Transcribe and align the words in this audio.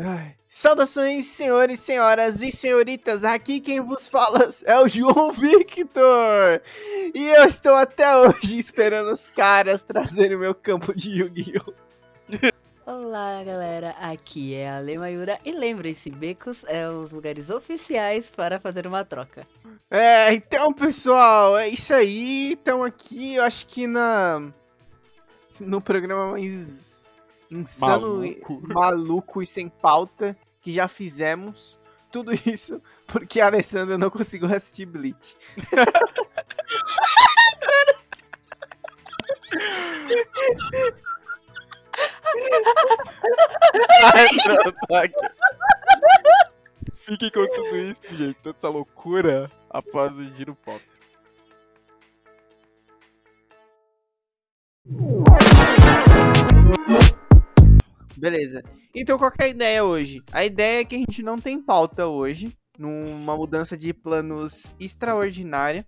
Ai. 0.00 0.36
Saudações, 0.48 1.26
senhores, 1.26 1.80
senhoras 1.80 2.40
e 2.40 2.52
senhoritas. 2.52 3.24
Aqui 3.24 3.60
quem 3.60 3.80
vos 3.80 4.06
fala 4.06 4.48
é 4.64 4.78
o 4.78 4.86
João 4.86 5.32
Victor. 5.32 6.62
E 7.12 7.28
eu 7.36 7.42
estou 7.44 7.74
até 7.74 8.16
hoje 8.16 8.58
esperando 8.58 9.12
os 9.12 9.26
caras 9.26 9.82
trazerem 9.82 10.36
o 10.36 10.40
meu 10.40 10.54
campo 10.54 10.94
de 10.94 11.20
Yu-Gi-Oh! 11.20 11.72
Olá, 12.86 13.42
galera. 13.42 13.90
Aqui 13.98 14.54
é 14.54 14.70
a 14.70 14.78
Lemayura 14.78 15.40
e 15.44 15.50
lembrem-se, 15.50 16.10
becos 16.10 16.64
é 16.68 16.88
os 16.88 17.10
lugares 17.10 17.50
oficiais 17.50 18.30
para 18.30 18.60
fazer 18.60 18.86
uma 18.86 19.04
troca. 19.04 19.46
É, 19.90 20.32
então, 20.32 20.72
pessoal, 20.72 21.58
é 21.58 21.68
isso 21.68 21.92
aí. 21.92 22.52
Estamos 22.52 22.86
aqui, 22.86 23.34
eu 23.34 23.42
acho 23.42 23.66
que 23.66 23.86
na 23.88 24.52
no 25.60 25.80
programa 25.80 26.30
mais 26.32 26.87
insano, 27.50 28.18
maluco. 28.18 28.62
maluco 28.68 29.42
e 29.42 29.46
sem 29.46 29.68
pauta 29.68 30.36
que 30.60 30.72
já 30.72 30.88
fizemos. 30.88 31.78
Tudo 32.10 32.32
isso 32.32 32.80
porque 33.06 33.40
a 33.40 33.46
Alessandra 33.46 33.98
não 33.98 34.08
conseguiu 34.08 34.48
assistir 34.54 34.86
Bleach. 34.86 35.36
Fiquem 46.98 47.30
com 47.30 47.46
tudo 47.46 47.76
isso, 47.76 48.00
gente. 48.12 48.34
Toda 48.42 48.58
essa 48.58 48.68
loucura 48.68 49.50
após 49.70 50.12
o 50.12 50.24
giro 50.36 50.54
pop. 50.54 50.82
Beleza. 58.18 58.62
Então 58.94 59.16
qual 59.16 59.32
é 59.38 59.44
a 59.44 59.48
ideia 59.48 59.84
hoje? 59.84 60.22
A 60.32 60.44
ideia 60.44 60.80
é 60.80 60.84
que 60.84 60.96
a 60.96 60.98
gente 60.98 61.22
não 61.22 61.40
tem 61.40 61.62
pauta 61.62 62.06
hoje, 62.06 62.56
numa 62.76 63.36
mudança 63.36 63.76
de 63.76 63.94
planos 63.94 64.72
extraordinária. 64.78 65.86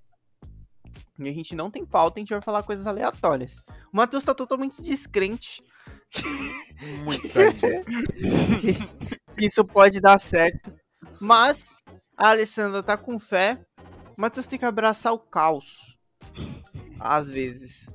E 1.18 1.28
a 1.28 1.32
gente 1.32 1.54
não 1.54 1.70
tem 1.70 1.84
pauta, 1.84 2.18
a 2.18 2.20
gente 2.20 2.32
vai 2.32 2.40
falar 2.40 2.62
coisas 2.62 2.86
aleatórias. 2.86 3.62
O 3.92 3.96
Matheus 3.96 4.24
tá 4.24 4.34
totalmente 4.34 4.80
descrente. 4.80 5.62
Muito 7.04 7.28
que 9.36 9.46
isso 9.46 9.64
pode 9.64 10.00
dar 10.00 10.18
certo. 10.18 10.72
Mas 11.20 11.76
a 12.16 12.30
Alessandra 12.30 12.82
tá 12.82 12.96
com 12.96 13.18
fé. 13.18 13.60
O 14.16 14.20
Matheus 14.20 14.46
tem 14.46 14.58
que 14.58 14.64
abraçar 14.64 15.12
o 15.12 15.18
caos. 15.18 15.94
Às 16.98 17.30
vezes 17.30 17.88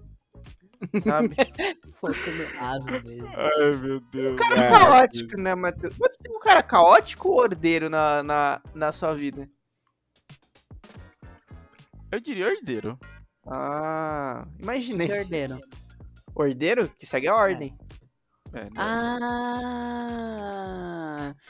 sabe? 1.02 1.36
Foco 2.00 2.14
no 2.14 2.46
às 2.60 2.84
vezes. 2.84 3.24
Ai, 3.36 3.76
meu 3.82 4.00
Deus. 4.00 4.34
Um 4.34 4.36
cara 4.36 4.68
caótico, 4.68 5.38
né, 5.38 5.56
Matheus? 5.56 5.98
Pode 5.98 6.16
ser 6.16 6.32
um 6.32 6.40
cara 6.40 6.64
caótico 6.64 7.30
ou 7.30 7.40
ordeiro 7.40 7.90
na, 7.90 8.22
na, 8.24 8.62
na 8.74 8.92
sua 8.92 9.16
vida? 9.16 9.50
Eu 12.12 12.20
diria 12.20 12.48
ordeiro. 12.48 13.00
Ah, 13.48 14.48
imaginei. 14.60 15.08
Que 15.08 15.14
ordeiro? 15.14 15.60
Ordeiro? 16.34 16.90
Que 16.90 17.06
segue 17.06 17.28
a 17.28 17.36
ordem. 17.36 17.78
É, 18.54 18.64
não. 18.66 18.72
Ah! 18.78 20.06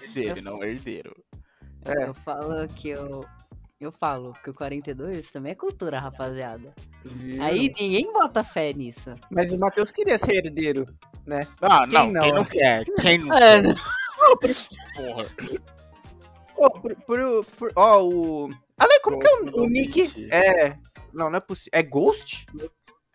Herdeiro, 0.01 0.41
não 0.41 0.63
herdeiro. 0.63 1.15
É. 1.85 2.07
Eu 2.07 2.13
falo 2.13 2.67
que 2.69 2.89
eu. 2.89 3.23
Eu 3.79 3.91
falo 3.91 4.33
que 4.43 4.49
o 4.49 4.53
42 4.53 5.29
também 5.31 5.51
é 5.51 5.55
cultura, 5.55 5.99
rapaziada. 5.99 6.73
Viu? 7.03 7.41
Aí 7.43 7.73
ninguém 7.77 8.11
bota 8.13 8.43
fé 8.43 8.71
nisso. 8.71 9.13
Mas 9.29 9.51
o 9.51 9.59
Matheus 9.59 9.91
queria 9.91 10.17
ser 10.17 10.45
herdeiro, 10.45 10.85
né? 11.25 11.45
Ah, 11.61 11.85
Quem 11.87 11.93
não, 11.93 12.11
não? 12.13 12.21
quem 12.23 12.33
não 12.33 12.45
quer? 12.45 12.85
Quem 13.01 13.17
não 13.19 13.35
É, 13.37 13.61
quer? 13.61 13.75
Porra. 14.95 15.25
Ó, 16.57 16.69
ó, 17.75 18.03
o. 18.03 18.49
Ale, 18.77 18.99
como 19.01 19.19
que 19.19 19.27
é 19.27 19.31
o, 19.35 19.41
o 19.47 19.51
Ghost. 19.51 19.69
nick? 19.69 20.27
É. 20.31 20.77
Não, 21.13 21.29
não 21.29 21.37
é 21.37 21.41
possível. 21.41 21.71
É 21.73 21.83
Ghost? 21.83 22.45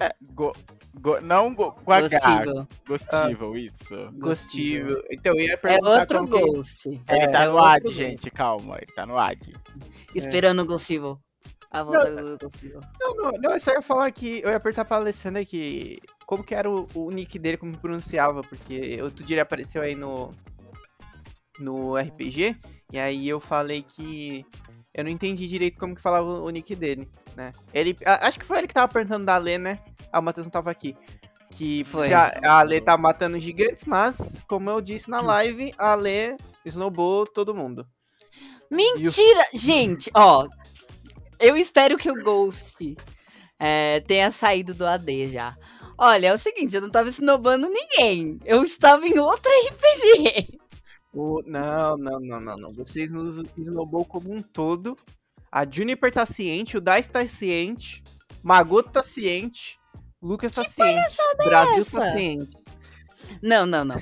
É, 0.00 0.14
go, 0.32 0.52
go, 0.98 1.20
não 1.20 1.54
go, 1.54 1.72
com 1.72 1.92
H. 1.92 2.08
Gostível. 2.18 2.68
Gostível, 2.86 3.56
isso. 3.56 4.10
Gostível. 4.18 5.04
Então 5.10 5.34
eu 5.34 5.40
ia 5.44 5.52
É 5.52 5.56
perguntar 5.56 6.00
outro 6.00 6.18
como 6.18 6.30
que- 6.30 6.40
Ghost. 6.40 6.88
Ele 6.88 7.00
É, 7.06 7.28
tá 7.28 7.42
é 7.44 7.48
no 7.48 7.58
ad, 7.58 7.82
Ghost. 7.84 7.96
gente, 7.96 8.30
calma, 8.30 8.76
ele 8.80 8.92
tá 8.92 9.04
no 9.06 9.18
ad. 9.18 9.54
Esperando 10.14 10.62
o 10.62 10.66
Gostível. 10.66 11.20
A 11.70 11.82
volta 11.84 12.10
do 12.10 12.38
Gostível. 12.38 12.80
Não, 13.00 13.14
não, 13.14 13.30
não, 13.32 13.52
eu 13.52 13.60
só 13.60 13.72
ia 13.72 13.82
falar 13.82 14.10
que. 14.10 14.40
Eu 14.42 14.50
ia 14.50 14.56
apertar 14.56 14.84
pra 14.84 14.96
Alessandra 14.96 15.44
que. 15.44 16.00
Como 16.26 16.42
que 16.42 16.54
era 16.54 16.68
o, 16.70 16.86
o 16.94 17.10
nick 17.10 17.38
dele, 17.38 17.56
como 17.56 17.76
pronunciava, 17.78 18.42
porque 18.42 19.00
outro 19.02 19.24
dia 19.24 19.34
ele 19.34 19.40
apareceu 19.42 19.82
aí 19.82 19.94
no. 19.94 20.34
No 21.58 21.94
RPG, 21.96 22.56
e 22.92 22.98
aí 22.98 23.28
eu 23.28 23.38
falei 23.38 23.82
que. 23.82 24.44
Eu 24.94 25.04
não 25.04 25.10
entendi 25.10 25.46
direito 25.46 25.78
como 25.78 25.94
que 25.94 26.00
falava 26.00 26.26
o, 26.26 26.44
o 26.46 26.50
nick 26.50 26.74
dele, 26.74 27.06
né? 27.36 27.52
Ele. 27.72 27.96
a- 28.06 28.26
acho 28.26 28.38
que 28.38 28.44
foi 28.46 28.58
ele 28.58 28.66
que 28.66 28.74
tava 28.74 28.90
perguntando 28.92 29.26
da 29.26 29.36
Lê, 29.38 29.58
né? 29.58 29.78
Ah, 30.12 30.20
o 30.20 30.22
Matheus 30.22 30.46
não 30.46 30.50
tava 30.50 30.70
aqui. 30.70 30.96
Que 31.50 31.84
Foi. 31.84 32.08
se 32.08 32.14
a, 32.14 32.40
a 32.44 32.62
Lê 32.62 32.80
tá 32.80 32.96
matando 32.96 33.38
gigantes, 33.38 33.84
mas, 33.84 34.42
como 34.48 34.70
eu 34.70 34.80
disse 34.80 35.10
na 35.10 35.20
live, 35.20 35.74
a 35.78 35.94
Lê 35.94 36.36
snowbou 36.64 37.26
todo 37.26 37.54
mundo. 37.54 37.86
Mentira! 38.70 39.46
Gente, 39.52 40.10
ó. 40.14 40.46
Eu 41.38 41.56
espero 41.56 41.96
que 41.96 42.10
o 42.10 42.22
Ghost 42.22 42.96
é, 43.58 44.00
tenha 44.00 44.30
saído 44.30 44.74
do 44.74 44.86
AD 44.86 45.30
já. 45.30 45.56
Olha, 45.98 46.28
é 46.28 46.32
o 46.32 46.38
seguinte, 46.38 46.74
eu 46.74 46.80
não 46.80 46.90
tava 46.90 47.08
snobando 47.08 47.68
ninguém. 47.68 48.38
Eu 48.44 48.62
estava 48.62 49.06
em 49.06 49.18
outro 49.18 49.50
RPG. 49.68 50.58
O- 51.12 51.42
não, 51.44 51.96
não, 51.96 52.20
não, 52.20 52.40
não, 52.40 52.56
não. 52.56 52.72
Vocês 52.72 53.10
nos 53.10 53.42
snowball 53.58 54.04
como 54.04 54.32
um 54.32 54.40
todo. 54.42 54.94
A 55.50 55.66
Juniper 55.68 56.12
tá 56.12 56.24
ciente, 56.24 56.76
o 56.76 56.80
Dice 56.80 57.10
tá 57.10 57.26
ciente, 57.26 58.04
Magoto 58.40 58.92
tá 58.92 59.02
ciente, 59.02 59.79
Lucas 60.22 60.52
tá 60.52 60.64
ciente, 60.64 61.16
Brasil 61.44 61.84
tá 61.86 61.98
essa? 61.98 62.10
ciente. 62.12 62.56
Não, 63.42 63.64
não, 63.66 63.84
não. 63.84 63.96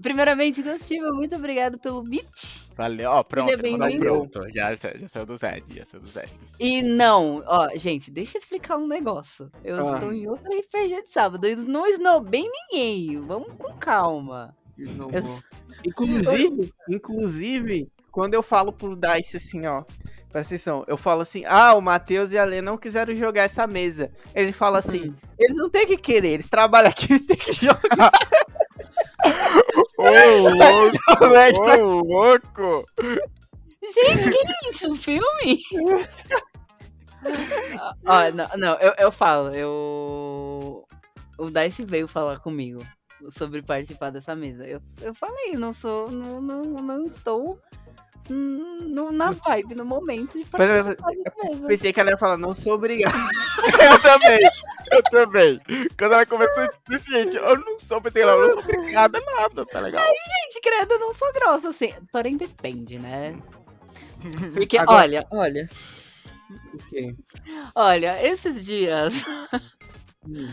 Primeiramente, 0.00 0.62
Gostível, 0.62 1.14
muito 1.14 1.34
obrigado 1.36 1.78
pelo 1.78 2.02
beat. 2.02 2.70
Valeu, 2.74 3.10
ó, 3.10 3.22
pronto, 3.22 3.50
mandou 3.78 4.26
pronto. 4.26 4.50
Já, 4.54 4.74
já 4.74 5.08
saiu 5.08 5.26
do 5.26 5.36
Zed, 5.36 5.64
já 5.76 5.84
saiu 5.84 6.00
do 6.00 6.08
Zed. 6.08 6.30
E 6.58 6.80
não, 6.80 7.42
ó, 7.46 7.68
gente, 7.76 8.10
deixa 8.10 8.38
eu 8.38 8.40
explicar 8.40 8.78
um 8.78 8.86
negócio. 8.86 9.50
Eu 9.62 9.86
Ah. 9.86 9.94
estou 9.94 10.10
em 10.14 10.26
outro 10.26 10.46
RPG 10.50 11.02
de 11.02 11.10
sábado. 11.10 11.46
Eu 11.46 11.58
não 11.58 11.86
snobei 11.88 12.44
ninguém. 12.48 13.20
Vamos 13.26 13.52
com 13.58 13.74
calma. 13.74 14.56
Eu- 14.78 15.22
Inclusive, 15.84 16.72
inclusive, 16.88 17.90
quando 18.10 18.32
eu 18.32 18.42
falo 18.42 18.72
pro 18.72 18.96
Dice 18.96 19.36
assim, 19.36 19.66
ó, 19.66 19.84
presta 20.30 20.54
atenção, 20.54 20.84
eu 20.86 20.96
falo 20.96 21.22
assim, 21.22 21.44
ah, 21.46 21.74
o 21.74 21.80
Matheus 21.80 22.32
e 22.32 22.38
a 22.38 22.44
Lê 22.44 22.62
não 22.62 22.78
quiseram 22.78 23.14
jogar 23.14 23.42
essa 23.42 23.66
mesa. 23.66 24.10
Ele 24.34 24.52
fala 24.52 24.78
assim, 24.78 25.10
Hum. 25.10 25.14
eles 25.38 25.58
não 25.58 25.68
têm 25.68 25.86
que 25.86 25.96
querer, 25.96 26.30
eles 26.30 26.48
trabalham 26.48 26.90
aqui, 26.90 27.06
eles 27.12 27.26
têm 27.26 27.36
que 27.36 27.52
jogar. 27.52 28.12
Ô, 29.98 30.04
louco! 30.48 31.80
Ô, 31.82 32.02
louco! 32.02 32.86
Gente, 33.82 34.30
que 34.30 34.38
é 34.38 34.70
isso? 34.70 34.92
Um 34.92 34.96
filme? 34.96 35.62
Ó, 38.06 38.30
não, 38.32 38.48
não 38.56 38.78
eu, 38.78 38.94
eu 38.98 39.12
falo, 39.12 39.50
eu. 39.54 40.86
O 41.38 41.50
Dice 41.50 41.84
veio 41.84 42.06
falar 42.06 42.38
comigo 42.38 42.84
sobre 43.30 43.62
participar 43.62 44.10
dessa 44.10 44.34
mesa. 44.34 44.66
Eu, 44.66 44.80
eu 45.00 45.14
falei, 45.14 45.52
não 45.52 45.72
sou. 45.72 46.10
Não, 46.10 46.40
não, 46.40 46.62
não 46.64 47.06
estou 47.06 47.58
no- 48.28 49.10
na 49.12 49.30
vibe, 49.30 49.74
no 49.74 49.84
momento 49.84 50.38
de 50.38 50.44
participar 50.44 50.56
mesa. 51.50 51.66
Pensei 51.66 51.92
que 51.92 52.00
ela 52.00 52.10
ia 52.10 52.16
falar, 52.18 52.36
não 52.36 52.52
sou 52.54 52.74
obrigado. 52.74 53.14
Eu 53.80 54.00
também, 54.00 54.40
eu 54.92 55.02
também. 55.04 55.60
Quando 55.98 56.12
ela 56.14 56.26
começou 56.26 56.62
a 56.62 56.70
gente, 57.18 57.36
eu 57.36 57.56
não 57.58 57.78
sou 57.78 58.00
eu 58.02 58.48
não 58.56 58.62
sou 58.62 58.72
obrigada 58.74 59.18
a 59.18 59.40
nada, 59.42 59.66
tá 59.66 59.80
legal? 59.80 60.02
Gente, 60.04 60.60
credo, 60.62 60.94
eu 60.94 60.98
não 61.00 61.14
sou 61.14 61.32
grossa 61.32 61.68
assim. 61.68 61.92
Porém, 62.10 62.36
depende, 62.36 62.98
né? 62.98 63.34
Porque, 64.54 64.78
Agora- 64.78 65.02
olha, 65.02 65.26
olha, 65.30 65.68
Ok. 66.74 67.14
olha, 67.74 68.26
esses 68.26 68.64
dias. 68.64 69.24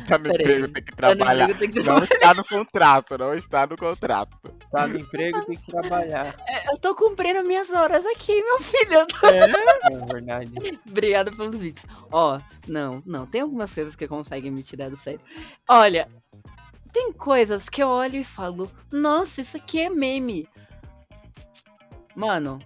Tá 0.08 0.18
no 0.18 0.24
Peraí. 0.32 0.42
emprego, 0.46 0.68
tem 0.74 0.84
que 0.84 0.96
Tá 0.96 1.10
no 1.10 1.16
trabalhar. 1.18 1.44
emprego, 1.50 1.60
tem 1.60 1.70
que 1.70 1.84
Não 1.84 1.98
está 2.04 2.34
no 2.34 2.44
contrato, 2.46 3.18
não 3.18 3.34
está 3.36 3.68
no 3.68 3.78
contrato. 3.78 4.38
Tá 4.72 4.88
no 4.88 4.98
emprego, 4.98 5.46
tem 5.46 5.58
que 5.58 5.70
trabalhar. 5.72 6.36
Eu 6.72 6.78
tô 6.78 6.96
cumprindo 6.96 7.44
minhas 7.44 7.70
horas 7.70 8.06
aqui, 8.06 8.42
meu 8.42 8.60
filho. 8.60 9.06
Tô- 9.08 9.28
É 9.92 10.06
verdade. 10.06 10.52
Obrigada 10.88 11.32
pelos 11.32 11.60
vídeos. 11.60 11.86
Ó, 12.12 12.40
não, 12.68 13.04
não. 13.06 13.26
Tem 13.26 13.42
algumas 13.42 13.74
coisas 13.76 13.94
que 13.96 14.08
conseguem 14.08 14.52
me 14.52 14.64
tirar 14.64 14.90
do 14.90 14.96
sério. 14.96 15.20
Olha, 15.68 16.08
tem 16.94 17.12
coisas 17.12 17.68
que 17.68 17.84
eu 17.84 17.90
olho 17.90 18.16
e 18.16 18.24
falo, 18.24 18.72
nossa, 18.90 19.42
isso 19.42 19.58
aqui 19.58 19.82
é 19.82 19.90
meme. 19.90 20.48
Mano. 22.16 22.60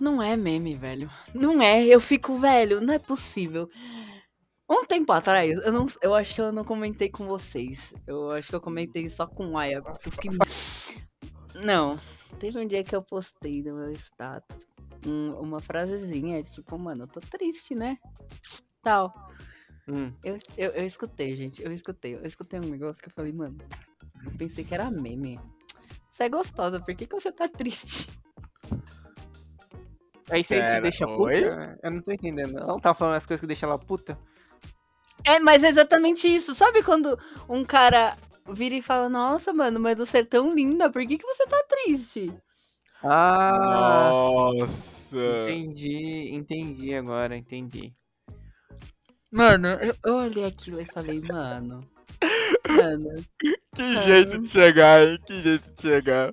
Não 0.00 0.22
é 0.22 0.34
meme, 0.36 0.74
velho. 0.74 1.10
Não 1.34 1.60
é. 1.60 1.84
Eu 1.84 2.00
fico, 2.00 2.38
velho, 2.38 2.80
não 2.80 2.94
é 2.94 2.98
possível. 2.98 3.68
Um 4.70 4.84
tempo 4.84 5.12
atrás, 5.12 5.58
eu, 5.64 5.72
não, 5.72 5.86
eu 6.00 6.14
acho 6.14 6.32
que 6.34 6.40
eu 6.40 6.52
não 6.52 6.62
comentei 6.64 7.08
com 7.08 7.26
vocês. 7.26 7.92
Eu 8.06 8.30
acho 8.30 8.48
que 8.48 8.54
eu 8.54 8.60
comentei 8.60 9.10
só 9.10 9.26
com 9.26 9.48
o 9.48 9.58
Aya. 9.58 9.82
porque 9.82 10.08
Eu 10.08 10.12
fiquei. 10.12 10.30
Não, 11.54 11.98
teve 12.38 12.56
um 12.58 12.68
dia 12.68 12.84
que 12.84 12.94
eu 12.94 13.02
postei 13.02 13.62
no 13.64 13.74
meu 13.74 13.90
status 13.92 14.64
um- 15.04 15.34
uma 15.40 15.60
frasezinha, 15.60 16.42
tipo, 16.44 16.78
mano, 16.78 17.02
eu 17.04 17.08
tô 17.08 17.18
triste, 17.20 17.74
né? 17.74 17.98
Tal. 18.82 19.12
Hum. 19.88 20.12
Eu, 20.22 20.38
eu, 20.56 20.70
eu 20.70 20.84
escutei, 20.84 21.34
gente, 21.34 21.60
eu 21.62 21.72
escutei. 21.72 22.14
Eu 22.14 22.24
escutei 22.26 22.60
um 22.60 22.68
negócio 22.68 23.02
que 23.02 23.08
eu 23.08 23.12
falei, 23.12 23.32
mano, 23.32 23.58
eu 24.24 24.30
pensei 24.38 24.62
que 24.64 24.72
era 24.74 24.88
meme. 24.88 25.40
Você 26.10 26.24
é 26.24 26.28
gostosa, 26.28 26.78
por 26.78 26.94
que, 26.94 27.06
que 27.06 27.14
você 27.14 27.32
tá 27.32 27.48
triste? 27.48 28.08
É 30.30 30.38
isso 30.38 30.54
aí 30.54 30.60
que 30.60 30.66
te 30.66 30.70
Pera, 30.70 30.80
deixa 30.82 31.06
oi? 31.08 31.42
puta? 31.42 31.78
Eu 31.82 31.90
não 31.90 32.02
tô 32.02 32.12
entendendo. 32.12 32.56
Ela 32.56 32.66
não 32.68 32.78
tá 32.78 32.94
falando 32.94 33.16
as 33.16 33.26
coisas 33.26 33.40
que 33.40 33.46
deixam 33.48 33.68
ela 33.68 33.78
puta? 33.78 34.16
É, 35.26 35.38
mas 35.40 35.62
é 35.64 35.68
exatamente 35.68 36.26
isso. 36.32 36.54
Sabe 36.54 36.82
quando 36.82 37.18
um 37.48 37.64
cara 37.64 38.16
vira 38.52 38.74
e 38.74 38.82
fala, 38.82 39.08
nossa, 39.08 39.52
mano, 39.52 39.78
mas 39.78 39.96
você 39.96 40.18
é 40.18 40.24
tão 40.24 40.54
linda, 40.54 40.90
por 40.90 41.06
que, 41.06 41.18
que 41.18 41.26
você 41.26 41.46
tá 41.46 41.62
triste? 41.68 42.32
Ah, 43.02 44.50
Nossa. 44.52 44.72
entendi, 45.42 46.30
entendi 46.34 46.94
agora, 46.94 47.36
entendi. 47.36 47.92
Mano, 49.30 49.68
eu, 49.68 49.94
eu 50.04 50.14
olhei 50.16 50.44
aquilo 50.44 50.80
e 50.80 50.84
falei, 50.84 51.20
mano. 51.20 51.88
Mano, 52.68 53.24
Que 53.74 53.96
jeito 54.04 54.38
de 54.40 54.48
chegar, 54.48 55.06
hein? 55.06 55.18
Que 55.26 55.40
jeito 55.42 55.70
de 55.74 55.82
chegar. 55.82 56.32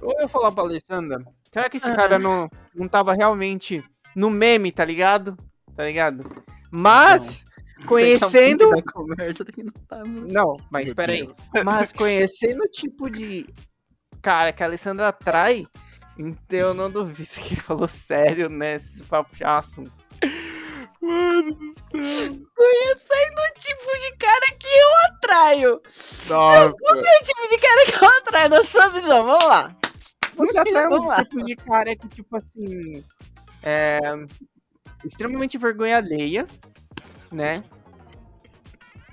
Ou 0.00 0.12
eu 0.20 0.26
falar 0.26 0.50
pra 0.50 0.64
Alessandra, 0.64 1.22
será 1.52 1.68
que 1.70 1.76
esse 1.76 1.88
Ah. 1.90 1.94
cara 1.94 2.18
não, 2.18 2.48
não 2.74 2.88
tava 2.88 3.12
realmente 3.14 3.84
no 4.16 4.30
meme, 4.30 4.72
tá 4.72 4.84
ligado? 4.84 5.36
Tá 5.76 5.84
ligado? 5.84 6.24
Mas, 6.70 7.44
conhecendo. 7.86 8.70
Tá 8.70 8.92
conversa 8.92 9.44
não 9.56 9.72
tá 9.88 10.04
muito. 10.04 10.32
Não, 10.32 10.56
mas 10.70 10.92
peraí. 10.92 11.28
Mas 11.64 11.92
conhecendo 11.92 12.62
o 12.62 12.68
tipo 12.68 13.10
de 13.10 13.46
cara 14.22 14.52
que 14.52 14.62
a 14.62 14.66
Alessandra 14.66 15.08
atrai, 15.08 15.66
então 16.18 16.58
eu 16.58 16.74
não 16.74 16.90
duvido 16.90 17.28
que 17.28 17.54
ele 17.54 17.60
falou 17.60 17.88
sério 17.88 18.48
nesse 18.48 19.02
papo 19.04 19.36
chato. 19.36 19.90
Mano. 21.00 21.74
Conhecendo 21.90 23.38
o 23.38 23.60
tipo 23.60 23.98
de 23.98 24.16
cara 24.16 24.46
que 24.58 24.66
eu 24.66 24.88
atraio. 25.06 25.82
Nossa. 26.28 26.74
Qual 26.80 26.96
é 26.96 27.20
o 27.20 27.22
tipo 27.22 27.48
de 27.48 27.58
cara 27.58 27.84
que 27.86 28.04
eu 28.04 28.08
atraio 28.08 28.48
na 28.48 28.64
sua 28.64 28.88
visão? 28.88 29.24
Vamos 29.24 29.44
lá. 29.44 29.76
Você 30.36 30.58
atrai 30.58 30.88
um 30.88 31.06
lá. 31.06 31.22
tipo 31.24 31.42
de 31.42 31.56
cara 31.56 31.94
que, 31.94 32.08
tipo 32.08 32.36
assim. 32.36 33.04
É. 33.62 34.00
Extremamente 35.04 35.58
vergonha 35.58 35.98
alheia, 35.98 36.46
né? 37.34 37.62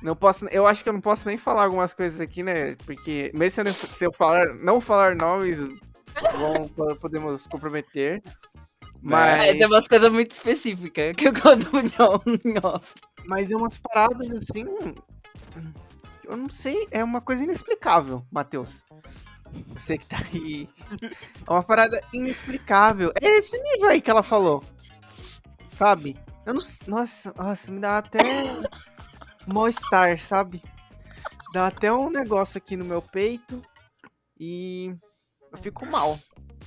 Não 0.01 0.15
posso, 0.15 0.45
eu 0.45 0.65
acho 0.65 0.83
que 0.83 0.89
eu 0.89 0.93
não 0.93 1.01
posso 1.01 1.27
nem 1.27 1.37
falar 1.37 1.63
algumas 1.63 1.93
coisas 1.93 2.19
aqui, 2.19 2.41
né? 2.41 2.75
Porque 2.85 3.31
mesmo 3.33 3.67
se 3.67 4.05
eu, 4.05 4.11
falar, 4.11 4.53
não 4.55 4.81
falar 4.81 5.15
nomes, 5.15 5.59
vão, 6.37 6.95
podemos 6.95 7.45
comprometer. 7.47 8.21
Mas, 9.01 9.41
É, 9.41 9.53
tem 9.53 9.65
umas 9.65 9.87
coisas 9.87 10.11
muito 10.11 10.31
específicas 10.31 11.13
que 11.15 11.27
eu 11.27 11.33
conto 11.33 11.69
pro 11.69 11.83
John 11.83 12.21
mas 13.25 13.51
é 13.51 13.55
umas 13.55 13.77
paradas 13.77 14.31
assim. 14.31 14.65
Eu 16.23 16.37
não 16.37 16.49
sei, 16.49 16.87
é 16.91 17.03
uma 17.03 17.21
coisa 17.21 17.43
inexplicável, 17.43 18.25
Matheus. 18.31 18.83
Você 19.73 19.97
que 19.97 20.05
tá 20.05 20.17
aí. 20.33 20.69
É 21.45 21.51
uma 21.51 21.63
parada 21.63 22.01
inexplicável. 22.13 23.11
É 23.21 23.37
esse 23.37 23.61
nível 23.61 23.89
aí 23.89 24.01
que 24.01 24.09
ela 24.09 24.23
falou. 24.23 24.63
Sabe? 25.73 26.17
Eu 26.45 26.53
não 26.53 26.61
sei. 26.61 26.87
Nossa, 26.87 27.33
nossa, 27.37 27.71
me 27.71 27.79
dá 27.79 27.97
até 27.99 28.19
mal-estar, 29.47 30.17
sabe? 30.17 30.61
Dá 31.53 31.67
até 31.67 31.91
um 31.91 32.09
negócio 32.09 32.57
aqui 32.57 32.75
no 32.75 32.85
meu 32.85 33.01
peito 33.01 33.61
e 34.39 34.95
eu 35.51 35.57
fico 35.57 35.85
mal 35.85 36.17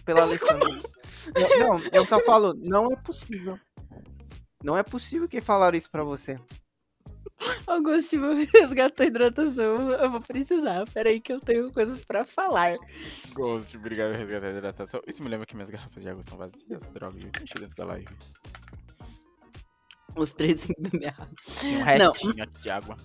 pela 0.05 0.23
Alessandra. 0.23 0.69
Eu- 1.35 1.59
não, 1.59 1.81
eu 1.93 2.07
só 2.07 2.21
falo, 2.21 2.53
não 2.55 2.93
é 2.93 2.97
possível. 2.97 3.59
Não 4.63 4.77
é 4.79 4.83
possível 4.83 5.27
que 5.29 5.41
falaram 5.41 5.77
isso 5.77 5.91
pra 5.91 6.05
você. 6.05 6.39
Agostinho 7.67 8.47
resgatou 8.53 9.05
a 9.05 9.07
hidratação. 9.07 9.91
Eu 9.91 10.11
vou 10.11 10.21
precisar. 10.21 10.85
Peraí 10.93 11.21
que 11.21 11.33
eu 11.33 11.41
tenho 11.41 11.71
coisas 11.73 12.03
pra 12.05 12.25
falar. 12.25 12.75
Ghost, 13.35 13.77
obrigado 13.77 14.13
por 14.13 14.19
resgatar 14.21 14.47
a 14.47 14.51
hidratação. 14.51 15.03
Isso 15.07 15.23
me 15.23 15.29
lembra 15.29 15.47
que 15.47 15.55
minhas 15.55 15.69
garrafas 15.71 16.03
de 16.03 16.09
água 16.09 16.21
estão 16.21 16.39
vazias, 16.39 16.81
droga, 16.93 17.19
eu 17.19 17.29
enchi 17.43 17.55
dentro 17.59 17.77
da 17.77 17.85
live. 17.87 18.07
Os 20.17 20.33
três 20.33 20.69
em 20.69 20.75
beber 20.79 21.09
água. 21.09 21.29
Tem 21.61 21.77
um 21.77 21.99
Não. 21.99 22.13
restinho 22.13 22.45
aqui 22.45 22.61
de 22.63 22.71
água. 22.71 22.97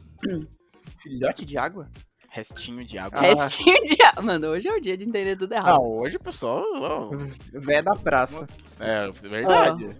Filhote 1.01 1.45
de 1.45 1.57
água? 1.57 1.89
Restinho 2.29 2.85
de 2.85 2.97
água. 2.97 3.19
Ah. 3.19 3.21
Restinho 3.21 3.83
de 3.83 4.01
água. 4.03 4.21
Mano, 4.23 4.47
hoje 4.47 4.67
é 4.67 4.73
o 4.75 4.81
dia 4.81 4.95
de 4.95 5.05
entender 5.05 5.35
tudo 5.35 5.53
Ah, 5.53 5.57
errado. 5.57 5.81
hoje 5.83 6.17
o 6.17 6.19
pessoal. 6.19 6.63
ó, 6.75 7.09
Véia 7.53 7.81
da 7.83 7.95
praça. 7.95 8.45
É, 8.79 9.09
verdade. 9.11 9.97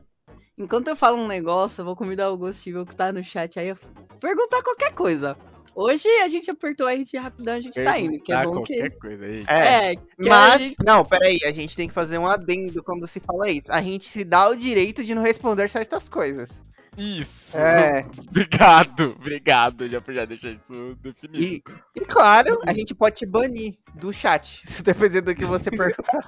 Enquanto 0.58 0.90
eu 0.90 0.96
falo 0.96 1.18
um 1.18 1.28
negócio, 1.28 1.82
eu 1.82 1.86
vou 1.86 1.96
convidar 1.96 2.30
o 2.30 2.34
Agostinho 2.34 2.86
que 2.86 2.96
tá 2.96 3.12
no 3.12 3.24
chat 3.24 3.60
aí 3.60 3.72
a 3.72 3.78
perguntar 4.20 4.62
qualquer 4.62 4.94
coisa. 4.94 5.38
Hoje 5.74 6.08
a 6.22 6.28
gente 6.28 6.52
apertou 6.52 6.86
a 6.86 6.96
gente 6.96 7.16
rapidão, 7.18 7.54
a 7.56 7.62
gente 7.62 7.82
tá 7.82 7.98
indo, 7.98 8.22
que 8.22 8.34
é 8.34 8.44
bom 8.44 8.64
que. 8.64 8.76
qualquer 8.78 8.98
coisa 9.00 9.26
aí. 9.26 9.46
É, 9.48 9.92
É, 9.92 9.96
que 9.96 10.28
a 10.28 10.30
Mas, 10.30 10.62
gente- 10.62 10.76
não, 10.86 11.06
peraí, 11.06 11.40
a 11.46 11.52
gente 11.52 11.74
tem 11.76 11.88
que 11.88 11.94
fazer 11.94 12.18
um 12.18 12.28
adendo 12.28 12.84
quando 12.84 13.08
se 13.08 13.22
fala 13.22 13.50
isso. 13.50 13.72
A 13.72 13.82
gente 13.82 14.04
se 14.06 14.26
dá 14.26 14.50
o 14.50 14.56
direito 14.56 15.04
de 15.04 15.16
não 15.16 15.22
responder 15.24 15.70
certas 15.70 16.10
coisas. 16.10 16.62
Isso. 17.00 17.58
É. 17.58 18.06
Obrigado, 18.30 19.16
obrigado. 19.18 19.88
Já, 19.90 20.02
já 20.08 20.26
deixei 20.26 20.54
isso 20.54 20.96
definido. 21.02 21.44
E, 21.44 21.64
e 21.96 22.00
claro, 22.02 22.60
a 22.68 22.74
gente 22.74 22.94
pode 22.94 23.16
te 23.16 23.26
banir 23.26 23.76
do 23.96 24.12
chat, 24.14 24.62
dependendo 24.84 25.28
do 25.34 25.36
que 25.36 25.46
você 25.46 25.72
perguntar. 25.72 26.28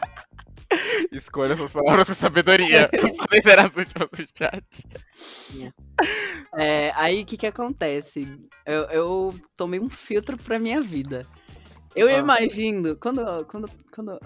Escolha 1.12 1.56
suas 1.58 1.72
palavras 1.72 2.08
com 2.08 2.14
sabedoria. 2.14 2.90
Podem 3.18 3.44
ser 3.44 3.60
as 3.60 3.76
últimas 3.76 4.10
do 4.10 4.26
chat. 4.38 4.64
É, 6.58 6.92
aí 6.96 7.22
o 7.22 7.26
que 7.26 7.36
que 7.36 7.48
acontece? 7.48 8.26
Eu, 8.66 8.84
eu 8.84 9.36
tomei 9.58 9.80
um 9.82 9.90
filtro 9.90 10.38
pra 10.38 10.58
minha 10.58 10.80
vida. 10.80 11.26
Eu 11.94 12.08
Ah. 12.08 12.14
imagino, 12.14 12.96
quando, 12.96 13.22
quando, 13.48 13.70
quando 13.94 14.18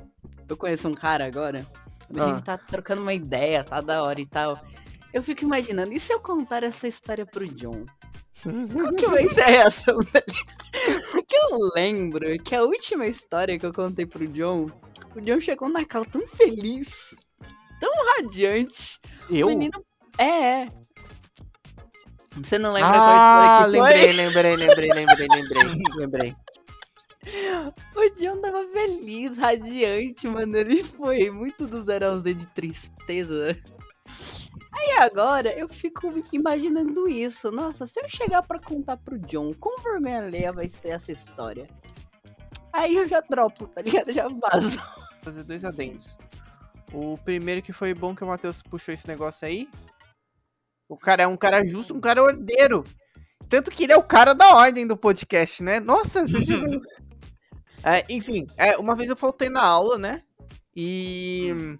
eu 0.48 0.56
conheço 0.56 0.88
um 0.88 0.94
cara 0.94 1.26
agora, 1.26 1.66
a 2.16 2.24
Ah. 2.24 2.28
gente 2.28 2.44
tá 2.44 2.58
trocando 2.60 3.02
uma 3.02 3.14
ideia, 3.14 3.64
tá 3.64 3.82
da 3.82 4.04
hora 4.04 4.22
e 4.22 4.26
tal. 4.28 4.54
Eu 5.16 5.24
fico 5.24 5.46
imaginando, 5.46 5.94
e 5.94 6.00
se 6.00 6.12
eu 6.12 6.20
contar 6.20 6.62
essa 6.66 6.90
história 6.90 7.26
pro 7.26 7.48
John? 7.48 7.86
Qual 8.44 8.94
que 8.96 9.08
vai 9.08 9.30
ser 9.30 9.44
a 9.44 9.48
reação 9.48 9.98
dele? 9.98 11.06
Porque 11.10 11.34
eu 11.34 11.58
lembro 11.74 12.38
que 12.44 12.54
a 12.54 12.62
última 12.62 13.08
história 13.08 13.58
que 13.58 13.66
eu 13.66 13.74
contei 13.74 14.06
pro 14.06 14.28
John, 14.28 14.70
o 15.16 15.22
John 15.22 15.40
chegou 15.40 15.70
na 15.70 15.86
cal 15.86 16.04
tão 16.04 16.28
feliz, 16.28 17.12
tão 17.80 17.90
radiante. 18.18 19.00
Eu? 19.30 19.48
O 19.48 19.50
menino. 19.52 19.86
É, 20.18 20.26
é. 20.26 20.72
Você 22.36 22.60
não 22.60 22.74
lembra 22.74 22.90
ah, 22.90 23.62
qual 23.62 23.72
história 23.72 23.72
que 23.72 23.72
lembrei, 23.72 24.04
foi? 24.04 24.12
lembrei, 24.12 24.56
lembrei, 24.58 24.90
lembrei, 24.90 25.28
lembrei, 25.34 25.84
lembrei. 25.96 26.36
O 27.96 28.10
John 28.20 28.42
tava 28.42 28.68
feliz, 28.68 29.38
radiante, 29.38 30.28
mano. 30.28 30.58
Ele 30.58 30.84
foi 30.84 31.32
muito 31.32 31.66
do 31.66 31.82
0 31.86 32.06
ao 32.06 32.20
Z 32.20 32.34
de 32.34 32.48
tristeza. 32.48 33.58
Aí 34.76 34.92
agora 35.00 35.58
eu 35.58 35.70
fico 35.70 36.12
imaginando 36.34 37.08
isso. 37.08 37.50
Nossa, 37.50 37.88
se 37.88 38.00
eu 38.02 38.10
chegar 38.10 38.42
pra 38.44 38.60
contar 38.60 38.98
pro 38.98 39.18
John, 39.20 39.54
com 39.54 39.82
vergonha 39.82 40.20
alheia 40.20 40.52
vai 40.52 40.70
ser 40.70 40.90
essa 40.90 41.12
história. 41.14 41.68
Aí 42.74 42.96
eu 42.96 43.08
já 43.08 43.22
dropo, 43.22 43.68
tá 43.68 43.82
ligado? 43.82 44.12
Já 44.12 44.28
vazo. 44.28 44.78
Vou 44.78 45.24
fazer 45.24 45.44
dois 45.44 45.64
adendos. 45.64 46.18
O 46.92 47.18
primeiro 47.18 47.62
que 47.62 47.72
foi 47.72 47.94
bom 47.94 48.14
que 48.14 48.24
o 48.24 48.28
Matheus 48.28 48.62
puxou 48.62 48.94
esse 48.94 49.08
negócio 49.08 49.48
aí. 49.48 49.70
O 50.90 50.98
cara 50.98 51.24
é 51.24 51.28
um 51.28 51.38
cara 51.38 51.66
justo, 51.66 51.96
um 51.96 52.02
cara 52.02 52.22
ordeiro. 52.22 52.84
Tanto 53.50 53.72
que 53.72 53.86
ele 53.86 53.94
é 53.94 53.98
o 53.98 54.04
cara 54.04 54.34
da 54.34 54.56
ordem 54.56 54.86
do 54.86 54.98
podcast, 54.98 55.64
né? 55.64 55.80
Nossa, 55.80 56.28
vocês 56.28 56.48
viram? 56.48 56.82
É, 57.88 58.04
enfim, 58.10 58.48
é, 58.58 58.76
uma 58.78 58.96
vez 58.96 59.10
eu 59.10 59.16
faltei 59.16 59.48
na 59.48 59.62
aula, 59.62 60.00
né? 60.00 60.24
E 60.76 61.78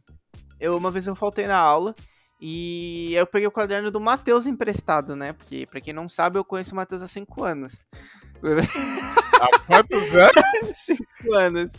eu 0.60 0.78
uma 0.78 0.92
vez 0.92 1.08
eu 1.08 1.16
faltei 1.16 1.48
na 1.48 1.58
aula 1.58 1.96
e 2.40 3.14
eu 3.16 3.26
peguei 3.26 3.48
o 3.48 3.52
caderno 3.52 3.90
do 3.90 4.00
Matheus 4.00 4.46
emprestado, 4.46 5.16
né? 5.16 5.34
Porque 5.34 5.66
pra 5.66 5.80
quem 5.80 5.94
não 5.94 6.10
sabe, 6.10 6.38
eu 6.38 6.44
conheço 6.44 6.74
o 6.74 6.76
Matheus 6.76 7.02
há 7.02 7.08
5 7.08 7.44
anos. 7.44 7.88
Há 9.36 9.60
quantos 9.66 10.16
anos? 10.16 10.78
5 10.78 11.34
anos. 11.34 11.72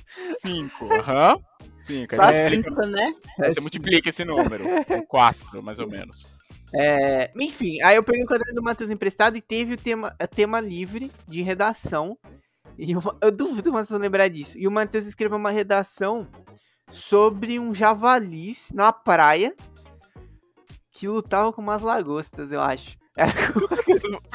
Cinco. 0.45 0.93
Aham. 0.93 1.41
Cinco. 1.79 2.17
Só 2.17 2.23
Aí 2.23 2.51
cinco, 2.51 2.87
né? 2.87 3.15
você, 3.39 3.55
você 3.55 3.61
multiplica 3.61 4.11
esse 4.11 4.25
número. 4.25 4.65
Com 4.85 5.03
quatro, 5.07 5.63
mais 5.63 5.79
ou 5.79 5.89
menos. 5.89 6.27
É, 6.75 7.31
enfim, 7.37 7.81
aí 7.81 7.97
eu 7.97 8.03
peguei 8.03 8.25
o 8.25 8.27
caderno 8.27 8.55
do 8.55 8.63
Matheus 8.63 8.91
emprestado 8.91 9.37
e 9.37 9.41
teve 9.41 9.75
o 9.75 9.77
tema, 9.77 10.15
a 10.19 10.27
tema 10.27 10.61
livre 10.61 11.13
de 11.27 11.43
redação. 11.43 12.19
E 12.77 12.93
eu, 12.93 13.01
eu 13.23 13.31
duvido 13.31 13.71
o 13.71 13.73
Matheus 13.73 13.99
lembrar 14.01 14.29
disso. 14.29 14.59
E 14.59 14.67
o 14.67 14.71
Matheus 14.71 15.07
escreveu 15.07 15.39
uma 15.39 15.51
redação 15.51 16.29
sobre 16.91 17.59
um 17.59 17.75
javalis 17.75 18.73
na 18.75 18.93
praia 18.93 19.55
que 20.99 21.07
lutava 21.09 21.53
com 21.53 21.61
umas 21.61 21.83
lagostas, 21.83 22.53
eu 22.53 22.61
acho. 22.61 22.97
Era 23.17 23.33
Por 23.53 23.69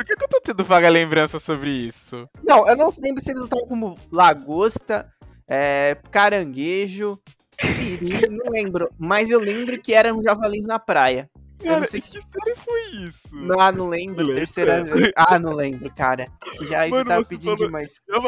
que, 0.05 0.15
que 0.15 0.23
eu 0.23 0.27
tô 0.29 0.41
tendo 0.41 0.63
vaga 0.63 0.89
lembrança 0.89 1.39
sobre 1.39 1.71
isso? 1.71 2.27
Não, 2.43 2.67
eu 2.67 2.75
não 2.75 2.89
lembro 3.01 3.23
se 3.23 3.31
ele 3.31 3.39
lutava 3.39 3.63
como 3.67 3.97
lagosta, 4.11 5.11
é, 5.47 5.97
caranguejo, 6.11 7.19
siri, 7.63 8.09
não 8.29 8.51
lembro. 8.51 8.89
Mas 8.97 9.29
eu 9.29 9.39
lembro 9.39 9.79
que 9.81 9.93
eram 9.93 10.21
javalins 10.23 10.65
na 10.65 10.79
praia. 10.79 11.29
Eu 11.59 11.65
Cara, 11.67 11.79
não 11.81 11.87
sei 11.87 12.01
que 12.01 12.19
foi 12.55 12.81
isso? 13.05 13.19
Ah, 13.59 13.71
não 13.71 13.87
lembro. 13.87 14.17
Lembra? 14.25 14.35
Terceira 14.35 14.83
vez. 14.83 15.11
Ah, 15.15 15.37
não 15.37 15.53
lembro, 15.53 15.93
cara. 15.93 16.27
Já 16.67 16.87
isso 16.87 16.95
Mano, 16.95 17.07
tava 17.09 17.23
pedindo 17.25 17.55
falou- 17.55 17.67
demais. 17.67 17.99
Eu 18.07 18.21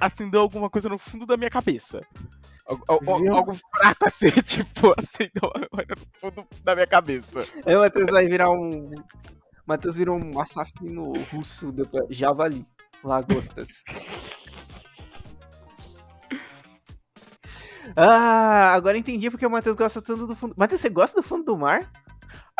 acendeu 0.00 0.40
alguma 0.40 0.70
coisa 0.70 0.88
no 0.88 0.98
fundo 0.98 1.26
da 1.26 1.36
minha 1.36 1.50
cabeça. 1.50 2.00
Al- 2.68 2.80
al- 2.88 3.00
al- 3.08 3.20
Viu? 3.20 3.34
Algo 3.34 3.54
fraco 3.76 4.06
assim, 4.06 4.30
tipo, 4.42 4.94
coisa 4.94 5.94
no 5.96 6.20
fundo 6.20 6.46
da 6.62 6.74
minha 6.74 6.86
cabeça. 6.86 7.28
Aí 7.64 7.74
o 7.74 7.80
Matheus 7.80 8.10
vai 8.10 8.26
virar 8.26 8.50
um. 8.50 8.90
Matheus 9.66 9.96
virou 9.96 10.16
um 10.18 10.38
assassino 10.40 11.12
russo 11.32 11.72
depois. 11.72 12.04
Javali. 12.16 12.66
Lagostas. 13.02 13.82
Ah, 17.96 18.74
agora 18.74 18.98
entendi 18.98 19.30
porque 19.30 19.46
o 19.46 19.50
Matheus 19.50 19.74
gosta 19.74 20.02
tanto 20.02 20.26
do 20.26 20.36
fundo. 20.36 20.54
Matheus, 20.56 20.80
você 20.80 20.88
gosta 20.90 21.20
do 21.20 21.26
fundo 21.26 21.44
do 21.44 21.56
mar? 21.56 21.90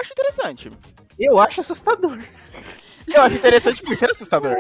Acho 0.01 0.13
interessante. 0.13 0.73
Eu 1.19 1.39
acho 1.39 1.61
assustador. 1.61 2.19
Eu 3.07 3.23
acho 3.23 3.37
interessante 3.37 3.83
por 3.83 3.95
ser 3.97 4.11
assustador. 4.11 4.57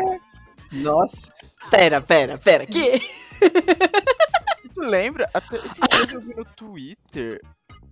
Nossa. 0.71 1.33
Pera, 1.71 2.01
pera, 2.01 2.37
pera. 2.39 2.67
Que? 2.67 3.01
Lembra? 4.79 5.29
Até 5.35 5.57
esses 5.57 5.73
dias 5.73 6.13
eu 6.13 6.21
vi 6.21 6.35
no 6.35 6.45
Twitter. 6.45 7.41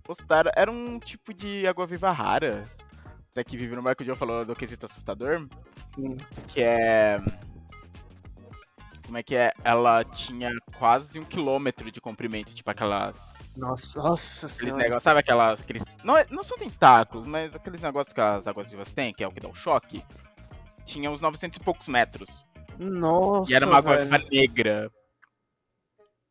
Postaram. 0.03 0.51
Era 0.55 0.71
um 0.71 0.99
tipo 0.99 1.33
de 1.33 1.67
água-viva 1.67 2.11
rara. 2.11 2.65
Até 3.31 3.43
que 3.43 3.57
vive 3.57 3.75
no 3.75 3.83
mar 3.83 3.95
que 3.95 4.03
o 4.03 4.05
Joe 4.05 4.15
falou 4.15 4.45
do 4.45 4.55
quesito 4.55 4.85
assustador. 4.85 5.47
Hum. 5.97 6.17
Que 6.47 6.61
é. 6.61 7.17
Como 9.05 9.17
é 9.17 9.23
que 9.23 9.35
é? 9.35 9.53
Ela 9.63 10.03
tinha 10.03 10.51
quase 10.77 11.17
um 11.19 11.23
quilômetro 11.23 11.89
de 11.91 12.01
comprimento, 12.01 12.53
tipo 12.53 12.69
aquelas. 12.69 13.37
Nossa, 13.55 13.99
nossa 14.01 14.45
Aqueles 14.45 14.57
senhora. 14.61 14.83
negócios, 14.83 15.03
sabe 15.03 15.19
aquelas. 15.19 15.61
Aqueles, 15.61 15.83
não, 16.03 16.17
é- 16.17 16.27
não 16.29 16.43
são 16.43 16.57
tentáculos, 16.57 17.25
mas 17.25 17.55
aqueles 17.55 17.81
negócios 17.81 18.13
que 18.13 18.19
as 18.21 18.47
águas 18.47 18.69
vivas 18.69 18.91
têm, 18.91 19.13
que 19.13 19.23
é 19.23 19.27
o 19.27 19.31
que 19.31 19.39
dá 19.39 19.47
o 19.49 19.55
choque. 19.55 20.03
Tinha 20.85 21.09
uns 21.09 21.21
900 21.21 21.57
e 21.57 21.59
poucos 21.61 21.87
metros. 21.87 22.45
Nossa. 22.77 23.51
E 23.51 23.55
era 23.55 23.65
uma 23.65 23.77
água 23.77 23.97
negra. 24.29 24.91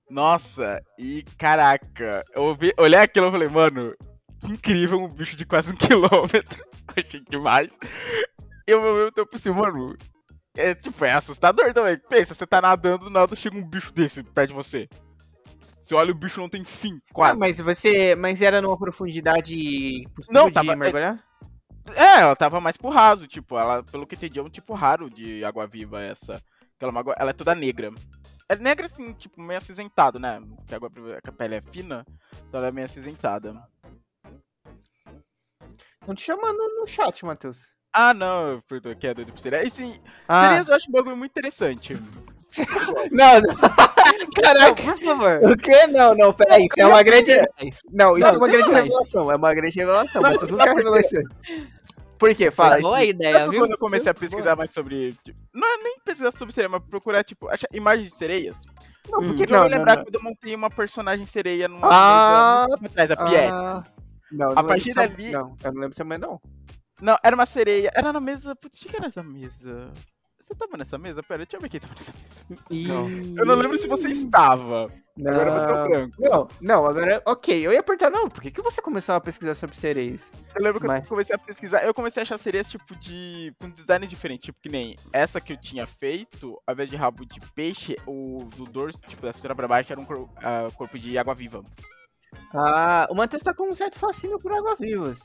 Nossa, 0.08 0.80
e 0.98 1.24
caraca, 1.36 2.22
eu 2.34 2.44
ouvi, 2.44 2.72
olhei 2.78 2.98
aquilo 3.00 3.28
e 3.28 3.30
falei, 3.32 3.48
mano, 3.48 3.94
que 4.40 4.52
incrível 4.52 5.00
um 5.02 5.08
bicho 5.08 5.36
de 5.36 5.44
quase 5.44 5.72
um 5.72 5.76
quilômetro. 5.76 6.64
Achei 6.96 7.20
demais. 7.28 7.68
E 8.66 8.70
eu 8.70 8.82
ao 8.86 8.94
mesmo 8.94 9.12
tempo 9.12 9.30
assim, 9.34 9.50
mano, 9.50 9.96
é 10.56 10.74
tipo, 10.74 11.04
é 11.04 11.12
assustador 11.12 11.72
também. 11.74 11.98
Pensa, 12.08 12.34
você 12.34 12.46
tá 12.46 12.60
nadando, 12.60 13.04
do 13.06 13.10
nada 13.10 13.34
chega 13.36 13.56
um 13.56 13.68
bicho 13.68 13.92
desse 13.92 14.22
perto 14.22 14.48
de 14.50 14.54
você. 14.54 14.88
Você 15.82 15.94
olha 15.94 16.10
o 16.10 16.14
bicho 16.16 16.40
não 16.40 16.48
tem 16.48 16.64
fim, 16.64 16.96
Ah, 17.10 17.12
quase. 17.14 17.38
mas 17.38 17.58
você. 17.58 18.14
Mas 18.16 18.40
era 18.42 18.60
numa 18.60 18.76
profundidade 18.78 19.54
possível 20.14 20.40
Não, 20.42 20.48
de 20.48 20.54
tava- 20.54 20.74
mergulhar? 20.76 21.22
É, 21.94 22.20
ela 22.20 22.34
tava 22.34 22.60
mais 22.60 22.76
pro 22.76 22.88
raso, 22.90 23.28
tipo, 23.28 23.56
ela, 23.56 23.82
pelo 23.84 24.04
que 24.06 24.16
entendi, 24.16 24.40
é 24.40 24.42
um 24.42 24.48
tipo 24.50 24.74
raro 24.74 25.08
de 25.08 25.44
água 25.44 25.66
viva 25.68 26.02
essa. 26.02 26.42
Aquela 26.76 26.92
ela 27.16 27.30
é 27.30 27.32
toda 27.32 27.54
negra. 27.54 27.92
É 28.48 28.56
negra 28.56 28.86
assim, 28.86 29.12
tipo, 29.14 29.40
meio 29.40 29.58
acinzentado, 29.58 30.18
né? 30.20 30.40
Porque 30.56 30.74
a, 30.74 30.76
água, 30.76 30.90
que 30.90 31.30
a 31.30 31.32
pele 31.32 31.56
é 31.56 31.60
fina, 31.60 32.06
então 32.48 32.58
ela 32.60 32.68
é 32.68 32.72
meio 32.72 32.84
acinzentada. 32.84 33.60
Estão 36.00 36.14
te 36.14 36.22
chamando 36.22 36.56
no 36.78 36.86
chat, 36.86 37.24
Matheus. 37.24 37.72
Ah, 37.92 38.14
não, 38.14 38.48
eu 38.48 38.62
perdoe, 38.62 38.94
que 38.94 39.06
é 39.06 39.14
doido 39.14 39.32
por 39.32 39.40
sereia. 39.40 39.66
E 39.66 39.70
sim, 39.70 40.00
Ah, 40.28 40.48
sereias 40.48 40.68
eu 40.68 40.74
acho 40.74 40.88
um 40.88 40.92
bagulho 40.92 41.16
muito 41.16 41.32
interessante. 41.32 41.94
não, 43.10 43.40
não. 43.40 43.56
Caraca, 44.40 44.82
Por 44.82 44.98
favor. 44.98 45.50
o 45.50 45.56
quê? 45.56 45.86
Não, 45.88 46.14
não, 46.14 46.32
peraí, 46.32 46.66
isso 46.66 46.80
é 46.80 46.86
uma 46.86 47.02
grande. 47.02 47.32
Não, 47.90 48.16
isso 48.16 48.28
Não, 48.28 48.34
é 48.34 48.38
uma 48.38 48.48
grande 48.48 48.70
revelação, 48.70 49.32
é 49.32 49.36
uma 49.36 49.54
grande 49.54 49.76
revelação, 49.76 50.22
Não, 50.22 50.30
Matheus 50.30 50.50
não, 50.50 50.58
nunca 50.58 50.70
revelou 50.74 50.98
isso 50.98 51.18
antes. 51.18 51.40
Por 52.18 52.34
quê? 52.34 52.50
Fala, 52.50 52.78
Boa 52.80 53.04
ideia, 53.04 53.48
viu? 53.48 53.60
quando 53.60 53.72
eu 53.72 53.78
comecei 53.78 54.10
a 54.10 54.14
pesquisar 54.14 54.56
mais 54.56 54.70
sobre. 54.70 55.12
tipo, 55.24 55.38
não 55.54 55.66
é 55.66 55.76
nem 55.82 55.98
pesquisar 56.04 56.32
sobre 56.32 56.54
sereia, 56.54 56.68
mas 56.70 56.82
procurar, 56.88 57.22
tipo, 57.24 57.48
achar 57.48 57.68
imagens 57.72 58.10
de 58.10 58.16
sereias. 58.16 58.56
Não, 59.08 59.20
por 59.20 59.30
Hum. 59.30 59.34
que 59.34 59.42
Eu 59.44 59.48
não? 59.48 59.60
não, 59.64 59.68
lembrar 59.68 59.96
não. 59.98 60.04
quando 60.04 60.14
eu 60.14 60.22
montei 60.22 60.54
uma 60.54 60.70
personagem 60.70 61.26
sereia 61.26 61.68
numa 61.68 61.88
Ah, 61.92 62.66
atrás, 62.84 63.10
a 63.10 63.16
Piet. 63.16 63.50
Ah, 63.52 63.84
não, 64.32 64.50
A 64.50 64.54
não 64.56 64.66
partir 64.66 64.94
dali- 64.94 65.30
Não, 65.30 65.40
eu 65.62 65.72
não 65.72 65.80
lembro 65.80 65.88
dessa 65.90 66.04
mãe, 66.04 66.18
não. 66.18 66.40
Não, 67.00 67.16
era 67.22 67.36
uma 67.36 67.46
sereia. 67.46 67.90
Era 67.94 68.12
na 68.12 68.20
mesa. 68.20 68.56
Putz, 68.56 68.80
o 68.82 68.88
que 68.88 68.96
era 68.96 69.06
essa 69.06 69.22
mesa? 69.22 69.92
Você 70.46 70.54
tava 70.54 70.76
nessa 70.76 70.96
mesa? 70.96 71.22
Pera, 71.24 71.38
deixa 71.44 71.56
eu 71.56 71.60
ver 71.60 71.68
quem 71.68 71.80
tava 71.80 71.94
nessa 71.94 72.12
mesa. 72.12 72.62
Ih. 72.70 73.34
Eu 73.36 73.44
não 73.44 73.56
lembro 73.56 73.76
se 73.80 73.88
você 73.88 74.08
estava. 74.10 74.92
Não, 75.16 75.32
Agora 75.32 75.48
eu 75.48 75.88
branco. 75.88 76.16
não, 76.20 76.48
não, 76.60 76.86
agora, 76.86 77.22
ok, 77.26 77.66
eu 77.66 77.72
ia 77.72 77.82
perguntar, 77.82 78.10
não, 78.10 78.28
por 78.28 78.40
que, 78.42 78.50
que 78.50 78.60
você 78.62 78.80
começou 78.82 79.14
a 79.14 79.20
pesquisar 79.20 79.54
sobre 79.56 79.74
sereias? 79.74 80.30
Eu 80.54 80.62
lembro 80.62 80.78
que 80.80 80.86
Mas- 80.86 81.02
eu 81.02 81.08
comecei 81.08 81.34
a 81.34 81.38
pesquisar. 81.38 81.84
Eu 81.84 81.92
comecei 81.94 82.20
a 82.20 82.22
achar 82.22 82.38
sereias 82.38 82.68
tipo 82.68 82.94
de. 82.96 83.52
com 83.58 83.70
design 83.70 84.06
diferente. 84.06 84.42
Tipo 84.42 84.60
que 84.60 84.68
nem 84.68 84.94
essa 85.12 85.40
que 85.40 85.54
eu 85.54 85.56
tinha 85.60 85.84
feito, 85.86 86.60
ao 86.66 86.74
invés 86.74 86.88
de 86.90 86.94
rabo 86.96 87.24
de 87.26 87.40
peixe, 87.52 87.96
o 88.06 88.46
do 88.54 88.66
dorso, 88.66 89.00
tipo, 89.08 89.22
da 89.22 89.32
cintura 89.32 89.54
pra 89.54 89.66
baixo, 89.66 89.92
era 89.92 90.00
um 90.00 90.06
ah, 90.36 90.68
corpo 90.76 90.96
de 90.98 91.18
água 91.18 91.34
viva. 91.34 91.64
Ah, 92.54 93.06
o 93.10 93.14
Matheus 93.14 93.42
tá 93.42 93.52
com 93.54 93.68
um 93.70 93.74
certo 93.74 93.98
fascínio 93.98 94.38
por 94.38 94.52
água-vivas. 94.52 95.18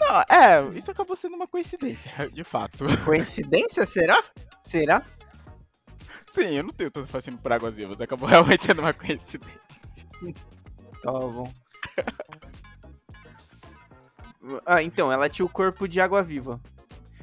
Não, 0.00 0.20
é, 0.28 0.68
isso 0.78 0.90
acabou 0.90 1.16
sendo 1.16 1.36
uma 1.36 1.46
coincidência, 1.48 2.10
de 2.30 2.44
fato. 2.44 2.84
Coincidência, 3.04 3.84
será? 3.86 4.22
Será? 4.64 5.02
Sim, 6.32 6.54
eu 6.54 6.62
não 6.62 6.70
tenho 6.70 6.90
tanto 6.90 7.08
fascínio 7.08 7.38
por 7.40 7.52
águas 7.52 7.74
vivas. 7.74 8.00
Acabou 8.00 8.28
realmente 8.28 8.64
sendo 8.64 8.80
uma 8.80 8.92
coincidência. 8.92 9.60
Tá 11.02 11.10
bom. 11.12 11.52
Ah, 14.64 14.82
então, 14.82 15.10
ela 15.12 15.28
tinha 15.28 15.44
o 15.44 15.48
corpo 15.48 15.88
de 15.88 16.00
água-viva. 16.00 16.60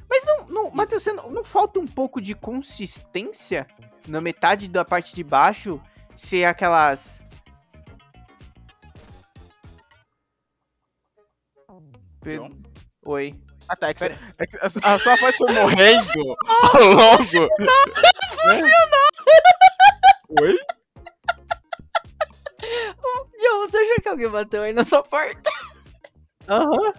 Mas 0.10 0.24
não, 0.26 0.48
não 0.50 0.72
Matheus, 0.76 1.04
você 1.04 1.14
não, 1.14 1.30
não 1.32 1.44
falta 1.44 1.80
um 1.80 1.88
pouco 1.88 2.22
de 2.22 2.36
consistência 2.36 3.66
na 4.08 4.22
metade 4.22 4.68
da 4.68 4.86
parte 4.86 5.16
de 5.16 5.24
baixo 5.24 5.82
ser 6.14 6.46
aquelas. 6.46 7.24
Pe- 12.22 12.38
Não. 12.38 12.50
Oi. 13.06 13.36
Ah 13.68 13.76
tá, 13.76 13.90
é 13.90 13.94
que, 13.94 14.00
você- 14.00 14.18
é 14.38 14.46
que 14.48 14.58
a, 14.62 14.70
sua 15.00 15.16
voz 15.18 15.36
foi 15.38 15.52
morrendo 15.54 16.36
ao 16.74 16.84
longo. 16.84 17.50
Oi? 20.42 20.56
João, 23.42 23.68
você 23.70 23.78
achou 23.78 23.96
que 24.02 24.10
alguém 24.10 24.30
bateu 24.30 24.64
aí 24.64 24.74
na 24.74 24.84
sua 24.86 25.04
porta? 25.04 25.50
Aham. 26.48 26.94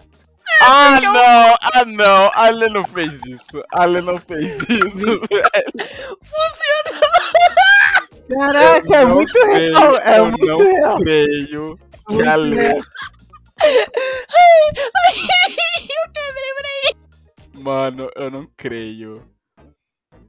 Ah 0.61 0.99
não, 1.01 1.55
ah 1.61 1.85
não, 1.85 2.31
a 2.33 2.49
Lê 2.49 2.69
não 2.69 2.85
fez 2.85 3.11
isso. 3.25 3.61
A 3.73 3.85
Lê 3.85 4.01
não 4.01 4.17
fez 4.17 4.45
isso, 4.69 5.19
velho. 5.29 5.87
Caraca, 8.29 8.95
é 8.95 9.05
Não 9.05 9.15
muito 9.15 9.33
creio, 9.33 9.73
real. 9.73 9.97
É 9.97 10.19
eu 10.19 10.25
muito 10.25 10.45
não 10.45 10.57
real. 10.59 10.97
creio 10.99 11.77
que 12.07 12.13
Muito 12.13 12.29
a 12.29 12.35
Lê. 12.35 12.55
real. 12.55 12.81
eu 15.89 16.11
quebrei, 16.13 16.53
peraí. 16.55 16.95
Mano, 17.57 18.09
eu 18.15 18.31
não 18.31 18.47
creio. 18.55 19.21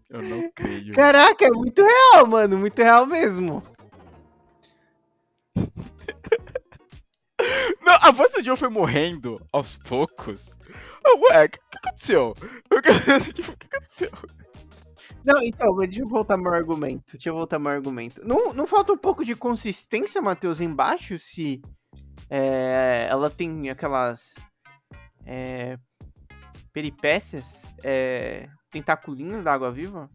Eu 0.08 0.22
não 0.22 0.50
creio. 0.52 0.94
Caraca, 0.94 1.44
é 1.44 1.50
muito 1.50 1.82
real, 1.82 2.26
mano. 2.26 2.58
Muito 2.58 2.78
real 2.82 3.06
mesmo. 3.06 3.62
Não, 7.80 7.94
a 8.00 8.10
voz 8.10 8.32
do 8.32 8.44
Joe 8.44 8.56
foi 8.56 8.68
morrendo 8.68 9.36
aos 9.52 9.76
poucos. 9.76 10.50
Oh, 11.06 11.18
ué, 11.30 11.44
o 11.46 11.50
que, 11.50 11.58
que 11.58 11.78
aconteceu? 11.78 12.34
Eu 12.70 12.82
quero- 12.82 13.32
tipo, 13.32 13.52
O 13.52 13.56
que 13.56 13.66
aconteceu? 13.76 14.10
Não, 15.24 15.42
então, 15.42 15.74
mas 15.74 15.88
deixa 15.88 16.02
eu 16.02 16.08
voltar 16.08 16.36
meu 16.36 16.52
argumento. 16.52 17.12
Deixa 17.12 17.28
eu 17.28 17.34
voltar 17.34 17.58
meu 17.58 17.70
argumento. 17.70 18.20
Não, 18.26 18.52
não 18.54 18.66
falta 18.66 18.92
um 18.92 18.98
pouco 18.98 19.24
de 19.24 19.34
consistência, 19.34 20.20
Matheus, 20.20 20.60
embaixo, 20.60 21.18
se 21.18 21.60
é, 22.30 23.08
ela 23.10 23.30
tem 23.30 23.70
aquelas 23.70 24.36
é, 25.26 25.78
peripécias, 26.72 27.62
é, 27.82 28.48
tentaculinhos 28.70 29.44
da 29.44 29.52
água 29.52 29.70
viva? 29.70 30.10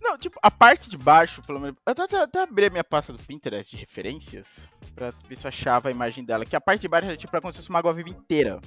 Não, 0.00 0.16
tipo, 0.16 0.38
a 0.42 0.50
parte 0.50 0.88
de 0.88 0.96
baixo, 0.96 1.42
pelo 1.42 1.58
menos. 1.60 1.76
Eu 1.86 1.92
até, 2.04 2.16
até 2.22 2.42
abri 2.42 2.66
a 2.66 2.70
minha 2.70 2.84
pasta 2.84 3.12
do 3.12 3.18
Pinterest 3.22 3.70
de 3.74 3.80
referências 3.80 4.48
pra 4.94 5.10
ver 5.28 5.36
se 5.36 5.44
eu 5.44 5.48
achava 5.48 5.88
a 5.88 5.90
imagem 5.90 6.24
dela. 6.24 6.44
Que 6.46 6.54
a 6.56 6.60
parte 6.60 6.82
de 6.82 6.88
baixo 6.88 7.06
era 7.08 7.16
tipo 7.16 7.32
como 7.40 7.52
se 7.52 7.58
fosse 7.58 7.68
uma 7.70 7.78
água 7.80 7.92
viva 7.92 8.08
inteira. 8.08 8.60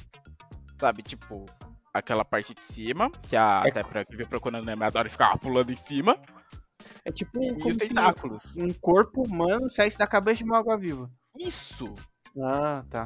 Sabe, 0.80 1.02
tipo, 1.04 1.46
aquela 1.94 2.26
parte 2.26 2.54
de 2.54 2.66
cima, 2.66 3.10
que 3.30 3.36
a, 3.36 3.64
É 3.66 3.70
até 3.70 3.84
pra 3.84 4.04
quem 4.04 4.26
procurando 4.26 4.66
né, 4.66 4.76
adora 4.86 5.10
ficar 5.10 5.38
pulando 5.38 5.72
em 5.72 5.78
cima. 5.78 6.20
É 7.06 7.12
tipo 7.12 7.42
E 7.42 7.54
como 7.60 7.78
tentáculos. 7.78 8.44
um 8.58 8.74
corpo 8.74 9.22
humano 9.24 9.70
saísse 9.70 9.98
da 9.98 10.08
cabeça 10.08 10.38
de 10.38 10.44
uma 10.44 10.58
água 10.58 10.78
viva. 10.78 11.10
Isso! 11.40 11.94
Ah, 12.44 12.84
tá. 12.90 13.06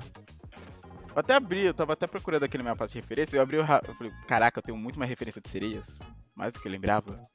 Eu 1.16 1.22
até 1.22 1.34
abri, 1.34 1.62
eu 1.62 1.74
tava 1.74 1.94
até 1.94 2.06
procurando 2.06 2.44
aqui 2.44 2.58
na 2.58 2.64
minha 2.64 2.76
pasta 2.76 2.94
de 2.94 3.00
referência. 3.00 3.38
Eu 3.38 3.42
abri 3.42 3.56
o. 3.56 3.62
Eu 3.62 3.96
falei, 3.96 4.12
caraca, 4.28 4.60
eu 4.60 4.64
tenho 4.64 4.78
muito 4.78 5.00
mais 5.00 5.10
referência 5.10 5.42
de 5.42 5.50
sereias. 5.50 5.98
Mais 6.36 6.54
do 6.54 6.60
que 6.60 6.68
eu 6.68 6.72
lembrava. 6.72 7.26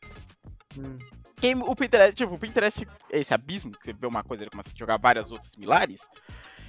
Hum. 0.78 0.98
Quem, 1.36 1.56
o 1.56 1.74
Pinterest, 1.74 2.14
tipo, 2.14 2.34
o 2.34 2.38
Pinterest, 2.38 2.86
esse 3.08 3.32
abismo, 3.32 3.72
que 3.72 3.82
você 3.82 3.94
vê 3.94 4.06
uma 4.06 4.22
coisa, 4.22 4.42
ele 4.42 4.50
começa 4.50 4.68
a 4.68 4.78
jogar 4.78 4.98
várias 4.98 5.32
outras 5.32 5.50
similares, 5.50 6.06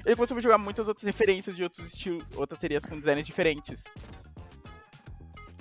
ele 0.06 0.16
começou 0.16 0.38
a 0.38 0.42
jogar 0.42 0.58
muitas 0.58 0.88
outras 0.88 1.04
referências 1.04 1.58
de 1.58 1.64
outros 1.64 1.88
estilos, 1.88 2.26
outras 2.38 2.58
serias 2.58 2.86
com 2.86 2.98
designs 2.98 3.28
diferentes. 3.28 3.84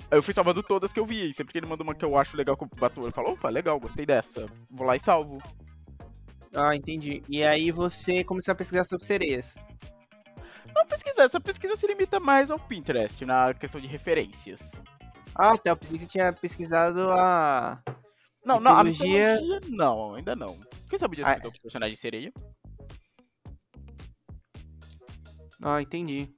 Eu 0.09 0.23
fui 0.23 0.33
salvando 0.33 0.63
todas 0.63 0.93
que 0.93 0.99
eu 0.99 1.05
vi, 1.05 1.29
e 1.29 1.33
sempre 1.33 1.51
que 1.51 1.59
ele 1.59 1.65
manda 1.65 1.83
uma 1.83 1.93
que 1.93 2.05
eu 2.05 2.17
acho 2.17 2.37
legal 2.37 2.55
que 2.55 2.63
eu 2.63 2.69
bato, 2.79 3.05
eu 3.05 3.11
falo, 3.11 3.31
opa, 3.31 3.49
legal, 3.49 3.77
gostei 3.77 4.05
dessa. 4.05 4.45
Vou 4.69 4.87
lá 4.87 4.95
e 4.95 4.99
salvo. 4.99 5.41
Ah, 6.55 6.73
entendi. 6.73 7.21
E 7.27 7.43
aí 7.43 7.69
você 7.69 8.23
começou 8.23 8.53
a 8.53 8.55
pesquisar 8.55 8.85
sobre 8.85 9.05
sereias. 9.05 9.57
Não 10.75 10.85
pesquisar, 10.85 11.23
essa 11.23 11.39
pesquisa 11.39 11.75
se 11.75 11.87
limita 11.87 12.19
mais 12.19 12.49
ao 12.49 12.59
Pinterest, 12.59 13.25
na 13.25 13.53
questão 13.53 13.79
de 13.81 13.87
referências. 13.87 14.71
Ah, 15.35 15.57
tá. 15.57 15.71
Eu 15.71 15.77
pensei 15.77 15.97
que 15.97 16.05
você 16.05 16.11
tinha 16.11 16.33
pesquisado 16.33 17.11
a. 17.11 17.81
Não, 18.45 18.59
não, 18.59 18.77
a 18.77 18.83
Mitologia- 18.83 19.39
não, 19.69 20.15
ainda 20.15 20.35
não. 20.35 20.59
Quem 20.89 20.97
sabe 20.99 21.15
de 21.17 21.23
Ah, 21.23 21.39
outros 21.43 21.59
personagens 21.61 21.97
de 21.97 22.01
sereia? 22.01 22.33
Ah, 25.61 25.81
entendi. 25.81 26.33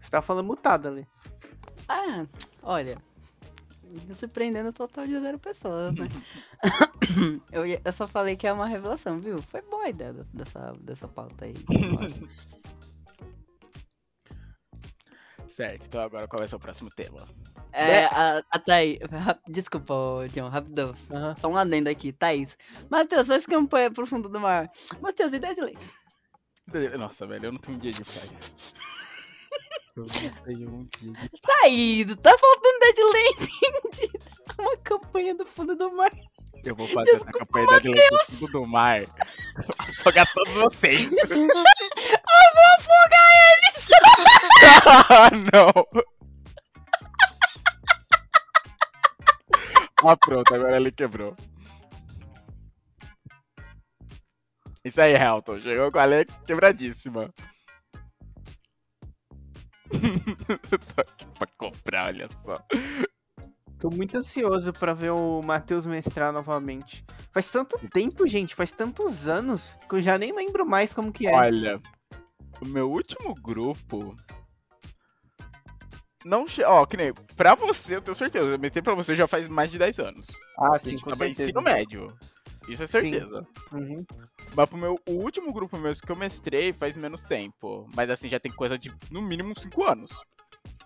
Você 0.00 0.10
tá 0.10 0.22
falando 0.22 0.46
mutado 0.46 0.88
ali. 0.88 1.06
Ah, 1.88 2.26
olha. 2.62 2.96
Me 3.90 4.14
Surpreendendo 4.14 4.70
o 4.70 4.72
total 4.72 5.06
de 5.06 5.18
zero 5.20 5.38
pessoas, 5.38 5.96
né? 5.96 6.08
eu, 7.52 7.64
eu 7.66 7.92
só 7.92 8.06
falei 8.06 8.36
que 8.36 8.46
é 8.46 8.52
uma 8.52 8.66
revelação, 8.66 9.18
viu? 9.20 9.40
Foi 9.42 9.62
boa 9.62 9.84
a 9.84 9.88
ideia 9.90 10.12
des- 10.12 10.26
dessa, 10.32 10.72
dessa 10.80 11.08
pauta 11.08 11.44
aí. 11.44 11.54
Certo, 15.56 15.86
então 15.86 16.02
agora 16.02 16.28
qual 16.28 16.40
vai 16.40 16.48
ser 16.48 16.56
o 16.56 16.60
próximo 16.60 16.90
tema? 16.90 17.26
É, 17.72 18.04
a, 18.06 18.42
a 18.50 18.58
Thaís. 18.58 18.98
Desculpa, 19.48 19.94
John, 20.32 20.48
rapidão. 20.48 20.94
Aham. 21.10 21.34
Só 21.36 21.48
um 21.48 21.56
adendo 21.56 21.88
aqui, 21.88 22.12
Thaís. 22.12 22.56
Matheus, 22.90 23.26
faz 23.26 23.46
campanha 23.46 23.90
pro 23.90 24.06
fundo 24.06 24.28
do 24.28 24.40
mar. 24.40 24.70
Matheus, 25.00 25.32
ideia 25.32 25.54
de 25.54 25.60
lei. 25.62 25.76
Nossa, 26.98 27.26
velho, 27.26 27.46
eu 27.46 27.52
não 27.52 27.60
tenho 27.60 27.78
dia 27.78 27.90
de 27.90 28.02
paz. 28.02 28.74
Eu 29.96 30.04
não 30.04 30.42
tenho 30.44 30.70
um 30.70 30.84
dia 30.84 31.12
de 31.12 31.40
Thaís, 31.40 32.16
tá 32.16 32.36
faltando 32.36 32.76
ideia 32.76 32.92
de 32.92 33.02
lei, 33.02 33.28
entende? 33.40 34.12
Uma 34.58 34.76
campanha 34.76 35.34
do 35.34 35.46
fundo 35.46 35.74
do 35.74 35.90
mar. 35.96 36.10
Eu 36.62 36.76
vou 36.76 36.86
fazer 36.86 37.12
essa 37.12 37.24
campanha 37.24 37.66
da 37.66 37.78
Dilema 37.78 38.18
do 38.28 38.36
fundo 38.36 38.52
do 38.52 38.66
mar. 38.66 39.00
Afogar 39.78 40.30
todos 40.34 40.52
vocês. 40.52 41.10
Eu 41.26 41.38
vou 41.38 42.66
afogar 42.76 43.26
eles! 43.46 43.88
ah, 44.84 45.30
não. 45.52 46.04
Ah, 50.04 50.16
pronto, 50.16 50.54
agora 50.54 50.76
ele 50.76 50.92
quebrou. 50.92 51.34
Isso 54.84 55.00
aí, 55.00 55.14
Helton. 55.14 55.58
Chegou 55.60 55.90
com 55.90 55.98
a 55.98 56.04
lei 56.04 56.26
quebradíssima. 56.46 57.32
Tô 60.34 61.00
aqui 61.00 61.26
pra 61.38 61.46
comprar, 61.56 62.06
olha 62.06 62.28
só. 62.44 62.62
Tô 63.78 63.90
muito 63.90 64.16
ansioso 64.16 64.72
pra 64.72 64.94
ver 64.94 65.10
o 65.10 65.42
Matheus 65.42 65.86
mestrar 65.86 66.32
novamente. 66.32 67.04
Faz 67.30 67.50
tanto 67.50 67.78
tempo, 67.90 68.26
gente, 68.26 68.54
faz 68.54 68.72
tantos 68.72 69.28
anos 69.28 69.76
que 69.88 69.96
eu 69.96 70.00
já 70.00 70.16
nem 70.16 70.32
lembro 70.34 70.66
mais 70.66 70.92
como 70.92 71.12
que 71.12 71.26
é. 71.26 71.34
Olha, 71.34 71.80
o 72.60 72.66
meu 72.66 72.90
último 72.90 73.34
grupo. 73.34 74.16
Não. 76.24 76.46
Ó, 76.66 76.86
que 76.86 76.96
nem. 76.96 77.12
Pra 77.36 77.54
você, 77.54 77.96
eu 77.96 78.02
tenho 78.02 78.16
certeza. 78.16 78.46
Eu 78.46 78.58
meti 78.58 78.82
pra 78.82 78.94
você 78.94 79.14
já 79.14 79.28
faz 79.28 79.48
mais 79.48 79.70
de 79.70 79.78
10 79.78 79.98
anos. 79.98 80.26
ah, 80.58 80.78
sim, 80.78 80.98
com 80.98 81.10
em 81.10 81.14
certeza. 81.14 81.50
ensino 81.50 81.62
médio. 81.62 82.06
Isso 82.68 82.82
é 82.82 82.86
certeza. 82.86 83.46
Uhum. 83.70 84.04
Mas 84.56 84.68
pro 84.70 84.78
meu 84.78 84.98
o 85.06 85.12
último 85.12 85.52
grupo 85.52 85.76
mesmo 85.76 86.06
que 86.06 86.10
eu 86.10 86.16
mestrei 86.16 86.72
faz 86.72 86.96
menos 86.96 87.22
tempo. 87.22 87.86
Mas 87.94 88.08
assim, 88.08 88.28
já 88.28 88.40
tem 88.40 88.50
coisa 88.50 88.78
de 88.78 88.90
no 89.10 89.20
mínimo 89.20 89.52
5 89.58 89.84
anos. 89.84 90.10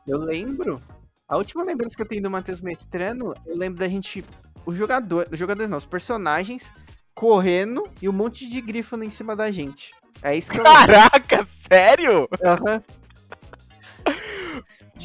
Eu 0.06 0.18
lembro. 0.18 0.82
A 1.28 1.36
última 1.36 1.62
lembrança 1.62 1.94
que 1.94 2.02
eu 2.02 2.08
tenho 2.08 2.22
do 2.22 2.30
Matheus 2.30 2.60
mestrando, 2.60 3.32
eu 3.46 3.56
lembro 3.56 3.78
da 3.78 3.86
gente. 3.86 4.24
O 4.66 4.74
jogador. 4.74 5.28
Os 5.30 5.38
jogadores 5.38 5.70
não, 5.70 5.78
os 5.78 5.86
personagens 5.86 6.74
correndo 7.14 7.88
e 8.02 8.08
um 8.08 8.12
monte 8.12 8.50
de 8.50 8.60
grifo 8.60 9.00
em 9.02 9.10
cima 9.10 9.36
da 9.36 9.52
gente. 9.52 9.94
É 10.20 10.36
isso 10.36 10.50
que 10.50 10.58
eu 10.58 10.64
lembro. 10.64 10.80
Caraca, 10.80 11.48
sério? 11.68 12.28
Aham. 12.44 12.82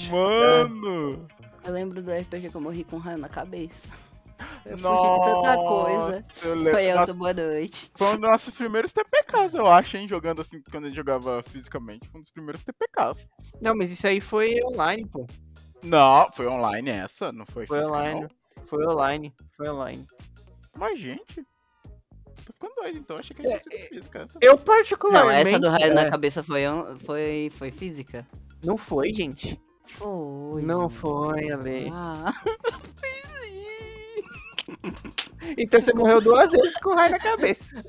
Mano! 0.10 1.28
Eu 1.64 1.72
lembro 1.72 2.02
do 2.02 2.12
RPG 2.12 2.50
que 2.50 2.56
eu 2.56 2.62
morri 2.62 2.84
com 2.84 2.98
raio 2.98 3.18
na 3.18 3.30
cabeça. 3.30 4.05
Eu 4.66 4.78
fugi 4.80 5.12
de 5.12 5.26
tanta 5.26 5.56
coisa. 5.58 6.20
Nossa, 6.20 6.48
eu 6.48 6.64
Foi 6.64 6.88
Nossa, 6.88 7.00
alto, 7.00 7.14
boa 7.14 7.34
noite. 7.34 7.92
Foi 7.96 8.08
um 8.08 8.12
dos 8.12 8.20
nossos 8.20 8.54
primeiros 8.56 8.92
TPKs, 8.92 9.54
eu 9.54 9.68
acho, 9.68 9.98
hein? 9.98 10.08
Jogando 10.08 10.42
assim, 10.42 10.62
quando 10.72 10.86
a 10.86 10.88
gente 10.88 10.96
jogava 10.96 11.44
fisicamente. 11.44 12.10
Foi 12.10 12.18
um 12.18 12.22
dos 12.22 12.32
primeiros 12.32 12.64
TPKs. 12.64 13.30
Não, 13.62 13.76
mas 13.76 13.92
isso 13.92 14.08
aí 14.08 14.20
foi 14.20 14.60
online, 14.64 15.06
pô. 15.08 15.28
Não, 15.84 16.28
foi 16.34 16.48
online 16.48 16.90
essa, 16.90 17.32
não 17.32 17.46
foi, 17.46 17.68
Foi 17.68 17.78
física, 17.78 17.96
online. 17.96 18.28
Foi 18.64 18.88
online. 18.88 19.34
Foi 19.56 19.70
online. 19.70 20.08
não. 20.10 20.80
Mas, 20.80 21.00
gente. 21.00 21.46
Tô 22.46 22.54
ficando 22.54 22.74
doido, 22.76 22.98
então. 22.98 23.18
Achei 23.18 23.36
que 23.36 23.46
a 23.46 23.50
gente 23.50 23.64
tinha 23.64 23.80
sido 23.80 23.90
física 23.90 24.20
essa. 24.24 24.38
Eu 24.42 24.56
Não, 24.56 24.64
particularmente. 24.64 25.50
essa 25.50 25.60
do 25.60 25.70
raio 25.70 25.92
é, 25.92 25.94
na 25.94 26.10
cabeça 26.10 26.42
foi, 26.42 26.64
foi, 27.06 27.50
foi 27.52 27.72
física? 27.72 28.26
Não 28.64 28.78
foi, 28.78 29.14
gente. 29.14 29.62
Foi. 29.86 30.64
Não 30.64 30.90
foi, 30.90 31.52
Ale. 31.52 31.90
Ah. 31.94 32.34
Então 35.58 35.80
você 35.80 35.94
morreu 35.94 36.22
duas 36.22 36.52
vezes 36.52 36.78
com 36.78 36.90
o 36.90 36.96
raio 36.96 37.12
na 37.12 37.20
cabeça. 37.20 37.84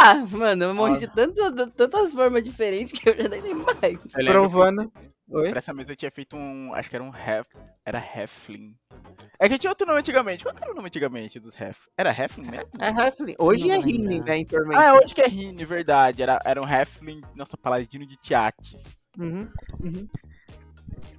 ah, 0.00 0.14
mano, 0.30 0.64
eu 0.64 0.74
morri 0.74 0.98
de 0.98 1.06
tantas, 1.08 1.72
tantas 1.74 2.12
formas 2.12 2.42
diferentes 2.42 2.92
que 2.92 3.08
eu 3.08 3.16
já 3.16 3.28
nem 3.28 3.40
lembro 3.40 3.66
mais. 3.80 3.98
Provando. 4.12 4.90
Oi? 5.28 5.50
pra 5.50 5.58
essa 5.58 5.74
mesa 5.74 5.90
eu 5.90 5.96
tinha 5.96 6.10
feito 6.10 6.36
um. 6.36 6.72
Acho 6.72 6.88
que 6.88 6.94
era 6.94 7.04
um 7.04 7.08
Hef. 7.10 7.48
Era 7.84 7.98
Heflin. 7.98 8.76
É 9.40 9.48
que 9.48 9.58
tinha 9.58 9.70
outro 9.70 9.86
nome 9.86 9.98
antigamente. 9.98 10.44
Qual 10.44 10.54
era 10.56 10.70
o 10.70 10.74
nome 10.74 10.86
antigamente 10.86 11.40
dos 11.40 11.52
Hef? 11.54 11.76
Era 11.98 12.10
Heflin 12.10 12.48
mesmo? 12.48 12.70
É 12.80 12.88
Heflin. 12.90 13.34
Hoje 13.38 13.66
Não 13.66 13.74
é 13.74 13.78
lembrar. 13.78 14.24
né, 14.24 14.38
em 14.38 14.44
Tormenta. 14.44 14.80
Ah, 14.80 14.94
hoje 14.94 15.14
que 15.14 15.20
é 15.20 15.26
Rine, 15.26 15.64
verdade. 15.64 16.22
Era, 16.22 16.40
era 16.44 16.62
um 16.62 16.68
Heflin, 16.68 17.22
nossa, 17.34 17.56
paladino 17.56 18.06
de 18.06 18.16
Tiates. 18.16 19.08
Uhum, 19.18 19.48
uhum. 19.80 20.08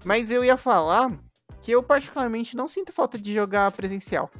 Mas 0.05 0.31
eu 0.31 0.43
ia 0.43 0.55
falar 0.55 1.11
que 1.61 1.71
eu 1.71 1.83
particularmente 1.83 2.55
não 2.55 2.67
sinto 2.67 2.93
falta 2.93 3.17
de 3.17 3.33
jogar 3.33 3.71
presencial. 3.73 4.31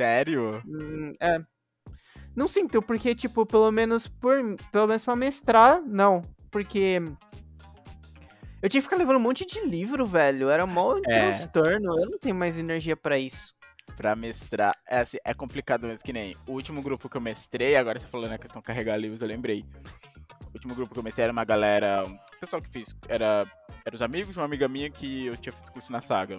Sério? 0.00 0.62
Hum, 0.66 1.14
é. 1.20 1.40
Não 2.34 2.48
sinto, 2.48 2.80
porque, 2.80 3.14
tipo, 3.14 3.44
pelo 3.44 3.70
menos 3.70 4.08
por. 4.08 4.34
Pelo 4.72 4.86
menos 4.86 5.04
pra 5.04 5.14
mestrar, 5.14 5.82
não. 5.82 6.22
Porque. 6.50 7.02
Eu 8.62 8.68
tinha 8.70 8.80
que 8.80 8.88
ficar 8.88 8.96
levando 8.96 9.16
um 9.16 9.20
monte 9.20 9.44
de 9.44 9.60
livro, 9.66 10.06
velho. 10.06 10.48
Era 10.48 10.64
mó 10.66 10.96
É. 10.96 11.00
transtorno. 11.02 11.98
Eu 12.00 12.10
não 12.10 12.18
tenho 12.18 12.34
mais 12.34 12.56
energia 12.56 12.96
pra 12.96 13.18
isso. 13.18 13.54
Pra 13.94 14.16
mestrar. 14.16 14.74
É, 14.88 15.00
assim, 15.00 15.18
é 15.22 15.34
complicado 15.34 15.86
mesmo, 15.86 16.02
que 16.02 16.14
nem 16.14 16.34
o 16.46 16.52
último 16.52 16.80
grupo 16.80 17.06
que 17.08 17.16
eu 17.18 17.20
mestrei, 17.20 17.76
agora 17.76 18.00
você 18.00 18.06
falando 18.06 18.30
na 18.30 18.38
questão 18.38 18.60
de 18.62 18.66
carregar 18.66 18.96
livros, 18.96 19.20
eu 19.20 19.28
lembrei. 19.28 19.66
O 20.46 20.52
último 20.54 20.74
grupo 20.74 20.94
que 20.94 20.98
eu 20.98 21.02
mestrei 21.02 21.24
era 21.24 21.32
uma 21.32 21.44
galera. 21.44 22.04
O 22.06 22.40
pessoal 22.40 22.62
que 22.62 22.70
fez. 22.70 22.94
Era. 23.06 23.46
Era 23.84 23.96
os 23.96 24.00
amigos 24.02 24.32
de 24.32 24.38
uma 24.38 24.46
amiga 24.46 24.66
minha 24.66 24.88
que 24.90 25.26
eu 25.26 25.36
tinha 25.36 25.52
feito 25.52 25.72
curso 25.72 25.92
na 25.92 26.00
saga. 26.00 26.38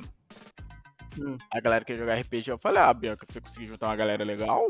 Hum. 1.19 1.37
A 1.51 1.59
galera 1.59 1.83
que 1.83 1.93
ia 1.93 1.97
jogar 1.97 2.19
RPG, 2.19 2.51
eu 2.51 2.57
falei, 2.57 2.81
ah, 2.81 2.93
Bianca, 2.93 3.25
se 3.25 3.33
você 3.33 3.41
conseguir 3.41 3.67
juntar 3.67 3.87
uma 3.87 3.95
galera 3.95 4.23
legal, 4.23 4.67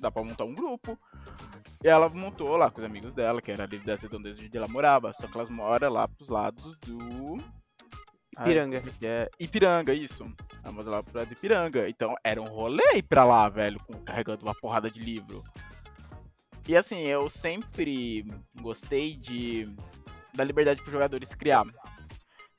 dá 0.00 0.10
pra 0.10 0.22
montar 0.24 0.44
um 0.44 0.54
grupo. 0.54 0.98
E 1.82 1.88
ela 1.88 2.08
montou 2.08 2.56
lá 2.56 2.70
com 2.70 2.80
os 2.80 2.86
amigos 2.86 3.14
dela, 3.14 3.42
que 3.42 3.50
era 3.50 3.64
ali 3.64 3.78
das 3.78 4.00
redondezas 4.00 4.44
onde 4.44 4.56
ela 4.56 4.68
morava. 4.68 5.12
Só 5.14 5.26
que 5.26 5.36
elas 5.36 5.50
moram 5.50 5.90
lá 5.90 6.08
pros 6.08 6.28
lados 6.28 6.76
do. 6.78 7.38
Ipiranga. 8.38 8.80
como 8.80 8.92
é? 9.02 9.28
Ipiranga, 9.38 9.92
isso. 9.92 10.24
Ela 10.62 10.72
mora 10.72 10.90
lá 10.90 11.02
pro 11.02 11.18
lado 11.18 11.28
de 11.28 11.34
Ipiranga. 11.34 11.88
Então 11.88 12.14
era 12.24 12.40
um 12.40 12.48
rolê 12.48 12.96
ir 12.96 13.02
pra 13.02 13.24
lá, 13.24 13.48
velho, 13.48 13.80
com, 13.80 13.94
carregando 14.04 14.44
uma 14.44 14.54
porrada 14.54 14.90
de 14.90 15.00
livro. 15.00 15.42
E 16.68 16.76
assim, 16.76 17.00
eu 17.00 17.28
sempre 17.28 18.24
gostei 18.60 19.16
de 19.16 19.66
da 20.34 20.44
liberdade 20.44 20.80
pros 20.80 20.92
jogadores 20.92 21.34
criar. 21.34 21.66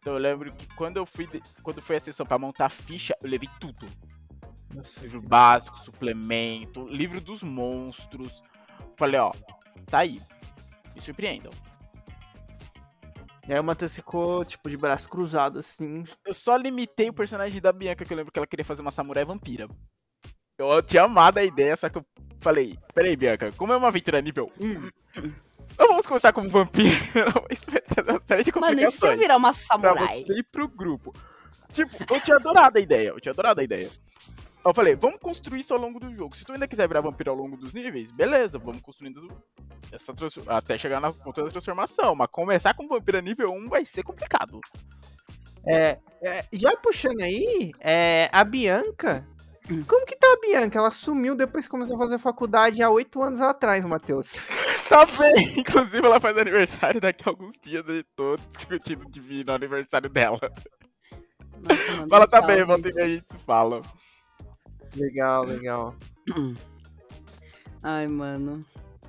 Então 0.03 0.15
eu 0.15 0.19
lembro 0.19 0.51
que 0.51 0.67
quando 0.75 0.97
eu 0.97 1.05
fui 1.05 1.29
quando 1.61 1.81
foi 1.81 1.95
a 1.95 1.99
sessão 2.01 2.25
pra 2.25 2.37
montar 2.37 2.65
a 2.65 2.69
ficha, 2.69 3.15
eu 3.23 3.29
levei 3.29 3.49
tudo. 3.57 3.85
Livro 5.01 5.21
básico, 5.21 5.79
suplemento, 5.79 6.85
livro 6.89 7.21
dos 7.21 7.41
monstros. 7.41 8.43
Falei, 8.97 9.17
ó, 9.21 9.31
tá 9.85 9.99
aí. 9.99 10.21
Me 10.93 10.99
surpreendam. 10.99 11.51
E 13.47 13.53
aí 13.53 13.59
o 13.59 13.63
Matheus 13.63 13.95
ficou, 13.95 14.43
tipo, 14.43 14.69
de 14.69 14.75
braço 14.75 15.07
cruzado, 15.07 15.59
assim. 15.59 16.03
Eu 16.25 16.33
só 16.33 16.57
limitei 16.57 17.07
o 17.07 17.13
personagem 17.13 17.61
da 17.61 17.71
Bianca, 17.71 18.03
que 18.03 18.11
eu 18.11 18.17
lembro 18.17 18.31
que 18.31 18.37
ela 18.37 18.47
queria 18.47 18.65
fazer 18.65 18.81
uma 18.81 18.91
samurai 18.91 19.23
vampira. 19.23 19.69
Eu 20.57 20.83
tinha 20.83 21.03
amado 21.03 21.37
a 21.37 21.45
ideia, 21.45 21.77
só 21.77 21.87
que 21.87 21.97
eu 21.97 22.05
falei, 22.41 22.77
peraí, 22.93 23.15
Bianca, 23.15 23.53
como 23.53 23.71
é 23.71 23.77
uma 23.77 23.87
aventura 23.87 24.21
nível 24.21 24.51
1, 24.59 24.73
não 24.73 24.91
vamos 26.03 26.07
começar 26.07 26.33
como 26.33 26.49
vampiro, 26.49 26.93
isso 27.49 27.63
vai 27.69 27.81
trazer 27.81 28.11
uma 28.11 28.21
série 28.27 28.43
de 28.43 28.59
Mano, 28.59 28.81
e 28.81 28.91
se 28.91 29.07
eu 29.07 29.17
virar 29.17 29.37
uma 29.37 29.53
pra 29.53 29.61
samurai? 29.61 30.23
você 30.23 30.39
ir 30.39 30.43
pro 30.43 30.67
grupo. 30.67 31.13
Tipo, 31.71 32.13
eu 32.13 32.21
tinha 32.21 32.35
adorado 32.37 32.77
a 32.77 32.81
ideia, 32.81 33.09
eu 33.09 33.19
tinha 33.19 33.31
adorado 33.31 33.61
a 33.61 33.63
ideia. 33.63 33.89
Eu 34.65 34.73
falei, 34.73 34.95
vamos 34.95 35.19
construir 35.19 35.59
isso 35.59 35.73
ao 35.73 35.79
longo 35.79 35.99
do 35.99 36.13
jogo. 36.13 36.35
Se 36.35 36.45
tu 36.45 36.53
ainda 36.53 36.67
quiser 36.67 36.87
virar 36.87 37.01
vampiro 37.01 37.31
ao 37.31 37.37
longo 37.37 37.57
dos 37.57 37.73
níveis, 37.73 38.11
beleza, 38.11 38.57
vamos 38.57 38.81
construindo 38.81 39.27
essa 39.91 40.13
até 40.49 40.77
chegar 40.77 41.01
na 41.01 41.11
ponta 41.11 41.43
da 41.43 41.51
transformação. 41.51 42.15
Mas 42.15 42.29
começar 42.29 42.73
com 42.73 42.87
vampiro 42.87 43.19
nível 43.19 43.51
1 43.51 43.67
vai 43.67 43.83
ser 43.83 44.03
complicado. 44.03 44.61
É, 45.67 45.99
é, 46.23 46.45
já 46.53 46.75
puxando 46.77 47.21
aí, 47.21 47.71
é, 47.79 48.29
a 48.31 48.43
Bianca. 48.43 49.27
Hum. 49.71 49.83
Como 49.87 50.05
que 50.05 50.15
tá 50.17 50.27
a 50.27 50.39
Bianca? 50.41 50.77
Ela 50.77 50.91
sumiu 50.91 51.35
depois 51.35 51.65
que 51.65 51.71
começou 51.71 51.95
a 51.95 51.99
fazer 51.99 52.17
faculdade 52.17 52.81
há 52.81 52.89
oito 52.89 53.21
anos 53.21 53.41
atrás, 53.41 53.83
Matheus. 53.85 54.47
Tá 54.89 55.05
bem. 55.05 55.59
Inclusive, 55.59 56.05
ela 56.05 56.19
faz 56.19 56.37
aniversário 56.37 57.01
daqui 57.01 57.23
a 57.25 57.31
alguns 57.31 57.55
dias 57.63 57.83
e 57.87 58.03
tô 58.15 58.35
discutindo 58.55 59.09
de 59.09 59.19
vir 59.19 59.45
no 59.45 59.53
aniversário 59.53 60.09
dela. 60.09 60.39
Nossa, 61.63 62.07
Fala 62.09 62.25
um 62.25 62.27
também, 62.27 62.57
salve. 62.57 62.63
volta 62.63 62.89
e 62.89 63.01
a 63.01 63.07
gente 63.07 63.25
se 63.31 63.37
fala. 63.39 63.81
Legal, 64.95 65.45
legal. 65.45 65.95
Ai, 67.81 68.07
mano. 68.07 68.63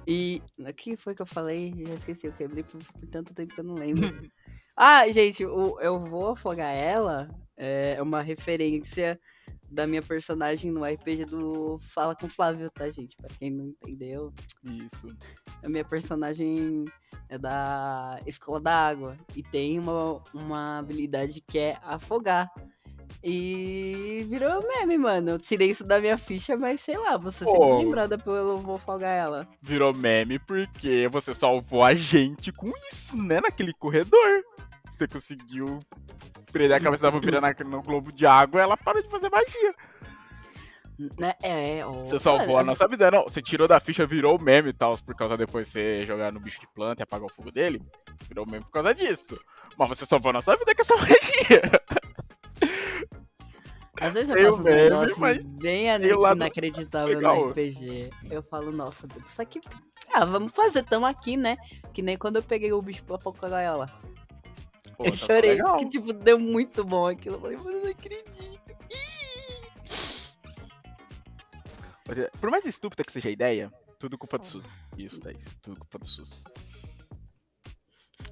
E 0.07 0.41
o 0.59 0.73
que 0.73 0.97
foi 0.97 1.15
que 1.15 1.23
eu 1.23 1.27
falei? 1.27 1.75
Já 1.87 1.95
esqueci, 1.95 2.27
eu 2.27 2.33
quebrei 2.33 2.63
por, 2.63 2.83
por 2.83 3.09
tanto 3.09 3.35
tempo 3.35 3.55
que 3.55 3.61
eu 3.61 3.65
não 3.65 3.75
lembro. 3.75 4.03
ah, 4.77 5.07
gente, 5.11 5.45
o 5.45 5.79
Eu 5.81 5.99
Vou 5.99 6.31
Afogar 6.31 6.73
Ela 6.75 7.29
é 7.57 8.01
uma 8.01 8.23
referência 8.23 9.19
da 9.75 9.87
minha 9.87 10.03
personagem 10.03 10.71
no 10.71 10.85
RPG 10.85 11.27
do 11.27 11.79
Fala 11.81 12.15
com 12.15 12.29
Flávio, 12.29 12.71
tá, 12.71 12.89
gente? 12.91 13.17
Pra 13.17 13.29
quem 13.39 13.51
não 13.51 13.67
entendeu, 13.67 14.33
Isso. 14.65 15.17
a 15.63 15.69
minha 15.69 15.85
personagem 15.85 16.85
é 17.29 17.37
da 17.37 18.21
Escola 18.27 18.61
da 18.61 18.75
Água 18.75 19.17
e 19.35 19.43
tem 19.43 19.79
uma, 19.79 20.23
uma 20.33 20.79
habilidade 20.79 21.43
que 21.47 21.59
é 21.59 21.79
afogar. 21.83 22.51
E 23.23 24.27
virou 24.29 24.63
meme, 24.67 24.99
mano. 24.99 25.31
Eu 25.31 25.39
tirei 25.39 25.71
isso 25.71 25.85
da 25.85 26.01
minha 26.01 26.19
ficha, 26.19 26.57
mas 26.57 26.81
sei 26.81 26.99
lá, 26.99 27.17
você 27.17 27.45
Pô. 27.45 27.53
sempre 27.53 27.85
lembrada 27.85 28.19
pelo 28.19 28.37
Eu 28.37 28.57
Vou 28.59 28.77
Afogar 28.77 29.17
Ela. 29.17 29.49
Virou 29.63 29.95
meme 29.95 30.39
porque 30.39 31.09
você 31.09 31.33
salvou 31.33 31.83
a 31.83 31.95
gente 31.95 32.53
com 32.53 32.71
isso, 32.93 33.17
né? 33.17 33.41
Naquele 33.41 33.73
corredor. 33.73 34.45
Você 34.97 35.09
conseguiu 35.09 35.79
prender 36.53 36.77
a 36.77 36.81
cabeça 36.81 37.03
da 37.03 37.11
vampira 37.11 37.41
na- 37.41 37.55
no 37.65 37.83
globo 37.83 38.13
de 38.13 38.27
água 38.27 38.61
ela 38.61 38.77
parou 38.77 39.03
de 39.03 39.09
fazer 39.09 39.29
magia. 39.31 39.75
Né? 41.19 41.35
É, 41.43 41.85
ó. 41.85 42.05
Você 42.05 42.21
salvou 42.21 42.57
a 42.57 42.63
nossa 42.63 42.87
vida, 42.87 43.11
não. 43.11 43.25
Você 43.25 43.43
tirou 43.43 43.67
da 43.67 43.81
ficha, 43.81 44.07
virou 44.07 44.39
meme 44.39 44.69
e 44.69 44.73
tal, 44.73 44.97
por 44.99 45.15
causa 45.17 45.37
depois 45.37 45.67
você 45.69 46.03
jogar 46.07 46.31
no 46.33 46.39
bicho 46.39 46.61
de 46.61 46.69
planta 46.69 47.03
e 47.03 47.05
apagar 47.05 47.27
o 47.27 47.33
fogo 47.33 47.51
dele. 47.51 47.83
Virou 48.29 48.47
meme 48.47 48.65
por 48.65 48.71
causa 48.71 48.95
disso. 48.95 49.37
Mas 49.77 49.89
você 49.89 50.07
salvou 50.07 50.31
a 50.31 50.35
nossa 50.35 50.57
vida 50.57 50.73
com 50.73 50.83
essa 50.83 50.95
magia. 50.97 51.73
Às 54.01 54.13
vezes 54.15 54.31
eu 54.31 54.37
faço 54.37 54.57
o 54.57 54.59
uns 54.61 54.65
negócios 54.65 55.19
mas 55.19 55.43
bem 55.45 55.87
inacreditável 55.89 57.21
no 57.21 57.51
RPG. 57.51 58.11
Eu 58.31 58.43
falo, 58.43 58.71
nossa, 58.73 59.07
isso 59.27 59.41
aqui. 59.43 59.61
Ah, 60.13 60.25
vamos 60.25 60.53
fazer, 60.53 60.85
tamo 60.85 61.07
aqui, 61.07 61.37
né? 61.37 61.57
Que 61.93 62.03
nem 62.03 62.17
quando 62.17 62.37
eu 62.37 62.43
peguei 62.43 62.73
o 62.73 62.83
bicho 62.83 63.05
pra 63.05 63.19
pouco 63.19 63.45
a 63.45 63.49
gaiola. 63.49 63.91
Pô, 64.97 65.05
eu 65.05 65.11
tá 65.11 65.17
chorei, 65.17 65.53
legal. 65.53 65.79
que 65.79 65.89
tipo, 65.89 66.13
deu 66.13 66.39
muito 66.39 66.85
bom 66.85 67.09
aquilo. 67.09 67.37
Eu 67.37 67.41
falei, 67.41 67.57
mano, 67.57 67.71
eu 67.71 67.83
não 67.83 67.91
acredito. 67.91 68.65
Por 72.41 72.51
mais 72.51 72.65
estúpida 72.67 73.03
que 73.03 73.13
seja 73.13 73.29
a 73.29 73.33
ideia, 73.33 73.73
tudo 73.99 74.19
culpa 74.19 74.39
do 74.39 74.47
SUS. 74.47 74.65
Isso 74.97 75.21
daí, 75.21 75.37
tudo 75.63 75.81
culpa 75.81 75.99
do 75.99 76.07
SUS. 76.07 76.43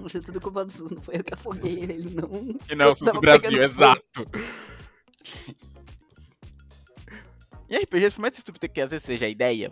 Isso 0.05 0.18
é 0.18 0.20
tudo 0.20 0.40
culpa 0.40 0.64
do 0.64 0.70
SUS, 0.70 0.92
não 0.92 1.03
foi 1.03 1.16
eu 1.16 1.25
que 1.25 1.35
afoguei 1.35 1.72
ele, 1.72 1.92
ele 1.92 2.14
não. 2.14 2.29
E 2.70 2.75
não, 2.75 2.88
Eu 2.88 2.94
SUS 2.94 3.11
do 3.12 3.20
Brasil, 3.20 3.62
exato. 3.62 4.29
E 7.68 7.77
RPG, 7.77 8.11
por 8.11 8.20
mais 8.20 8.37
estúpida 8.37 8.68
que 8.68 8.81
às 8.83 8.90
vezes 8.90 9.07
seja 9.07 9.25
a 9.25 9.29
ideia, 9.31 9.70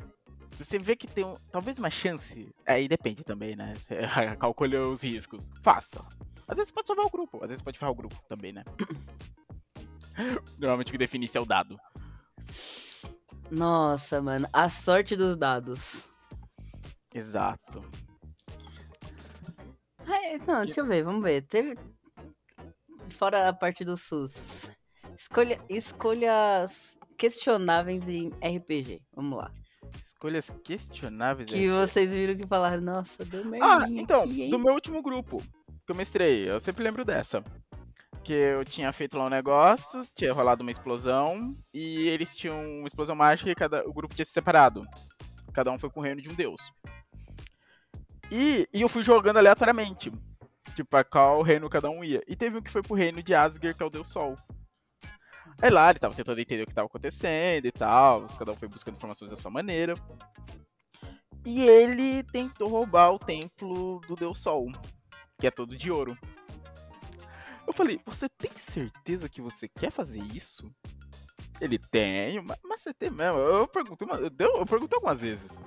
você 0.58 0.78
vê 0.78 0.96
que 0.96 1.06
tem 1.06 1.24
um, 1.24 1.34
talvez 1.52 1.78
uma 1.78 1.90
chance, 1.90 2.48
aí 2.66 2.88
depende 2.88 3.22
também, 3.22 3.54
né? 3.54 3.74
Você 3.74 3.96
calcule 4.40 4.76
os 4.76 5.02
riscos. 5.02 5.50
Faça. 5.62 6.02
Às 6.50 6.56
vezes 6.56 6.72
pode 6.72 6.88
salvar 6.88 7.06
o 7.06 7.10
grupo, 7.10 7.38
às 7.42 7.48
vezes 7.48 7.62
pode 7.62 7.78
ferrar 7.78 7.92
o 7.92 7.96
grupo 7.96 8.20
também, 8.28 8.52
né? 8.52 8.64
Normalmente 10.58 10.88
o 10.88 10.90
que 10.90 10.98
define 10.98 11.26
isso 11.26 11.38
é 11.38 11.40
o 11.40 11.44
dado. 11.46 11.78
Nossa, 13.48 14.20
mano, 14.20 14.48
a 14.52 14.68
sorte 14.68 15.14
dos 15.14 15.36
dados. 15.36 16.08
Exato. 17.14 17.84
Ah, 20.00 20.38
não, 20.44 20.64
deixa 20.64 20.80
eu 20.80 20.86
ver, 20.86 21.04
vamos 21.04 21.22
ver. 21.22 21.42
Teve. 21.42 21.78
Fora 23.10 23.48
a 23.48 23.52
parte 23.52 23.84
do 23.84 23.96
SUS. 23.96 24.70
Escolha, 25.16 25.60
escolhas 25.68 26.98
questionáveis 27.16 28.08
em 28.08 28.30
RPG. 28.42 29.00
Vamos 29.14 29.38
lá. 29.38 29.52
Escolhas 30.02 30.50
questionáveis. 30.64 31.48
Que 31.48 31.66
é- 31.66 31.70
vocês 31.70 32.10
viram 32.10 32.36
que 32.36 32.46
falaram, 32.46 32.82
nossa, 32.82 33.24
deu 33.24 33.44
merda. 33.44 33.84
Ah, 33.84 33.86
então, 33.88 34.22
aqui, 34.22 34.50
do 34.50 34.58
meu 34.58 34.74
último 34.74 35.00
grupo 35.00 35.40
que 35.90 35.92
eu 35.92 35.96
mestrei, 35.96 36.48
eu 36.48 36.60
sempre 36.60 36.84
lembro 36.84 37.04
dessa. 37.04 37.42
Que 38.22 38.32
eu 38.32 38.64
tinha 38.64 38.92
feito 38.92 39.18
lá 39.18 39.26
um 39.26 39.30
negócio, 39.30 40.02
tinha 40.14 40.32
rolado 40.32 40.62
uma 40.62 40.70
explosão, 40.70 41.56
e 41.74 42.08
eles 42.08 42.36
tinham 42.36 42.78
uma 42.78 42.86
explosão 42.86 43.16
mágica 43.16 43.50
e 43.50 43.54
cada, 43.56 43.86
o 43.88 43.92
grupo 43.92 44.14
tinha 44.14 44.24
se 44.24 44.30
separado. 44.30 44.82
Cada 45.52 45.72
um 45.72 45.78
foi 45.78 45.90
com 45.90 45.98
o 45.98 46.02
reino 46.02 46.22
de 46.22 46.28
um 46.28 46.34
deus. 46.34 46.60
E, 48.30 48.68
e 48.72 48.82
eu 48.82 48.88
fui 48.88 49.02
jogando 49.02 49.38
aleatoriamente. 49.38 50.12
Tipo, 50.76 50.96
a 50.96 51.02
qual 51.02 51.42
reino 51.42 51.68
cada 51.68 51.90
um 51.90 52.04
ia. 52.04 52.22
E 52.28 52.36
teve 52.36 52.58
um 52.58 52.62
que 52.62 52.70
foi 52.70 52.82
pro 52.82 52.94
reino 52.94 53.20
de 53.20 53.34
Asgard, 53.34 53.76
que 53.76 53.82
é 53.82 53.86
o 53.86 53.90
deus 53.90 54.08
Sol. 54.08 54.36
Aí 55.60 55.70
lá 55.70 55.90
ele 55.90 55.98
tava 55.98 56.14
tentando 56.14 56.40
entender 56.40 56.62
o 56.62 56.66
que 56.66 56.74
tava 56.74 56.86
acontecendo 56.86 57.66
e 57.66 57.72
tal. 57.72 58.28
Cada 58.38 58.52
um 58.52 58.56
foi 58.56 58.68
buscando 58.68 58.94
informações 58.94 59.30
da 59.30 59.36
sua 59.36 59.50
maneira. 59.50 59.94
E 61.44 61.62
ele 61.62 62.22
tentou 62.22 62.68
roubar 62.68 63.10
o 63.10 63.18
templo 63.18 64.00
do 64.06 64.14
Deus 64.14 64.38
Sol, 64.38 64.70
que 65.40 65.46
é 65.46 65.50
todo 65.50 65.76
de 65.76 65.90
ouro. 65.90 66.16
Eu 67.66 67.72
falei, 67.72 68.00
você 68.04 68.28
tem 68.28 68.50
certeza 68.56 69.28
que 69.28 69.40
você 69.40 69.68
quer 69.68 69.90
fazer 69.90 70.20
isso? 70.34 70.70
Ele 71.60 71.78
tem, 71.78 72.40
mas, 72.42 72.58
mas 72.64 72.82
você 72.82 72.92
tem 72.92 73.10
mesmo. 73.10 73.38
Eu 73.38 73.66
perguntei, 73.66 74.06
eu, 74.10 74.30
deu- 74.30 74.56
eu 74.58 74.66
perguntei 74.66 74.96
algumas 74.96 75.20
vezes. 75.20 75.58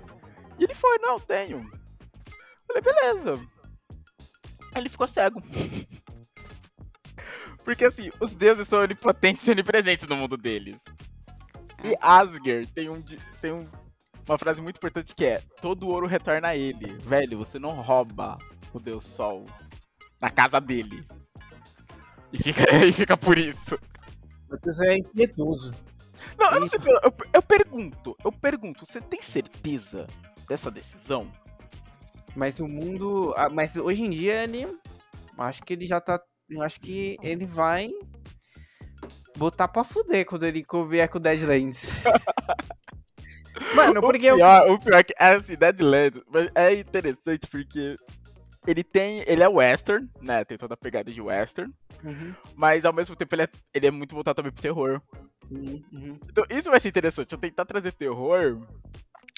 E 0.60 0.64
ele 0.64 0.76
foi, 0.76 0.98
não, 1.00 1.20
tenho. 1.20 1.60
Eu 1.60 2.66
falei, 2.68 2.82
beleza. 2.82 3.36
Aí 4.74 4.82
ele 4.82 4.90
ficou 4.90 5.08
cego. 5.08 5.42
Porque 7.64 7.86
assim, 7.86 8.12
os 8.20 8.34
deuses 8.34 8.68
são 8.68 8.80
onipotentes 8.80 9.48
e 9.48 9.52
onipresentes 9.52 10.08
no 10.08 10.16
mundo 10.16 10.36
deles. 10.36 10.78
E 11.84 11.96
Asgard 12.02 12.68
tem 12.74 12.90
um, 12.90 13.02
tem 13.42 13.52
um 13.54 13.62
uma 14.28 14.38
frase 14.38 14.62
muito 14.62 14.78
importante 14.78 15.16
que 15.16 15.26
é: 15.26 15.42
todo 15.62 15.88
ouro 15.88 16.08
retorna 16.08 16.50
a 16.50 16.56
ele. 16.56 16.94
Velho, 17.00 17.38
você 17.38 17.60
não 17.60 17.82
rouba 17.82 18.38
o 18.74 18.80
Deus 18.80 19.06
Sol 19.06 19.46
na 20.24 20.30
casa 20.30 20.62
dele. 20.62 21.06
E 22.32 22.42
fica, 22.42 22.64
e 22.88 22.92
fica 22.94 23.18
por 23.18 23.38
isso. 23.38 23.78
Matheus 24.50 24.80
é 24.80 24.96
impiedoso. 24.96 25.74
Não, 26.40 26.52
eu 26.54 26.60
não 26.62 26.68
sei, 26.70 26.80
eu, 26.80 27.00
eu, 27.04 27.14
eu 27.34 27.42
pergunto, 27.42 28.16
eu 28.24 28.32
pergunto, 28.32 28.86
você 28.86 29.02
tem 29.02 29.22
certeza 29.22 30.08
dessa 30.48 30.72
decisão? 30.72 31.30
Mas 32.36 32.62
o 32.62 32.68
mundo. 32.68 33.34
ah, 33.36 33.50
Mas 33.50 33.76
hoje 33.76 34.04
em 34.04 34.10
dia 34.10 34.44
ele. 34.44 34.66
Acho 35.38 35.62
que 35.64 35.74
ele 35.74 35.86
já 35.86 36.00
tá. 36.00 36.22
Eu 36.50 36.62
acho 36.62 36.80
que 36.80 37.18
ele 37.22 37.46
vai. 37.46 37.90
Botar 39.36 39.68
pra 39.68 39.84
fuder 39.84 40.26
quando 40.26 40.46
ele 40.46 40.66
vier 40.90 41.10
com 41.10 41.18
o 41.18 41.22
Deadlands. 41.22 42.04
Mano, 43.76 44.00
porque 44.00 44.28
o 44.28 44.30
eu. 44.30 44.36
pior, 44.38 44.72
o 44.72 44.80
pior 44.80 45.00
é 45.00 45.04
que 45.04 45.14
é 45.20 45.36
assim, 45.36 45.56
Deadlands, 45.56 46.22
mas 46.32 46.50
é 46.56 46.74
interessante 46.74 47.48
porque 47.50 47.96
ele 48.68 48.84
tem, 48.84 49.24
ele 49.28 49.44
é 49.44 49.48
western, 49.48 50.10
né, 50.22 50.44
tem 50.46 50.58
toda 50.58 50.74
a 50.74 50.78
pegada 50.78 51.12
de 51.12 51.22
western, 51.22 51.74
Uhum, 52.04 52.36
mas 52.56 52.84
ao 52.84 52.92
mesmo 52.94 53.16
tempo 53.16 53.34
ele 53.36 53.44
é, 53.44 53.50
ele 53.74 53.88
é 53.88 53.92
muito 53.92 54.14
voltado 54.14 54.36
também 54.36 54.52
pro 54.52 54.62
terror. 54.62 55.02
uhum, 55.50 55.82
uhum. 55.94 56.20
Então 56.30 56.46
isso 56.50 56.70
vai 56.70 56.80
ser 56.80 56.90
interessante, 56.90 57.32
eu 57.32 57.38
tentar 57.38 57.66
trazer 57.66 57.94
terror 57.94 58.60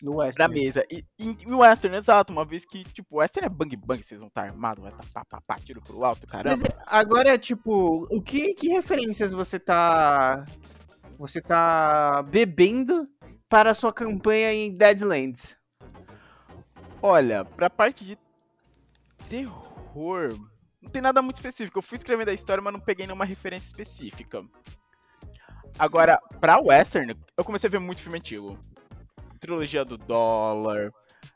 No 0.02 0.18
West. 0.18 0.36
pra 0.36 0.48
mesa. 0.48 0.84
E, 0.90 1.06
e, 1.20 1.38
e 1.48 1.54
Western, 1.54 1.96
exato, 1.96 2.34
uma 2.34 2.44
vez 2.46 2.66
que, 2.66 2.84
tipo, 2.84 3.18
Western 3.18 3.46
é 3.46 3.50
bang 3.50 3.76
bang, 3.76 4.04
vocês 4.04 4.20
vão 4.20 4.28
estar 4.30 4.44
armados, 4.44 4.84
vai 4.84 4.92
estar 4.92 5.06
pá, 5.14 5.26
pá, 5.26 5.42
pá, 5.46 5.56
tiro 5.64 5.82
pro 5.82 6.04
alto, 6.04 6.26
caramba. 6.28 6.58
Mas 6.58 6.64
agora, 6.88 7.38
tipo, 7.38 8.08
o 8.12 8.22
que, 8.22 8.54
que 8.56 8.70
referências 8.70 9.32
você 9.32 9.60
tá. 9.60 10.44
Você 11.18 11.40
tá 11.42 12.24
bebendo 12.24 13.08
para 13.48 13.72
a 13.72 13.74
sua 13.74 13.94
campanha 13.94 14.52
em 14.52 14.76
Deadlands? 14.76 15.56
Olha, 17.02 17.46
pra 17.46 17.70
parte 17.70 18.04
de 18.04 18.18
terror, 19.30 20.30
não 20.86 20.92
tem 20.92 21.02
nada 21.02 21.22
muito 21.22 21.36
específico. 21.36 21.80
Eu 21.80 21.84
fui 21.84 21.98
escrevendo 21.98 22.30
a 22.30 22.34
história, 22.34 22.62
mas 22.62 22.72
não 22.72 22.80
peguei 22.80 23.06
nenhuma 23.06 23.26
referência 23.26 23.68
específica. 23.68 24.44
Agora, 25.78 26.20
pra 26.40 26.60
Western, 26.60 27.16
eu 27.36 27.44
comecei 27.44 27.68
a 27.68 27.72
ver 27.72 27.80
muito 27.80 28.02
filme 28.02 28.20
antigo. 28.20 28.58
Trilogia 29.42 29.84
do 29.84 29.98
Dólar, 29.98 30.92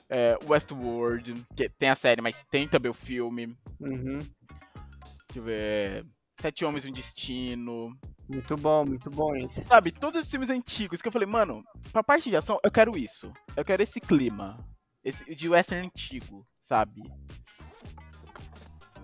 é, 0.10 0.38
Westworld, 0.48 1.46
que 1.56 1.68
tem 1.68 1.90
a 1.90 1.96
série, 1.96 2.22
mas 2.22 2.46
tem 2.50 2.68
também 2.68 2.92
o 2.92 2.94
filme. 2.94 3.58
Uhum. 3.80 4.20
Deixa 4.20 5.38
eu 5.38 5.44
ver. 5.44 6.06
Sete 6.40 6.64
Homens 6.64 6.86
e 6.86 6.90
um 6.90 6.94
Destino. 6.94 7.98
Muito 8.30 8.56
bom, 8.56 8.86
muito 8.86 9.10
bom 9.10 9.36
isso. 9.36 9.62
Sabe, 9.62 9.92
todos 9.92 10.20
esses 10.20 10.32
filmes 10.32 10.50
antigos 10.50 11.02
que 11.02 11.08
eu 11.08 11.12
falei, 11.12 11.28
mano, 11.28 11.64
pra 11.92 12.04
parte 12.04 12.30
de 12.30 12.36
ação, 12.36 12.60
eu 12.64 12.72
quero 12.72 12.98
isso. 12.98 13.34
Eu 13.58 13.66
quero 13.66 13.82
esse 13.82 14.00
clima. 14.00 14.58
Esse 15.04 15.36
de 15.36 15.50
western 15.50 15.88
antigo, 15.88 16.44
sabe? 16.62 17.02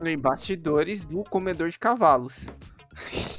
E 0.04 0.16
bastidores 0.18 1.02
do 1.02 1.24
comedor 1.24 1.70
de 1.70 1.80
cavalos. 1.80 2.48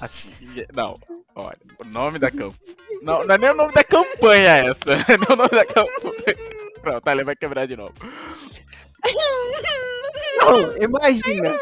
Assim, 0.00 0.30
não, 0.72 0.94
olha, 1.34 1.58
o 1.78 1.84
nome 1.84 2.18
da 2.18 2.30
campanha. 2.30 2.76
Não, 3.02 3.24
não 3.24 3.34
é 3.34 3.38
nem 3.38 3.50
o 3.50 3.54
nome 3.54 3.72
da 3.72 3.84
campanha 3.84 4.50
essa. 4.56 4.96
Não 5.18 5.26
é 5.28 5.32
o 5.32 5.36
nome 5.36 5.50
da 5.50 5.66
campanha. 5.66 6.36
Pronto, 6.80 7.08
ele 7.08 7.24
vai 7.24 7.36
quebrar 7.36 7.66
de 7.66 7.76
novo. 7.76 7.92
Não, 10.38 10.76
imagina. 10.78 11.58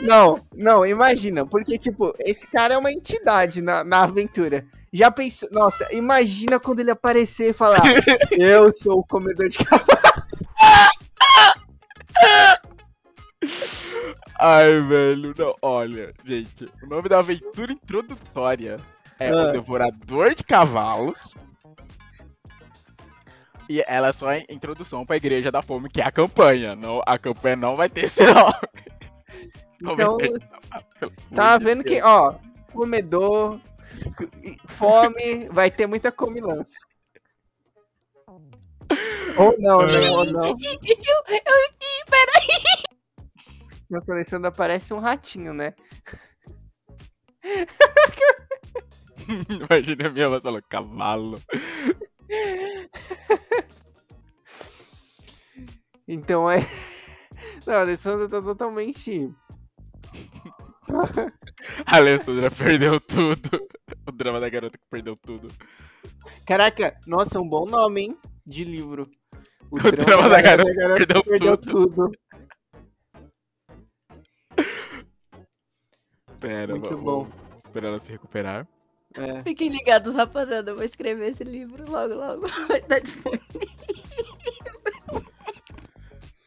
Não, 0.00 0.40
não, 0.52 0.86
imagina. 0.86 1.46
Porque, 1.46 1.78
tipo, 1.78 2.14
esse 2.20 2.46
cara 2.46 2.74
é 2.74 2.78
uma 2.78 2.92
entidade 2.92 3.62
na, 3.62 3.84
na 3.84 4.02
aventura. 4.02 4.66
Já 4.92 5.10
pensou. 5.10 5.48
Nossa, 5.52 5.88
imagina 5.94 6.58
quando 6.60 6.80
ele 6.80 6.90
aparecer 6.90 7.50
e 7.50 7.54
falar: 7.54 7.82
Eu 8.32 8.72
sou 8.72 8.98
o 8.98 9.04
comedor 9.04 9.48
de 9.48 9.58
cavalos. 9.58 9.92
Ai, 14.44 14.80
velho, 14.80 15.32
não, 15.38 15.54
olha, 15.62 16.12
gente, 16.24 16.68
o 16.82 16.86
nome 16.88 17.08
da 17.08 17.20
aventura 17.20 17.72
introdutória 17.72 18.76
é 19.20 19.28
Ah. 19.28 19.50
O 19.50 19.52
Devorador 19.52 20.34
de 20.34 20.42
Cavalos. 20.42 21.32
E 23.68 23.84
ela 23.86 24.08
é 24.08 24.12
só 24.12 24.30
a 24.30 24.38
introdução 24.38 25.06
pra 25.06 25.16
Igreja 25.16 25.52
da 25.52 25.62
Fome, 25.62 25.88
que 25.88 26.00
é 26.00 26.04
a 26.04 26.10
campanha. 26.10 26.74
Não, 26.74 27.00
a 27.06 27.16
campanha 27.20 27.54
não 27.54 27.76
vai 27.76 27.88
ter 27.88 28.06
esse 28.06 28.20
nome. 28.24 28.52
Então, 29.84 30.16
de 30.16 30.38
cavalos, 30.38 30.94
pelo 30.98 31.12
tá 31.34 31.58
vendo 31.58 31.82
que, 31.82 32.00
ó, 32.02 32.34
comedor, 32.72 33.60
fome, 34.68 35.48
vai 35.50 35.72
ter 35.72 35.88
muita 35.88 36.12
comilança. 36.12 36.78
Ou 39.36 39.54
não, 39.58 39.86
não, 39.86 40.12
ou 40.18 40.24
não. 40.24 40.44
Eu, 40.62 41.34
eu, 41.34 41.56
ih, 41.80 42.04
peraí. 42.08 42.91
Nossa, 43.92 44.12
Alessandra 44.14 44.50
parece 44.50 44.94
um 44.94 44.98
ratinho, 44.98 45.52
né? 45.52 45.74
Imagina 49.28 50.08
a 50.08 50.10
minha 50.10 50.30
voz 50.30 50.42
falando 50.42 50.64
cavalo. 50.66 51.38
Então 56.08 56.50
é. 56.50 56.56
Não, 57.66 57.74
a 57.74 57.80
Alessandra 57.80 58.30
tá 58.30 58.40
totalmente. 58.40 59.30
A 61.84 61.98
Alessandra 61.98 62.50
perdeu 62.50 62.98
tudo. 62.98 63.68
O 64.06 64.12
drama 64.12 64.40
da 64.40 64.48
garota 64.48 64.78
que 64.78 64.86
perdeu 64.90 65.16
tudo. 65.16 65.48
Caraca, 66.46 66.98
nossa, 67.06 67.36
é 67.36 67.40
um 67.40 67.48
bom 67.48 67.66
nome, 67.66 68.00
hein? 68.00 68.16
De 68.46 68.64
livro. 68.64 69.06
O, 69.70 69.78
drama 69.78 70.30
da 70.30 70.40
garota 70.40 70.72
perdeu 70.94 71.22
perdeu 71.22 71.58
tudo. 71.58 72.10
Muito 76.48 76.88
vamos, 76.88 77.04
bom. 77.04 77.18
vamos 77.24 77.64
esperar 77.64 77.88
ela 77.88 78.00
se 78.00 78.10
recuperar. 78.10 78.66
É. 79.14 79.42
Fiquem 79.42 79.68
ligados, 79.68 80.14
rapaziada. 80.14 80.70
Eu 80.70 80.76
vou 80.76 80.84
escrever 80.84 81.32
esse 81.32 81.44
livro 81.44 81.90
logo, 81.90 82.14
logo. 82.14 82.46
Vai 82.68 82.78
estar 82.78 82.98
disponível. 83.00 83.42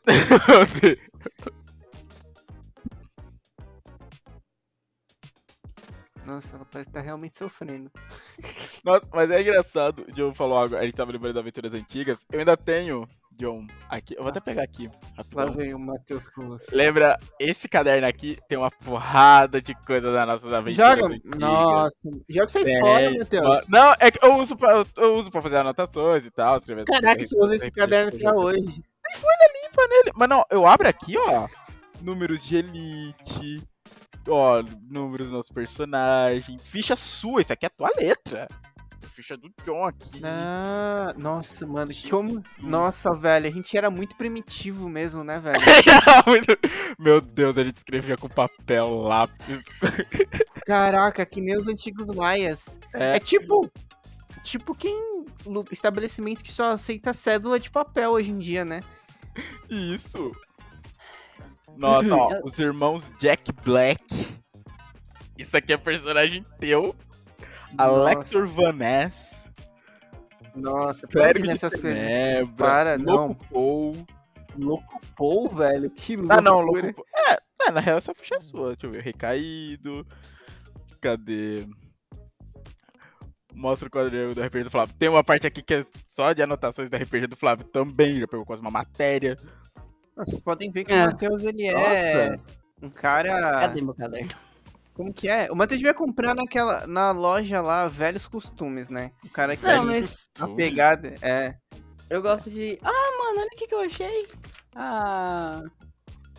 Meu 0.08 0.66
Deus. 0.82 1.00
Nossa, 6.26 6.56
ela 6.56 6.66
parece 6.66 6.90
estar 6.90 7.02
realmente 7.02 7.38
sofrendo. 7.38 7.92
Nossa, 8.84 9.08
mas 9.14 9.30
é 9.30 9.42
engraçado, 9.42 10.06
o 10.08 10.12
John 10.12 10.34
falou 10.34 10.58
algo, 10.58 10.76
a 10.76 10.84
gente 10.84 10.96
tava 10.96 11.12
lembrando 11.12 11.36
das 11.36 11.42
aventuras 11.42 11.74
antigas. 11.74 12.18
Eu 12.32 12.40
ainda 12.40 12.58
tenho, 12.58 13.08
John, 13.38 13.68
aqui, 13.90 14.16
eu 14.16 14.22
vou 14.24 14.30
até 14.30 14.40
pegar 14.40 14.64
aqui, 14.64 14.88
Lá 14.88 14.94
rapidão. 15.18 15.56
vem 15.56 15.74
o 15.74 15.80
Matheus 15.80 16.30
com. 16.30 16.56
Lembra, 16.72 17.18
esse 17.40 17.68
caderno 17.68 18.08
aqui 18.08 18.38
tem 18.48 18.58
uma 18.58 18.72
porrada 18.72 19.62
de 19.62 19.76
coisa 19.86 20.12
das 20.12 20.26
nossas 20.28 20.54
aventuras 20.54 20.96
Joga! 21.00 21.14
antigas. 21.16 21.40
Nossa, 21.40 21.98
joga 22.30 22.48
sai 22.48 22.64
Tem, 22.64 22.80
fora, 22.80 23.12
Matheus. 23.18 23.70
Não, 23.70 23.96
é 24.00 24.12
que 24.12 24.26
eu 24.26 24.36
uso 24.38 24.56
pra, 24.56 24.84
eu 24.96 25.16
uso 25.18 25.30
pra 25.30 25.42
fazer 25.42 25.58
anotações 25.58 26.26
e 26.26 26.32
tal. 26.32 26.58
Escrever 26.58 26.86
Caraca, 26.86 27.22
você 27.22 27.38
usa 27.38 27.56
esse 27.56 27.72
caderno 27.72 28.16
até 28.16 28.34
hoje. 28.34 28.62
limpa 28.62 29.88
nele. 29.90 30.12
Mas 30.16 30.30
não, 30.30 30.46
eu 30.50 30.66
abro 30.66 30.88
aqui, 30.88 31.18
ó. 31.18 31.48
Números 32.02 32.44
de 32.44 32.58
elite. 32.58 33.64
Ó, 34.28 34.64
números 34.90 35.28
dos 35.28 35.36
nossos 35.36 35.52
personagens. 35.52 36.62
Ficha 36.68 36.96
sua, 36.96 37.42
isso 37.42 37.52
aqui 37.54 37.66
é 37.66 37.68
a 37.68 37.70
tua 37.70 37.92
letra. 37.98 38.48
Ficha 39.16 39.38
do 39.38 39.50
John 39.64 39.86
aqui. 39.86 40.20
Ah, 40.26 41.14
nossa, 41.18 41.66
mano, 41.66 41.94
como. 42.10 42.44
Nossa, 42.60 43.16
velho, 43.16 43.48
a 43.48 43.50
gente 43.50 43.78
era 43.78 43.90
muito 43.90 44.18
primitivo 44.18 44.90
mesmo, 44.90 45.24
né, 45.24 45.40
velho? 45.40 45.58
Meu 47.00 47.22
Deus, 47.22 47.58
a 47.58 47.64
gente 47.64 47.78
escrevia 47.78 48.18
com 48.18 48.28
papel, 48.28 48.94
lápis. 49.00 49.64
Caraca, 50.66 51.26
que 51.26 51.40
nem 51.40 51.58
os 51.58 51.70
antigos 51.70 52.10
maias. 52.10 52.78
É, 52.94 53.16
É 53.16 53.20
tipo. 53.20 53.72
Tipo 54.44 54.76
quem. 54.76 55.26
Estabelecimento 55.72 56.44
que 56.44 56.52
só 56.52 56.72
aceita 56.72 57.14
cédula 57.14 57.58
de 57.58 57.72
papel 57.72 58.12
hoje 58.12 58.32
em 58.32 58.38
dia, 58.38 58.66
né? 58.66 58.84
isso. 59.70 60.36
Nossa, 61.78 62.14
ó, 62.14 62.42
os 62.44 62.60
irmãos 62.60 63.10
Jack 63.18 63.50
Black. 63.64 64.04
Isso 65.38 65.56
aqui 65.56 65.72
é 65.72 65.78
personagem 65.78 66.46
teu. 66.60 66.94
Alexor 67.78 68.48
Van 68.48 68.74
Ness. 68.74 69.14
Nossa, 70.56 71.08
Clérigo 71.08 71.40
para 71.40 71.42
de 71.42 71.48
nessas 71.48 71.80
coisas. 71.80 72.08
Para, 72.58 72.98
não. 72.98 73.28
Louco 73.28 73.46
Paul. 73.52 74.08
Louco 74.58 75.02
Paul, 75.18 75.50
velho. 75.50 75.90
Que 75.92 76.16
loucura. 76.16 76.38
Ah, 76.38 76.42
não, 76.42 76.62
Louco 76.62 76.94
Paul. 76.94 77.06
É, 77.14 77.38
é, 77.68 77.72
na 77.72 77.82
real 77.82 77.98
essa 77.98 78.14
ficha 78.14 78.36
é 78.36 78.42
sua. 78.42 78.70
Deixa 78.70 78.88
eu 78.88 78.92
ver. 78.92 79.02
Recaído. 79.04 80.06
Cadê? 81.02 81.68
Mostra 83.54 83.88
o 83.88 83.92
quadrinho 83.92 84.34
do 84.34 84.42
RPG 84.42 84.64
do 84.66 84.72
Flávio. 84.72 84.96
Tem 84.98 85.08
uma 85.10 85.24
parte 85.24 85.48
aqui 85.48 85.62
que 85.62 85.74
é 85.74 85.86
só 86.10 86.34
de 86.34 86.42
anotações 86.42 86.90
do 86.90 86.96
RPG 86.98 87.28
do 87.28 87.36
Flávio 87.38 87.66
também. 87.66 88.20
Já 88.20 88.28
pegou 88.28 88.46
quase 88.46 88.62
uma 88.62 88.72
matéria. 88.72 89.36
Nossa, 90.16 90.32
Vocês 90.32 90.42
podem 90.42 90.72
ver 90.72 90.84
que 90.86 90.94
É. 90.94 91.04
o 91.04 91.06
Matheus, 91.08 91.44
ele 91.44 91.68
é 91.68 92.38
um 92.82 92.90
cara... 92.90 93.60
Cadê 93.60 93.82
meu 93.82 93.94
caderno? 93.94 94.30
Como 94.96 95.14
que 95.14 95.28
é? 95.28 95.52
O 95.52 95.56
Matheus 95.56 95.80
devia 95.80 95.94
comprar 95.94 96.34
naquela, 96.34 96.88
na 96.88 97.12
loja 97.12 97.62
lá, 97.62 97.86
Velhos 97.88 98.28
Costumes, 98.28 98.90
né? 98.90 99.12
O 99.24 99.30
cara 99.30 99.56
que 99.56 99.64
Não, 99.66 99.92
é 99.92 100.00
mas- 100.02 100.30
a 100.40 100.48
pegada, 100.48 101.14
é... 101.22 101.54
Eu 102.10 102.22
gosto 102.22 102.50
de. 102.50 102.80
Ah, 102.84 102.88
mano, 102.92 103.40
olha 103.40 103.48
o 103.54 103.58
que, 103.58 103.68
que 103.68 103.76
eu 103.76 103.82
achei. 103.82 104.26
Ah. 104.76 105.62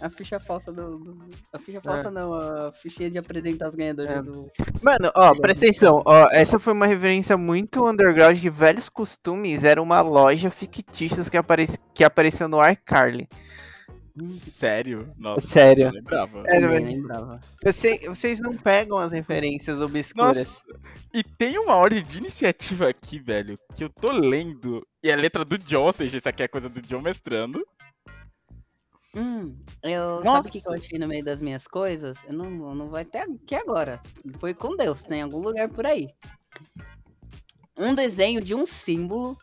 A 0.00 0.10
ficha 0.10 0.38
falsa 0.38 0.70
do. 0.70 0.98
do- 0.98 1.18
A 1.52 1.58
ficha 1.58 1.80
falsa 1.80 2.08
É. 2.08 2.10
não, 2.10 2.34
a 2.34 2.70
fichinha 2.72 3.10
de 3.10 3.18
apresentar 3.18 3.68
os 3.68 3.74
ganhadores 3.74 4.10
É. 4.10 4.22
do. 4.22 4.50
Mano, 4.82 5.10
ó, 5.16 5.32
presta 5.34 5.64
atenção, 5.64 6.02
ó, 6.04 6.28
essa 6.30 6.58
foi 6.58 6.72
uma 6.74 6.86
referência 6.86 7.36
muito 7.36 7.84
underground 7.88 8.38
que 8.38 8.50
Velhos 8.50 8.88
Costumes 8.90 9.64
era 9.64 9.82
uma 9.82 10.00
loja 10.02 10.50
fictícia 10.50 11.24
que, 11.24 11.36
apareci, 11.36 11.78
que 11.94 12.04
apareceu 12.04 12.46
no 12.46 12.58
iCarly. 12.68 13.26
Sério? 14.58 15.12
Nossa, 15.18 15.46
Sério. 15.46 15.84
eu 15.86 15.90
lembrava. 15.92 16.42
É, 16.46 16.58
mas 16.60 16.90
lembrava. 16.90 17.40
você- 17.62 17.98
vocês 18.06 18.40
não 18.40 18.56
pegam 18.56 18.96
as 18.96 19.12
referências 19.12 19.80
obscuras. 19.80 20.64
E 21.12 21.22
tem 21.22 21.58
uma 21.58 21.74
ordem 21.74 22.02
de 22.02 22.18
iniciativa 22.18 22.88
aqui, 22.88 23.18
velho, 23.18 23.58
que 23.74 23.84
eu 23.84 23.90
tô 23.90 24.12
lendo. 24.12 24.86
E 25.02 25.10
é 25.10 25.12
a 25.12 25.16
letra 25.16 25.44
do 25.44 25.58
John, 25.58 25.84
ou 25.84 25.92
seja, 25.92 26.16
isso 26.18 26.28
aqui 26.28 26.42
é 26.42 26.48
coisa 26.48 26.68
do 26.68 26.80
John 26.82 27.02
mestrando. 27.02 27.62
Hum, 29.14 29.56
eu. 29.82 30.16
Nossa. 30.16 30.30
Sabe 30.32 30.48
o 30.48 30.52
que, 30.52 30.60
que 30.60 30.68
eu 30.68 30.74
achei 30.74 30.98
no 30.98 31.08
meio 31.08 31.24
das 31.24 31.40
minhas 31.40 31.66
coisas? 31.66 32.18
Eu 32.26 32.34
não, 32.34 32.74
não 32.74 32.88
vai 32.88 33.04
ter 33.04 33.18
aqui 33.18 33.54
agora. 33.54 34.00
Foi 34.38 34.52
com 34.54 34.76
Deus, 34.76 35.02
tem 35.04 35.22
algum 35.22 35.38
lugar 35.40 35.68
por 35.70 35.86
aí. 35.86 36.08
Um 37.78 37.94
desenho 37.94 38.40
de 38.40 38.54
um 38.54 38.64
símbolo 38.66 39.36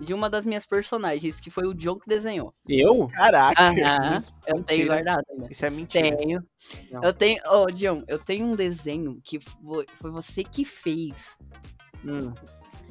de 0.00 0.14
uma 0.14 0.30
das 0.30 0.46
minhas 0.46 0.66
personagens, 0.66 1.38
que 1.40 1.50
foi 1.50 1.66
o 1.66 1.74
John 1.74 1.98
que 1.98 2.08
desenhou. 2.08 2.52
Eu? 2.68 3.08
Caraca! 3.08 3.62
Aham, 3.62 4.24
eu 4.46 4.62
tenho 4.64 4.86
guardado 4.86 5.22
ainda. 5.30 5.48
Isso 5.50 5.66
é 5.66 5.70
mentira. 5.70 6.16
Tenho. 6.16 6.44
Não. 6.90 7.04
Eu 7.04 7.12
tenho. 7.12 7.40
Ô, 7.46 7.66
John, 7.70 8.02
eu 8.08 8.18
tenho 8.18 8.46
um 8.46 8.56
desenho 8.56 9.20
que 9.22 9.38
foi, 9.40 9.86
você 10.00 10.42
que 10.42 10.64
fez. 10.64 11.36
Hum, 12.04 12.32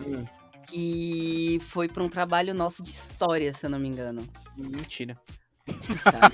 hum, 0.06 0.24
Que 0.70 1.58
foi 1.62 1.88
pra 1.88 2.04
um 2.04 2.10
trabalho 2.10 2.54
nosso 2.54 2.84
de 2.84 2.92
história, 2.92 3.52
se 3.54 3.66
eu 3.66 3.70
não 3.70 3.80
me 3.80 3.88
engano. 3.88 4.24
mentira. 4.56 5.18
Tá, 6.04 6.30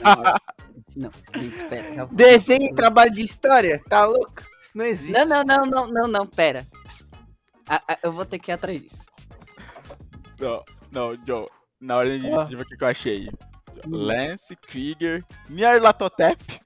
não, 0.96 1.12
não, 1.36 1.50
espera. 1.50 1.92
já- 1.94 2.06
Desenho 2.06 2.72
e 2.72 2.74
trabalho 2.74 3.12
de 3.12 3.22
história? 3.24 3.82
Tá 3.90 4.06
louco? 4.06 4.44
Isso 4.62 4.78
não 4.78 4.86
existe. 4.86 5.12
Não, 5.14 5.26
não, 5.26 5.44
não, 5.44 5.66
não, 5.66 5.88
não, 5.88 6.08
não, 6.08 6.26
pera. 6.28 6.66
Ah, 7.68 7.98
eu 8.04 8.12
vou 8.12 8.26
ter 8.26 8.40
que 8.40 8.52
ir 8.52 8.54
atrás 8.54 8.82
disso. 8.82 9.06
Não, 10.40 10.64
não, 10.92 11.16
John. 11.18 11.48
Na 11.82 11.98
ordem 11.98 12.20
de 12.22 12.34
Ah. 12.34 12.42
aqui 12.44 12.78
que 12.78 12.84
eu 12.84 12.88
achei. 12.88 13.26
Lance, 13.86 14.56
Krieger, 14.56 15.24
Nyarlathotep. 15.50 16.62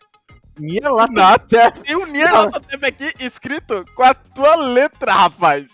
Nyarlathotep. 0.59 1.79
Tem 1.81 1.95
um 1.95 2.05
Nyarlathotep 2.05 2.85
aqui 2.85 3.13
escrito 3.19 3.83
com 3.95 4.03
a 4.03 4.13
tua 4.13 4.55
letra, 4.55 5.13
rapaz. 5.13 5.69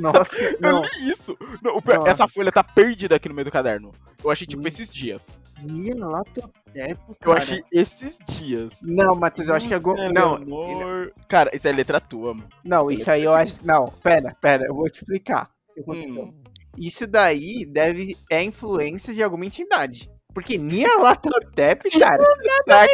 Nossa, 0.00 0.36
Eu 0.60 0.60
não. 0.60 0.82
li 0.82 1.10
isso. 1.12 1.36
Não, 1.62 1.78
o 1.78 1.82
Nossa. 1.84 2.08
essa 2.08 2.28
folha 2.28 2.50
tá 2.52 2.62
perdida 2.64 3.16
aqui 3.16 3.28
no 3.28 3.34
meio 3.34 3.44
do 3.44 3.50
caderno. 3.52 3.92
Eu 4.22 4.30
achei, 4.30 4.46
tipo, 4.46 4.62
Hum. 4.62 4.66
esses 4.66 4.92
dias. 4.92 5.38
Nyarlathotep, 5.62 6.98
Eu 7.08 7.14
cara. 7.20 7.38
achei 7.38 7.62
esses 7.72 8.18
dias. 8.28 8.72
Não, 8.82 9.14
Matheus, 9.14 9.48
eu 9.48 9.54
acho 9.54 9.66
que 9.68 9.74
é 9.74 9.76
algum... 9.76 9.94
Não, 10.12 10.36
Eleanor- 10.36 11.12
Cara, 11.28 11.54
isso 11.54 11.68
é 11.68 11.72
letra 11.72 12.00
tua. 12.00 12.34
mano. 12.34 12.48
não, 12.64 12.90
isso 12.90 13.10
aí 13.10 13.24
eu 13.24 13.34
acho... 13.34 13.64
Não, 13.66 13.88
pera, 14.02 14.34
pera, 14.40 14.64
eu 14.66 14.74
vou 14.74 14.88
te 14.88 15.02
explicar 15.02 15.50
o 15.70 15.74
que 15.74 15.80
aconteceu. 15.80 16.24
Hum. 16.24 16.43
Isso 16.76 17.06
daí 17.06 17.64
deve... 17.66 18.16
É 18.30 18.42
influência 18.42 19.14
de 19.14 19.22
alguma 19.22 19.46
entidade. 19.46 20.10
Porque 20.32 20.58
Nyarlathotep, 20.58 21.90
cara... 21.98 22.24
tá- 22.66 22.86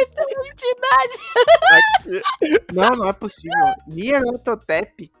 Não, 2.73 2.95
não 2.95 3.09
é 3.09 3.13
possível. 3.13 3.57
Nyarlathotep... 3.87 5.11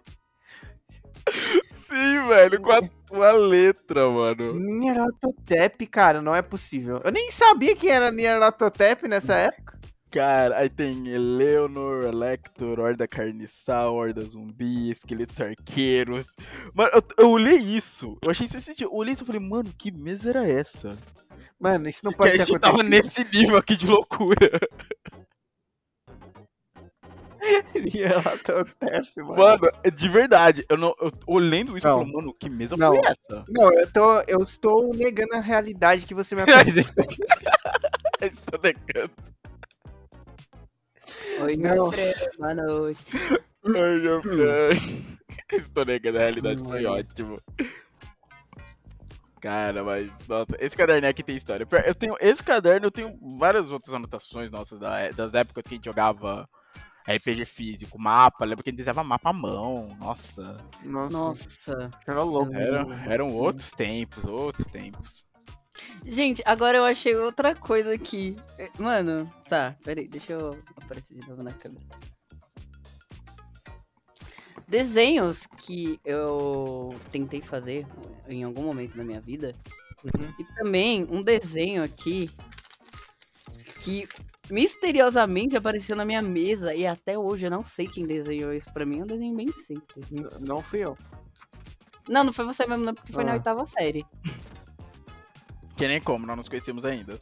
Sim, 1.89 2.27
velho, 2.27 2.61
com 2.61 2.71
a 2.71 2.79
tua 3.07 3.31
letra, 3.31 4.09
mano. 4.09 4.53
Nyarlathotep, 4.55 5.85
cara, 5.87 6.21
não 6.21 6.33
é 6.33 6.41
possível. 6.41 7.01
Eu 7.03 7.11
nem 7.11 7.29
sabia 7.31 7.75
que 7.75 7.89
era 7.89 8.11
Nyarlathotep 8.11 9.07
nessa 9.07 9.35
época. 9.35 9.79
Cara, 10.11 10.57
aí 10.57 10.69
tem 10.69 11.07
Eleanor, 11.07 12.03
Elector, 12.03 12.79
Horda 12.81 13.07
Carniçal, 13.07 13.95
Horda 13.95 14.21
Zumbi, 14.21 14.91
Esqueletos 14.91 15.39
Arqueiros. 15.39 16.27
Mano, 16.73 16.91
eu, 16.93 17.03
eu 17.17 17.29
olhei 17.31 17.55
isso. 17.57 18.17
Eu 18.21 18.29
achei 18.29 18.45
isso 18.45 18.57
esse 18.57 18.75
dia. 18.75 18.87
Eu 18.87 18.93
olhei 18.93 19.13
isso 19.13 19.23
e 19.23 19.25
falei, 19.25 19.39
mano, 19.41 19.71
que 19.77 19.89
mesa 19.89 20.29
era 20.31 20.45
essa? 20.47 20.97
Mano, 21.57 21.87
isso 21.87 22.03
não 22.03 22.11
pode 22.11 22.33
ter 22.33 22.45
gente 22.45 22.59
tava 22.59 22.81
acontecido. 22.81 23.05
nesse 23.17 23.37
nível 23.37 23.55
aqui 23.57 23.77
de 23.77 23.87
loucura. 23.87 24.59
Nyarlathotep, 27.93 29.09
mano. 29.17 29.35
Mano, 29.37 29.61
de 29.95 30.09
verdade, 30.09 30.65
eu 30.69 30.77
não. 30.77 30.93
Eu, 30.99 31.11
olhando 31.25 31.77
isso, 31.77 31.87
eu 31.87 31.91
Não. 31.91 31.99
falei, 31.99 32.13
mano, 32.13 32.33
que 32.33 32.49
mesa 32.49 32.75
Não. 32.77 32.89
foi 32.95 33.01
essa? 33.05 33.43
Não, 33.49 33.73
eu, 33.73 33.91
tô, 33.91 34.21
eu 34.27 34.41
estou 34.41 34.93
negando 34.93 35.35
a 35.35 35.39
realidade 35.41 36.05
que 36.05 36.13
você 36.13 36.35
me 36.35 36.41
apresenta. 36.43 37.01
Estou 38.21 38.59
negando. 38.61 39.11
Oi, 41.43 41.57
Não. 41.57 41.89
meu 41.89 41.91
boa 42.37 42.53
noite. 42.53 43.05
Ai, 43.65 43.99
meu 43.99 44.21
pai. 44.21 45.17
Estou 45.51 45.85
negando 45.85 46.17
a 46.17 46.21
realidade, 46.21 46.61
foi 46.61 46.85
Hum. 46.85 46.91
ótimo. 46.91 47.37
Cara, 49.41 49.83
mas, 49.83 50.11
nossa, 50.27 50.55
esse 50.59 50.75
caderno 50.77 51.07
aqui 51.07 51.23
tem 51.23 51.35
história. 51.35 51.67
Eu 51.85 51.95
tenho 51.95 52.15
esse 52.19 52.43
caderno, 52.43 52.87
eu 52.87 52.91
tenho 52.91 53.17
várias 53.39 53.69
outras 53.71 53.93
anotações 53.93 54.51
nossas 54.51 54.79
da- 54.79 55.09
das 55.09 55.33
épocas 55.33 55.63
que 55.63 55.73
a 55.73 55.77
gente 55.77 55.85
jogava 55.85 56.47
RPG 57.07 57.45
físico, 57.45 57.99
mapa. 57.99 58.45
Lembra 58.45 58.63
que 58.63 58.69
a 58.69 58.71
gente 58.71 58.77
desenhava 58.77 59.03
mapa 59.03 59.31
à 59.31 59.33
mão, 59.33 59.97
nossa. 59.99 60.63
Nossa, 60.83 61.17
Nossa. 61.17 61.91
era 62.07 62.21
louco. 62.21 62.53
Eram, 62.53 62.93
eram 63.09 63.27
outros 63.35 63.71
tempos, 63.71 64.23
outros 64.25 64.67
tempos. 64.67 65.25
Gente, 66.05 66.41
agora 66.45 66.77
eu 66.77 66.85
achei 66.85 67.15
outra 67.15 67.53
coisa 67.55 67.93
aqui. 67.93 68.35
Eh, 68.57 68.69
Mano, 68.79 69.31
tá, 69.47 69.75
peraí, 69.83 70.07
deixa 70.07 70.33
eu 70.33 70.57
aparecer 70.81 71.15
de 71.19 71.27
novo 71.29 71.43
na 71.43 71.53
câmera. 71.53 71.83
Desenhos 74.67 75.45
que 75.57 75.99
eu 76.05 76.95
tentei 77.11 77.41
fazer 77.41 77.85
em 78.27 78.43
algum 78.43 78.63
momento 78.63 78.95
da 78.95 79.03
minha 79.03 79.19
vida. 79.19 79.55
Uhum. 80.03 80.33
E 80.39 80.43
também 80.55 81.05
um 81.11 81.21
desenho 81.21 81.83
aqui 81.83 82.29
que 83.79 84.07
misteriosamente 84.49 85.55
apareceu 85.57 85.95
na 85.95 86.05
minha 86.05 86.21
mesa 86.21 86.73
e 86.73 86.87
até 86.87 87.17
hoje 87.17 87.45
eu 87.47 87.51
não 87.51 87.63
sei 87.65 87.85
quem 87.87 88.07
desenhou 88.07 88.53
isso. 88.53 88.71
Pra 88.73 88.85
mim 88.85 88.99
é 88.99 89.03
um 89.03 89.07
desenho 89.07 89.35
bem 89.35 89.51
simples. 89.53 90.09
N- 90.09 90.27
Não 90.39 90.61
fui 90.61 90.79
eu. 90.79 90.97
Não, 92.07 92.23
não 92.23 92.33
foi 92.33 92.45
você 92.45 92.65
mesmo, 92.65 92.83
não, 92.83 92.93
porque 92.95 93.11
foi 93.11 93.23
na 93.23 93.31
Ah. 93.31 93.35
oitava 93.35 93.65
série. 93.65 94.05
Que 95.75 95.87
nem 95.87 96.01
como, 96.01 96.25
nós 96.25 96.37
nos 96.37 96.49
conhecemos 96.49 96.85
ainda. 96.85 97.19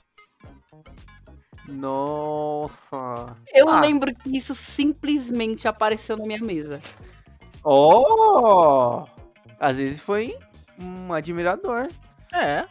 Nossa. 1.67 3.35
Eu 3.53 3.69
Ah. 3.69 3.79
lembro 3.79 4.13
que 4.15 4.35
isso 4.37 4.55
simplesmente 4.55 5.67
apareceu 5.67 6.17
na 6.17 6.25
minha 6.25 6.39
mesa. 6.41 6.79
Oh! 7.63 9.05
Às 9.59 9.77
vezes 9.77 9.99
foi 9.99 10.35
um 10.79 11.13
admirador. 11.13 11.89
É. 12.33 12.65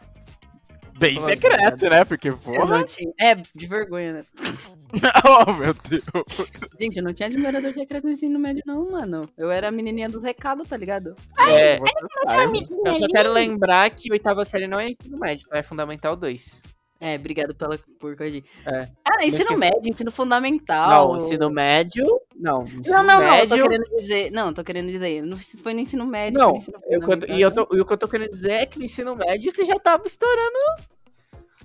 Bem 0.99 1.15
Como 1.15 1.29
secreto, 1.29 1.89
né? 1.89 2.05
Porque, 2.05 2.29
Eu 2.29 2.37
porra. 2.39 2.79
não 2.79 2.85
tinha... 2.87 3.13
É, 3.21 3.35
de 3.35 3.67
vergonha, 3.67 4.15
né? 4.15 4.23
oh, 5.47 5.53
meu 5.53 5.75
Deus. 5.89 6.51
Gente, 6.79 6.97
eu 6.97 7.05
não 7.05 7.15
tinha 7.15 7.29
admirador 7.29 7.73
secreto 7.73 8.05
no 8.05 8.11
ensino 8.11 8.39
médio, 8.39 8.63
não, 8.67 8.91
mano. 8.91 9.29
Eu 9.37 9.51
era 9.51 9.69
a 9.69 9.71
menininha 9.71 10.09
dos 10.09 10.23
recados, 10.23 10.67
tá 10.67 10.77
ligado? 10.77 11.15
É, 11.49 11.79
Você 11.79 11.93
sabe. 12.27 12.67
eu 12.85 12.95
só 12.95 13.07
quero 13.07 13.33
lembrar 13.33 13.89
que 13.91 14.11
oitava 14.11 14.45
série 14.45 14.67
não 14.67 14.81
é 14.81 14.89
ensino 14.89 15.19
médio, 15.19 15.47
tá? 15.49 15.59
É 15.59 15.63
fundamental 15.63 16.17
2. 16.17 16.61
É, 17.01 17.15
obrigado 17.15 17.55
pela, 17.55 17.79
por 18.01 18.17
corrigir. 18.17 18.43
É. 18.67 18.89
Ah, 19.05 19.25
ensino 19.25 19.47
Porque- 19.47 19.57
médio, 19.61 19.91
ensino 19.93 20.11
fundamental. 20.11 21.11
Não, 21.13 21.17
ensino 21.19 21.49
médio. 21.49 22.05
Não, 22.35 22.65
ensino 22.65 22.83
Não, 22.89 22.97
não, 23.05 23.05
não, 23.05 23.23
eu 23.23 23.31
médio. 23.31 23.49
tô 23.57 23.63
querendo 23.69 23.97
dizer. 23.97 24.31
Não, 24.33 24.53
tô 24.53 24.65
querendo 24.65 24.91
dizer. 24.91 25.23
Não 25.23 25.39
foi 25.39 25.75
no 25.75 25.81
ensino 25.81 26.05
médio. 26.05 26.39
Não, 26.41 26.57
ensino 26.57 26.79
Eu, 26.89 27.01
quando- 27.01 27.31
e, 27.31 27.41
eu 27.41 27.51
tô- 27.53 27.69
e 27.73 27.81
o 27.81 27.85
que 27.87 27.93
eu 27.93 27.99
tô 27.99 28.09
querendo 28.09 28.31
dizer 28.33 28.51
é 28.51 28.67
que 28.67 28.79
no 28.81 28.85
ensino 28.85 29.15
médio 29.15 29.51
você 29.53 29.65
já 29.65 29.79
tava 29.79 30.07
estourando. 30.07 30.59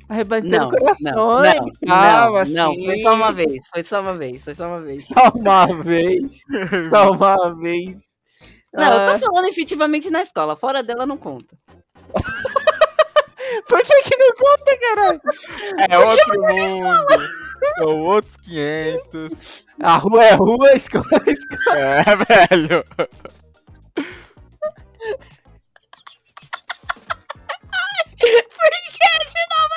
Arrebentando 0.08 0.58
Não, 0.58 0.70
corações. 0.70 1.16
não, 1.16 1.38
não, 1.42 1.44
tava, 1.88 2.30
não, 2.32 2.36
assim. 2.38 2.54
não, 2.56 2.76
foi 2.84 3.02
só 3.02 3.14
uma 3.16 3.32
vez, 3.32 3.68
foi 3.70 3.84
só 3.84 4.02
uma 4.02 4.14
vez, 4.18 4.44
foi 4.44 4.54
só 4.56 4.68
uma 4.68 4.82
vez. 4.82 5.08
Só 5.08 5.30
uma 5.34 5.82
vez. 5.84 6.42
Só 6.90 7.12
uma 7.12 7.56
vez. 7.56 8.14
Não, 8.74 8.84
eu 8.84 9.00
Ah, 9.00 9.14
tô 9.20 9.26
falando 9.26 9.48
efetivamente 9.48 10.10
na 10.10 10.22
escola, 10.22 10.56
fora 10.56 10.84
dela 10.84 11.06
não 11.06 11.18
conta. 11.18 11.58
Por 13.68 13.82
que 13.84 14.04
que 14.04 14.18
não 14.18 14.34
conta, 14.36 14.78
caralho? 14.80 15.22
É 15.90 16.00
outro 16.00 16.42
mundo. 16.42 17.30
São 17.78 18.02
outros 18.02 18.36
500. 18.44 19.66
A 19.82 19.98
rua 19.98 20.24
é 20.26 20.34
rua, 20.34 20.70
a 20.70 20.74
escola 20.76 21.06
é 21.26 21.32
escola. 21.32 21.78
É, 21.78 22.04
velho. 22.48 22.84
Por 28.20 28.72
que 28.92 29.26
de 29.26 29.44
novo? 29.52 29.74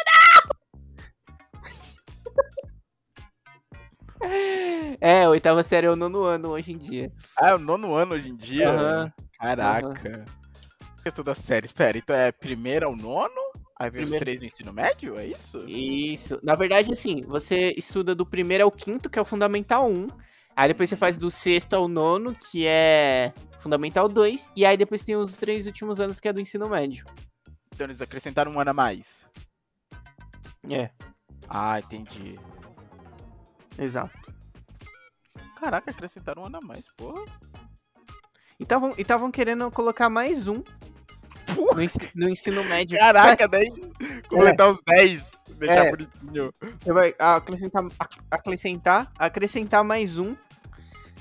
É, 5.00 5.28
oitava 5.28 5.62
série 5.62 5.86
é 5.86 5.90
o 5.90 5.96
nono 5.96 6.24
ano 6.24 6.50
hoje 6.50 6.72
em 6.72 6.78
dia. 6.78 7.12
Ah, 7.38 7.50
é 7.50 7.54
o 7.54 7.58
nono 7.58 7.94
ano 7.94 8.14
hoje 8.14 8.28
em 8.28 8.36
dia? 8.36 8.70
Aham. 8.70 9.12
Caraca. 9.38 10.24
Questão 11.02 11.24
da 11.24 11.34
série. 11.34 11.66
Espera, 11.66 11.98
então 11.98 12.16
é 12.16 12.32
primeiro 12.32 12.86
ao 12.86 12.96
nono? 12.96 13.45
Aí 13.78 13.90
vem 13.90 14.02
Primeiro. 14.02 14.16
os 14.16 14.20
três 14.20 14.40
do 14.40 14.46
ensino 14.46 14.72
médio? 14.72 15.18
É 15.18 15.26
isso? 15.26 15.58
Isso. 15.68 16.40
Na 16.42 16.54
verdade, 16.54 16.92
assim, 16.92 17.20
você 17.22 17.74
estuda 17.76 18.14
do 18.14 18.24
primeiro 18.24 18.64
ao 18.64 18.70
quinto, 18.70 19.10
que 19.10 19.18
é 19.18 19.22
o 19.22 19.24
Fundamental 19.26 19.90
1. 19.90 20.08
Aí 20.56 20.68
depois 20.68 20.88
você 20.88 20.96
faz 20.96 21.18
do 21.18 21.30
sexto 21.30 21.74
ao 21.74 21.86
nono, 21.86 22.34
que 22.34 22.66
é 22.66 23.34
Fundamental 23.60 24.08
2. 24.08 24.50
E 24.56 24.64
aí 24.64 24.76
depois 24.78 25.02
tem 25.02 25.14
os 25.14 25.34
três 25.36 25.66
últimos 25.66 26.00
anos, 26.00 26.18
que 26.18 26.26
é 26.28 26.32
do 26.32 26.40
ensino 26.40 26.68
médio. 26.70 27.04
Então 27.74 27.86
eles 27.86 28.00
acrescentaram 28.00 28.52
um 28.52 28.58
ano 28.60 28.70
a 28.70 28.74
mais. 28.74 29.26
É, 30.70 30.90
Ah, 31.48 31.78
entendi. 31.78 32.34
exato. 33.78 34.16
Caraca, 35.60 35.90
acrescentaram 35.90 36.42
um 36.42 36.46
ano 36.46 36.58
a 36.62 36.66
mais, 36.66 36.86
porra. 36.96 37.22
E 38.58 38.62
estavam 39.02 39.30
querendo 39.30 39.70
colocar 39.70 40.08
mais 40.08 40.48
um 40.48 40.62
no, 41.74 41.82
ensi- 41.82 42.10
no 42.14 42.28
ensino 42.28 42.64
médio. 42.64 42.98
Caraca, 42.98 43.46
daí 43.48 43.70
completar 44.28 44.70
os 44.70 44.78
10. 44.86 45.22
Deixar 45.58 45.86
É. 45.86 45.90
bonitinho. 45.90 46.52
Você 46.80 46.92
vai 46.92 47.14
acrescentar, 47.18 47.84
ac- 47.98 48.18
acrescentar, 48.30 49.12
acrescentar 49.18 49.84
mais 49.84 50.18
um. 50.18 50.36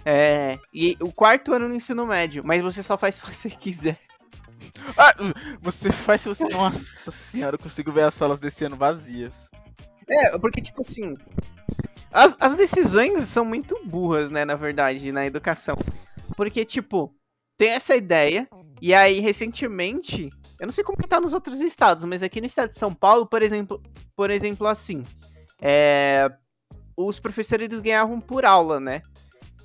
É, 0.06 0.60
e 0.74 0.96
o 1.00 1.12
quarto 1.12 1.54
ano 1.54 1.68
no 1.68 1.76
ensino 1.76 2.06
médio, 2.06 2.44
mas 2.46 2.62
você 2.62 2.84
só 2.84 2.98
faz 2.98 3.16
se 3.16 3.22
você 3.26 3.50
quiser. 3.50 4.00
Ah, 4.98 5.16
você 5.62 5.92
faz 5.92 6.22
se 6.22 6.28
você. 6.30 6.44
Nossa 6.46 7.12
senhora, 7.32 7.56
eu 7.56 7.60
consigo 7.60 7.92
ver 7.92 8.04
as 8.04 8.14
salas 8.16 8.40
desse 8.40 8.66
ano 8.66 8.76
vazias. 8.76 9.34
É, 10.10 10.38
porque, 10.38 10.62
tipo 10.62 10.82
assim. 10.82 11.14
As, 12.12 12.36
as 12.40 12.56
decisões 12.56 13.24
são 13.24 13.44
muito 13.44 13.78
burras, 13.86 14.32
né, 14.32 14.46
na 14.46 14.56
verdade, 14.56 15.12
na 15.12 15.26
educação. 15.26 15.76
Porque, 16.38 16.64
tipo, 16.64 17.14
tem 17.58 17.70
essa 17.72 17.94
ideia, 17.96 18.48
e 18.86 18.94
aí, 18.94 19.20
recentemente. 19.20 20.30
Eu 20.60 20.68
não 20.68 20.72
sei 20.72 20.84
como 20.84 21.00
que 21.00 21.08
tá 21.08 21.20
nos 21.20 21.34
outros 21.34 21.60
estados, 21.60 22.06
mas 22.06 22.22
aqui 22.22 22.40
no 22.40 22.46
estado 22.46 22.70
de 22.70 22.78
São 22.78 22.94
Paulo, 22.94 23.26
por 23.26 23.42
exemplo, 23.42 23.82
por 24.16 24.30
exemplo, 24.30 24.68
assim. 24.68 25.04
É, 25.60 26.30
os 26.96 27.20
professores 27.20 27.68
eles 27.68 27.80
ganhavam 27.80 28.22
por 28.22 28.46
aula, 28.46 28.80
né? 28.80 29.02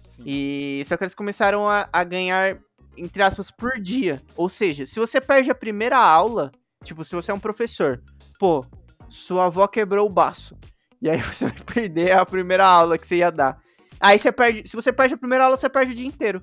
Sim. 0.06 0.22
E 0.24 0.82
só 0.86 0.96
que 0.96 1.04
eles 1.04 1.12
começaram 1.12 1.68
a, 1.68 1.86
a 1.92 2.02
ganhar, 2.02 2.58
entre 2.96 3.22
aspas, 3.22 3.50
por 3.50 3.78
dia. 3.78 4.22
Ou 4.34 4.48
seja, 4.48 4.86
se 4.86 4.98
você 4.98 5.20
perde 5.20 5.50
a 5.50 5.54
primeira 5.54 5.98
aula, 5.98 6.50
tipo, 6.82 7.04
se 7.04 7.14
você 7.14 7.30
é 7.30 7.34
um 7.34 7.38
professor, 7.38 8.02
pô, 8.38 8.64
sua 9.10 9.44
avó 9.44 9.66
quebrou 9.66 10.06
o 10.06 10.10
baço. 10.10 10.56
E 11.02 11.10
aí 11.10 11.20
você 11.20 11.44
vai 11.44 11.58
perder 11.74 12.12
a 12.12 12.24
primeira 12.24 12.64
aula 12.64 12.96
que 12.96 13.06
você 13.06 13.16
ia 13.16 13.30
dar. 13.30 13.60
Aí 14.00 14.18
você 14.18 14.32
perde. 14.32 14.66
Se 14.66 14.74
você 14.74 14.90
perde 14.90 15.12
a 15.12 15.18
primeira 15.18 15.44
aula, 15.44 15.58
você 15.58 15.68
perde 15.68 15.92
o 15.92 15.94
dia 15.94 16.06
inteiro. 16.06 16.42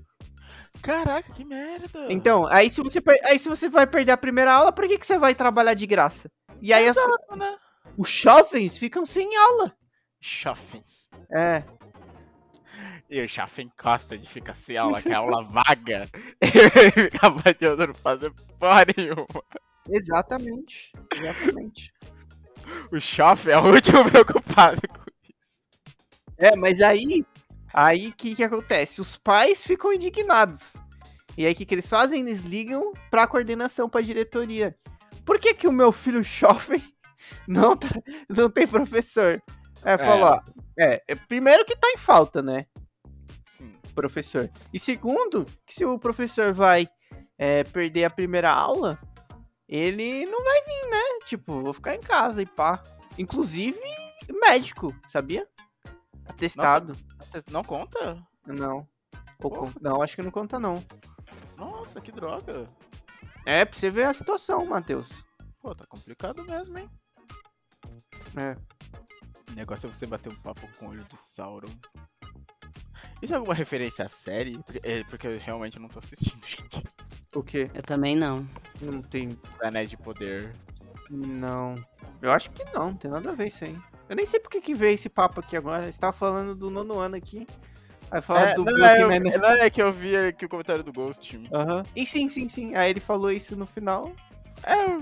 Caraca, 0.82 1.32
que 1.34 1.44
merda. 1.44 2.08
Então, 2.10 2.48
aí 2.50 2.70
se 2.70 2.82
você, 2.82 3.02
aí 3.26 3.38
se 3.40 3.50
você 3.50 3.68
vai 3.70 3.86
perder 3.88 4.12
a 4.14 4.18
primeira 4.18 4.54
aula, 4.54 4.72
por 4.72 4.88
que, 4.88 4.98
que 4.98 5.06
você 5.06 5.18
vai 5.18 5.36
trabalhar 5.36 5.74
de 5.74 5.86
graça? 5.88 6.30
E 6.62 6.74
aí 6.74 6.88
as- 6.88 6.98
Exato, 6.98 7.36
né? 7.38 7.58
os 7.98 8.10
jovens 8.10 8.78
ficam 8.78 9.06
sem 9.06 9.36
aula. 9.38 9.74
Chofens. 10.22 11.10
É. 11.36 11.64
E 13.10 13.24
o 13.24 13.28
Chafen 13.30 13.72
gosta 13.82 14.18
de 14.18 14.28
ficar 14.30 14.56
sem 14.66 14.78
aula, 14.78 15.02
que 15.02 15.10
é 15.10 15.14
aula 15.14 15.44
vaga. 15.50 16.10
Ele 16.42 16.92
fica 16.92 17.28
adiantando 17.46 17.94
fazer 17.94 18.32
porra 18.60 18.86
nenhuma. 18.96 19.26
Exatamente. 19.90 20.92
Exatamente. 21.16 21.94
O 22.92 23.00
Chafen 23.00 23.54
é 23.54 23.58
o 23.58 23.72
último 23.74 24.10
preocupado 24.12 24.82
com 24.90 25.06
É, 26.38 26.56
mas 26.58 26.82
aí. 26.82 27.26
Aí 27.80 28.08
o 28.08 28.14
que, 28.16 28.34
que 28.36 28.44
acontece? 28.44 29.00
Os 29.00 29.18
pais 29.20 29.64
ficam 29.64 29.94
indignados. 29.94 30.78
E 31.38 31.46
aí 31.46 31.54
o 31.54 31.56
que, 31.56 31.64
que 31.64 31.76
eles 31.76 31.88
fazem? 31.88 32.22
Eles 32.22 32.40
ligam 32.40 32.92
pra 33.12 33.28
coordenação, 33.28 33.88
pra 33.88 34.02
diretoria. 34.02 34.76
Por 35.24 35.38
que, 35.38 35.54
que 35.54 35.68
o 35.68 35.72
meu 35.72 35.92
filho 35.92 36.24
jovem 36.26 36.82
não, 37.48 37.78
tá- 37.78 38.02
não 38.28 38.50
tem 38.50 38.66
professor? 38.66 39.44
Aí 39.84 39.96
falou, 39.96 40.30
ó. 40.30 40.42
É, 40.80 41.04
é, 41.08 41.14
primeiro 41.14 41.64
que 41.66 41.76
tá 41.76 41.88
em 41.92 41.98
falta, 41.98 42.42
né? 42.42 42.66
Sim. 43.56 43.72
professor. 43.94 44.50
E 44.74 44.80
segundo, 44.80 45.46
que 45.64 45.76
se 45.76 45.86
o 45.86 46.00
professor 46.00 46.52
vai 46.54 46.90
é, 47.38 47.64
perder 47.64 48.06
a 48.06 48.10
primeira 48.10 48.52
aula, 48.52 49.00
ele 49.70 50.26
não 50.26 50.44
vai 50.44 50.64
vir, 50.64 50.90
né? 50.90 51.20
Tipo, 51.26 51.62
vou 51.62 51.74
ficar 51.74 51.94
em 51.94 52.02
casa 52.02 52.42
e 52.42 52.46
pá. 52.48 52.82
Inclusive, 53.20 53.80
médico, 54.42 54.96
sabia? 55.08 55.48
Atestado. 56.26 56.98
Não 57.52 57.64
conta? 57.64 58.18
Não. 58.46 58.88
Con- 59.42 59.72
Não, 59.82 60.02
acho 60.02 60.16
que 60.16 60.22
não 60.24 60.32
conta 60.32 60.60
não. 60.60 60.84
Nossa, 61.58 62.02
que 62.02 62.12
droga. 62.12 62.68
É, 63.46 63.64
pra 63.66 63.78
você 63.78 63.90
ver 63.90 64.06
a 64.06 64.14
situação, 64.14 64.66
Matheus. 64.66 65.24
Pô, 65.62 65.74
tá 65.76 65.86
complicado 65.88 66.44
mesmo, 66.44 66.78
hein? 66.78 66.90
É. 68.36 68.56
O 69.52 69.56
negócio 69.56 69.88
é 69.90 69.94
você 69.94 70.06
bater 70.06 70.32
um 70.32 70.36
papo 70.42 70.68
com 70.78 70.86
o 70.88 70.90
olho 70.90 71.04
de 71.06 71.18
Sauron. 71.18 71.70
Isso 73.22 73.34
é 73.34 73.38
alguma 73.38 73.54
referência 73.56 74.06
à 74.06 74.10
série? 74.10 74.62
Porque, 74.64 74.80
é, 74.84 75.04
porque 75.06 75.28
eu 75.28 75.40
realmente 75.40 75.80
não 75.80 75.88
tô 75.90 76.00
assistindo, 76.00 76.40
gente. 76.46 76.84
O 77.36 77.42
quê? 77.42 77.70
Eu 77.74 77.82
também 77.84 78.16
não. 78.16 78.48
Não 78.82 79.02
tem. 79.02 79.30
Anéis 79.64 79.90
de 79.90 79.98
Poder. 79.98 80.54
Não. 81.10 81.76
Eu 82.22 82.32
acho 82.32 82.52
que 82.52 82.64
não, 82.74 82.88
não 82.92 82.96
tem 82.96 83.10
nada 83.10 83.32
a 83.32 83.34
ver 83.36 83.48
isso 83.48 83.64
aí. 83.66 83.78
Eu 84.10 84.16
nem 84.16 84.26
sei 84.26 84.40
porque 84.40 84.62
que 84.62 84.74
veio 84.74 84.94
esse 84.94 85.10
papo 85.10 85.40
aqui 85.40 85.56
agora. 85.58 85.92
Você 85.92 86.00
tava 86.00 86.14
falando 86.14 86.56
do 86.56 86.70
nono 86.70 87.00
ano 87.00 87.16
aqui. 87.16 87.46
Aí 88.10 88.22
fala 88.22 88.42
É, 88.42 88.54
do 88.54 88.64
não, 88.64 88.74
Brooklyn 88.74 88.88
é, 88.88 89.08
Nine-Nine. 89.20 89.38
não 89.38 89.50
é 89.50 89.70
que 89.70 89.82
eu 89.82 89.92
vi 89.92 90.16
aqui 90.16 90.46
o 90.46 90.50
comentário 90.50 90.84
do 90.84 90.94
Ghost. 90.94 91.38
Aham. 91.54 91.84
E 91.96 92.06
sim, 92.06 92.30
sim, 92.30 92.48
sim. 92.48 92.74
Aí 92.76 92.90
ele 92.90 93.02
falou 93.02 93.32
isso 93.32 93.56
no 93.56 93.66
final. 93.66 94.12
É, 94.64 94.98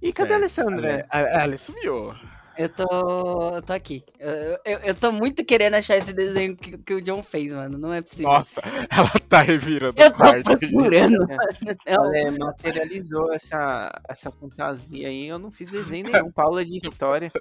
E 0.00 0.12
cadê 0.12 0.34
a 0.34 0.38
certo. 0.48 0.68
Alessandra? 0.68 1.06
A, 1.10 1.18
a, 1.18 1.42
ela 1.44 1.58
sumiu. 1.58 2.12
Eu 2.56 2.68
tô. 2.68 3.54
Eu 3.56 3.62
tô 3.62 3.72
aqui. 3.72 4.04
Eu, 4.18 4.58
eu, 4.64 4.78
eu 4.84 4.94
tô 4.94 5.10
muito 5.10 5.44
querendo 5.44 5.74
achar 5.74 5.96
esse 5.96 6.12
desenho 6.12 6.56
que, 6.56 6.78
que 6.78 6.94
o 6.94 7.00
John 7.00 7.22
fez, 7.22 7.52
mano. 7.52 7.78
Não 7.78 7.92
é 7.92 8.00
possível. 8.00 8.30
Nossa, 8.32 8.60
ela 8.90 9.10
tá 9.28 9.42
revirando 9.42 10.00
eu 10.00 10.08
o 10.08 10.42
tô 10.42 10.58
procurando, 10.58 11.18
mano. 11.26 11.78
Ela 11.84 12.18
é, 12.18 12.30
materializou 12.30 13.32
essa, 13.32 13.92
essa 14.08 14.30
fantasia 14.30 15.08
aí. 15.08 15.26
Eu 15.26 15.38
não 15.38 15.50
fiz 15.50 15.70
desenho 15.70 16.10
nenhum. 16.10 16.30
Paula 16.32 16.64
de 16.64 16.76
história. 16.76 17.32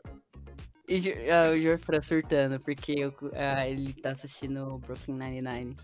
E 0.88 1.30
ah, 1.30 1.52
o 1.52 1.58
Jorfran 1.58 2.02
surtando, 2.02 2.60
porque 2.60 2.94
eu- 2.94 3.14
ah, 3.34 3.68
ele 3.68 3.94
tá 3.94 4.12
assistindo 4.12 4.68
o 4.68 4.78
Brooklyn 4.80 5.16
Nine-Nine 5.18 5.76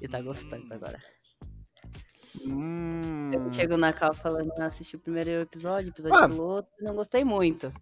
e 0.00 0.06
tá 0.06 0.20
gostando 0.22 0.72
agora. 0.72 0.98
Hum. 2.46 3.30
Eu 3.32 3.52
chego 3.52 3.76
na 3.76 3.92
cal 3.92 4.12
falando, 4.14 4.52
ah, 4.58 4.66
assisti 4.66 4.96
o 4.96 5.00
primeiro 5.00 5.30
episódio, 5.30 5.90
episódio 5.90 6.18
Ah. 6.18 6.28
piloto, 6.28 6.68
não 6.80 6.94
gostei 6.94 7.24
muito. 7.24 7.72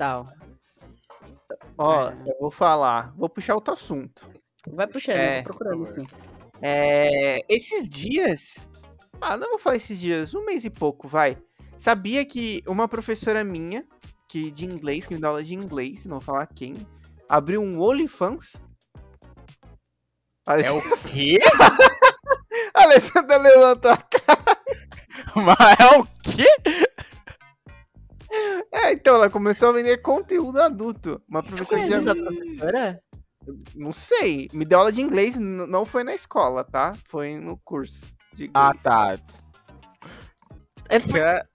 Tal. 0.00 0.26
Ó, 1.76 2.08
eu 2.26 2.34
vou 2.40 2.50
falar. 2.50 3.12
Vou 3.18 3.28
puxar 3.28 3.54
outro 3.54 3.74
assunto. 3.74 4.26
Vai 4.66 4.86
puxando, 4.86 5.16
É, 5.18 5.40
eu 5.40 5.42
tô 5.42 5.50
procurando 5.50 5.76
por 5.84 5.88
favor. 5.88 6.04
aqui. 6.04 6.14
É, 6.62 7.38
esses 7.54 7.86
dias. 7.86 8.66
Ah, 9.20 9.36
não 9.36 9.50
vou 9.50 9.58
falar 9.58 9.76
esses 9.76 10.00
dias, 10.00 10.34
um 10.34 10.46
mês 10.46 10.64
e 10.64 10.70
pouco, 10.70 11.06
vai. 11.06 11.36
Sabia 11.76 12.24
que 12.24 12.62
uma 12.66 12.88
professora 12.88 13.44
minha, 13.44 13.86
que 14.26 14.50
de 14.50 14.64
inglês, 14.64 15.06
que 15.06 15.12
me 15.12 15.20
dá 15.20 15.28
aula 15.28 15.44
de 15.44 15.54
inglês, 15.54 16.06
não 16.06 16.12
vou 16.12 16.22
falar 16.22 16.46
quem, 16.46 16.86
abriu 17.28 17.60
um 17.60 17.78
OnlyFans? 17.78 18.56
É 20.46 20.70
o 20.72 20.80
quê? 21.10 21.38
A 22.72 22.84
Alessandra 22.84 23.36
levantou 23.36 23.90
a 23.90 23.98
cara. 23.98 24.60
Mas 25.36 25.78
é 25.78 25.98
o 25.98 26.06
quê? 26.22 26.46
É, 28.72 28.92
então 28.92 29.14
ela 29.16 29.28
começou 29.30 29.70
a 29.70 29.72
vender 29.72 29.98
conteúdo 29.98 30.60
adulto. 30.60 31.20
Uma 31.28 31.42
professora 31.42 31.82
que 31.82 31.88
já. 31.90 31.96
essa 31.98 32.14
professora? 32.14 33.00
Não 33.74 33.90
sei. 33.92 34.48
Me 34.52 34.64
deu 34.64 34.78
aula 34.78 34.92
de 34.92 35.00
inglês, 35.00 35.36
não 35.38 35.84
foi 35.84 36.04
na 36.04 36.14
escola, 36.14 36.62
tá? 36.62 36.94
Foi 37.06 37.34
no 37.36 37.56
curso 37.64 38.12
de 38.34 38.44
inglês. 38.44 38.54
Ah, 38.54 38.74
tá. 38.82 39.18
É 40.88 40.98
por- 40.98 41.12
Ca- 41.12 41.46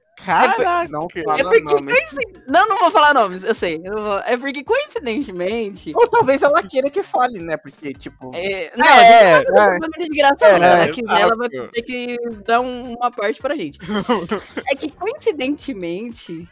Caraca. 0.55 0.87
Não 0.89 1.07
É 1.13 1.23
fala 1.23 1.43
porque 1.43 1.61
nomes. 1.61 2.15
Não, 2.47 2.67
não 2.69 2.79
vou 2.79 2.89
falar 2.89 3.13
nomes, 3.13 3.43
eu 3.43 3.53
sei. 3.53 3.81
eu 3.83 3.93
não 3.93 4.01
vou- 4.03 4.19
É 4.19 4.35
porque 4.37 4.63
coincidentemente. 4.63 5.91
Ou 5.95 6.07
talvez 6.07 6.41
ela 6.41 6.63
queira 6.63 6.89
que 6.89 7.03
fale, 7.03 7.39
né? 7.39 7.57
Porque, 7.57 7.93
tipo. 7.93 8.31
É... 8.33 8.71
Não, 8.77 8.85
É, 8.87 9.33
a 9.35 9.39
gente 9.41 9.47
não 9.49 9.55
tá 9.55 9.77
fazendo 9.81 10.09
de 10.09 10.17
graça, 10.17 10.45
é, 10.47 10.51
não. 10.53 10.57
Se 10.59 10.65
ela 10.65 10.83
é, 10.83 10.89
quiser, 10.89 11.19
ela 11.21 11.35
vai 11.35 11.49
ter 11.49 11.81
que 11.83 12.17
dar 12.45 12.61
um- 12.61 12.93
uma 12.95 13.11
parte 13.11 13.41
pra 13.41 13.55
gente. 13.55 13.77
É 14.71 14.75
que 14.75 14.89
coincidentemente. 14.91 16.47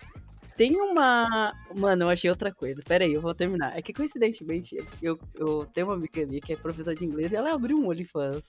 Tem 0.57 0.75
uma. 0.75 1.53
Mano, 1.75 2.03
eu 2.03 2.09
achei 2.09 2.29
outra 2.29 2.53
coisa. 2.53 2.81
Pera 2.85 3.03
aí, 3.03 3.13
eu 3.13 3.21
vou 3.21 3.33
terminar. 3.33 3.77
É 3.77 3.81
que 3.81 3.93
coincidentemente 3.93 4.75
eu, 5.01 5.19
eu 5.35 5.65
tenho 5.73 5.87
uma 5.87 5.95
amiga 5.95 6.25
minha 6.25 6.41
que 6.41 6.53
é 6.53 6.55
professora 6.55 6.95
de 6.95 7.05
inglês 7.05 7.31
e 7.31 7.35
ela 7.35 7.53
abriu 7.53 7.77
um 7.77 7.89
OnlyFans. 7.89 8.45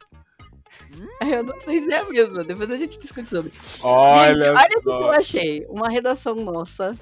Aí 1.21 1.33
Eu 1.33 1.45
não 1.45 1.59
sei 1.61 1.81
se 1.81 1.93
é 1.93 1.99
a 1.99 2.09
mesma, 2.09 2.45
depois 2.45 2.71
a 2.71 2.77
gente 2.77 2.99
discute 2.99 3.31
sobre. 3.31 3.53
Olha, 3.83 4.33
gente, 4.33 4.49
olha 4.49 4.79
o 4.79 4.83
que 4.83 4.89
eu 4.89 5.11
achei. 5.11 5.67
Uma 5.69 5.89
redação 5.89 6.35
nossa. 6.35 6.95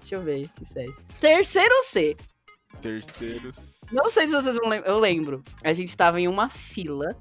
Deixa 0.00 0.16
eu 0.16 0.22
ver, 0.22 0.48
que 0.56 0.64
sério. 0.64 0.96
Terceiro 1.20 1.74
C. 1.84 2.16
Terceiro. 2.80 3.52
Não 3.92 4.08
sei 4.10 4.28
se 4.28 4.34
vocês 4.34 4.56
vão 4.56 4.68
lembrar. 4.68 4.88
Eu 4.88 4.98
lembro. 4.98 5.42
A 5.62 5.72
gente 5.72 5.96
tava 5.96 6.20
em 6.20 6.28
uma 6.28 6.48
fila. 6.48 7.16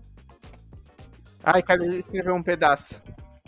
Ai, 1.44 1.62
cadê 1.62 1.98
escrever 1.98 2.32
um 2.32 2.44
pedaço? 2.44 3.02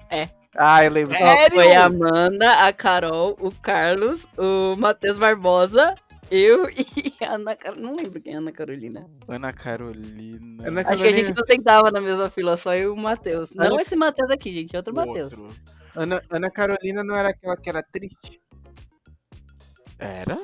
É. 0.10 0.30
Ah, 0.62 0.84
eu 0.84 0.92
lembro. 0.92 1.16
É. 1.16 1.50
Foi 1.50 1.74
a 1.74 1.86
Amanda, 1.86 2.68
a 2.68 2.74
Carol, 2.74 3.38
o 3.40 3.50
Carlos, 3.50 4.28
o 4.38 4.76
Matheus 4.78 5.18
Barbosa, 5.18 5.96
eu 6.30 6.68
e 6.76 7.24
a 7.24 7.36
Ana 7.36 7.56
Carolina. 7.56 7.88
Não 7.88 7.96
lembro 7.96 8.20
quem 8.22 8.34
é 8.34 8.36
a 8.36 8.40
Ana 8.40 8.52
Carolina. 8.52 9.10
Ana 9.28 9.54
Carolina. 9.54 10.68
Ana 10.68 10.82
Acho 10.82 11.02
que 11.02 11.08
a 11.08 11.12
gente 11.12 11.34
Carolina. 11.34 11.36
não 11.38 11.46
sentava 11.48 11.92
na 11.92 12.02
mesma 12.02 12.30
fila, 12.30 12.58
só 12.58 12.76
eu 12.76 12.90
e 12.90 12.94
o 12.94 12.98
Matheus. 12.98 13.56
Não 13.56 13.68
Ana- 13.68 13.82
esse 13.82 13.96
Matheus 13.96 14.30
aqui, 14.32 14.52
gente, 14.52 14.76
é 14.76 14.80
outro 14.80 14.94
Matheus. 14.94 15.32
Outro. 15.38 15.48
Ana, 15.96 16.22
Ana 16.30 16.52
Carolina 16.52 17.04
não 17.06 17.16
era 17.16 17.30
aquela 17.30 17.56
que 17.56 17.70
era 17.70 17.82
triste? 17.82 18.42
Era? 19.98 20.38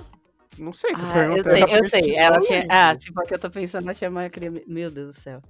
Não 0.58 0.72
sei, 0.72 0.92
tô 0.94 1.02
Ah, 1.02 1.26
eu 1.26 1.44
sei, 1.44 1.64
eu 1.64 1.90
sei. 1.90 2.16
Ela 2.16 2.40
tinha. 2.40 2.66
Ah, 2.70 2.96
se 2.98 3.12
for 3.14 3.24
que 3.26 3.34
eu 3.34 3.40
tô 3.40 3.50
pensando, 3.50 3.84
ela 3.84 3.94
tinha 3.94 4.10
uma 4.10 4.30
criança. 4.30 4.62
Meu 4.66 4.90
Deus 4.90 5.14
do 5.16 5.20
céu. 5.22 5.42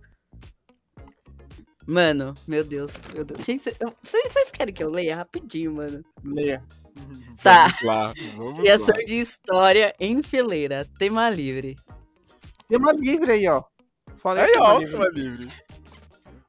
Mano, 1.87 2.33
meu 2.47 2.63
Deus, 2.63 2.91
meu 3.13 3.23
Deus. 3.23 3.43
Gente, 3.45 3.63
vocês 4.01 4.23
vocês 4.33 4.51
querem 4.51 4.73
que 4.73 4.83
eu 4.83 4.89
leia 4.89 5.15
rapidinho, 5.17 5.73
mano? 5.75 6.03
Leia. 6.23 6.63
Tá. 7.43 7.67
Vamos 7.67 7.83
lá, 7.83 8.13
vamos 8.35 8.59
Criação 8.59 8.87
lá. 8.95 9.03
de 9.05 9.15
história 9.19 9.95
em 9.99 10.23
fileira, 10.23 10.87
tema 10.97 11.29
livre. 11.29 11.75
Tema 12.67 12.91
livre 12.93 13.33
aí, 13.33 13.47
ó. 13.47 13.63
Falei 14.17 14.45
Aí, 14.45 14.51
tema 14.53 14.65
ó, 14.73 14.77
livre. 14.79 14.91
tema 14.93 15.09
livre. 15.09 15.51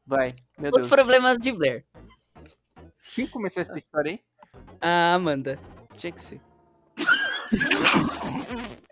Vai, 0.06 0.32
meu 0.58 0.70
Os 0.70 0.76
Deus. 0.76 0.86
problemas 0.88 1.36
de 1.38 1.52
Blair. 1.52 1.84
Quem 3.14 3.26
começou 3.26 3.60
essa 3.60 3.76
história 3.76 4.12
aí? 4.12 4.20
A 4.80 5.14
Amanda. 5.14 5.58
Tinha 5.96 6.12
que 6.12 6.20
ser. 6.20 6.40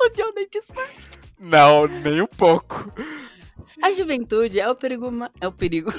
O 0.00 0.08
John 0.10 0.32
nem 0.34 0.48
nada. 0.74 0.92
Não, 1.40 1.86
nem 1.88 2.22
um 2.22 2.26
pouco. 2.26 2.88
A 3.82 3.92
juventude 3.92 4.60
é 4.60 4.68
o 4.68 4.74
perigo. 4.74 5.10
ma- 5.10 5.30
É 5.40 5.48
o 5.48 5.52
perigo. 5.52 5.90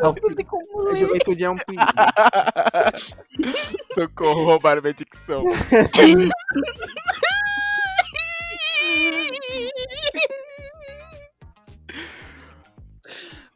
É 0.00 0.08
um 0.08 0.14
perigo. 0.14 0.58
A 0.90 0.94
juventude 0.94 1.44
é 1.44 1.50
um 1.50 1.56
perigo. 1.56 1.82
Socorro, 3.94 4.44
roubaram 4.44 4.82
minha 4.82 4.94
dicção. 4.94 5.44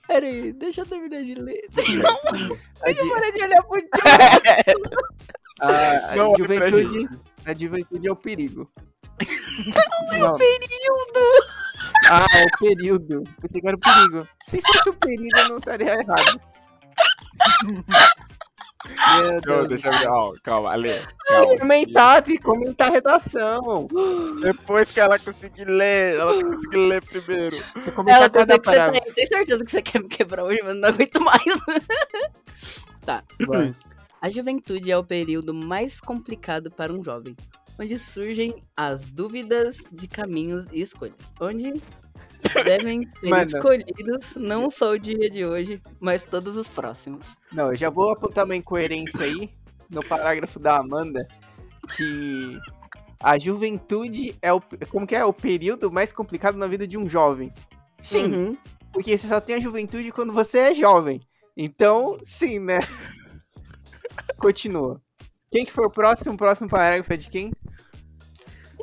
Pera 0.07 0.27
aí, 0.27 0.53
deixa 0.53 0.83
eu 0.83 0.87
terminar 0.87 1.23
de 1.25 1.35
ler. 1.35 1.67
A, 2.83 2.93
di- 2.93 3.11
Para 3.11 3.33
de 3.33 3.43
olhar 3.43 3.63
pro 3.65 3.81
John. 3.81 3.89
a- 5.61 6.13
a 6.13 6.17
Não 6.17 6.37
juventude, 6.37 7.09
A 7.45 7.55
juventude 7.55 8.07
é 8.09 8.13
o 8.13 8.17
perigo. 8.17 8.71
Não. 10.19 10.37
Período! 10.37 11.21
Ah, 12.11 12.27
é 12.39 12.45
o 12.45 12.59
período. 12.59 13.25
Pensei 13.41 13.61
que 13.61 13.67
era 13.67 13.77
o 13.77 13.81
perigo. 13.81 14.29
Se 14.45 14.61
fosse 14.61 14.89
o 14.91 14.95
perigo, 14.95 15.37
eu 15.39 15.49
não 15.51 15.59
estaria 15.59 15.95
errado. 16.01 16.41
Meu 18.87 19.33
Não, 19.33 19.41
Deus. 19.41 19.69
deixa 19.69 19.91
eu. 20.05 20.13
Ó, 20.13 20.35
calma, 20.43 20.73
Ale. 20.73 20.91
Calma. 21.27 21.59
Comentar, 21.59 22.23
tem 22.23 22.37
que 22.37 22.43
comentar 22.43 22.89
a 22.89 22.93
redação. 22.93 23.89
Depois 24.41 24.93
que 24.93 25.01
ela 25.01 25.19
conseguir 25.19 25.65
ler, 25.65 26.17
ela 26.21 26.33
conseguir 26.35 26.77
ler 26.77 27.05
primeiro. 27.05 27.57
Vou 27.85 27.93
comentar 27.93 28.23
Ela 28.23 28.31
tem, 28.31 28.47
que 28.47 28.65
você 28.65 28.91
tem, 28.91 29.15
tem 29.15 29.27
certeza 29.27 29.65
que 29.65 29.71
você 29.71 29.83
quer 29.83 30.01
me 30.03 30.09
quebrar 30.09 30.45
hoje, 30.45 30.61
mas 30.63 30.77
não 30.77 30.89
aguento 30.89 31.21
mais. 31.21 31.45
tá. 33.05 33.25
Vai. 33.47 33.75
A 34.21 34.29
juventude 34.29 34.91
é 34.91 34.97
o 34.97 35.05
período 35.05 35.53
mais 35.53 36.01
complicado 36.01 36.71
para 36.71 36.93
um 36.93 37.03
jovem, 37.03 37.37
onde 37.79 37.99
surgem 37.99 38.63
as 38.77 39.09
dúvidas 39.11 39.83
de 39.93 40.09
caminhos 40.09 40.67
e 40.73 40.81
escolhas, 40.81 41.17
onde 41.41 41.75
devem 42.65 43.09
ser 43.21 43.31
Mano. 43.31 43.47
escolhidos 43.47 44.37
não 44.37 44.71
só 44.71 44.93
o 44.93 44.99
dia 44.99 45.29
de 45.29 45.45
hoje, 45.45 45.81
mas 46.01 46.25
todos 46.25 46.57
os 46.57 46.69
próximos. 46.69 47.27
Não, 47.53 47.71
eu 47.71 47.77
já 47.77 47.91
vou 47.91 48.11
apontar 48.11 48.45
uma 48.45 48.57
incoerência 48.57 49.25
aí 49.25 49.51
no 49.91 50.03
parágrafo 50.07 50.59
da 50.59 50.79
Amanda 50.79 51.27
que 51.97 52.59
a 53.21 53.39
juventude 53.39 54.37
é 54.43 54.53
o 54.53 54.61
como 54.91 55.07
que 55.07 55.15
é 55.15 55.25
o 55.25 55.33
período 55.33 55.91
mais 55.91 56.13
complicado 56.13 56.57
na 56.59 56.67
vida 56.67 56.87
de 56.87 56.99
um 56.99 57.09
jovem. 57.09 57.53
Sim, 58.01 58.33
Uhum. 58.33 58.57
porque 58.93 59.17
você 59.17 59.27
só 59.29 59.41
tem 59.41 59.57
a 59.57 59.61
juventude 59.61 60.13
quando 60.13 60.33
você 60.33 60.59
é 60.59 60.75
jovem. 60.75 61.21
Então, 61.57 62.19
sim, 62.23 62.59
né? 62.59 62.79
Continua. 64.39 65.01
Quem 65.57 65.65
que 65.65 65.73
foi 65.73 65.87
o 65.87 65.91
próximo? 65.91 66.35
O 66.35 66.37
próximo 66.37 66.69
parágrafo 66.69 67.11
é 67.11 67.17
de 67.17 67.31
quem? 67.31 67.51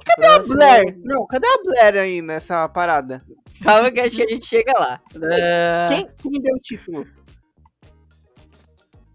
Cadê 0.03 0.25
A 0.25 0.39
Blair! 0.39 0.97
Não, 1.03 1.27
cadê 1.27 1.45
a 1.45 1.61
Blair 1.63 1.97
aí 1.97 2.19
nessa 2.19 2.67
parada? 2.67 3.21
Calma 3.61 3.91
que 3.91 3.99
acho 3.99 4.15
que 4.15 4.23
a 4.23 4.27
gente 4.27 4.43
chega 4.47 4.73
lá. 4.79 4.99
Ah, 5.17 5.85
Quem, 5.87 6.07
quem 6.17 6.41
deu 6.41 6.55
o 6.55 6.59
título? 6.59 7.07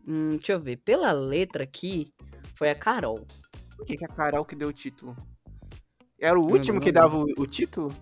hum, 0.07 0.37
deixa 0.37 0.53
eu 0.53 0.61
ver. 0.61 0.77
Pela 0.77 1.11
letra 1.11 1.65
aqui, 1.65 2.13
foi 2.55 2.71
a 2.71 2.77
Carol. 2.77 3.27
Por 3.77 3.85
que, 3.85 3.97
que 3.97 4.05
a 4.05 4.09
Carol 4.09 4.45
que 4.45 4.55
deu 4.55 4.69
o 4.69 4.73
título? 4.73 5.17
Era 6.17 6.39
o 6.39 6.49
último 6.49 6.75
não 6.75 6.81
que 6.81 6.93
dava 6.93 7.17
o, 7.17 7.27
o 7.39 7.45
título? 7.45 7.93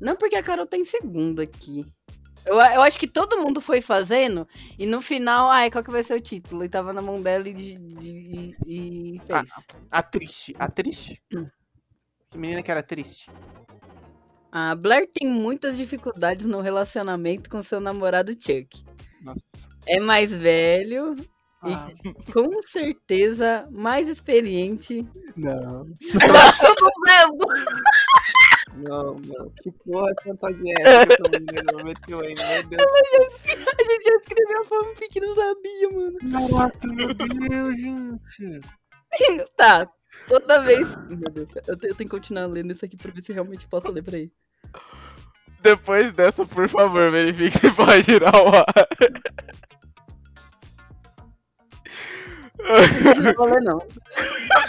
Não, 0.00 0.16
porque 0.16 0.34
a 0.34 0.42
Carol 0.42 0.66
tá 0.66 0.76
em 0.76 0.84
segundo 0.84 1.40
aqui. 1.40 1.86
Eu, 2.46 2.54
eu 2.56 2.82
acho 2.82 2.98
que 2.98 3.06
todo 3.08 3.38
mundo 3.38 3.60
foi 3.60 3.80
fazendo 3.80 4.46
e 4.78 4.84
no 4.86 5.00
final, 5.00 5.50
ai, 5.50 5.70
qual 5.70 5.82
que 5.82 5.90
vai 5.90 6.02
ser 6.02 6.14
o 6.14 6.20
título? 6.20 6.62
E 6.64 6.68
tava 6.68 6.92
na 6.92 7.00
mão 7.00 7.22
dela 7.22 7.48
e, 7.48 7.52
e- 8.00 8.54
e 8.66 9.20
fez. 9.26 9.50
A 9.90 10.02
triste. 10.02 10.54
A 10.58 10.68
triste? 10.68 11.22
Que 12.30 12.36
menina 12.38 12.62
que 12.62 12.70
era 12.70 12.82
triste. 12.82 13.30
A 14.52 14.74
Blair 14.74 15.08
tem 15.12 15.28
muitas 15.28 15.76
dificuldades 15.76 16.46
no 16.46 16.60
relacionamento 16.60 17.48
com 17.50 17.62
seu 17.62 17.80
namorado 17.80 18.32
Chuck. 18.32 18.68
Nossa. 19.22 19.42
É 19.86 19.98
mais 20.00 20.32
velho 20.32 21.14
Ah, 21.62 21.88
e 21.90 22.32
com 22.32 22.60
certeza 22.62 23.68
mais 23.72 24.08
experiente. 24.08 25.06
não. 25.36 25.84
Nossa, 25.84 26.74
Fernando! 26.74 27.46
Não, 28.76 29.14
não. 29.14 29.50
Que 29.62 29.70
porra 29.70 30.12
de 30.14 30.24
fantasia 30.24 30.74
é 30.78 30.82
essa 30.82 31.06
que 31.06 31.12
essa 31.12 31.30
menina 31.30 31.84
meteu 31.84 32.20
aí? 32.20 32.34
Meu 32.34 32.62
Deus. 32.68 32.82
A 32.82 33.82
gente 33.84 34.04
já 34.04 34.16
escreveu 34.16 34.60
a 34.60 34.64
fanfic, 34.64 35.20
não 35.20 35.34
sabia, 35.34 35.90
mano. 35.90 36.18
Caraca, 36.50 36.86
meu 36.88 37.14
Deus, 37.14 37.80
gente. 37.80 38.60
Tá, 39.56 39.88
toda 40.26 40.62
vez. 40.62 40.96
Meu 41.08 41.30
Deus, 41.30 41.48
eu 41.54 41.76
tenho, 41.76 41.92
eu 41.92 41.94
tenho 41.94 42.10
que 42.10 42.16
continuar 42.16 42.46
lendo 42.48 42.72
isso 42.72 42.84
aqui 42.84 42.96
pra 42.96 43.12
ver 43.12 43.22
se 43.22 43.32
realmente 43.32 43.68
posso 43.68 43.92
ler 43.92 44.02
pra 44.02 44.16
aí. 44.16 44.32
Depois 45.62 46.12
dessa, 46.12 46.44
por 46.44 46.68
favor, 46.68 47.10
verifique 47.12 47.58
se 47.58 47.70
pode 47.72 48.10
ir 48.10 48.24
ao 48.24 48.48
ar. 48.48 48.66
Não 53.22 53.34
vou 53.34 53.46
ler, 53.46 53.62
não. 53.62 53.78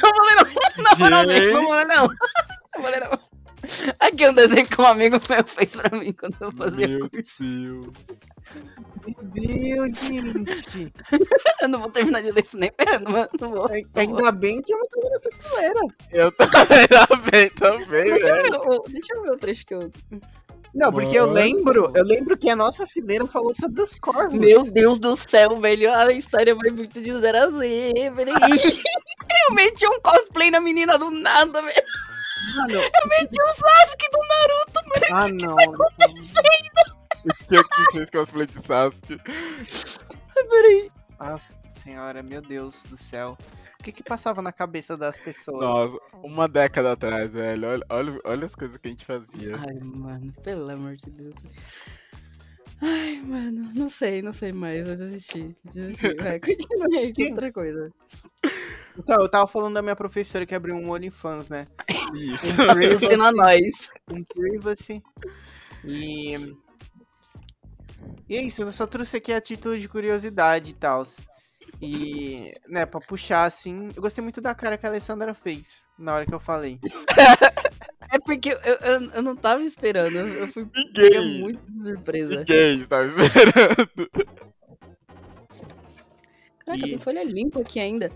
Não 0.04 0.12
vou 0.14 0.26
ler, 0.26 0.36
não. 0.36 0.84
Na 0.84 0.96
moral, 0.98 1.26
Gente. 1.26 1.54
não 1.54 1.64
vou 1.66 1.74
ler, 1.76 1.86
não. 1.86 2.08
Não 2.08 2.82
vou 2.82 2.92
ler, 2.92 3.00
não. 3.00 3.25
Aqui 4.00 4.24
é 4.24 4.30
um 4.32 4.34
desenho 4.34 4.68
que 4.68 4.82
um 4.82 4.86
amigo 4.88 5.18
meu 5.30 5.44
fez 5.46 5.76
pra 5.76 5.98
mim 5.98 6.14
quando 6.14 6.36
eu 6.42 6.52
fazia 6.52 6.88
Meu 6.88 7.10
curso. 7.10 7.44
Deus. 7.44 7.88
Meu 9.06 9.16
Deus, 9.24 10.00
gente. 10.00 10.94
Eu 11.62 11.70
não 11.70 11.80
vou 11.80 11.90
terminar 11.92 12.22
de 12.22 12.32
ler 12.32 12.44
isso 12.44 12.58
nem 12.58 12.72
ferrando, 12.80 13.10
mano. 13.12 13.30
Não 13.40 13.50
vou. 13.52 13.68
Ai- 13.72 13.82
Ainda 13.96 14.32
bem 14.32 14.62
que 14.62 14.74
eu 14.74 14.78
não 14.78 14.88
tô 14.88 15.02
vendo 15.02 15.16
essa 15.16 15.30
galera. 15.50 15.80
Eu 16.12 16.32
também, 16.32 16.88
bem, 17.32 17.50
também, 17.52 18.10
Deixa 18.12 18.28
eu, 18.28 18.36
velho. 18.36 18.52
ver, 18.52 18.70
o- 18.70 18.84
deixa 18.90 19.14
eu 19.16 19.22
ver 19.24 19.32
o 19.32 19.38
trecho 19.38 19.66
que 19.66 19.74
eu. 19.74 19.92
Não, 20.74 20.92
porque 20.92 21.18
eu 21.18 21.32
lembro, 21.32 21.92
eu 21.96 22.04
lembro 22.04 22.38
que 22.38 22.50
a 22.50 22.56
nossa 22.56 22.86
fileira 22.86 23.26
falou 23.26 23.54
sobre 23.54 23.82
os 23.82 23.96
corvos. 23.96 24.38
Meu 24.38 24.70
Deus 24.70 25.00
do 25.00 25.16
céu, 25.16 25.58
velho. 25.60 25.92
A 25.94 26.12
história 26.12 26.54
vai 26.54 26.70
muito 26.70 27.02
de 27.02 27.12
0 27.14 27.38
a 27.38 27.50
0. 27.50 28.16
Peraí. 28.16 28.34
Eu 29.50 29.56
meti 29.56 29.88
um 29.88 30.00
cosplay 30.02 30.52
na 30.52 30.60
menina 30.60 30.98
do 30.98 31.10
nada, 31.10 31.62
velho. 31.62 31.84
Mano, 32.56 32.74
Eu 32.74 33.08
meti 33.10 33.42
um 33.42 33.48
Sasuke 33.48 34.10
do 34.12 34.20
Naruto, 34.28 35.00
velho. 35.00 35.16
ah 35.16 35.28
não. 35.30 35.56
O 35.56 37.48
que 37.48 37.56
eu 37.56 37.64
quis 37.64 37.92
fez 37.92 38.10
cosplay 38.10 38.46
de 38.46 38.54
Sasuke? 38.66 39.18
Peraí. 40.50 40.92
Nossa 41.20 41.50
senhora, 41.84 42.22
meu 42.22 42.42
Deus 42.42 42.84
do 42.84 42.98
céu. 42.98 43.38
O 43.80 43.84
que 43.84 43.92
que 43.92 44.04
passava 44.04 44.42
na 44.42 44.52
cabeça 44.52 44.98
das 44.98 45.20
pessoas? 45.20 45.60
Nossa, 45.62 45.98
uma 46.24 46.48
década 46.48 46.92
atrás, 46.94 47.32
velho. 47.32 47.68
Olha, 47.68 47.86
olha, 47.90 48.20
olha 48.26 48.46
as 48.46 48.56
coisas 48.56 48.78
que 48.78 48.88
a 48.88 48.92
gente 48.92 49.06
fazia. 49.06 49.56
Ai, 49.56 49.80
mano, 49.84 50.34
pelo 50.44 50.70
amor 50.72 50.96
de 50.96 51.10
Deus. 51.12 51.36
Ai, 52.82 53.22
mano, 53.22 53.72
não 53.74 53.90
sei, 53.90 54.22
não 54.22 54.34
sei 54.34 54.52
mais, 54.52 54.88
eu 54.88 54.96
desisti. 54.96 55.56
Desisti. 55.64 56.14
Vai, 56.16 56.40
continue 56.40 56.98
aí 56.98 57.14
com 57.14 57.24
outra 57.32 57.52
coisa. 57.52 57.92
Então, 58.98 59.22
eu 59.22 59.30
tava 59.30 59.48
falando 59.48 59.74
da 59.74 59.82
minha 59.82 59.96
professora 59.96 60.46
que 60.46 60.56
abriu 60.56 60.76
um 60.76 60.92
OnlyFans, 60.92 61.50
né? 61.50 61.68
Isso. 62.16 62.48
Um 62.48 62.68
Patrocina 62.68 63.32
nós. 63.32 63.90
um 64.12 64.24
privacy. 64.24 65.02
E. 65.84 66.36
E 68.28 68.38
é 68.38 68.42
isso, 68.42 68.64
eu 68.64 68.72
só 68.72 68.88
trouxe 68.88 69.18
aqui 69.18 69.32
a 69.32 69.42
título 69.42 69.78
de 69.78 69.88
curiosidade 69.88 70.72
e 70.72 70.74
tal. 70.74 71.04
E, 71.82 72.52
né, 72.68 72.86
pra 72.86 73.00
puxar 73.00 73.44
assim, 73.44 73.92
eu 73.96 74.02
gostei 74.02 74.24
muito 74.24 74.42
da 74.42 74.56
cara 74.56 74.78
que 74.78 74.86
a 74.86 74.90
Alessandra 74.90 75.34
fez 75.34 75.86
na 75.98 76.16
hora 76.16 76.26
que 76.26 76.34
eu 76.34 76.40
falei. 76.40 76.80
É 78.12 78.20
porque 78.20 78.50
eu, 78.50 78.58
eu, 78.60 79.02
eu 79.16 79.22
não 79.22 79.36
tava 79.36 79.64
esperando, 79.64 80.18
eu 80.18 80.48
fui 80.48 80.66
Ninguém, 80.76 81.40
muito 81.40 81.60
de 81.72 81.84
surpresa. 81.84 82.40
ninguém 82.40 82.82
estava 82.82 83.06
esperando. 83.06 84.10
Caraca, 86.66 86.86
E- 86.86 86.90
tem 86.90 86.98
folha 87.00 87.24
limpa 87.24 87.62
aqui 87.62 87.80
ainda. 87.80 88.10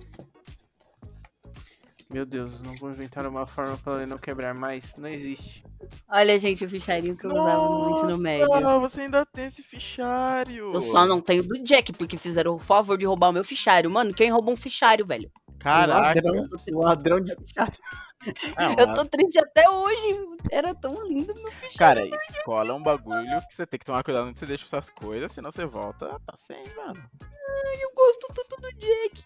Meu 2.12 2.26
Deus, 2.26 2.60
não 2.62 2.74
vou 2.74 2.90
inventar 2.90 3.28
uma 3.28 3.46
forma 3.46 3.78
pra 3.78 3.94
ela 3.94 4.06
não 4.08 4.18
quebrar 4.18 4.52
mais. 4.56 4.96
Não 4.98 5.08
existe. 5.08 5.64
Olha, 6.10 6.40
gente, 6.40 6.66
o 6.66 6.70
fichário 6.70 7.16
que 7.16 7.24
eu 7.24 7.32
usava 7.32 7.62
no 7.62 7.92
ensino 7.92 8.18
médio. 8.18 8.48
Nossa, 8.48 8.80
você 8.80 9.02
ainda 9.02 9.24
tem 9.28 9.46
esse 9.46 9.62
fichário. 9.62 10.72
Eu 10.74 10.82
só 10.82 11.06
não 11.06 11.22
tenho 11.22 11.44
do 11.44 11.64
Jack, 11.64 11.94
porque 11.94 12.18
fizeram 12.18 12.56
o 12.56 12.60
favor 12.60 12.98
de 12.98 13.06
roubar 13.06 13.30
o 13.30 13.34
meu 13.34 13.44
fichário. 13.44 13.92
Mano, 13.92 14.12
quem 14.12 14.32
roubou 14.32 14.56
um 14.56 14.58
fichário, 14.58 15.06
velho? 15.06 15.32
Caraca. 15.60 16.20
Ladrão, 16.24 16.44
ladrão 16.74 17.22
de 17.22 17.36
fichaço. 17.36 17.82
Não, 18.58 18.74
Eu 18.80 18.94
tô 18.96 19.06
triste 19.06 19.38
até 19.38 19.70
hoje. 19.70 20.20
Era 20.52 20.74
tão 20.74 21.06
lindo 21.06 21.32
meu 21.36 21.52
fichário. 21.52 22.10
Cara, 22.10 22.24
escola 22.32 22.70
é 22.70 22.74
um 22.74 22.82
bagulho 22.82 23.40
que 23.48 23.56
você 23.56 23.68
tem 23.68 23.78
que 23.80 23.86
tomar 23.86 24.04
cuidado 24.04 24.30
onde 24.30 24.40
você 24.40 24.48
deixa 24.48 24.66
suas 24.66 24.90
coisas, 24.90 25.32
senão 25.32 25.52
você 25.52 25.66
volta, 25.66 26.08
tá 26.26 26.34
sem, 26.38 26.64
mano. 26.76 27.04
Eu 27.82 27.92
gosto 27.94 28.28
tanto 28.34 28.62
do 28.62 28.72
Jack. 28.80 29.26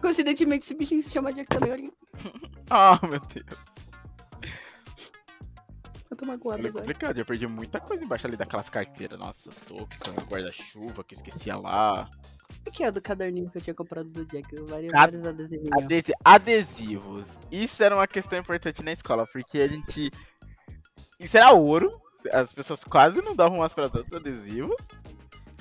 Coincidentemente, 0.00 0.64
esse 0.64 0.74
bichinho 0.74 1.02
se 1.02 1.10
chama 1.10 1.32
Jack 1.32 1.48
também, 1.48 1.72
olha. 1.72 1.92
Ah, 2.70 2.98
meu 3.06 3.20
Deus. 3.20 3.58
Eu 6.10 6.16
tô 6.16 6.24
magoado 6.26 6.60
Olha, 6.60 6.68
agora. 6.70 6.84
complicado, 6.84 7.18
eu 7.18 7.24
perdi 7.26 7.46
muita 7.46 7.80
coisa 7.80 8.02
embaixo 8.04 8.26
ali 8.26 8.36
daquelas 8.36 8.68
carteiras. 8.70 9.18
Nossa, 9.18 9.50
touca, 9.66 10.10
guarda-chuva 10.30 11.04
que 11.04 11.14
eu 11.14 11.16
esquecia 11.16 11.56
lá. 11.56 12.08
O 12.66 12.70
que 12.70 12.82
é 12.82 12.90
do 12.90 13.00
caderninho 13.00 13.50
que 13.50 13.58
eu 13.58 13.62
tinha 13.62 13.74
comprado 13.74 14.08
do 14.08 14.24
Jack? 14.26 14.54
Vários, 14.66 14.92
Ad- 14.94 15.16
vários 15.18 15.26
adesivinhos. 15.26 15.82
Adesi- 15.84 16.14
adesivos. 16.24 17.26
Isso 17.50 17.82
era 17.82 17.94
uma 17.94 18.06
questão 18.06 18.38
importante 18.38 18.82
na 18.82 18.92
escola, 18.92 19.26
porque 19.32 19.58
a 19.60 19.68
gente. 19.68 20.10
Isso 21.20 21.36
era 21.36 21.52
ouro. 21.52 22.00
As 22.32 22.52
pessoas 22.52 22.82
quase 22.84 23.20
não 23.22 23.34
davam 23.34 23.58
umas 23.58 23.72
para 23.74 23.86
as 23.86 23.94
outras 23.94 24.20
adesivos. 24.20 24.88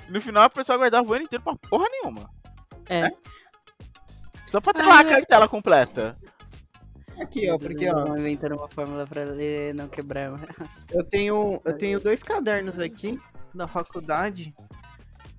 No 0.09 0.21
final 0.21 0.43
a 0.43 0.49
pessoa 0.49 0.77
guardava 0.77 1.07
o 1.09 1.13
ano 1.13 1.23
inteiro 1.25 1.43
pra 1.43 1.55
porra 1.55 1.85
nenhuma. 1.91 2.29
É. 2.89 3.09
Só 4.49 4.61
pra 4.61 4.73
ter 4.73 4.81
Ah, 4.81 4.87
lá 4.87 4.99
a 4.99 5.05
cartela 5.05 5.47
completa. 5.47 6.17
Aqui, 7.19 7.49
ó, 7.49 7.57
porque, 7.57 7.89
ó, 7.89 8.15
inventando 8.15 8.55
uma 8.55 8.69
fórmula 8.69 9.05
pra 9.07 9.23
ler 9.23 9.73
não 9.73 9.87
quebrar. 9.87 10.31
eu 10.93 11.03
tenho, 11.03 11.61
eu 11.65 11.77
tenho 11.77 11.99
dois 11.99 12.21
cadernos 12.21 12.79
aqui 12.79 13.19
da 13.53 13.67
faculdade. 13.67 14.53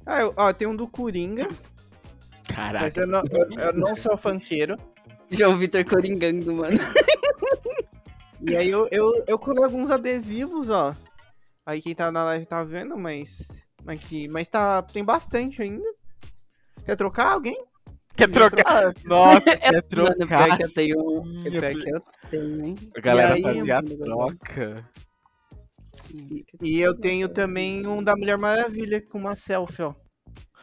Ah, 0.04 0.20
eu, 0.20 0.34
ó, 0.36 0.52
tem 0.52 0.66
um 0.66 0.74
do 0.74 0.88
Coringa, 0.88 1.48
Caraca. 2.48 2.84
mas 2.84 2.96
eu 2.96 3.06
não, 3.06 3.22
eu, 3.30 3.60
eu 3.60 3.72
não 3.74 3.94
sou 3.94 4.16
funkeiro. 4.16 4.76
João 5.30 5.56
Vitor 5.58 5.84
coringando, 5.84 6.54
mano. 6.54 6.76
E 8.40 8.56
aí 8.56 8.70
eu, 8.70 8.88
eu, 8.92 9.24
eu 9.26 9.38
colei 9.38 9.64
alguns 9.64 9.90
adesivos, 9.90 10.70
ó. 10.70 10.94
Aí 11.66 11.82
quem 11.82 11.94
tá 11.94 12.10
na 12.10 12.24
live 12.24 12.46
tá 12.46 12.62
vendo, 12.62 12.96
mas. 12.96 13.48
Aqui, 13.86 14.28
mas 14.28 14.48
tá. 14.48 14.80
Tem 14.80 15.04
bastante 15.04 15.60
ainda. 15.60 15.84
Quer 16.84 16.96
trocar 16.96 17.32
alguém? 17.32 17.64
Quer 18.18 18.30
trocar? 18.32 18.92
Nossa, 19.04 19.56
quer 19.56 19.70
Mano, 19.70 19.82
pior 19.84 20.14
trocar? 20.16 20.56
que 20.56 20.64
eu 20.64 20.72
tenho. 20.72 21.22
Pior 21.22 21.62
eu 21.62 21.78
que 21.78 21.90
eu 21.90 22.02
tenho, 22.28 22.64
hein? 22.64 22.74
A 22.96 23.00
galera 23.00 23.34
aí, 23.34 23.42
fazia 23.42 23.78
a 23.78 23.82
mano, 23.82 23.96
troca. 23.96 24.90
E 26.60 26.80
eu 26.80 26.98
tenho 26.98 27.28
também 27.28 27.86
um 27.86 28.02
da 28.02 28.16
Mulher 28.16 28.36
Maravilha 28.36 29.00
com 29.00 29.18
uma 29.18 29.36
selfie, 29.36 29.82
ó. 29.82 29.94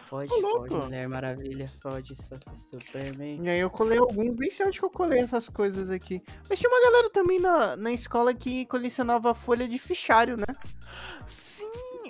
Pode, 0.10 0.32
louco. 0.34 0.68
pode, 0.68 0.86
Mulher 0.86 1.08
Maravilha, 1.08 1.72
pode, 1.82 2.14
Superman. 2.16 3.42
E 3.42 3.50
aí 3.50 3.60
eu 3.60 3.70
colei 3.70 3.98
alguns, 4.00 4.38
nem 4.38 4.50
sei 4.50 4.66
onde 4.66 4.78
que 4.78 4.86
eu 4.86 4.90
colei 4.90 5.20
essas 5.20 5.48
coisas 5.48 5.90
aqui. 5.90 6.22
Mas 6.50 6.60
tinha 6.60 6.70
uma 6.70 6.82
galera 6.92 7.10
também 7.10 7.40
na, 7.40 7.78
na 7.78 7.92
escola 7.94 8.34
que 8.34 8.66
colecionava 8.66 9.34
folha 9.34 9.66
de 9.68 9.80
fichário, 9.80 10.36
né? 10.36 10.46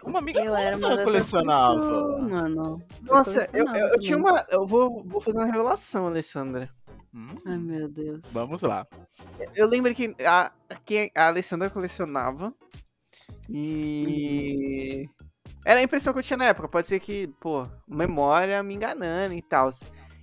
Uma 0.06 0.20
amiga 0.20 0.40
Eu 0.40 0.56
era 0.56 0.78
uma 0.78 1.04
colecionava. 1.04 2.20
mano. 2.20 2.82
Nossa, 3.02 3.50
eu, 3.54 3.66
eu, 3.66 3.88
eu 3.88 4.00
tinha 4.00 4.18
uma. 4.18 4.46
Eu 4.50 4.66
vou, 4.66 5.04
vou 5.04 5.20
fazer 5.20 5.40
uma 5.40 5.46
revelação, 5.46 6.08
Alessandra. 6.08 6.70
Hum, 7.14 7.36
Ai, 7.46 7.58
meu 7.58 7.88
Deus. 7.88 8.22
Vamos 8.32 8.62
lá. 8.62 8.86
Eu 9.56 9.68
lembro 9.68 9.94
que 9.96 10.16
a, 10.26 10.52
que 10.86 11.12
a 11.16 11.28
Alessandra 11.28 11.70
colecionava. 11.70 12.54
E. 13.50 15.10
Era 15.66 15.80
a 15.80 15.84
impressão 15.84 16.14
que 16.14 16.20
eu 16.20 16.24
tinha 16.24 16.38
na 16.38 16.46
época. 16.46 16.68
Pode 16.68 16.86
ser 16.86 17.00
que, 17.00 17.28
pô, 17.40 17.64
memória 17.88 18.62
me 18.62 18.76
enganando 18.76 19.34
e 19.34 19.42
tal. 19.42 19.72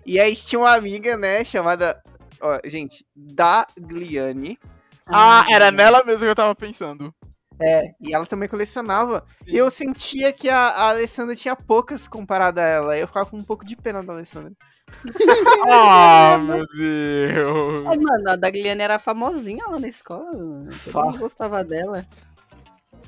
E 0.06 0.20
aí 0.20 0.34
tinha 0.36 0.60
uma 0.60 0.74
amiga, 0.74 1.16
né, 1.16 1.44
chamada. 1.44 2.00
Ó, 2.40 2.60
gente, 2.64 3.04
Dagliane. 3.16 4.58
Ah, 5.06 5.44
Ai, 5.44 5.54
era 5.54 5.70
nela 5.72 6.04
mesmo 6.04 6.20
que 6.20 6.26
eu 6.26 6.34
tava 6.34 6.54
pensando. 6.54 7.12
É, 7.60 7.94
e 8.00 8.14
ela 8.14 8.26
também 8.26 8.48
colecionava. 8.48 9.24
E 9.46 9.56
eu 9.56 9.70
sentia 9.70 10.32
que 10.32 10.48
a, 10.48 10.58
a 10.58 10.88
Alessandra 10.90 11.36
tinha 11.36 11.54
poucas 11.54 12.08
comparada 12.08 12.62
a 12.62 12.66
ela. 12.66 12.96
E 12.96 13.00
eu 13.00 13.06
ficava 13.06 13.26
com 13.26 13.36
um 13.36 13.44
pouco 13.44 13.64
de 13.64 13.76
pena 13.76 14.02
da 14.02 14.12
Alessandra. 14.12 14.52
Ah, 15.64 16.38
meu 16.38 16.66
Deus. 16.76 17.86
Ai, 17.86 17.96
mano, 17.96 18.30
a 18.30 18.36
Dagliane 18.36 18.82
era 18.82 18.98
famosinha 18.98 19.64
lá 19.68 19.78
na 19.78 19.88
escola, 19.88 20.30
mano. 20.32 20.64
Todo 20.84 21.04
mundo 21.04 21.18
gostava 21.18 21.64
dela. 21.64 22.06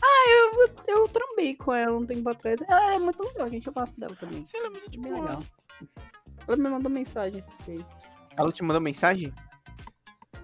Ah, 0.02 0.24
eu, 0.28 0.96
eu 0.96 1.08
trombei 1.08 1.54
com 1.56 1.72
ela 1.72 1.96
um 1.96 2.06
tempo 2.06 2.28
atrás. 2.28 2.60
Ela 2.68 2.94
é 2.94 2.98
muito 2.98 3.22
legal, 3.22 3.48
gente. 3.50 3.66
Eu 3.66 3.72
gosto 3.72 3.98
dela 3.98 4.14
também. 4.16 4.44
Sim, 4.44 4.58
ela 4.58 4.66
é 4.68 4.70
muito 4.70 5.00
Bem 5.00 5.12
legal. 5.12 5.42
Ela 6.46 6.56
me 6.56 6.68
mandou 6.68 6.90
mensagem. 6.90 7.44
Ela 8.36 8.52
te 8.52 8.62
mandou 8.62 8.80
mensagem? 8.80 9.32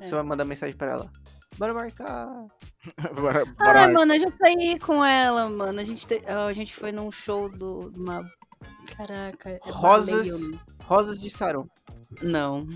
É. 0.00 0.04
Você 0.04 0.14
vai 0.14 0.24
mandar 0.24 0.44
mensagem 0.44 0.76
pra 0.76 0.90
ela. 0.90 1.12
Bora 1.60 1.74
marcar. 1.74 2.46
Bora, 3.14 3.44
bora. 3.44 3.80
Ai, 3.82 3.90
mano, 3.92 4.14
eu 4.14 4.20
já 4.20 4.32
saí 4.38 4.78
com 4.78 5.04
ela, 5.04 5.46
mano. 5.50 5.78
A 5.78 5.84
gente, 5.84 6.06
te- 6.06 6.24
a 6.26 6.50
gente 6.54 6.74
foi 6.74 6.90
num 6.90 7.12
show 7.12 7.50
do. 7.50 7.92
Uma... 7.94 8.26
Caraca. 8.96 9.50
é 9.50 9.60
Rosas. 9.64 10.48
Rosas 10.84 11.20
de 11.20 11.28
Saron. 11.28 11.68
Não. 12.22 12.66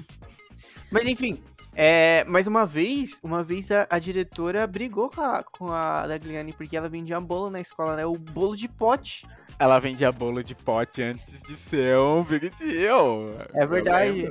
Mas 0.91 1.07
enfim, 1.07 1.43
é, 1.75 2.25
mais 2.25 2.47
uma 2.47 2.67
vez, 2.67 3.19
uma 3.23 3.43
vez 3.43 3.71
a, 3.71 3.87
a 3.89 3.99
diretora 3.99 4.67
brigou 4.67 5.09
com 5.09 5.23
a, 5.23 5.43
com 5.43 5.73
a 5.73 6.07
Dagliane 6.07 6.53
porque 6.53 6.77
ela 6.77 6.91
vendia 6.91 7.19
bolo 7.19 7.49
na 7.49 7.63
escola, 7.63 7.97
né? 7.97 8.05
O 8.05 8.19
bolo 8.19 8.55
de 8.55 8.69
pote. 8.69 9.27
Ela 9.59 9.79
vendia 9.79 10.13
bolo 10.13 10.45
de 10.45 10.55
pote 10.55 11.01
antes 11.03 11.25
de 11.49 11.57
ser 11.71 11.97
um 11.97 12.23
big 12.23 12.51
deal. 12.59 13.31
É 13.55 13.67
verdade. 13.67 14.31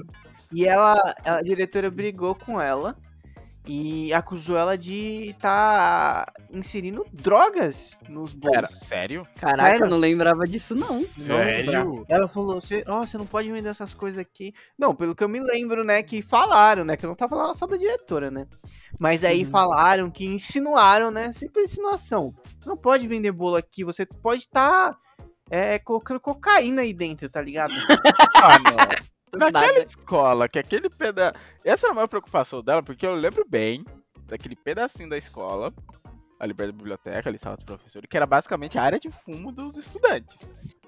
E 0.52 0.68
ela, 0.68 1.02
a 1.26 1.42
diretora 1.42 1.90
brigou 1.90 2.36
com 2.36 2.62
ela 2.62 2.96
e 3.66 4.14
acusou 4.14 4.58
ela 4.58 4.78
de 4.78 5.30
estar 5.30 6.26
inserindo 6.52 7.06
drogas 7.14 7.98
nos 8.10 8.34
Pera, 8.34 8.68
bolos. 8.68 8.80
sério? 8.80 9.26
Caraca, 9.40 9.70
Sério? 9.72 9.86
eu 9.86 9.90
não 9.90 9.98
lembrava 9.98 10.44
disso, 10.46 10.76
não. 10.76 11.02
Não 11.18 11.38
lembra. 11.38 11.86
Ela 12.10 12.28
falou, 12.28 12.60
você, 12.60 12.84
ó, 12.88 13.06
você 13.06 13.18
não 13.18 13.26
pode 13.26 13.50
vender 13.52 13.70
essas 13.70 13.94
coisas 13.94 14.20
aqui. 14.20 14.54
Não, 14.78 14.94
pelo 14.94 15.16
que 15.16 15.24
eu 15.24 15.30
me 15.30 15.40
lembro, 15.40 15.84
né, 15.84 16.04
que 16.04 16.22
falaram, 16.22 16.84
né, 16.84 16.98
que 16.98 17.06
eu 17.06 17.08
não 17.08 17.16
tava 17.16 17.36
lá 17.36 17.48
na 17.48 17.54
sala 17.54 17.72
da 17.72 17.78
diretora, 17.78 18.30
né. 18.30 18.46
Mas 19.00 19.24
aí 19.24 19.44
Uhum. 19.44 19.50
falaram 19.50 20.12
que 20.12 20.26
insinuaram, 20.26 21.10
né, 21.10 21.32
simples 21.32 21.72
insinuação. 21.72 22.34
Não 22.66 22.76
pode 22.76 23.08
vender 23.08 23.32
bolo 23.32 23.56
aqui, 23.56 23.84
você 23.84 24.06
pode 24.06 24.42
estar 24.42 24.98
colocando 25.84 26.20
cocaína 26.20 26.82
aí 26.82 26.94
dentro, 26.94 27.30
tá 27.30 27.42
ligado? 27.42 27.72
Mano, 28.42 29.13
naquela 29.38 29.68
Nada. 29.68 29.84
escola, 29.84 30.50
que 30.50 30.60
aquele 30.60 30.90
pedaço. 30.90 31.40
Essa 31.64 31.88
era 31.88 31.92
a 31.92 31.96
maior 31.96 32.08
preocupação 32.08 32.62
dela, 32.62 32.84
porque 32.84 33.06
eu 33.06 33.16
lembro 33.16 33.46
bem 33.48 33.84
daquele 34.28 34.56
pedacinho 34.56 35.10
da 35.10 35.18
escola, 35.18 35.74
ali 36.40 36.54
perto 36.54 36.72
da 36.72 36.78
biblioteca, 36.78 37.30
ali 37.30 37.40
sala 37.40 37.56
dos 37.56 37.66
professores, 37.66 38.08
que 38.10 38.18
era 38.18 38.26
basicamente 38.26 38.78
a 38.78 38.84
área 38.84 39.00
de 39.00 39.10
fumo 39.10 39.52
dos 39.52 39.78
estudantes. 39.78 40.38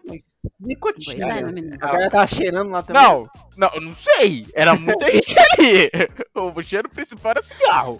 Mas 0.07 0.23
nicotina. 0.59 1.39
é, 1.39 1.41
né? 1.41 1.77
A 1.81 1.87
galera 1.87 2.09
tava 2.11 2.27
cheirando 2.27 2.69
lá 2.69 2.83
também. 2.83 3.01
Não, 3.01 3.23
não, 3.57 3.71
eu 3.73 3.81
não 3.81 3.93
sei. 3.93 4.45
Era 4.53 4.75
muita 4.75 5.11
gente 5.11 5.35
ali. 5.57 5.89
O 6.35 6.61
cheiro 6.61 6.89
principal 6.89 7.31
era 7.31 7.41
cigarro. 7.41 7.99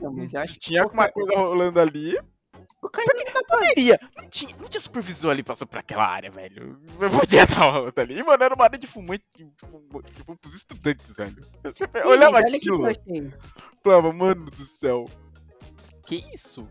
Não, 0.00 0.12
mas 0.12 0.34
acho 0.34 0.58
Tinha 0.58 0.82
alguma 0.82 1.08
coisa 1.08 1.36
rolando 1.36 1.78
ali. 1.78 2.18
Cocaína 2.80 3.12
não 3.14 3.32
dá 3.32 3.40
Poderia. 3.48 4.00
Não 4.16 4.28
tinha, 4.28 4.56
não 4.56 4.68
tinha 4.68 4.80
supervisor 4.80 5.30
ali 5.30 5.42
passando 5.42 5.68
pra 5.68 5.80
aquela 5.80 6.06
área, 6.06 6.30
velho. 6.30 6.80
Eu 7.00 7.10
podia 7.10 7.42
estar 7.42 7.60
rolando 7.60 8.00
ali. 8.00 8.22
Mano, 8.22 8.42
era 8.42 8.54
uma 8.54 8.64
área 8.64 8.78
de 8.78 8.86
fumante 8.86 9.24
de 9.34 9.46
fumo, 9.66 10.02
de 10.02 10.24
pros 10.24 10.54
estudantes, 10.54 11.06
velho. 11.16 11.36
Eu 11.64 11.72
sempre 11.76 12.00
Ih, 12.00 12.06
olhava 12.06 12.38
gente, 12.48 12.70
olha 12.70 12.92
o 12.92 12.94
que 12.94 13.00
aquilo. 13.00 13.32
Falava, 13.82 14.12
mano 14.12 14.50
do 14.50 14.66
céu. 14.66 15.04
Que 16.06 16.24
isso? 16.34 16.68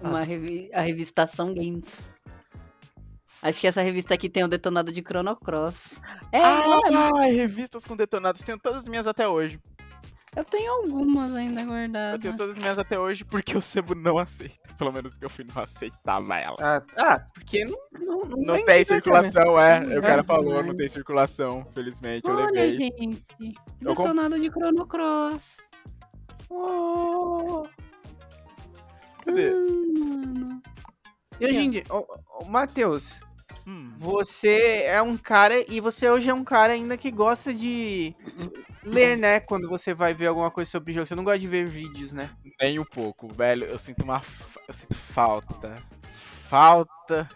Uma 0.00 0.22
revi 0.22 0.70
a 0.72 0.80
revistação 0.80 1.54
Games. 1.54 2.10
Acho 3.42 3.60
que 3.60 3.66
essa 3.66 3.82
revista 3.82 4.14
aqui 4.14 4.28
tem 4.28 4.44
o 4.44 4.48
detonado 4.48 4.92
de 4.92 5.02
Chrono 5.02 5.34
Cross. 5.36 6.00
É, 6.30 6.40
olha, 6.40 7.10
Ai, 7.16 7.32
revistas 7.32 7.84
com 7.84 7.96
detonados. 7.96 8.42
Tenho 8.42 8.58
todas 8.58 8.82
as 8.82 8.88
minhas 8.88 9.06
até 9.06 9.26
hoje. 9.26 9.58
Eu 10.36 10.44
tenho 10.44 10.72
algumas 10.72 11.32
ainda 11.34 11.60
Eu 11.60 11.66
guardadas. 11.66 12.20
tenho 12.20 12.36
todas 12.36 12.56
as 12.56 12.62
minhas 12.62 12.78
até 12.78 12.98
hoje 12.98 13.24
porque 13.24 13.56
o 13.56 13.60
Sebo 13.60 13.94
não 13.94 14.18
aceita. 14.18 14.56
Pelo 14.78 14.92
menos 14.92 15.14
que 15.14 15.24
eu 15.24 15.30
fui 15.30 15.44
não 15.54 15.62
aceitava 15.62 16.36
ela. 16.38 16.56
Ah, 16.60 16.82
ah, 16.98 17.20
porque 17.34 17.64
não, 17.64 17.78
não, 17.92 18.18
não, 18.24 18.36
Não 18.38 18.54
tem 18.54 18.64
cara? 18.64 18.84
circulação, 18.84 19.60
é. 19.60 19.94
É, 19.94 19.98
O 19.98 20.02
cara 20.02 20.24
falou, 20.24 20.62
não 20.62 20.76
tem 20.76 20.88
circulação. 20.88 21.64
Felizmente, 21.74 22.26
eu 22.28 22.34
Olha, 22.34 22.46
levei. 22.46 22.70
gente. 22.78 23.24
Eu 23.80 23.94
comp- 23.94 24.08
Detonado 24.08 24.38
de 24.40 24.48
Chrono 24.50 24.86
Cross. 24.86 25.58
Oh. 26.50 27.64
Cadê? 29.24 29.52
Hum, 29.54 29.94
mano. 29.98 30.62
E 31.40 31.46
hoje 31.46 31.56
em 31.58 31.70
dia, 31.70 31.84
ô, 31.90 32.04
ô, 32.40 32.44
Matheus, 32.44 33.20
Hum. 33.66 33.92
você 33.96 34.82
é 34.86 35.00
um 35.00 35.16
cara 35.16 35.54
e 35.70 35.80
você 35.80 36.10
hoje 36.10 36.28
é 36.28 36.34
um 36.34 36.44
cara 36.44 36.72
ainda 36.72 36.96
que 36.96 37.10
gosta 37.10 37.54
de 37.54 38.14
ler, 38.82 39.16
né? 39.16 39.40
Quando 39.40 39.68
você 39.68 39.94
vai 39.94 40.12
ver 40.14 40.26
alguma 40.26 40.50
coisa 40.50 40.70
sobre 40.70 40.90
o 40.90 40.94
jogo. 40.94 41.06
Você 41.06 41.14
não 41.14 41.24
gosta 41.24 41.38
de 41.38 41.48
ver 41.48 41.66
vídeos, 41.66 42.12
né? 42.12 42.30
Nem 42.60 42.78
um 42.78 42.84
pouco, 42.84 43.28
velho. 43.32 43.64
Eu 43.64 43.78
sinto 43.78 44.02
uma. 44.02 44.22
Eu 44.68 44.74
sinto 44.74 44.96
falta. 44.96 45.76
Falta 46.48 47.28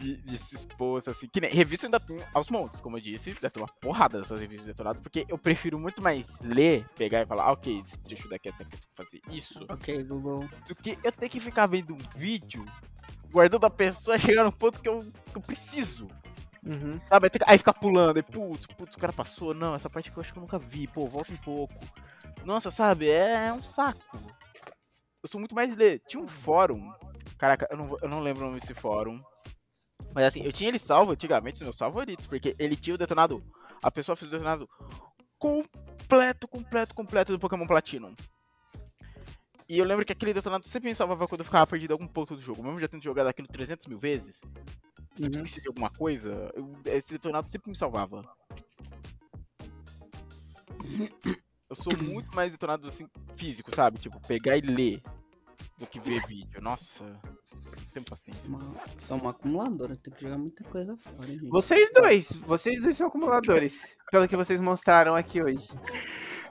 de, 0.00 0.16
de 0.16 0.38
se 0.38 0.56
expor, 0.56 1.02
assim. 1.06 1.28
Que 1.28 1.40
nem 1.40 1.50
revista 1.50 1.86
ainda 1.86 2.00
tem 2.00 2.16
aos 2.32 2.48
montes, 2.48 2.80
como 2.80 2.96
eu 2.96 3.00
disse. 3.00 3.34
Deve 3.34 3.50
ter 3.50 3.60
uma 3.60 3.68
porrada 3.80 4.20
dessas 4.20 4.40
revistas 4.40 4.66
detonadas. 4.66 5.02
Porque 5.02 5.26
eu 5.28 5.36
prefiro 5.36 5.78
muito 5.78 6.02
mais 6.02 6.34
ler, 6.40 6.86
pegar 6.96 7.22
e 7.22 7.26
falar, 7.26 7.44
ah, 7.44 7.52
ok, 7.52 7.80
esse 7.80 7.98
trecho 7.98 8.28
daqui 8.28 8.48
até 8.48 8.64
que 8.64 8.74
eu 8.74 8.78
tenho 8.78 8.82
que 8.82 8.96
fazer 8.96 9.20
isso. 9.30 9.64
Ok, 9.68 10.02
Google. 10.04 10.48
Do 10.66 10.74
que 10.74 10.98
eu 11.04 11.12
ter 11.12 11.28
que 11.28 11.38
ficar 11.38 11.66
vendo 11.66 11.94
um 11.94 11.98
vídeo, 12.16 12.64
guardando 13.30 13.64
a 13.66 13.70
pessoa, 13.70 14.18
chegar 14.18 14.44
no 14.44 14.52
ponto 14.52 14.80
que 14.80 14.88
eu, 14.88 14.98
que 15.00 15.36
eu 15.36 15.42
preciso. 15.42 16.08
Uhum. 16.64 16.98
Sabe? 17.08 17.26
Aí, 17.26 17.30
tem 17.30 17.38
que- 17.40 17.50
aí 17.50 17.58
fica 17.58 17.72
pulando, 17.72 18.16
aí 18.18 18.22
putz, 18.22 18.66
putz, 18.66 18.94
o 18.94 18.98
cara 18.98 19.12
passou. 19.12 19.54
Não, 19.54 19.74
essa 19.74 19.88
parte 19.88 20.10
que 20.10 20.16
eu 20.16 20.20
acho 20.20 20.32
que 20.32 20.38
eu 20.38 20.42
nunca 20.42 20.58
vi. 20.58 20.86
Pô, 20.86 21.06
volta 21.06 21.32
um 21.32 21.36
pouco. 21.38 21.74
Nossa, 22.44 22.70
sabe? 22.70 23.08
É, 23.08 23.46
é 23.46 23.52
um 23.52 23.62
saco. 23.62 24.00
Eu 25.22 25.28
sou 25.28 25.38
muito 25.38 25.54
mais 25.54 25.74
de. 25.74 25.98
Tinha 26.00 26.22
um 26.22 26.28
fórum. 26.28 26.92
Caraca, 27.38 27.66
eu 27.70 27.76
não, 27.76 27.96
eu 28.02 28.08
não 28.08 28.20
lembro 28.20 28.42
o 28.44 28.48
nome 28.48 28.60
desse 28.60 28.74
fórum. 28.74 29.22
Mas 30.14 30.26
assim, 30.26 30.42
eu 30.42 30.52
tinha 30.52 30.68
ele 30.68 30.78
salvo 30.78 31.12
antigamente 31.12 31.60
nos 31.60 31.68
meus 31.68 31.78
favoritos. 31.78 32.26
Porque 32.26 32.54
ele 32.58 32.76
tinha 32.76 32.94
o 32.94 32.98
detonado. 32.98 33.42
A 33.82 33.90
pessoa 33.90 34.14
fez 34.16 34.28
o 34.28 34.32
detonado 34.32 34.68
completo, 35.38 36.46
completo, 36.46 36.94
completo 36.94 37.32
do 37.32 37.38
Pokémon 37.38 37.66
Platinum. 37.66 38.14
E 39.70 39.78
eu 39.78 39.84
lembro 39.84 40.04
que 40.04 40.12
aquele 40.12 40.34
detonado 40.34 40.66
sempre 40.66 40.88
me 40.88 40.94
salvava 40.96 41.28
quando 41.28 41.42
eu 41.42 41.44
ficava 41.44 41.64
perdido 41.64 41.92
em 41.92 41.94
algum 41.94 42.08
ponto 42.08 42.34
do 42.34 42.42
jogo. 42.42 42.60
Mesmo 42.60 42.80
já 42.80 42.88
tendo 42.88 43.04
jogado 43.04 43.28
aquilo 43.28 43.46
300 43.46 43.86
mil 43.86 44.00
vezes. 44.00 44.42
Se 45.16 45.22
Uhum. 45.22 45.30
esqueci 45.30 45.60
de 45.60 45.68
alguma 45.68 45.88
coisa, 45.90 46.50
eu- 46.56 46.76
esse 46.86 47.12
detonado 47.12 47.48
sempre 47.48 47.70
me 47.70 47.76
salvava. 47.76 48.28
Eu 51.68 51.76
sou 51.76 51.96
muito 52.02 52.34
mais 52.34 52.50
detonado 52.50 52.88
assim, 52.88 53.06
físico, 53.36 53.72
sabe? 53.72 54.00
Tipo, 54.00 54.20
pegar 54.26 54.56
e 54.56 54.60
ler 54.60 55.00
do 55.78 55.86
que 55.86 56.00
ver 56.00 56.20
vídeo. 56.26 56.60
Nossa. 56.60 57.04
tenho 57.92 58.04
paciência. 58.06 58.48
Uma, 58.48 58.60
sou 58.96 59.16
uma 59.18 59.30
acumuladora, 59.30 59.94
tem 59.96 60.12
que 60.12 60.20
jogar 60.22 60.38
muita 60.38 60.62
coisa 60.64 60.96
fora, 60.96 61.26
gente. 61.28 61.48
Vocês 61.48 61.90
dois, 61.92 62.32
vocês 62.32 62.80
dois 62.82 62.96
são 62.96 63.06
acumuladores, 63.08 63.96
pelo 64.10 64.26
que 64.28 64.36
vocês 64.36 64.60
mostraram 64.60 65.14
aqui 65.14 65.42
hoje. 65.42 65.68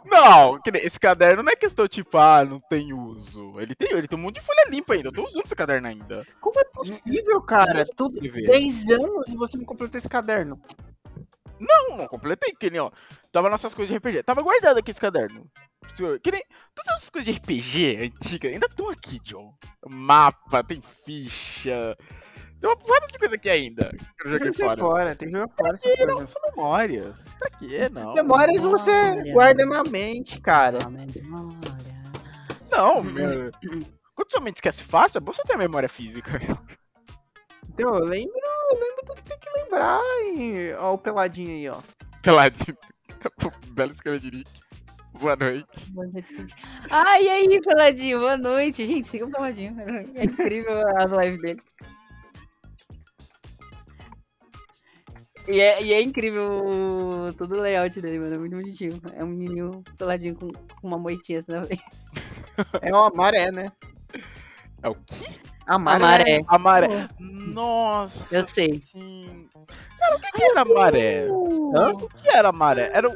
Não, 0.05 0.59
esse 0.75 0.99
caderno 0.99 1.43
não 1.43 1.51
é 1.51 1.55
questão 1.55 1.87
tipo, 1.87 2.17
ah, 2.17 2.43
não 2.45 2.59
tem 2.59 2.93
uso. 2.93 3.59
Ele 3.59 3.75
tem, 3.75 3.91
ele 3.91 4.07
tem 4.07 4.17
um 4.17 4.21
monte 4.21 4.35
de 4.35 4.41
folha 4.41 4.69
limpa 4.69 4.93
ainda. 4.93 5.09
Eu 5.09 5.13
tô 5.13 5.25
usando 5.25 5.45
esse 5.45 5.55
caderno 5.55 5.87
ainda. 5.87 6.25
Como 6.39 6.59
é 6.59 6.63
possível, 6.65 7.41
cara? 7.41 7.85
Tudo 7.95 8.15
Escrever. 8.15 8.45
10 8.45 8.89
anos 8.91 9.27
e 9.27 9.35
você 9.35 9.57
não 9.57 9.65
completou 9.65 9.97
esse 9.97 10.09
caderno. 10.09 10.59
Não, 11.59 11.97
não 11.97 12.07
completei, 12.07 12.53
que 12.55 12.69
nem, 12.69 12.79
ó. 12.79 12.89
Tava 13.31 13.49
nossas 13.49 13.73
coisas 13.73 13.91
de 13.91 13.97
RPG. 13.97 14.23
Tava 14.23 14.41
guardado 14.41 14.77
aqui 14.77 14.91
esse 14.91 15.01
caderno. 15.01 15.45
Que 16.23 16.31
nem. 16.31 16.43
Todas 16.73 17.03
as 17.03 17.09
coisas 17.09 17.33
de 17.33 17.37
RPG 17.37 17.97
antigas 17.97 18.53
ainda 18.53 18.67
estão 18.67 18.89
aqui, 18.89 19.19
John. 19.19 19.53
Mapa, 19.85 20.63
tem 20.63 20.81
ficha. 21.03 21.97
Tem 22.59 22.69
uma 22.69 22.75
porrada 22.75 23.07
de 23.07 23.17
coisa 23.19 23.35
aqui 23.35 23.49
ainda. 23.49 23.89
que 23.89 24.27
Eu 24.27 24.31
Tem 24.31 24.31
joguei 24.33 24.51
que 24.51 24.57
jogar 24.57 24.77
fora. 24.77 24.91
fora, 24.91 25.15
tem 25.15 25.27
que 25.27 25.33
jogar 25.33 25.47
fora 25.49 25.73
essas 25.73 25.93
Ih, 25.93 26.05
não, 26.05 26.13
coisas. 26.15 26.31
são 26.31 26.41
memórias. 26.49 27.19
Pra 27.39 27.49
quê? 27.51 27.89
Não. 27.89 28.13
Memórias 28.13 28.63
você 28.63 28.91
Memória. 28.91 29.33
guarda 29.33 29.65
na 29.65 29.83
mente, 29.83 30.41
cara. 30.41 30.79
Memória. 30.89 31.89
Não, 32.71 33.01
meu. 33.03 33.51
Quando 34.15 34.31
sua 34.31 34.41
mente 34.41 34.55
esquece 34.57 34.83
fácil, 34.83 35.17
é 35.17 35.21
bom 35.21 35.31
você 35.31 35.41
ter 35.43 35.53
a 35.53 35.57
memória 35.57 35.87
física. 35.89 36.39
Então, 37.69 37.95
eu 37.95 38.03
lembro, 38.03 38.33
eu 38.71 38.77
lembro 38.79 39.05
do 39.05 39.15
que 39.15 39.23
tem 39.23 39.39
que 39.39 39.49
lembrar. 39.57 40.01
E... 40.35 40.73
Ó, 40.77 40.95
o 40.95 40.97
peladinho 40.97 41.49
aí, 41.49 41.69
ó. 41.69 41.81
Peladinho. 42.21 42.77
Belo 43.71 43.93
escreve 43.93 44.19
de 44.19 44.37
Nick. 44.39 44.51
Boa 45.17 45.35
noite. 45.37 45.91
Boa 45.91 46.07
noite, 46.07 46.35
gente. 46.35 46.55
Ah, 46.89 47.19
e 47.21 47.29
aí, 47.29 47.61
Peladinho? 47.61 48.19
Boa 48.19 48.35
noite. 48.37 48.85
Gente, 48.85 49.07
siga 49.07 49.25
o 49.25 49.31
Peladinho. 49.31 49.77
É 50.15 50.25
incrível 50.25 50.85
as 50.97 51.09
lives 51.11 51.41
dele. 51.41 51.61
E 55.51 55.59
é, 55.59 55.81
e 55.81 55.93
é 55.93 56.01
incrível 56.01 57.33
todo 57.35 57.55
o 57.55 57.61
layout 57.61 57.99
dele, 57.99 58.19
mano. 58.19 58.35
É 58.35 58.37
muito 58.37 58.55
bonitinho. 58.55 59.01
É 59.15 59.23
um 59.23 59.27
menininho 59.27 59.83
peladinho 59.97 60.35
com, 60.35 60.47
com 60.47 60.87
uma 60.87 60.99
moitinha 60.99 61.39
assim 61.39 61.51
na 61.51 61.63
frente. 61.63 61.83
É 62.81 62.93
uma 62.93 63.09
maré, 63.09 63.51
né? 63.51 63.71
É 64.83 64.89
o 64.89 64.95
quê? 64.95 65.39
A 65.69 65.75
A 65.75 65.77
maré. 65.77 65.99
maré. 65.99 66.41
A 66.47 66.57
maré. 66.57 67.07
Nossa. 67.19 68.25
Eu 68.31 68.47
sei. 68.47 68.81
Sim. 68.91 69.47
Cara, 69.99 70.15
o 70.15 70.19
que, 70.19 70.31
que 70.31 70.43
era 70.43 70.61
a 70.61 70.65
maré? 70.65 71.27
Hã? 71.27 71.89
O 71.91 72.07
que 72.07 72.29
era 72.29 72.49
a 72.49 72.51
maré? 72.51 72.89
Era, 72.91 73.07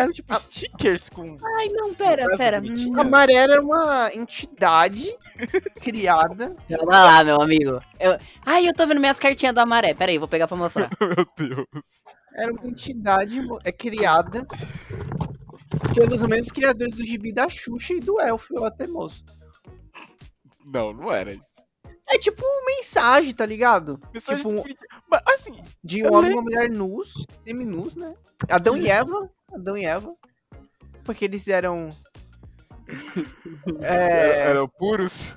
era 0.00 0.12
tipo 0.12 0.34
stickers 0.40 1.10
com. 1.10 1.36
Ai, 1.58 1.68
não, 1.68 1.92
pera, 1.92 2.24
pera. 2.38 2.62
A 2.96 3.04
maré 3.04 3.34
era 3.34 3.60
uma 3.60 4.10
entidade 4.14 5.14
criada. 5.82 6.56
Calma 6.66 7.04
lá, 7.04 7.24
meu 7.24 7.42
amigo. 7.42 7.78
Eu... 8.00 8.16
Ai, 8.46 8.66
eu 8.66 8.72
tô 8.72 8.86
vendo 8.86 9.00
minhas 9.00 9.18
cartinhas 9.18 9.54
da 9.54 9.66
maré. 9.66 9.92
Pera 9.92 10.10
aí, 10.10 10.16
vou 10.16 10.28
pegar 10.28 10.48
pra 10.48 10.56
mostrar. 10.56 10.88
Meu 10.98 11.26
Deus. 11.36 11.66
Era 12.34 12.52
uma 12.52 12.66
entidade 12.66 13.38
é 13.64 13.72
criada 13.72 14.46
pelos 15.94 16.22
mesmos 16.22 16.52
criadores 16.52 16.94
do 16.94 17.04
gibi 17.04 17.32
da 17.32 17.50
Xuxa 17.50 17.92
e 17.92 18.00
do 18.00 18.18
Elfo 18.18 18.58
lá 18.58 18.70
Teimoso. 18.70 19.22
Não, 20.64 20.94
não 20.94 21.12
era. 21.12 21.36
É 22.10 22.18
tipo 22.18 22.42
uma 22.44 22.64
mensagem, 22.76 23.34
tá 23.34 23.44
ligado? 23.46 24.00
Mensagem 24.14 24.42
Tipo, 24.42 24.48
um- 24.60 24.62
de- 24.62 24.76
Mas 25.10 25.22
assim, 25.34 25.62
De 25.84 26.04
um 26.04 26.12
homem 26.14 26.30
e 26.30 26.34
uma 26.34 26.42
mulher 26.42 26.70
nus, 26.70 27.26
semi-nus, 27.44 27.96
né? 27.96 28.14
Adão 28.48 28.76
e 28.76 28.88
Eva. 28.88 29.30
Adão 29.52 29.76
e 29.76 29.84
Eva. 29.84 30.14
Porque 31.04 31.24
eles 31.24 31.46
eram. 31.48 31.94
É. 33.82 34.50
eram 34.50 34.68
puros. 34.68 35.34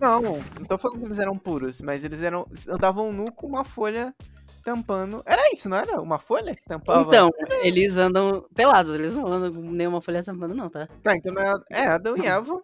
Não, 0.00 0.20
não 0.22 0.64
tô 0.66 0.76
falando 0.76 0.98
que 0.98 1.04
eles 1.06 1.18
eram 1.18 1.38
puros, 1.38 1.80
mas 1.80 2.04
eles 2.04 2.22
eram. 2.22 2.46
andavam 2.68 3.12
nu 3.12 3.32
com 3.32 3.46
uma 3.46 3.64
folha 3.64 4.14
tampando. 4.62 5.22
Era 5.26 5.42
isso, 5.52 5.68
não 5.68 5.76
era? 5.76 6.00
Uma 6.00 6.18
folha 6.18 6.54
que 6.54 6.64
tampava? 6.64 7.02
Então, 7.02 7.30
eles 7.62 7.96
andam 7.96 8.44
pelados, 8.54 8.94
eles 8.94 9.14
não 9.14 9.26
andam 9.26 9.52
com 9.52 9.60
nenhuma 9.70 10.00
folha 10.00 10.22
tampando, 10.24 10.54
não, 10.54 10.68
tá? 10.68 10.88
Tá, 11.02 11.14
então 11.16 11.32
não 11.32 11.42
é, 11.42 11.54
é 11.70 11.86
Adão 11.86 12.16
e 12.16 12.26
Eva. 12.26 12.62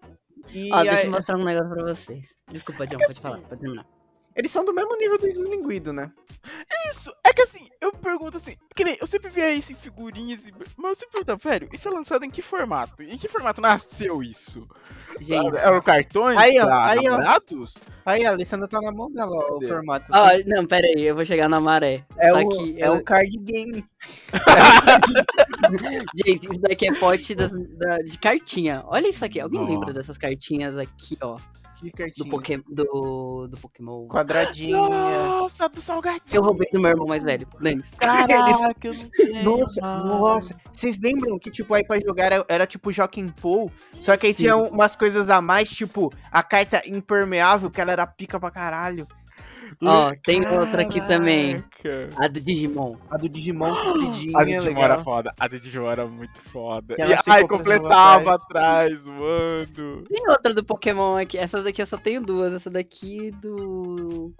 E 0.48 0.72
Ó, 0.72 0.82
deixa 0.82 0.98
aí- 0.98 1.04
eu 1.06 1.10
mostrar 1.12 1.36
um 1.36 1.44
negócio 1.44 1.70
pra 1.70 1.82
vocês. 1.84 2.24
Desculpa, 2.50 2.86
John, 2.86 2.98
pode 2.98 3.20
falar, 3.20 3.38
pode 3.38 3.60
terminar. 3.60 3.86
eles 4.34 4.50
são 4.50 4.64
do 4.64 4.72
mesmo 4.72 4.96
nível 4.96 5.18
do 5.18 5.26
esmilinguido, 5.26 5.92
né? 5.92 6.10
Isso, 6.90 7.12
é 7.24 7.32
que 7.34 7.42
assim, 7.42 7.68
eu 7.80 7.92
pergunto 7.92 8.38
assim, 8.38 8.56
que 8.74 8.82
nem, 8.82 8.96
eu 8.98 9.06
sempre 9.06 9.28
via 9.28 9.52
isso 9.52 9.72
em 9.72 9.74
figurinhas, 9.76 10.40
e- 10.40 10.52
mas 10.76 10.90
eu 10.92 10.96
sempre 10.96 11.22
pergunto, 11.24 11.46
velho, 11.48 11.68
isso 11.72 11.86
é 11.86 11.90
lançado 11.90 12.24
em 12.24 12.30
que 12.30 12.40
formato? 12.40 13.02
Em 13.02 13.18
que 13.18 13.28
formato 13.28 13.60
nasceu 13.60 14.22
isso? 14.22 14.66
Gente, 15.20 15.56
Eram 15.58 15.82
cartões 15.82 16.38
Aí, 16.38 16.58
ó, 16.58 16.68
aí, 16.72 16.98
ó. 17.00 17.02
namorados? 17.10 17.76
Aí 18.06 18.24
a 18.24 18.30
Alessandra 18.30 18.66
tá 18.66 18.80
na 18.80 18.90
mão 18.90 19.10
dela, 19.12 19.30
ó, 19.34 19.58
o 19.58 19.60
formato. 19.68 20.10
ó, 20.10 20.28
não, 20.46 20.64
pera 20.66 20.86
aí, 20.86 21.02
eu 21.02 21.14
vou 21.14 21.24
chegar 21.26 21.48
na 21.48 21.60
maré. 21.60 22.04
é 22.16 22.28
Isso 22.28 22.36
o, 22.36 22.60
aqui, 22.60 22.82
é 22.82 22.86
eu- 22.88 22.94
o 22.94 23.04
card 23.04 23.36
game. 23.38 23.84
Gente, 26.26 26.50
isso 26.50 26.60
daqui 26.60 26.88
é 26.88 26.94
pote 26.94 27.34
das- 27.34 27.52
da- 27.52 27.98
de 27.98 28.18
cartinha. 28.18 28.82
Olha 28.86 29.08
isso 29.08 29.24
aqui, 29.24 29.40
alguém 29.40 29.60
Nossa. 29.60 29.72
lembra 29.72 29.92
dessas 29.92 30.16
cartinhas 30.18 30.76
aqui, 30.76 31.16
ó? 31.20 31.36
Que 31.80 31.88
Do, 31.88 31.96
cartinha. 31.96 32.30
Poké, 32.30 32.58
do, 32.68 33.46
do 33.48 33.56
Pokémon. 33.56 34.06
Quadradinha. 34.06 34.76
Nossa, 34.76 35.66
do 35.66 35.80
salgadinho. 35.80 36.20
Eu 36.30 36.42
roubei 36.42 36.68
do 36.70 36.78
meu 36.78 36.90
irmão 36.90 37.06
mais 37.06 37.24
velho, 37.24 37.46
Dani. 37.58 37.82
Caraca, 37.96 38.86
eu 38.86 38.92
não 38.92 39.08
sei. 39.14 39.42
Nossa, 39.42 39.80
nossa. 39.80 40.56
Vocês 40.70 40.98
lembram 41.02 41.38
que, 41.38 41.50
tipo, 41.50 41.72
aí 41.72 41.82
pra 41.82 41.98
jogar 41.98 42.24
era, 42.26 42.44
era 42.50 42.66
tipo 42.66 42.92
Joaquim 42.92 43.28
Pou? 43.30 43.72
Só 43.94 44.14
que 44.18 44.26
aí 44.26 44.34
tinha 44.34 44.54
um- 44.58 44.68
umas 44.68 44.94
coisas 44.94 45.30
a 45.30 45.40
mais, 45.40 45.70
tipo, 45.70 46.12
a 46.30 46.42
carta 46.42 46.82
impermeável, 46.86 47.70
que 47.70 47.80
ela 47.80 47.92
era 47.92 48.06
pica 48.06 48.38
pra 48.38 48.50
caralho. 48.50 49.08
Ó, 49.82 50.12
tem 50.24 50.46
outra 50.46 50.82
aqui 50.82 51.00
também. 51.06 51.64
Caraca. 51.82 52.10
A 52.18 52.28
do 52.28 52.40
Digimon. 52.40 52.96
A 53.10 53.16
do 53.16 53.28
Digimon 53.28 53.74
compridinha, 53.74 54.36
A 54.38 54.40
do 54.40 54.46
Digimon 54.46 54.64
legal. 54.66 54.82
era 54.84 54.98
foda. 54.98 55.34
A 55.40 55.48
do 55.48 55.58
Digimon 55.58 55.90
era 55.90 56.06
muito 56.06 56.38
foda. 56.52 56.94
E, 56.98 57.30
ai, 57.30 57.46
completava 57.46 58.34
atrás, 58.34 59.02
mano. 59.06 60.04
Tem 60.06 60.28
outra 60.28 60.52
do 60.52 60.62
Pokémon 60.62 61.16
aqui. 61.16 61.38
Essa 61.38 61.62
daqui 61.62 61.80
eu 61.80 61.86
só 61.86 61.96
tenho 61.96 62.20
duas. 62.22 62.52
Essa 62.52 62.68
daqui 62.70 63.30
do. 63.40 64.34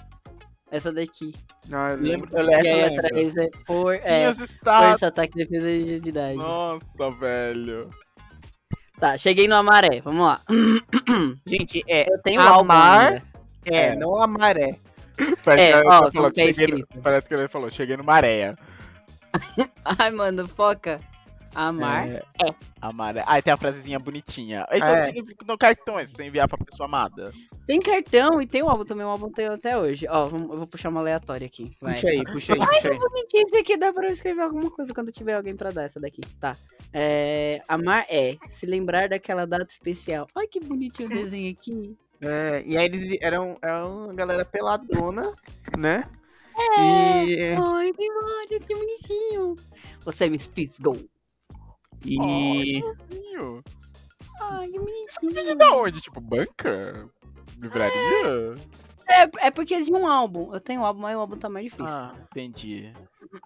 Essa 0.70 0.92
daqui. 0.92 1.32
Ah, 1.72 1.92
eu 1.92 1.96
lembro. 1.96 2.28
Lembro, 2.36 2.38
eu 2.38 2.48
E 2.50 2.54
aí 2.68 2.82
lembro. 2.90 3.06
atrás 3.06 3.36
é, 3.36 3.50
for, 3.66 3.96
Tinha 3.98 4.08
é 4.28 4.34
força, 4.34 5.06
ataque, 5.08 5.32
defesa 5.34 5.70
e 5.70 5.82
agilidade. 5.94 6.36
Nossa, 6.36 7.10
velho. 7.18 7.88
Tá, 9.00 9.16
cheguei 9.16 9.48
no 9.48 9.54
Amaré. 9.56 10.02
Vamos 10.02 10.20
lá. 10.26 10.42
Gente, 11.46 11.82
é, 11.88 12.12
Eu 12.12 12.20
tenho 12.22 12.40
Amar- 12.42 13.22
é, 13.64 13.76
É. 13.86 13.96
não 13.96 14.20
a 14.20 14.26
maré. 14.26 14.78
Parece 15.44 15.72
É, 15.72 15.80
que 15.80 15.86
ó, 15.88 16.02
ele 16.02 16.12
falou 16.12 16.30
que 16.30 16.34
que 16.34 16.40
é 16.40 16.52
cheguei 16.52 16.84
no-? 16.94 17.02
Parece 17.02 17.28
que 17.28 17.34
ele 17.34 17.48
falou, 17.48 17.70
cheguei 17.70 17.96
numa 17.96 18.14
areia. 18.14 18.56
Ai, 19.98 20.10
mano, 20.10 20.46
foca. 20.48 21.00
Amar. 21.54 22.08
É. 22.08 22.22
Amaré. 22.80 23.24
Aí 23.26 23.42
tem 23.42 23.52
a 23.52 23.56
frasezinha 23.56 23.98
bonitinha. 23.98 24.66
Esse 24.70 24.84
É. 24.84 25.08
é. 25.08 25.12
no, 25.12 25.24
no 25.46 25.58
cartões 25.58 26.08
pra 26.08 26.16
você 26.16 26.24
enviar 26.24 26.48
pra 26.48 26.64
pessoa 26.64 26.86
amada. 26.86 27.32
Tem 27.66 27.80
cartão 27.80 28.40
e 28.40 28.46
tem 28.46 28.62
o 28.62 28.68
álbum 28.68 28.84
também. 28.84 29.04
O 29.04 29.08
álbum 29.08 29.30
tem 29.30 29.46
até 29.46 29.76
hoje. 29.76 30.06
Ó, 30.08 30.26
eu 30.26 30.30
vou 30.30 30.66
puxar 30.66 30.90
uma 30.90 31.00
aleatória 31.00 31.46
aqui. 31.46 31.72
Vai. 31.80 31.94
Puxa 31.94 32.08
aí, 32.08 32.24
puxa 32.24 32.52
aí, 32.54 32.58
puxa 32.58 32.90
aí. 32.90 32.98
Bonitinho 32.98 33.44
esse 33.46 33.56
aqui, 33.56 33.76
dá 33.76 33.92
pra 33.92 34.06
eu 34.06 34.12
escrever 34.12 34.42
alguma 34.42 34.70
coisa 34.70 34.94
quando 34.94 35.10
tiver 35.12 35.34
alguém 35.34 35.56
pra 35.56 35.70
dar 35.70 35.82
essa 35.82 36.00
daqui. 36.00 36.20
Tá. 36.38 36.56
É, 36.92 37.58
amar 37.68 38.06
é 38.08 38.36
se 38.48 38.64
lembrar 38.66 39.08
daquela 39.08 39.44
data 39.44 39.66
especial. 39.68 40.26
Ai, 40.36 40.46
que 40.46 40.60
bonitinho 40.60 41.08
o 41.08 41.12
desenho 41.12 41.50
aqui. 41.52 41.96
É, 42.22 42.62
e 42.66 42.76
aí 42.76 42.84
eles 42.84 43.16
eram, 43.22 43.58
eram 43.62 44.04
uma 44.04 44.14
galera 44.14 44.44
peladona, 44.44 45.34
né? 45.76 46.04
É. 46.78 47.24
E, 47.24 47.54
Ai, 47.54 47.92
tem 47.94 48.10
vários, 48.12 48.64
que 48.66 48.74
bonitinho. 48.74 49.56
Você 50.04 50.28
me 50.28 50.38
fisgou. 50.38 50.96
e 52.04 52.16
Bonitinho. 52.18 53.62
Ai, 54.42 54.68
que 54.68 54.78
Vídeo 54.78 55.32
bonitinho. 55.32 55.56
da 55.56 55.72
onde? 55.74 56.00
Tipo, 56.00 56.20
banca? 56.20 57.08
Livraria? 57.58 58.26
É, 58.26 58.54
é 59.40 59.50
porque 59.50 59.74
é 59.74 59.80
de 59.80 59.92
um 59.92 60.06
álbum. 60.06 60.52
Eu 60.54 60.60
tenho 60.60 60.80
um 60.80 60.84
álbum, 60.84 61.00
mas 61.00 61.16
o 61.16 61.20
álbum 61.20 61.36
tá 61.36 61.48
mais 61.48 61.64
difícil. 61.64 61.86
Ah, 61.86 62.14
entendi. 62.30 62.92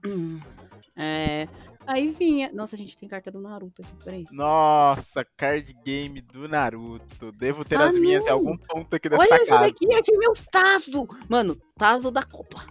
É. 0.97 1.49
Aí 1.87 2.09
vinha. 2.13 2.51
Nossa, 2.53 2.77
a 2.77 2.79
gente 2.79 2.97
tem 2.97 3.09
carta 3.09 3.31
do 3.31 3.41
Naruto 3.41 3.83
aqui, 3.83 3.93
peraí. 4.05 4.25
Nossa, 4.31 5.27
card 5.37 5.75
game 5.85 6.21
do 6.21 6.49
Naruto. 6.49 7.33
Devo 7.33 7.65
ter 7.65 7.81
Ah, 7.81 7.89
as 7.89 7.99
minhas 7.99 8.23
em 8.23 8.27
não. 8.27 8.35
algum 8.35 8.57
ponto 8.57 8.95
aqui 8.95 9.09
dessa 9.09 9.21
Olha 9.23 9.39
casa. 9.41 9.59
daqui, 9.61 9.93
aqui 9.93 10.17
meus 10.17 10.41
Tazo. 10.51 11.09
Mano, 11.29 11.57
Tazo 11.77 12.11
da 12.11 12.23
Copa. 12.23 12.65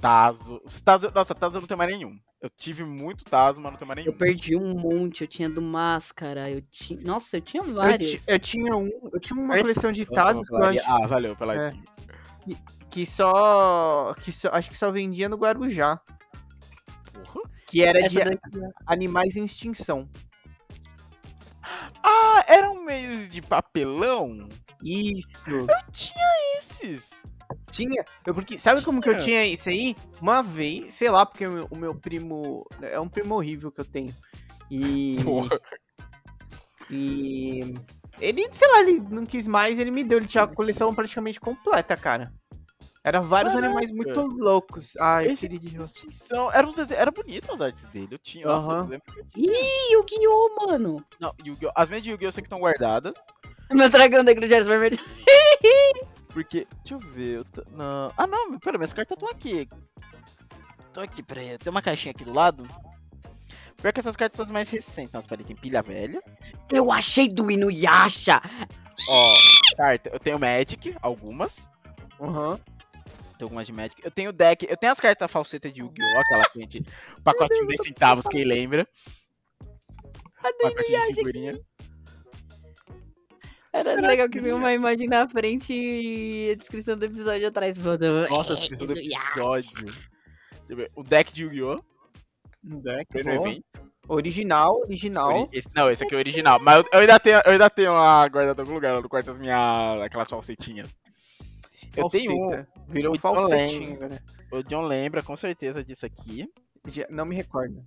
Tazo. 0.00 0.60
Tazo. 0.84 1.10
Nossa, 1.14 1.34
Tazo 1.34 1.56
eu 1.56 1.60
não 1.62 1.66
tenho 1.68 1.78
mais 1.78 1.90
nenhum. 1.90 2.18
Eu 2.40 2.50
tive 2.50 2.84
muito 2.84 3.24
Tazo, 3.24 3.60
mas 3.60 3.72
não 3.72 3.78
tenho 3.78 3.88
mais 3.88 3.96
nenhum. 3.98 4.12
Eu 4.12 4.18
perdi 4.18 4.56
um 4.56 4.74
monte, 4.74 5.22
eu 5.22 5.28
tinha 5.28 5.48
do 5.48 5.60
Máscara, 5.62 6.50
eu 6.50 6.60
tinha. 6.70 7.00
Nossa, 7.02 7.38
eu 7.38 7.40
tinha 7.40 7.62
eu, 7.62 7.74
vários. 7.74 8.10
ti- 8.12 8.22
eu 8.26 8.38
tinha 8.38 8.76
um, 8.76 8.88
eu 9.12 9.20
tinha 9.20 9.38
uma 9.38 9.48
Parece- 9.48 9.62
coleção 9.64 9.92
de 9.92 10.02
Eu- 10.02 10.10
Tazos 10.12 10.48
que 10.48 10.54
eu 10.54 10.62
acho 10.64 10.82
Ah, 10.86 11.06
valeu 11.06 11.34
pela 11.34 11.54
É. 11.54 11.74
que 12.90 13.06
só, 13.06 14.14
que 14.20 14.32
só, 14.32 14.48
acho 14.52 14.70
que 14.70 14.76
só 14.76 14.90
vendia 14.90 15.28
no 15.28 15.36
Guarujá, 15.36 16.00
Porra. 17.12 17.42
que 17.68 17.82
era 17.82 18.00
de 18.08 18.20
Essa 18.20 18.30
daqui, 18.30 18.58
ó. 18.58 18.70
animais 18.86 19.36
em 19.36 19.44
extinção. 19.44 20.08
Ah, 22.02 22.44
eram 22.48 22.84
meios 22.84 23.28
de 23.30 23.40
papelão? 23.42 24.48
Isso. 24.82 25.40
Eu 25.50 25.66
tinha 25.92 26.58
esses. 26.58 27.10
tinha. 27.70 28.04
Eu, 28.26 28.34
porque, 28.34 28.58
sabe 28.58 28.82
como 28.82 29.00
que 29.00 29.08
eu 29.08 29.14
Tinha. 29.14 29.24
tinha 29.24 29.46
isso 29.46 29.68
aí? 29.68 29.94
Uma 30.20 30.42
vez, 30.42 30.94
sei 30.94 31.10
lá, 31.10 31.26
porque 31.26 31.46
o 31.46 31.50
meu, 31.52 31.68
o 31.70 31.76
meu 31.76 31.94
primo. 31.94 32.66
É 32.80 32.98
um 32.98 33.08
primo 33.08 33.34
horrível 33.34 33.70
que 33.70 33.80
eu 33.80 33.84
tenho. 33.84 34.14
E. 34.70 35.18
Porra. 35.22 35.60
E. 36.90 37.74
Ele, 38.20 38.48
sei 38.52 38.68
lá, 38.68 38.80
ele 38.80 39.00
não 39.00 39.24
quis 39.24 39.46
mais, 39.46 39.78
ele 39.78 39.90
me 39.90 40.02
deu. 40.04 40.18
Ele 40.18 40.26
tinha 40.26 40.44
a 40.44 40.48
coleção 40.54 40.94
praticamente 40.94 41.38
completa, 41.40 41.96
cara. 41.96 42.32
Era 43.10 43.20
vários 43.20 43.52
Caraca. 43.54 43.66
animais 43.72 43.90
muito 43.90 44.20
loucos. 44.20 44.96
Ai, 45.00 45.26
Esse- 45.32 45.46
aquele 45.46 45.58
de 45.58 45.76
Extinção. 45.82 46.48
Era, 46.52 46.64
uns 46.64 46.78
era 46.92 47.10
bonito 47.10 47.50
as 47.52 47.60
artes 47.60 47.82
dele. 47.90 48.06
Eu 48.12 48.18
tinha. 48.18 48.46
Nossa, 48.46 48.68
Aham. 48.68 48.84
eu 48.84 48.88
lembro 48.90 49.12
que 49.12 49.18
eu 49.20 49.26
tinha. 49.34 49.52
Ih, 49.52 49.96
o 49.96 50.04
Guiô, 50.04 50.56
mano. 50.64 51.04
Não, 51.18 51.34
Yu-Gi-Oh! 51.44 51.72
As 51.74 51.88
minhas 51.88 52.04
de 52.04 52.10
Yu-Gi-Oh! 52.10 52.28
eu 52.28 52.32
sei 52.32 52.40
que 52.40 52.46
estão 52.46 52.60
guardadas. 52.60 53.14
Meu 53.72 53.90
dragão 53.90 54.22
negro 54.22 54.46
de 54.46 54.54
olhos 54.54 54.68
vermelhos. 54.68 55.24
Porque. 56.32 56.68
Deixa 56.84 56.94
eu 56.94 56.98
ver. 57.00 57.38
Eu 57.38 57.44
tô- 57.46 57.64
não. 57.72 58.12
Ah, 58.16 58.28
não, 58.28 58.56
pera, 58.60 58.78
minhas 58.78 58.92
cartas 58.92 59.16
estão 59.16 59.28
aqui. 59.28 59.68
Tô 60.92 61.00
aqui, 61.00 61.20
peraí. 61.20 61.58
Tem 61.58 61.68
uma 61.70 61.82
caixinha 61.82 62.12
aqui 62.12 62.24
do 62.24 62.32
lado. 62.32 62.64
Pior 63.76 63.92
que 63.92 63.98
essas 63.98 64.14
cartas 64.14 64.36
são 64.36 64.44
as 64.44 64.52
mais 64.52 64.68
recentes. 64.70 65.12
Nossa, 65.12 65.26
peraí, 65.26 65.44
tem 65.44 65.56
pilha 65.56 65.82
velha. 65.82 66.22
Eu 66.70 66.92
achei 66.92 67.28
do 67.28 67.50
Inuyasha. 67.50 68.40
Ó, 69.08 69.34
carta. 69.76 70.10
Eu 70.12 70.20
tenho 70.20 70.38
Magic, 70.38 70.94
algumas. 71.02 71.68
Aham. 72.20 72.60
Tem 73.40 73.46
algumas 73.46 73.66
de 73.66 73.72
Magic. 73.72 73.98
Eu 74.04 74.10
tenho 74.10 74.32
deck. 74.34 74.66
Eu 74.68 74.76
tenho 74.76 74.92
as 74.92 75.00
cartas 75.00 75.30
falseta 75.30 75.70
de 75.72 75.80
Yu-Gi-Oh! 75.80 76.18
Aquela 76.20 76.44
frente. 76.44 76.82
Pacotinho 77.24 77.62
de 77.62 77.76
10 77.76 77.80
centavos, 77.88 78.26
quem 78.26 78.44
lembra? 78.44 78.86
A 80.38 80.52
Pacotinho 80.62 81.06
de 81.08 81.14
figurinha. 81.14 81.60
Era 83.72 83.94
Será 83.94 84.08
legal 84.08 84.28
que 84.28 84.40
veio 84.40 84.56
uma 84.56 84.74
imagem 84.74 85.08
na 85.08 85.26
frente 85.28 85.72
e 85.72 86.50
a 86.50 86.54
descrição 86.56 86.98
do 86.98 87.04
episódio 87.06 87.48
atrás. 87.48 87.78
Nossa, 87.78 88.52
"É, 88.52 88.56
as 88.56 88.68
pessoas 88.68 88.90
do 88.90 88.98
Inuyasha." 88.98 89.30
episódio. 89.30 89.70
Deixa 89.84 90.00
eu 90.68 90.76
ver. 90.76 90.90
O 90.94 91.02
deck 91.02 91.32
de 91.32 91.44
Yu-Gi-Oh! 91.44 91.80
Um 92.64 92.80
deck. 92.80 93.06
Foi 93.10 93.22
no 93.22 93.30
evento. 93.30 93.64
Original, 94.08 94.76
original. 94.80 95.42
Ori- 95.44 95.48
esse- 95.58 95.68
não, 95.74 95.90
esse 95.90 96.04
aqui 96.04 96.14
é 96.14 96.16
o 96.16 96.20
original. 96.20 96.58
Mas 96.60 96.76
eu, 96.78 96.84
eu 96.92 96.98
ainda 97.00 97.18
tenho, 97.20 97.36
eu 97.46 97.52
ainda 97.52 97.70
tenho 97.70 97.92
a 97.94 98.28
guardada 98.28 98.60
em 98.60 98.64
algum 98.64 98.74
lugar 98.74 99.00
no 99.00 99.08
quarto 99.08 99.26
das 99.26 99.38
minhas. 99.38 100.02
aquelas 100.02 100.28
falsetinhas. 100.28 100.88
Eu 101.96 102.08
tenho 102.08 102.32
um. 102.32 102.66
Virou 102.88 103.12
o 103.12 103.16
John 103.16 103.20
falsetinho, 103.20 103.98
velho. 103.98 104.18
O 104.52 104.62
John 104.62 104.82
lembra 104.82 105.22
com 105.22 105.36
certeza 105.36 105.84
disso 105.84 106.06
aqui. 106.06 106.48
Não 107.10 107.24
me 107.24 107.36
recordo. 107.36 107.84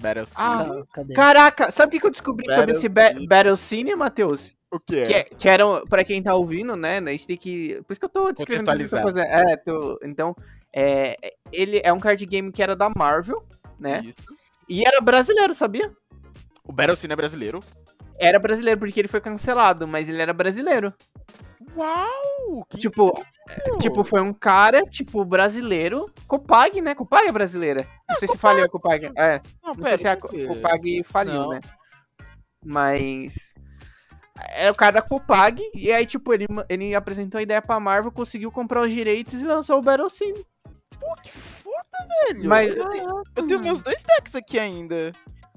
Battle 0.00 0.26
Ah, 0.34 0.58
Cine. 0.64 0.70
Tá, 0.70 0.86
Cadê? 0.92 1.14
Caraca, 1.14 1.70
sabe 1.70 1.96
o 1.96 2.00
que 2.00 2.06
eu 2.06 2.10
descobri 2.10 2.46
sobre 2.46 2.60
Battle 2.60 2.76
esse 2.76 2.88
ba 2.88 3.08
Cine. 3.08 3.26
Battle 3.26 3.56
Cine, 3.56 3.94
Matheus? 3.94 4.56
O 4.70 4.80
que 4.80 4.96
é? 4.96 5.24
Que, 5.24 5.34
que 5.36 5.48
era, 5.48 5.64
pra 5.86 6.02
quem 6.02 6.22
tá 6.22 6.34
ouvindo, 6.34 6.74
né, 6.74 6.98
a 6.98 7.10
gente 7.10 7.26
tem 7.26 7.36
que... 7.36 7.80
Por 7.82 7.92
isso 7.92 8.00
que 8.00 8.06
eu 8.06 8.10
tô 8.10 8.32
descrevendo 8.32 8.72
o 8.72 8.76
que 8.76 8.82
eu 8.82 8.88
tô 8.88 9.02
fazendo. 9.02 9.26
É, 9.26 9.56
tô... 9.56 9.98
Então, 10.02 10.34
é, 10.74 11.16
ele 11.52 11.80
é 11.84 11.92
um 11.92 12.00
card 12.00 12.24
game 12.24 12.50
que 12.50 12.62
era 12.62 12.74
da 12.74 12.90
Marvel, 12.96 13.44
né? 13.78 14.02
Isso. 14.04 14.20
E 14.68 14.86
era 14.86 15.00
brasileiro, 15.00 15.52
sabia? 15.54 15.92
O 16.64 16.72
Battle 16.72 16.96
Cine 16.96 17.12
é 17.12 17.16
brasileiro. 17.16 17.60
Era 18.18 18.38
brasileiro, 18.38 18.80
porque 18.80 18.98
ele 18.98 19.08
foi 19.08 19.20
cancelado, 19.20 19.86
mas 19.86 20.08
ele 20.08 20.22
era 20.22 20.32
brasileiro. 20.32 20.92
Uau! 21.76 22.66
Que 22.68 22.76
Tipo, 22.78 23.08
incrível! 23.50 23.76
tipo, 23.78 24.04
foi 24.04 24.20
um 24.20 24.32
cara, 24.32 24.82
tipo, 24.84 25.24
brasileiro. 25.24 26.06
Copag, 26.26 26.80
né? 26.80 26.94
Copag 26.94 27.28
é 27.28 27.32
brasileira. 27.32 27.86
Não 28.08 28.16
sei 28.16 28.28
se 28.28 28.38
faliu 28.38 28.64
a 28.64 28.68
Copag. 28.68 29.10
É, 29.16 29.40
Não, 29.62 29.74
não 29.74 29.84
sei 29.84 29.98
se 29.98 30.08
a? 30.08 30.16
Copag 30.16 31.02
faliu, 31.04 31.34
Não. 31.34 31.48
né? 31.50 31.60
Mas. 32.64 33.54
Era 34.54 34.72
o 34.72 34.74
cara 34.74 34.92
da 34.94 35.02
Copag, 35.02 35.62
e 35.74 35.92
aí, 35.92 36.04
tipo, 36.06 36.32
ele, 36.32 36.46
ele 36.68 36.94
apresentou 36.94 37.38
a 37.38 37.42
ideia 37.42 37.60
pra 37.62 37.78
Marvel, 37.78 38.10
conseguiu 38.10 38.50
comprar 38.50 38.82
os 38.82 38.92
direitos 38.92 39.40
e 39.40 39.44
lançou 39.46 39.78
o 39.78 39.82
Battle 39.82 40.08
Scene. 40.10 40.44
Foda, 40.98 42.08
velho! 42.28 42.48
Mas, 42.48 42.74
eu 42.76 43.46
tenho 43.46 43.60
meus 43.60 43.82
dois 43.82 44.02
decks 44.02 44.34
aqui 44.34 44.58
ainda. 44.58 45.12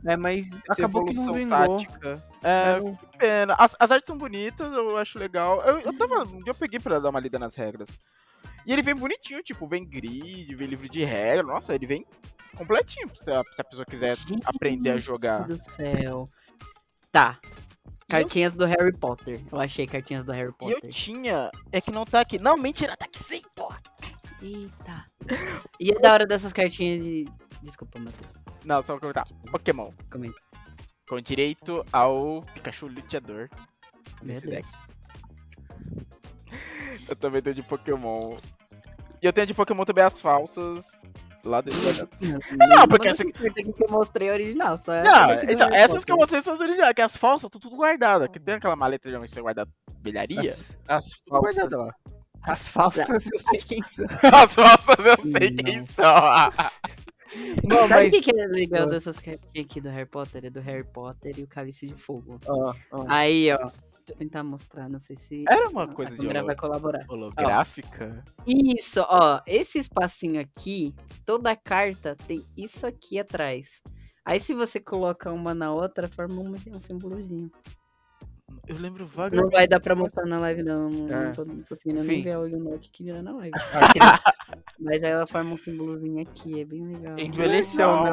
É, 0.05 0.15
mas 0.15 0.61
acabou 0.69 1.05
que 1.05 1.13
não 1.13 1.33
vingou. 1.33 1.49
tática. 1.77 2.23
É, 2.43 2.49
É, 2.75 2.79
não- 2.79 2.95
que 2.95 3.17
pena. 3.17 3.55
As, 3.57 3.75
as 3.79 3.91
artes 3.91 4.07
são 4.07 4.17
bonitas, 4.17 4.71
eu 4.73 4.95
acho 4.97 5.17
legal. 5.19 5.61
Eu, 5.63 5.79
eu 5.79 5.97
tava. 5.97 6.23
Um 6.23 6.37
dia 6.39 6.51
eu 6.51 6.55
peguei 6.55 6.79
pra 6.79 6.99
dar 6.99 7.09
uma 7.09 7.19
lida 7.19 7.39
nas 7.39 7.55
regras. 7.55 7.89
E 8.65 8.73
ele 8.73 8.81
vem 8.81 8.95
bonitinho, 8.95 9.43
tipo, 9.43 9.67
vem 9.67 9.85
grid, 9.85 10.53
vem 10.55 10.67
livro 10.67 10.89
de 10.89 11.03
regra. 11.03 11.43
Nossa, 11.45 11.73
ele 11.75 11.85
vem 11.85 12.05
completinho 12.55 13.09
se 13.15 13.29
a, 13.31 13.43
se 13.51 13.61
a 13.61 13.63
pessoa 13.63 13.85
quiser 13.85 14.15
Gente 14.17 14.41
aprender 14.45 14.91
a 14.91 14.97
jogar. 14.99 15.43
do 15.45 15.57
céu. 15.71 16.29
Tá. 17.11 17.39
Cartinhas 18.07 18.55
do 18.55 18.65
Harry 18.65 18.95
Potter. 18.95 19.41
Eu 19.51 19.59
achei 19.59 19.87
cartinhas 19.87 20.23
do 20.23 20.31
Harry 20.31 20.47
E 20.47 20.49
eu 20.49 20.53
Potter. 20.53 20.91
tinha. 20.91 21.49
É 21.71 21.81
que 21.81 21.91
não 21.91 22.05
tá 22.05 22.21
aqui. 22.21 22.37
Não, 22.37 22.55
mentira, 22.55 22.95
tá 22.95 23.05
aqui 23.05 23.23
sim, 23.23 23.41
porra. 23.55 23.81
Eita. 24.41 25.05
E 25.79 25.91
é 25.91 25.99
da 25.99 26.13
hora 26.13 26.25
dessas 26.25 26.53
cartinhas 26.53 27.03
de. 27.03 27.25
Desculpa, 27.63 27.97
Matheus. 27.99 28.33
Não, 28.65 28.81
só 28.81 28.93
vou 28.93 28.99
comentar. 28.99 29.27
Pokémon. 29.51 29.91
Comenta. 30.11 30.35
Com 31.07 31.21
direito 31.21 31.85
ao 31.93 32.41
Pikachu 32.53 32.87
luteador. 32.87 33.47
Meu 34.23 34.33
nesse 34.35 34.47
Deus. 34.47 34.65
deck. 34.65 36.15
Eu 37.09 37.15
também 37.15 37.41
tenho 37.41 37.55
de 37.55 37.61
Pokémon. 37.63 38.37
E 39.21 39.25
eu 39.27 39.33
tenho 39.33 39.45
de 39.47 39.53
Pokémon 39.53 39.83
também 39.85 40.03
as 40.03 40.19
falsas. 40.21 40.83
Lá 41.43 41.61
dentro. 41.61 42.09
Não, 42.57 42.87
porque 42.89 43.07
essa 43.09 43.21
essa- 43.21 43.47
aqui 43.47 43.71
que 43.73 43.83
eu 43.83 43.89
mostrei 43.89 44.29
é 44.29 44.33
original. 44.33 44.77
Só 44.79 44.91
Não, 45.03 45.31
então, 45.33 45.69
Harry 45.69 45.75
essas 45.75 46.03
que 46.03 46.11
eu 46.11 46.17
mostrei 46.17 46.41
são 46.41 46.55
as 46.55 46.59
originais, 46.59 46.93
que 46.95 47.01
as 47.03 47.15
falsas 47.17 47.47
estão 47.47 47.59
tudo 47.61 47.75
guardadas. 47.75 48.27
Que 48.29 48.39
tem 48.39 48.55
aquela 48.55 48.75
maleta 48.75 49.07
geralmente 49.07 49.29
que 49.29 49.35
você 49.35 49.41
guarda 49.41 49.67
bilharia. 49.99 50.39
As, 50.41 50.77
as 50.87 51.13
falsas. 51.29 51.55
guardado. 51.55 51.91
As 52.41 52.67
falsas, 52.67 53.31
eu 53.31 53.39
sei 53.39 53.59
quem 53.59 53.83
são. 53.83 54.05
As 54.33 54.53
falsas 54.53 55.05
eu 55.05 55.31
sei 55.39 55.51
quem 55.51 55.79
Não. 55.79 55.85
são. 55.87 56.03
Não, 57.67 57.87
Sabe 57.87 58.01
o 58.01 58.03
mas. 58.05 58.13
que, 58.13 58.21
que 58.21 58.39
é 58.39 58.45
legal 58.47 58.83
Ah. 58.83 58.85
dessas 58.89 59.19
cartinhas 59.19 59.65
aqui 59.65 59.81
do 59.81 59.89
Harry 59.89 60.05
Potter? 60.09 60.45
É 60.45 60.49
do 60.49 60.59
Harry 60.61 60.83
Potter 60.83 61.39
e 61.39 61.43
o 61.43 61.47
Cálice 61.47 61.87
de 61.87 61.95
Fogo. 61.95 62.39
Ó, 62.47 62.73
ó. 62.91 63.05
Aí, 63.07 63.51
ó. 63.51 63.57
Deixa 64.07 64.11
eu 64.13 64.15
tentar 64.17 64.43
mostrar, 64.43 64.87
não 64.87 64.99
sei 64.99 65.15
se 65.17 65.43
Era 65.49 65.67
uma 65.67 65.85
a 65.85 65.87
coisa 65.87 66.11
de 66.11 66.17
câmera 66.17 66.39
holo- 66.39 66.45
vai 66.47 66.55
colaborar. 66.55 67.05
holográfica. 67.09 68.23
Isso, 68.45 69.01
ó. 69.09 69.41
Esse 69.47 69.79
espacinho 69.79 70.39
aqui, 70.39 70.93
toda 71.25 71.55
carta 71.55 72.15
tem 72.27 72.45
isso 72.55 72.85
aqui 72.85 73.17
atrás. 73.17 73.81
Aí 74.23 74.39
se 74.39 74.53
você 74.53 74.79
coloca 74.79 75.31
uma 75.31 75.55
na 75.55 75.71
outra, 75.73 76.07
forma 76.07 76.39
um, 76.41 76.53
um 76.75 76.79
símbolozinho. 76.79 77.51
Eu 78.67 78.77
lembro 78.79 79.05
Não 79.05 79.11
vagamente. 79.11 79.51
vai 79.51 79.67
dar 79.67 79.79
pra 79.79 79.95
mostrar 79.95 80.25
na 80.25 80.39
live, 80.39 80.63
não. 80.63 80.89
Não, 80.89 81.15
É. 81.15 81.25
não 81.25 81.31
tô 81.33 81.45
conseguindo 81.69 82.03
nem 82.03 82.21
ver 82.23 82.31
a 82.31 82.39
olho 82.39 82.59
no 82.59 82.79
que 82.79 83.03
dirá 83.03 83.21
na 83.21 83.33
live. 83.33 83.53
Aquele- 83.99 84.05
Mas 84.79 85.03
aí 85.03 85.11
ela 85.11 85.27
forma 85.27 85.51
um 85.53 85.57
símbolozinho 85.57 86.21
aqui, 86.21 86.61
é 86.61 86.65
bem 86.65 86.83
legal. 86.83 87.17
Envelheceu, 87.19 88.03
né? 88.03 88.11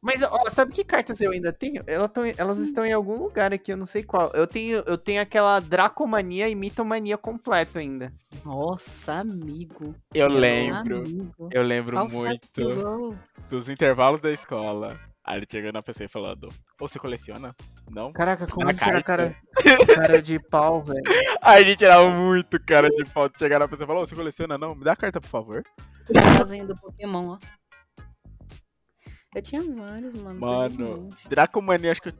Mas, 0.00 0.20
ó, 0.20 0.50
sabe 0.50 0.70
que 0.72 0.84
cartas 0.84 1.18
eu 1.22 1.30
ainda 1.30 1.50
tenho? 1.50 1.82
Ela 1.86 2.06
tão- 2.08 2.24
elas 2.36 2.58
estão 2.58 2.84
em 2.84 2.92
algum 2.92 3.16
lugar 3.16 3.54
aqui, 3.54 3.72
eu 3.72 3.76
não 3.76 3.86
sei 3.86 4.02
qual. 4.02 4.30
Eu 4.34 4.46
tenho, 4.46 4.82
eu 4.86 4.98
tenho 4.98 5.22
aquela 5.22 5.58
Dracomania 5.60 6.46
e 6.46 6.54
Mitomania 6.54 7.16
completo 7.16 7.78
ainda. 7.78 8.12
Nossa, 8.44 9.14
amigo. 9.14 9.94
Eu 10.12 10.28
lembro. 10.28 10.98
Amigo. 10.98 11.48
Eu 11.50 11.62
lembro 11.62 12.06
muito 12.10 12.46
dos 13.48 13.68
intervalos 13.70 14.20
da 14.20 14.30
escola. 14.30 15.00
Aí 15.26 15.38
ele 15.38 15.46
chegando 15.50 15.72
na 15.74 15.82
PC 15.82 16.06
falando, 16.06 16.48
ou 16.78 16.86
você 16.86 16.98
coleciona? 16.98 17.54
Não? 17.90 18.12
Caraca, 18.12 18.46
como 18.46 18.66
Na 18.66 18.74
tirar 18.74 19.02
carta. 19.02 19.34
cara, 19.54 19.86
cara 19.96 20.22
de 20.22 20.38
pau, 20.38 20.82
velho. 20.82 21.00
Aí 21.40 21.62
a 21.62 21.66
gente 21.66 21.78
tirava 21.78 22.10
muito 22.10 22.60
cara 22.62 22.88
de 22.90 23.04
pau 23.06 23.28
de 23.28 23.38
chegar 23.38 23.58
na 23.58 23.66
PC 23.66 23.84
e 23.84 23.86
falar, 23.86 24.00
ô, 24.00 24.06
você 24.06 24.14
coleciona? 24.14 24.58
Não, 24.58 24.74
me 24.74 24.84
dá 24.84 24.92
a 24.92 24.96
carta, 24.96 25.20
por 25.22 25.28
favor. 25.28 25.64
Desenho 26.38 26.66
do 26.66 26.74
Pokémon, 26.74 27.28
ó. 27.30 27.38
Eu 29.34 29.42
tinha 29.42 29.62
vários, 29.62 30.14
mano. 30.14 30.40
Mano. 30.40 31.10
Dracomania, 31.28 31.92
acho 31.92 32.02
que 32.02 32.10
eu... 32.10 32.14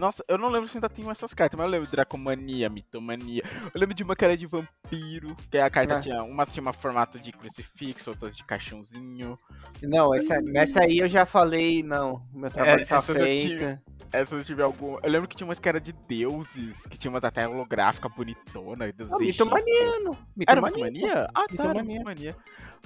Nossa, 0.00 0.24
eu 0.26 0.38
não 0.38 0.48
lembro 0.48 0.66
se 0.66 0.78
ainda 0.78 0.88
tenho 0.88 1.10
essas 1.10 1.34
cartas, 1.34 1.58
mas 1.58 1.66
eu 1.66 1.70
lembro 1.70 1.86
de 1.86 1.92
Dracomania, 1.92 2.70
Mitomania. 2.70 3.42
Eu 3.72 3.78
lembro 3.78 3.94
de 3.94 4.02
uma 4.02 4.16
que 4.16 4.24
era 4.24 4.34
de 4.34 4.46
vampiro, 4.46 5.36
que 5.50 5.58
a 5.58 5.68
carta 5.68 5.96
Ah. 5.96 6.00
tinha... 6.00 6.22
Umas 6.22 6.50
tinha 6.50 6.62
uma 6.62 6.72
formato 6.72 7.18
de 7.18 7.30
crucifixo, 7.32 8.08
outras 8.08 8.34
de 8.34 8.42
caixãozinho. 8.42 9.38
Não, 9.82 10.14
essa, 10.14 10.40
essa 10.54 10.80
aí 10.84 11.00
eu 11.00 11.06
já 11.06 11.26
falei, 11.26 11.82
não. 11.82 12.22
Meu 12.32 12.50
trabalho 12.50 12.80
É, 12.80 12.84
tá 12.86 12.96
essa 12.96 13.12
feito. 13.12 13.78
Essas 14.10 14.38
eu 14.38 14.44
tive 14.44 14.62
algum... 14.62 14.98
Eu 15.02 15.10
lembro 15.10 15.28
que 15.28 15.36
tinha 15.36 15.46
umas 15.46 15.58
que 15.58 15.68
era 15.68 15.78
de 15.80 15.92
deuses, 15.92 16.84
que 16.86 16.96
tinha 16.96 17.10
umas 17.10 17.22
até 17.22 17.46
holográfica 17.46 18.08
bonitona. 18.08 18.90
Dos 18.92 19.12
egípcios. 19.12 19.46
mitomania, 19.46 20.00
não. 20.00 20.16
Era 20.48 20.60
Mitomania. 20.62 21.28
Ah, 21.34 21.46
tá, 21.46 21.46
Mitomania. 21.50 21.82
Mitomania. 21.98 22.36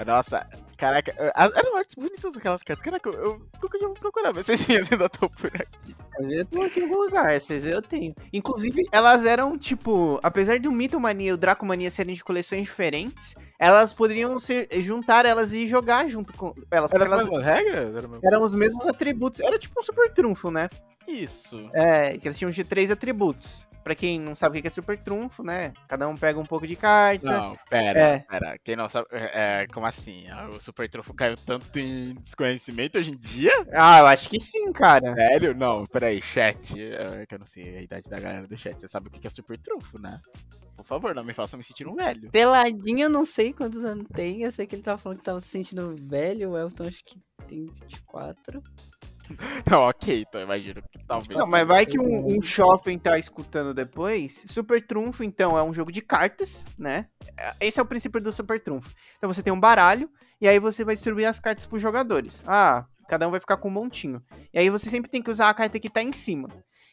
Nossa, 0.05 0.47
caraca, 0.76 1.14
eram 1.55 1.76
artes 1.76 1.95
bonitas 1.95 2.36
aquelas 2.36 2.62
cartas. 2.62 2.84
Caraca, 2.84 3.09
eu, 3.09 3.38
dia 3.38 3.84
eu 3.84 3.88
vou 3.88 3.95
procurar 3.95 4.32
ver 4.32 4.45
se 4.45 4.53
as 4.53 4.66
minhas 4.66 4.90
ainda 4.90 5.07
estão 5.07 5.28
por 5.28 5.47
aqui. 5.55 5.95
Eu 6.18 6.45
tô 6.47 6.62
aqui 6.62 6.80
em 6.80 6.82
algum 6.84 7.03
lugar, 7.03 7.34
essas 7.34 7.64
eu 7.64 7.80
tenho. 7.80 8.14
Inclusive, 8.32 8.82
elas 8.90 9.24
eram, 9.24 9.57
tipo, 9.57 10.18
apesar 10.22 10.59
de 10.59 10.66
o 10.66 10.72
Mitomania 10.72 11.30
e 11.30 11.32
o 11.32 11.36
Dracomania 11.36 11.90
serem 11.90 12.14
de 12.14 12.24
coleções 12.24 12.62
diferentes, 12.62 13.34
elas 13.59 13.92
poderiam 13.92 14.38
ser, 14.38 14.68
juntar 14.80 15.26
elas 15.26 15.53
e 15.53 15.66
jogar 15.66 16.09
junto 16.09 16.32
com 16.32 16.55
elas. 16.70 16.92
As 16.92 17.01
elas 17.01 17.24
mesmas 17.24 17.45
regras? 17.45 17.95
Era 17.95 18.09
eram 18.24 18.42
os 18.42 18.55
mesmos 18.55 18.86
atributos. 18.86 19.40
Era 19.40 19.59
tipo 19.59 19.78
um 19.78 19.82
super 19.82 20.12
trunfo, 20.12 20.51
né? 20.51 20.68
Isso. 21.07 21.70
É, 21.72 22.16
que 22.16 22.26
eles 22.26 22.38
tinham 22.38 22.51
de 22.51 22.64
três 22.64 22.90
atributos. 22.90 23.66
Pra 23.85 23.95
quem 23.95 24.18
não 24.18 24.35
sabe 24.35 24.59
o 24.59 24.62
que 24.62 24.66
é 24.66 24.70
super 24.70 24.99
trunfo, 24.99 25.45
né? 25.45 25.72
Cada 25.87 26.09
um 26.09 26.16
pega 26.16 26.41
um 26.41 26.47
pouco 26.47 26.66
de 26.66 26.74
carta. 26.74 27.26
Não, 27.26 27.57
pera, 27.68 28.01
É. 28.01 28.18
pera. 28.20 28.59
Quem 28.64 28.74
não 28.74 28.89
sabe. 28.89 29.07
É, 29.12 29.62
é, 29.62 29.66
como 29.68 29.87
assim? 29.87 30.26
Ah, 30.30 30.49
O 30.49 30.61
Super 30.61 30.89
Trunfo 30.89 31.12
caiu 31.14 31.37
tanto 31.37 31.78
em 31.78 32.14
desconhecimento 32.24 32.99
hoje 32.99 33.12
em 33.12 33.16
dia? 33.16 33.53
Ah, 33.72 33.99
eu 34.01 34.07
acho 34.07 34.28
que 34.28 34.41
sim, 34.41 34.72
cara. 34.72 35.12
Sério? 35.14 35.55
Não, 35.55 35.87
peraí, 35.87 36.20
chat. 36.22 36.59
É 36.80 37.26
que 37.26 37.35
eu 37.35 37.39
não 37.39 37.47
sei 37.47 37.76
a 37.76 37.82
idade 37.82 38.09
da 38.09 38.18
galera 38.18 38.47
do 38.49 38.57
chat. 38.57 38.80
Você 38.80 38.89
sabe 38.89 39.09
o 39.09 39.11
que 39.11 39.26
é 39.26 39.30
Super 39.30 39.59
Trunfo, 39.59 40.01
né? 40.01 40.20
Por 40.76 40.87
favor, 40.87 41.14
não 41.14 41.22
me 41.22 41.32
faça 41.35 41.57
me 41.57 41.62
sentir 41.62 41.87
um 41.87 41.95
velho. 41.95 42.30
Peladinho, 42.30 43.05
eu 43.05 43.11
não 43.11 43.24
sei 43.24 43.53
quantos 43.53 43.85
anos 43.85 44.07
tem. 44.12 44.43
Eu 44.43 44.51
sei 44.51 44.66
que 44.66 44.74
ele 44.74 44.82
tava 44.82 44.99
falando 44.99 45.18
que 45.18 45.24
tava 45.24 45.41
se 45.41 45.49
sentindo 45.49 45.95
velho. 46.01 46.51
O 46.51 46.59
Elton 46.59 46.85
acho 46.89 47.05
que 47.05 47.20
tem 47.47 47.66
24. 47.66 48.61
Não, 49.70 49.80
ok, 49.82 50.24
então 50.28 50.40
imagino 50.40 50.82
que 50.82 50.98
talvez. 51.06 51.38
Não, 51.38 51.46
mas 51.46 51.66
vai 51.66 51.86
que 51.86 51.98
um, 51.98 52.36
um 52.36 52.42
Shoffen 52.42 52.98
tá 52.98 53.18
escutando 53.18 53.72
depois. 53.72 54.44
Super 54.46 54.86
Trunfo, 54.86 55.24
então, 55.24 55.58
é 55.58 55.62
um 55.62 55.72
jogo 55.72 55.90
de 55.90 56.02
cartas, 56.02 56.66
né? 56.78 57.06
Esse 57.60 57.80
é 57.80 57.82
o 57.82 57.86
princípio 57.86 58.20
do 58.20 58.32
Super 58.32 58.62
Trunfo. 58.62 58.94
Então 59.16 59.32
você 59.32 59.42
tem 59.42 59.52
um 59.52 59.60
baralho, 59.60 60.10
e 60.40 60.48
aí 60.48 60.58
você 60.58 60.84
vai 60.84 60.94
distribuir 60.94 61.28
as 61.28 61.40
cartas 61.40 61.66
pros 61.66 61.80
jogadores. 61.80 62.42
Ah, 62.46 62.84
cada 63.08 63.26
um 63.26 63.30
vai 63.30 63.40
ficar 63.40 63.56
com 63.56 63.68
um 63.68 63.72
montinho. 63.72 64.22
E 64.52 64.58
aí 64.58 64.70
você 64.70 64.90
sempre 64.90 65.10
tem 65.10 65.22
que 65.22 65.30
usar 65.30 65.48
a 65.48 65.54
carta 65.54 65.80
que 65.80 65.90
tá 65.90 66.02
em 66.02 66.12
cima. 66.12 66.48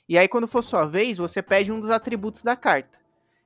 E 0.07 0.17
aí, 0.17 0.27
quando 0.27 0.47
for 0.47 0.63
sua 0.63 0.85
vez, 0.85 1.17
você 1.17 1.41
pede 1.41 1.71
um 1.71 1.79
dos 1.79 1.89
atributos 1.89 2.43
da 2.43 2.55
carta. 2.55 2.99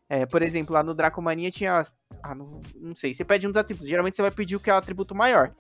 É, 0.08 0.26
por 0.26 0.42
exemplo, 0.42 0.74
lá 0.74 0.84
no 0.84 0.94
Dracomania 0.94 1.50
tinha. 1.52 1.84
Ah, 2.22 2.36
não, 2.36 2.62
não 2.76 2.96
sei. 2.96 3.14
Você 3.14 3.26
pede 3.26 3.48
um 3.48 3.52
dos 3.52 3.60
atributos. 3.60 3.90
Geralmente 3.90 4.16
você 4.16 4.22
vai 4.22 4.32
pedir 4.32 4.56
o 4.56 4.60
que 4.60 4.70
é 4.70 4.74
o 4.74 4.78
atributo 4.78 5.16
maior. 5.16 5.54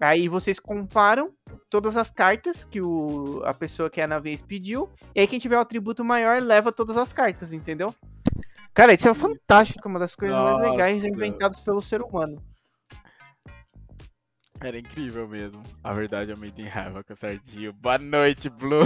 Aí 0.00 0.28
vocês 0.28 0.58
comparam 0.58 1.32
todas 1.70 1.96
as 1.96 2.10
cartas 2.10 2.64
que 2.64 2.80
o, 2.80 3.42
a 3.44 3.54
pessoa 3.54 3.88
que 3.88 4.00
é 4.00 4.06
na 4.06 4.18
vez 4.18 4.42
pediu. 4.42 4.88
E 5.14 5.20
aí 5.20 5.26
quem 5.26 5.38
tiver 5.38 5.56
o 5.56 5.60
atributo 5.60 6.04
maior 6.04 6.40
leva 6.42 6.70
todas 6.70 6.96
as 6.96 7.12
cartas, 7.12 7.52
entendeu? 7.52 7.94
Cara, 8.74 8.92
isso 8.92 9.08
é 9.08 9.14
fantástico, 9.14 9.88
uma 9.88 9.98
das 9.98 10.14
coisas 10.14 10.36
mais 10.36 10.58
Nossa. 10.58 10.70
legais 10.70 11.02
inventadas 11.02 11.60
pelo 11.60 11.80
ser 11.80 12.02
humano. 12.02 12.42
Era 14.60 14.78
incrível 14.78 15.28
mesmo. 15.28 15.62
A 15.84 15.92
verdade, 15.92 16.30
eu 16.30 16.36
me 16.38 16.50
tem 16.50 16.64
raiva 16.64 17.04
com 17.04 17.12
o 17.12 17.16
Sardinho. 17.16 17.72
Boa 17.74 17.98
noite, 17.98 18.48
Blue. 18.48 18.84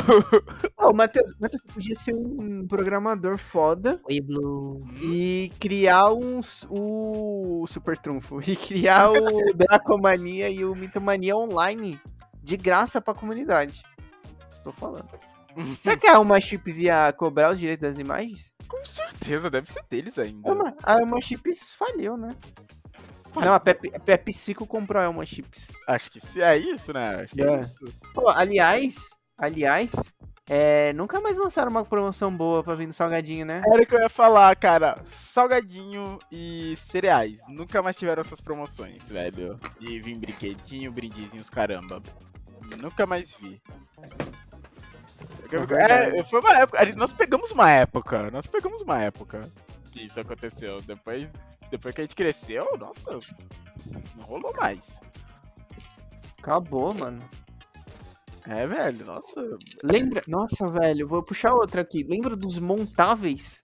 Ô, 0.76 0.92
Matheus, 0.92 1.34
Matheus, 1.40 1.62
você 1.62 1.72
podia 1.72 1.94
ser 1.94 2.14
um 2.14 2.66
programador 2.66 3.38
foda 3.38 4.00
Oi, 4.08 4.20
Blue. 4.20 4.84
e 5.00 5.50
criar 5.60 6.12
uns, 6.12 6.66
o 6.68 7.64
Super 7.68 7.96
Trunfo. 7.96 8.40
E 8.40 8.56
criar 8.56 9.10
o 9.12 9.54
Dracomania 9.54 10.50
e 10.50 10.64
o 10.64 10.74
Mitomania 10.74 11.36
online 11.36 12.00
de 12.42 12.56
graça 12.56 13.00
pra 13.00 13.14
comunidade. 13.14 13.82
Estou 14.52 14.72
falando. 14.72 15.08
Será 15.80 15.96
que 15.96 16.06
a 16.06 16.16
Alma 16.16 16.40
Chips 16.40 16.78
ia 16.78 17.12
cobrar 17.12 17.52
os 17.52 17.58
direitos 17.58 17.88
das 17.88 17.98
imagens? 17.98 18.54
Com 18.68 18.84
certeza, 18.84 19.50
deve 19.50 19.70
ser 19.70 19.84
deles 19.88 20.18
ainda. 20.18 20.48
A 20.48 20.52
Alma, 20.52 20.76
a 20.82 21.00
Alma 21.00 21.20
Chips 21.20 21.70
falhou, 21.72 22.16
né? 22.16 22.34
Não, 23.36 23.54
a 23.54 23.60
Pep, 23.60 23.90
a 23.94 23.98
PepsiCo 24.00 24.66
comprou 24.66 25.00
a 25.00 25.06
Alma 25.06 25.24
Chips. 25.24 25.68
Acho 25.86 26.10
que 26.10 26.20
se 26.20 26.40
é 26.42 26.56
isso, 26.56 26.92
né? 26.92 27.22
Acho 27.22 27.34
que 27.34 27.42
é, 27.42 27.46
É. 27.52 27.60
isso. 27.60 27.84
Pô, 28.14 28.28
aliás, 28.28 29.10
aliás, 29.38 29.92
é, 30.48 30.92
nunca 30.94 31.20
mais 31.20 31.38
lançaram 31.38 31.70
uma 31.70 31.84
promoção 31.84 32.34
boa 32.36 32.62
pra 32.64 32.74
vir 32.74 32.86
no 32.86 32.92
salgadinho, 32.92 33.46
né? 33.46 33.62
Era 33.72 33.82
o 33.82 33.86
que 33.86 33.94
eu 33.94 34.00
ia 34.00 34.08
falar, 34.08 34.54
cara. 34.56 34.98
Salgadinho 35.32 36.18
e 36.32 36.74
cereais. 36.76 37.38
Nunca 37.48 37.80
mais 37.80 37.94
tiveram 37.96 38.22
essas 38.22 38.40
promoções, 38.40 39.08
velho. 39.08 39.58
De 39.78 40.00
vir 40.00 40.18
brinquedinho, 40.18 40.90
brindezinhos, 40.90 41.48
caramba. 41.48 42.02
Nunca 42.78 43.06
mais 43.06 43.32
vi. 43.34 43.60
É, 45.78 46.22
foi 46.24 46.40
uma 46.40 46.56
época. 46.58 46.84
Nós 46.96 47.12
pegamos 47.12 47.50
uma 47.50 47.70
época. 47.70 48.30
Nós 48.30 48.46
pegamos 48.46 48.80
uma 48.82 49.02
época 49.02 49.40
que 49.90 50.02
isso 50.02 50.20
aconteceu. 50.20 50.80
Depois, 50.82 51.28
depois 51.70 51.94
que 51.94 52.00
a 52.00 52.04
gente 52.04 52.16
cresceu, 52.16 52.66
nossa, 52.78 53.18
não 54.16 54.24
rolou 54.24 54.54
mais. 54.54 54.98
Acabou, 56.38 56.94
mano. 56.94 57.22
É, 58.46 58.66
velho, 58.66 59.04
nossa. 59.04 59.40
Lembra? 59.84 60.22
Nossa, 60.26 60.66
velho, 60.68 61.06
vou 61.06 61.22
puxar 61.22 61.54
outra 61.54 61.82
aqui. 61.82 62.02
Lembra 62.02 62.34
dos 62.34 62.58
montáveis? 62.58 63.62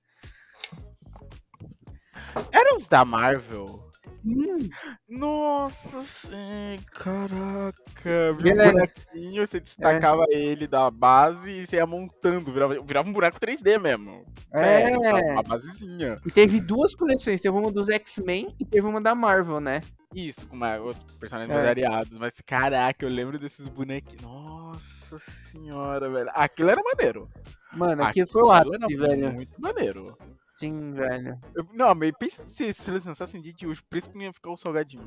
Eram 2.53 2.77
os 2.77 2.87
da 2.87 3.05
Marvel. 3.05 3.86
Sim. 4.27 4.71
Nossa, 5.09 6.03
sim, 6.03 6.77
caraca. 6.93 8.33
Viu 8.41 8.53
um 8.55 8.73
bonequinho, 8.73 9.47
você 9.47 9.61
destacava 9.61 10.25
ele 10.31 10.67
da 10.67 10.91
base 10.91 11.49
e 11.49 11.67
você 11.67 11.77
ia 11.77 11.87
montando, 11.87 12.53
virava, 12.53 12.75
virava 12.83 13.09
um 13.09 13.13
boneco 13.13 13.39
3D 13.39 13.79
mesmo. 13.79 14.25
É. 14.53 14.89
Uma 15.33 15.43
basezinha. 15.45 16.17
E 16.27 16.31
teve 16.31 16.61
duas 16.61 16.95
coleções. 16.95 17.41
Teve 17.41 17.57
uma 17.57 17.71
dos 17.71 17.89
X-Men 17.89 18.49
e 18.61 18.65
teve 18.65 18.87
uma 18.87 19.01
da 19.01 19.15
Marvel, 19.15 19.61
né? 19.61 19.81
Isso, 20.15 20.47
com 20.49 20.57
uma, 20.57 20.77
outros 20.79 21.15
personagens 21.17 21.57
É. 21.57 21.63
variados. 21.63 22.19
Mas 22.19 22.33
caraca, 22.45 23.05
eu 23.05 23.11
lembro 23.11 23.39
desses 23.39 23.69
bonequinhos. 23.69 24.23
Nossa 24.23 25.19
senhora, 25.53 26.11
velho. 26.11 26.31
Aquilo 26.35 26.71
era 26.71 26.83
maneiro. 26.83 27.29
Mano, 27.73 28.03
aquilo 28.03 28.27
foi 28.27 28.43
o 28.43 28.51
Aquilo 28.51 28.75
ápice, 28.75 28.97
velho. 28.97 29.33
Muito 29.33 29.61
maneiro. 29.61 30.19
Sim, 30.57 30.93
velho. 30.95 31.39
Eu- 31.55 31.69
não, 31.75 31.95
mas 31.95 32.13
pensa 32.19 32.43
se, 32.49 32.73
se 32.73 32.91
eles 32.91 33.05
lançassem 33.05 33.43
de 33.43 33.67
hoje, 33.67 33.81
o 33.81 33.85
preço 33.85 34.09
que 34.09 34.17
não 34.17 34.25
ia 34.25 34.33
ficar 34.33 34.51
o 34.51 34.57
salgadinho. 34.57 35.07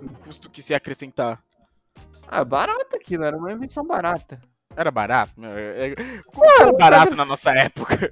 O 0.00 0.08
custo 0.24 0.48
que 0.48 0.62
se 0.62 0.72
ia 0.72 0.78
acrescentar. 0.78 1.42
Ah, 2.26 2.42
barato 2.42 2.96
aquilo, 2.96 3.24
era 3.24 3.36
uma 3.36 3.52
invenção 3.52 3.86
barata. 3.86 4.40
Era 4.74 4.90
barato? 4.90 5.32
É- 5.44 5.88
é- 5.90 5.94
Como 6.26 6.50
era 6.50 6.72
barato 6.72 7.14
na 7.14 7.26
nossa 7.26 7.50
época? 7.50 8.10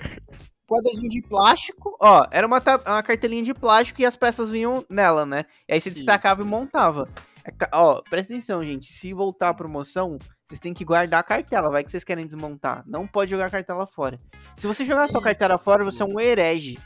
Quadradinho 0.67 1.11
de 1.11 1.23
plástico, 1.23 1.97
ó, 2.01 2.27
era 2.31 2.47
uma, 2.47 2.63
uma 2.87 3.03
cartelinha 3.03 3.43
de 3.43 3.55
plástico 3.55 4.01
e 4.01 4.07
as 4.07 4.17
peças 4.17 4.51
vinham 4.51 4.85
nela, 4.89 5.25
né? 5.25 5.45
E 5.69 5.73
aí 5.75 5.81
você 5.81 5.89
Sim. 5.91 5.97
destacava 5.97 6.43
e 6.43 6.45
montava. 6.45 7.09
É 7.45 7.51
tá- 7.51 7.69
Ó, 7.73 8.01
presta 8.09 8.33
atenção, 8.33 8.65
gente. 8.65 8.87
Se 8.93 9.13
voltar 9.13 9.51
a 9.51 9.55
promoção, 9.55 10.17
vocês 10.47 10.59
têm 10.61 10.73
que 10.73 10.85
guardar 10.85 11.21
a 11.21 11.25
cartela. 11.25 11.71
Vai 11.71 11.85
que 11.85 11.91
vocês 11.91 12.05
querem 12.05 12.25
desmontar. 12.27 12.83
Não 12.87 13.07
pode 13.07 13.31
jogar 13.31 13.47
a 13.47 13.51
cartela 13.51 13.87
fora. 13.87 14.19
Se 14.57 14.67
você 14.67 14.85
jogar 14.85 15.09
sua 15.09 15.21
cartela 15.23 15.59
fora, 15.59 15.85
você 15.85 16.03
é 16.03 16.07
um 16.07 16.19
herege. 16.19 16.79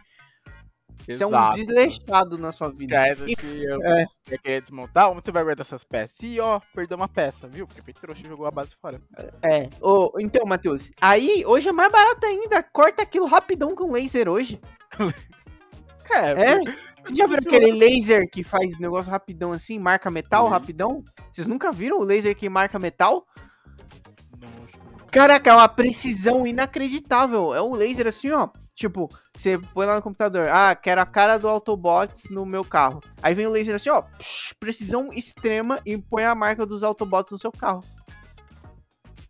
Você 1.08 1.24
é 1.24 1.26
um 1.26 1.30
Exato. 1.30 1.56
desleixado 1.56 2.36
na 2.36 2.52
sua 2.52 2.70
vida. 2.70 2.96
Era 2.96 3.14
que 3.24 3.64
eu 3.64 3.82
É. 3.82 4.04
ia 4.30 4.38
querer 4.38 4.60
desmontar, 4.60 5.10
onde 5.10 5.22
você 5.24 5.30
vai 5.32 5.42
guardar 5.42 5.64
essas 5.64 5.82
peças? 5.82 6.18
E 6.22 6.38
ó, 6.38 6.60
perdeu 6.74 6.98
uma 6.98 7.08
peça, 7.08 7.48
viu? 7.48 7.66
Porque 7.66 7.80
foi 7.80 7.94
trouxa 7.94 8.28
jogou 8.28 8.46
a 8.46 8.50
base 8.50 8.74
fora. 8.78 9.00
É. 9.42 9.70
Ô, 9.80 10.10
então, 10.18 10.44
Matheus, 10.44 10.90
aí 11.00 11.44
hoje 11.46 11.68
é 11.68 11.72
mais 11.72 11.90
barato 11.90 12.26
ainda. 12.26 12.62
Corta 12.62 13.02
aquilo 13.04 13.26
rapidão 13.26 13.74
com 13.74 13.90
laser 13.92 14.28
hoje. 14.28 14.60
É? 16.10 16.58
Você 17.04 17.14
já 17.14 17.26
viram 17.26 17.42
aquele 17.44 17.72
laser 17.72 18.28
que 18.30 18.42
faz 18.42 18.78
negócio 18.78 19.10
rapidão 19.10 19.52
assim, 19.52 19.78
marca 19.78 20.10
metal 20.10 20.46
Sim. 20.46 20.50
rapidão? 20.50 21.04
Vocês 21.32 21.46
nunca 21.46 21.72
viram 21.72 21.98
o 21.98 22.04
laser 22.04 22.36
que 22.36 22.48
marca 22.48 22.78
metal? 22.78 23.26
Caraca, 25.10 25.50
é 25.50 25.54
uma 25.54 25.68
precisão 25.68 26.46
inacreditável. 26.46 27.54
É 27.54 27.62
um 27.62 27.74
laser 27.74 28.06
assim, 28.06 28.30
ó. 28.30 28.48
Tipo, 28.74 29.08
você 29.34 29.58
põe 29.58 29.86
lá 29.86 29.96
no 29.96 30.02
computador, 30.02 30.48
ah, 30.48 30.72
quero 30.72 31.00
a 31.00 31.06
cara 31.06 31.36
do 31.36 31.48
Autobots 31.48 32.30
no 32.30 32.46
meu 32.46 32.64
carro. 32.64 33.02
Aí 33.20 33.34
vem 33.34 33.46
o 33.46 33.50
laser 33.50 33.74
assim, 33.74 33.90
ó, 33.90 34.04
precisão 34.60 35.12
extrema 35.12 35.80
e 35.84 35.98
põe 35.98 36.24
a 36.24 36.34
marca 36.34 36.64
dos 36.64 36.84
Autobots 36.84 37.32
no 37.32 37.38
seu 37.38 37.50
carro. 37.50 37.82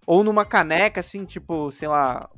Ou 0.07 0.25
numa 0.25 0.45
caneca, 0.45 1.01
assim, 1.01 1.25
tipo, 1.25 1.71
sei 1.71 1.87
lá. 1.87 2.29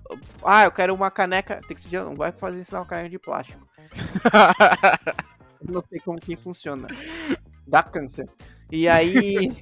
Ah, 0.44 0.64
eu 0.64 0.72
quero 0.72 0.92
uma 0.92 1.08
caneca. 1.10 1.60
Tem 1.66 1.74
que 1.74 1.80
ser 1.80 1.88
de. 1.88 1.98
Não 1.98 2.16
vai 2.16 2.32
fazer 2.32 2.60
isso 2.60 2.74
na 2.74 2.84
caneca 2.84 3.08
de 3.08 3.18
plástico. 3.18 3.64
Não 5.68 5.80
sei 5.80 6.00
como 6.00 6.18
que 6.18 6.36
funciona. 6.36 6.88
Dá 7.66 7.82
câncer. 7.82 8.28
E 8.70 8.88
aí. 8.88 9.52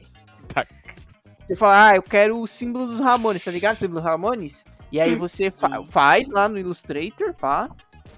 Você 1.47 1.57
fala, 1.57 1.89
ah, 1.89 1.97
eu 1.97 2.03
quero 2.03 2.39
o 2.39 2.47
símbolo 2.47 2.89
dos 2.89 3.01
Ramones, 3.01 3.43
tá 3.43 3.51
ligado? 3.51 3.77
O 3.77 3.79
símbolo 3.79 4.01
dos 4.01 4.05
Ramones? 4.11 4.65
E 4.93 5.01
aí 5.01 5.15
você 5.15 5.51
fa- 5.51 5.79
Sim. 5.79 5.87
faz 5.87 6.29
lá 6.29 6.47
no 6.47 6.59
Illustrator, 6.59 7.33
pá. 7.35 7.71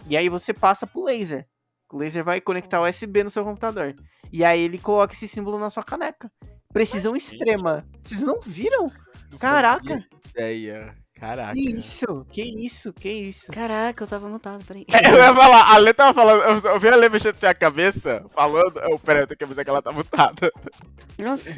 E 0.09 0.17
aí 0.17 0.29
você 0.29 0.53
passa 0.53 0.85
pro 0.85 1.05
laser. 1.05 1.47
O 1.93 1.97
laser 1.97 2.25
vai 2.25 2.41
conectar 2.41 2.83
USB 2.83 3.23
no 3.23 3.31
seu 3.31 3.45
computador. 3.45 3.95
E 4.33 4.45
aí 4.45 4.61
ele 4.61 4.79
coloca 4.79 5.15
esse 5.15 5.29
símbolo 5.29 5.61
na 5.61 5.71
sua 5.71 5.85
caneca. 5.85 6.31
Precisão 6.73 7.15
extrema. 7.15 7.85
Vocês 8.03 8.23
não 8.23 8.41
viram? 8.41 8.91
Caraca. 9.39 10.05
Ideia. 10.31 10.93
Caraca. 11.21 11.53
Que 11.53 11.71
isso? 11.73 12.27
Que 12.31 12.43
isso? 12.43 12.93
Que 12.95 13.11
isso? 13.11 13.53
Caraca, 13.53 14.05
eu 14.05 14.09
tava 14.09 14.29
mutado, 14.29 14.65
peraí. 14.65 14.87
É, 14.91 15.07
eu 15.11 15.17
ia 15.19 15.35
falar, 15.35 15.71
a 15.75 15.77
Lê 15.77 15.93
tava 15.93 16.15
falando, 16.15 16.43
eu, 16.65 16.73
eu 16.73 16.81
vi 16.81 16.89
a 16.89 16.97
Lê 16.97 17.09
mexendo 17.11 17.35
assim 17.37 17.47
a 17.47 17.55
cabeça, 17.55 18.25
falando. 18.31 18.79
Eu, 18.81 18.99
peraí, 18.99 19.23
eu 19.23 19.27
tenho 19.27 19.37
que 19.39 19.45
avisar 19.45 19.65
que 19.65 19.71
ela 19.71 19.83
tá 19.83 19.93
mutada. 19.93 20.51
Nossa. 21.19 21.51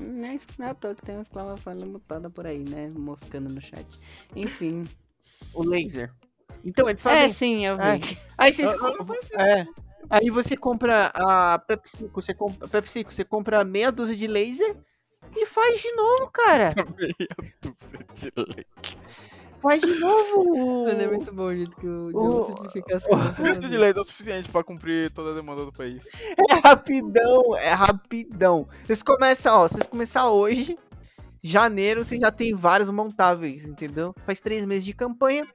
Não 0.00 0.24
é 0.28 0.38
não 0.58 0.66
é 0.66 0.70
à 0.70 0.74
toa 0.74 0.94
que 0.94 1.02
tem 1.02 1.14
uma 1.16 1.22
exclamação 1.22 1.74
mutada 1.86 2.30
por 2.30 2.46
aí, 2.46 2.60
né? 2.60 2.84
Moscando 2.88 3.52
no 3.52 3.60
chat. 3.60 3.86
Enfim. 4.34 4.88
O 5.52 5.62
laser. 5.64 6.10
Então, 6.64 6.88
eles 6.88 7.04
É, 7.06 7.28
fazem. 7.28 7.32
sim, 7.32 7.66
eu 7.66 7.74
É. 7.80 7.98
vi. 7.98 8.18
Aí 8.38 8.52
vocês. 8.52 8.72
É. 9.38 9.66
Aí 10.08 10.30
você 10.30 10.56
compra 10.56 11.12
a 11.14 11.58
PepsiCo, 11.58 12.20
você 12.20 12.34
compra, 12.34 12.66
PepsiCo, 12.66 13.12
você 13.12 13.24
compra 13.24 13.62
meia 13.64 13.92
dúzia 13.92 14.16
de 14.16 14.26
laser 14.26 14.76
e 15.36 15.46
faz 15.46 15.80
de 15.80 15.92
novo, 15.92 16.30
cara. 16.32 16.74
Meia 16.98 17.16
dúzia 17.62 18.06
de 18.14 18.32
Lê. 18.36 18.66
Faz 19.62 19.82
de 19.82 19.94
novo! 19.94 20.84
Mano, 20.86 21.02
é 21.02 21.06
muito 21.06 21.32
bom 21.34 21.44
o 21.44 21.54
jeito 21.54 21.76
que 21.76 21.86
o 21.86 22.06
o- 22.06 22.12
Diogo 22.12 22.46
simplifica 22.46 22.96
as 22.96 23.04
coisas. 23.04 23.38
Muito 23.38 23.68
de 23.68 23.76
lei 23.76 23.92
é 23.94 24.00
o 24.00 24.04
suficiente 24.04 24.48
pra 24.48 24.64
cumprir 24.64 25.10
toda 25.10 25.30
a 25.32 25.34
demanda 25.34 25.66
do 25.66 25.72
país. 25.72 26.02
É 26.50 26.54
rapidão, 26.66 27.54
é 27.56 27.70
rapidão. 27.70 28.66
Vocês 28.86 29.02
começam, 29.02 29.54
ó, 29.54 29.68
vocês 29.68 29.86
começar 29.86 30.30
hoje, 30.30 30.78
janeiro, 31.42 32.02
você 32.02 32.16
já 32.18 32.30
tem 32.30 32.54
vários 32.54 32.88
montáveis, 32.88 33.66
entendeu? 33.68 34.14
Faz 34.24 34.40
três 34.40 34.64
meses 34.64 34.84
de 34.84 34.94
campanha. 34.94 35.46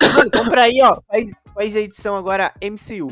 Mano, 0.00 0.30
compra 0.30 0.62
aí, 0.62 0.80
ó. 0.82 1.00
Faz, 1.08 1.32
faz 1.52 1.76
a 1.76 1.80
edição 1.80 2.16
agora 2.16 2.54
MCU. 2.62 3.08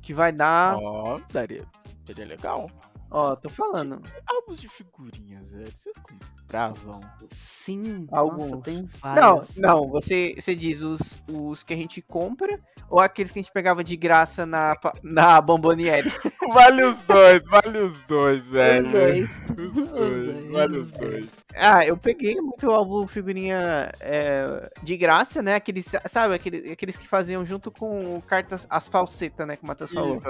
Que 0.00 0.14
vai 0.14 0.32
dar. 0.32 0.76
Ó, 0.78 1.20
daria. 1.30 1.64
Seria 2.06 2.24
legal. 2.26 2.70
Ó, 3.10 3.34
tô 3.36 3.48
falando. 3.48 4.00
Álbuns 4.26 4.60
de 4.60 4.68
figurinhas, 4.68 5.48
velho. 5.50 5.72
Vocês 5.76 5.96
compravam? 5.98 7.00
Sim, 7.30 8.06
Alguns. 8.10 8.50
nossa, 8.50 8.62
tem 8.62 8.82
Não, 8.82 8.88
vários. 9.36 9.56
não, 9.56 9.88
você, 9.88 10.34
você 10.38 10.54
diz 10.54 10.80
os, 10.82 11.22
os 11.30 11.62
que 11.62 11.72
a 11.74 11.76
gente 11.76 12.00
compra 12.02 12.60
ou 12.88 13.00
aqueles 13.00 13.30
que 13.30 13.38
a 13.38 13.42
gente 13.42 13.52
pegava 13.52 13.82
de 13.82 13.96
graça 13.96 14.44
na, 14.46 14.76
na 15.02 15.40
Bomboniere? 15.40 16.10
Vale 16.52 16.84
os 16.84 16.96
dois, 17.02 17.42
vale 17.44 17.78
os 17.78 18.00
dois, 18.02 18.46
velho. 18.46 18.86
Os 18.86 18.92
dois. 18.92 19.30
Os 19.50 19.76
Os 19.76 19.88
dois, 19.88 20.26
dois, 20.32 20.50
vale 20.50 20.78
os 20.78 20.90
dois. 20.92 21.28
Ah, 21.58 21.86
eu 21.86 21.96
peguei 21.96 22.36
muito 22.40 22.70
álbum 22.70 23.06
figurinha 23.06 23.90
é, 24.00 24.70
de 24.82 24.96
graça, 24.96 25.42
né? 25.42 25.54
Aqueles, 25.54 25.90
sabe, 26.06 26.34
aqueles, 26.34 26.70
aqueles 26.70 26.96
que 26.96 27.08
faziam 27.08 27.44
junto 27.46 27.70
com 27.70 28.20
cartas, 28.20 28.66
as 28.68 28.88
falsetas, 28.88 29.46
né? 29.46 29.56
Que 29.56 29.64
o 29.64 29.66
Matheus 29.66 29.92
falou. 29.92 30.20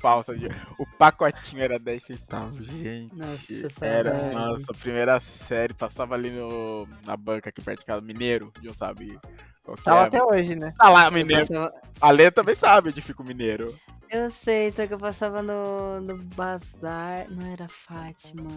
Falsas. 0.00 0.38
de- 0.38 0.48
O 0.78 0.86
pacotinho 0.98 1.62
era 1.62 1.78
10 1.78 2.02
centavos, 2.04 2.66
gente. 2.66 3.16
Nossa, 3.16 3.84
Era, 3.84 4.10
saudade. 4.12 4.34
nossa, 4.34 4.74
primeira 4.78 5.20
série, 5.48 5.72
passava 5.74 6.14
ali 6.14 6.30
no, 6.30 6.86
na 7.04 7.16
banca 7.16 7.48
aqui 7.48 7.62
perto 7.62 7.80
de 7.80 7.86
casa, 7.86 8.00
Mineiro, 8.02 8.52
não 8.62 8.74
sabe 8.74 9.18
qual 9.64 9.76
que 9.76 9.82
Tá 9.84 9.94
lá 9.94 10.02
é. 10.02 10.06
até 10.06 10.22
hoje, 10.22 10.56
né? 10.56 10.72
Tá 10.76 10.90
lá, 10.90 11.10
Mineiro. 11.10 11.46
passava- 11.46 11.72
A 12.00 12.10
Lê 12.10 12.30
também 12.30 12.54
sabe 12.54 12.90
onde 12.90 13.00
fica 13.00 13.22
o 13.22 13.24
Mineiro. 13.26 13.74
Eu 14.10 14.30
sei, 14.30 14.70
só 14.72 14.86
que 14.86 14.94
eu 14.94 14.98
passava 14.98 15.42
no, 15.42 16.00
no 16.00 16.16
bazar. 16.18 17.26
Não 17.30 17.44
era 17.52 17.66
Fátima. 17.68 18.50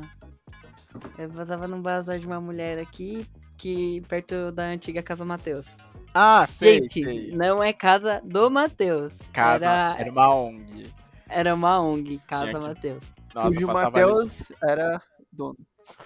Eu 1.17 1.29
passava 1.29 1.67
no 1.67 1.81
bazar 1.81 2.08
de 2.17 2.25
uma 2.25 2.39
mulher 2.39 2.79
aqui, 2.79 3.25
que 3.57 4.01
perto 4.07 4.51
da 4.51 4.63
antiga 4.63 5.03
Casa 5.03 5.25
Matheus. 5.25 5.67
Ah, 6.13 6.47
sei, 6.47 6.79
Gente, 6.79 7.03
sei. 7.03 7.31
não 7.31 7.61
é 7.63 7.71
casa 7.71 8.21
do 8.23 8.49
Matheus. 8.49 9.15
Casa, 9.31 9.65
Era, 9.65 9.95
era 9.99 10.11
uma 10.11 10.33
ONG. 10.33 10.93
era 11.27 11.53
uma 11.53 11.81
ONG, 11.81 12.19
Casa 12.25 12.51
aqui. 12.51 12.59
Matheus. 12.59 13.03
Cujo 13.33 13.67
Matheus 13.67 14.51
era 14.63 15.01
dono. 15.31 15.57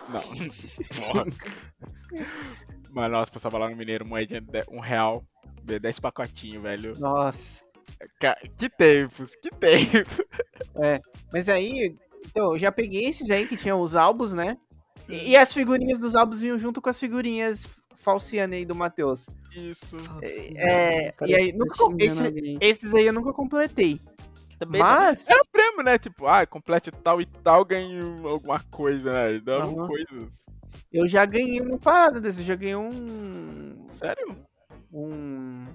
Não. 0.09 1.23
Mas 2.91 3.11
nossa, 3.11 3.31
passava 3.31 3.57
lá 3.57 3.69
no 3.69 3.75
Mineiro, 3.75 4.05
moedinha 4.05 4.41
de 4.41 4.63
um 4.69 4.79
real. 4.79 5.23
10 5.63 5.99
pacotinhos, 5.99 6.61
velho. 6.61 6.93
Nossa. 6.99 7.63
Que 8.57 8.69
tempos, 8.69 9.33
que 9.37 9.49
tempos. 9.49 10.17
Mas 11.31 11.47
aí, 11.47 11.95
então, 12.25 12.51
eu 12.51 12.57
já 12.57 12.71
peguei 12.71 13.05
esses 13.05 13.29
aí 13.29 13.47
que 13.47 13.55
tinham 13.55 13.79
os 13.79 13.95
álbuns, 13.95 14.33
né? 14.33 14.57
E, 15.09 15.31
e 15.31 15.37
as 15.37 15.51
figurinhas 15.53 15.99
dos 15.99 16.15
álbuns 16.15 16.41
vinham 16.41 16.57
junto 16.57 16.81
com 16.81 16.89
as 16.89 16.99
figurinhas 16.99 17.67
falciane 17.95 18.57
aí 18.57 18.65
do 18.65 18.73
Matheus. 18.75 19.27
Isso. 19.55 19.97
É, 20.21 21.13
e 21.25 21.35
aí, 21.35 21.51
nunca, 21.51 21.75
esse- 21.99 22.57
esses 22.59 22.93
aí 22.93 23.05
eu 23.05 23.13
nunca 23.13 23.31
completei. 23.33 23.99
Também 24.59 24.81
Mas, 24.81 25.27
Era 25.29 25.43
prêmio, 25.51 25.83
né? 25.83 25.97
Tipo, 25.97 26.25
ah, 26.27 26.45
complete 26.45 26.91
tal 26.91 27.19
e 27.21 27.25
tal, 27.25 27.65
ganhe 27.65 27.99
alguma 28.23 28.59
coisa, 28.71 29.11
né? 29.11 29.39
Davam 29.39 29.75
Aham. 29.79 29.87
coisas. 29.87 30.29
eu 30.91 31.07
já 31.07 31.25
ganhei 31.25 31.59
uma 31.61 31.77
parada 31.77 32.21
desse. 32.21 32.39
Eu 32.39 32.45
já 32.45 32.55
ganhei 32.55 32.75
um. 32.75 33.87
Sério? 33.93 34.37
Um. 34.91 35.65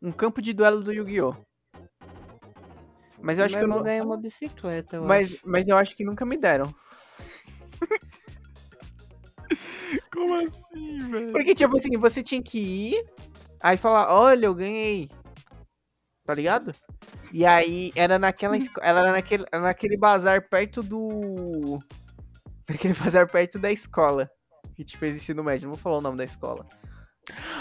Um 0.00 0.12
campo 0.12 0.40
de 0.40 0.52
duelo 0.52 0.82
do 0.82 0.92
Yu-Gi-Oh! 0.92 1.34
Mas 3.20 3.38
eu 3.38 3.44
acho 3.46 3.54
Meu 3.56 3.64
que 3.66 3.72
eu 3.72 3.76
não. 3.76 3.82
ganhou 3.82 4.06
uma 4.06 4.16
bicicleta, 4.18 4.96
eu 4.96 5.04
Mas, 5.04 5.32
acho. 5.32 5.40
mas 5.44 5.68
eu 5.68 5.76
acho 5.76 5.96
que 5.96 6.04
nunca 6.04 6.24
me 6.26 6.36
deram. 6.36 6.74
Como 10.12 10.34
assim, 10.34 11.10
velho? 11.10 11.32
Porque, 11.32 11.54
tipo 11.54 11.76
assim, 11.76 11.96
você 11.98 12.22
tinha 12.22 12.42
que 12.42 12.58
ir, 12.58 13.04
aí 13.60 13.76
falar, 13.76 14.14
olha, 14.14 14.46
eu 14.46 14.54
ganhei. 14.54 15.10
Tá 16.24 16.34
ligado? 16.34 16.72
E 17.32 17.44
aí 17.44 17.92
era 17.94 18.18
naquela 18.18 18.56
esco- 18.56 18.80
ela 18.82 19.00
era 19.00 19.12
naquele, 19.12 19.44
era 19.52 19.62
naquele 19.62 19.96
bazar 19.96 20.48
perto 20.48 20.82
do. 20.82 21.78
Naquele 22.68 22.94
bazar 23.14 23.28
perto 23.28 23.58
da 23.58 23.70
escola. 23.70 24.30
Que 24.74 24.84
te 24.84 24.96
fez 24.96 25.16
ensino 25.16 25.44
médio. 25.44 25.66
Não 25.66 25.74
vou 25.74 25.82
falar 25.82 25.98
o 25.98 26.00
nome 26.00 26.16
da 26.16 26.24
escola. 26.24 26.66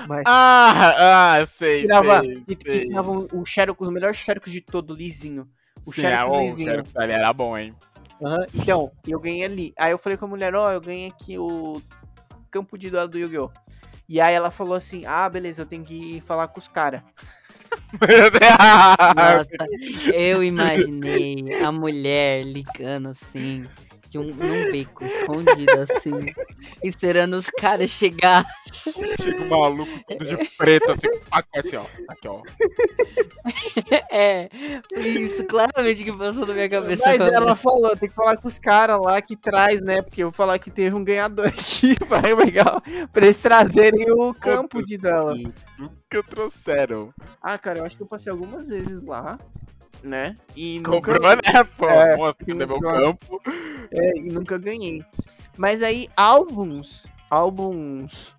Mas 0.07 0.23
Ah, 0.25 1.39
ah, 1.41 1.45
sei, 1.57 1.81
tirava. 1.81 2.21
sei, 2.21 2.43
Que, 2.45 2.55
tirava 2.55 3.11
o 3.11 3.45
xerox, 3.45 3.81
os 3.81 3.93
melhores 3.93 4.17
xerox 4.17 4.51
de 4.51 4.61
todo, 4.61 4.93
lisinho. 4.93 5.49
O 5.85 5.91
Sim, 5.91 6.01
xerox 6.01 6.29
ah, 6.29 6.31
o 6.31 6.39
lisinho. 6.39 6.83
Ali 6.95 7.11
era 7.11 7.33
bom, 7.33 7.57
hein? 7.57 7.75
Aham, 8.23 8.45
Então, 8.53 8.91
eu 9.07 9.19
ganhei 9.19 9.43
ali. 9.43 9.73
Aí 9.77 9.91
eu 9.91 9.97
falei 9.97 10.17
com 10.17 10.25
a 10.25 10.27
mulher, 10.29 10.55
ó, 10.55 10.71
eu 10.71 10.81
ganhei 10.81 11.07
aqui 11.07 11.37
o 11.37 11.81
campo 12.49 12.77
de 12.77 12.89
duelo 12.89 13.07
do 13.07 13.17
Yu-Gi-Oh! 13.17 13.51
E 14.07 14.21
aí 14.21 14.33
ela 14.33 14.51
falou 14.51 14.75
assim, 14.75 15.05
ah, 15.05 15.27
beleza, 15.29 15.61
eu 15.61 15.65
tenho 15.65 15.83
que 15.83 16.21
falar 16.21 16.47
com 16.49 16.59
os 16.59 16.67
caras. 16.67 17.01
Nossa, 19.15 19.47
eu 20.13 20.43
imaginei 20.43 21.35
a 21.63 21.71
mulher 21.71 22.43
ligando 22.43 23.09
assim, 23.09 23.65
de 24.13 24.19
um, 24.19 24.25
num 24.25 24.71
beco 24.71 25.03
escondido 25.03 25.73
assim, 25.79 26.13
esperando 26.83 27.33
os 27.33 27.49
caras 27.49 27.89
chegar. 27.89 28.45
Chega 29.19 29.43
um 29.43 29.49
maluco 29.49 29.91
tudo 30.07 30.25
de 30.25 30.49
preto, 30.55 30.91
assim, 30.91 31.09
com 31.09 31.17
um 31.17 31.29
pacote, 31.29 31.75
ó. 31.75 31.85
Aqui, 32.07 32.27
ó. 32.27 32.41
É, 34.09 34.49
foi 34.93 35.07
isso 35.07 35.43
claramente 35.45 36.03
que 36.03 36.15
passou 36.15 36.45
na 36.45 36.53
minha 36.53 36.69
cabeça. 36.69 37.03
Mas 37.05 37.19
agora. 37.19 37.35
ela 37.35 37.55
falou, 37.55 37.97
tem 37.97 38.07
que 38.07 38.15
falar 38.15 38.37
com 38.37 38.47
os 38.47 38.57
caras 38.59 39.01
lá 39.01 39.21
que 39.21 39.35
traz, 39.35 39.81
né? 39.81 40.01
Porque 40.01 40.23
eu 40.23 40.27
vou 40.27 40.33
falar 40.33 40.59
que 40.59 40.69
teve 40.69 40.95
um 40.95 41.03
ganhador 41.03 41.47
aqui, 41.47 41.95
vai 42.07 42.33
legal, 42.33 42.81
pra 43.11 43.25
eles 43.25 43.37
trazerem 43.39 44.11
o 44.11 44.33
campo 44.33 44.83
de 44.83 44.97
duelo. 44.97 45.51
Nunca 45.77 46.23
trouxeram. 46.29 47.13
Ah, 47.41 47.57
cara, 47.57 47.79
eu 47.79 47.85
acho 47.85 47.97
que 47.97 48.03
eu 48.03 48.07
passei 48.07 48.31
algumas 48.31 48.69
vezes 48.69 49.03
lá, 49.03 49.37
né? 50.03 50.37
E 50.55 50.79
nunca, 50.79 51.13
Comprou, 51.13 51.35
né, 51.35 51.63
pô? 51.77 51.89
É, 51.89 52.17
Nossa, 52.17 52.37
sim, 52.43 52.51
cadê 52.51 52.65
meu 52.65 52.79
campo? 52.79 53.41
é, 53.91 54.17
e 54.17 54.29
nunca 54.29 54.57
ganhei. 54.57 55.03
Mas 55.57 55.81
aí, 55.81 56.07
álbuns, 56.15 57.05
álbuns... 57.29 58.35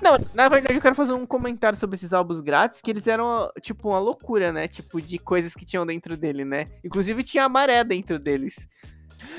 Não, 0.00 0.16
na 0.32 0.48
verdade 0.48 0.74
eu 0.74 0.80
quero 0.80 0.94
fazer 0.94 1.12
um 1.12 1.26
comentário 1.26 1.78
sobre 1.78 1.96
esses 1.96 2.14
álbuns 2.14 2.40
grátis, 2.40 2.80
que 2.80 2.90
eles 2.90 3.06
eram, 3.06 3.50
tipo, 3.60 3.90
uma 3.90 3.98
loucura, 3.98 4.50
né? 4.50 4.66
Tipo, 4.66 5.02
de 5.02 5.18
coisas 5.18 5.54
que 5.54 5.66
tinham 5.66 5.84
dentro 5.84 6.16
dele, 6.16 6.44
né? 6.46 6.68
Inclusive 6.82 7.22
tinha 7.22 7.44
a 7.44 7.48
maré 7.48 7.84
dentro 7.84 8.18
deles. 8.18 8.66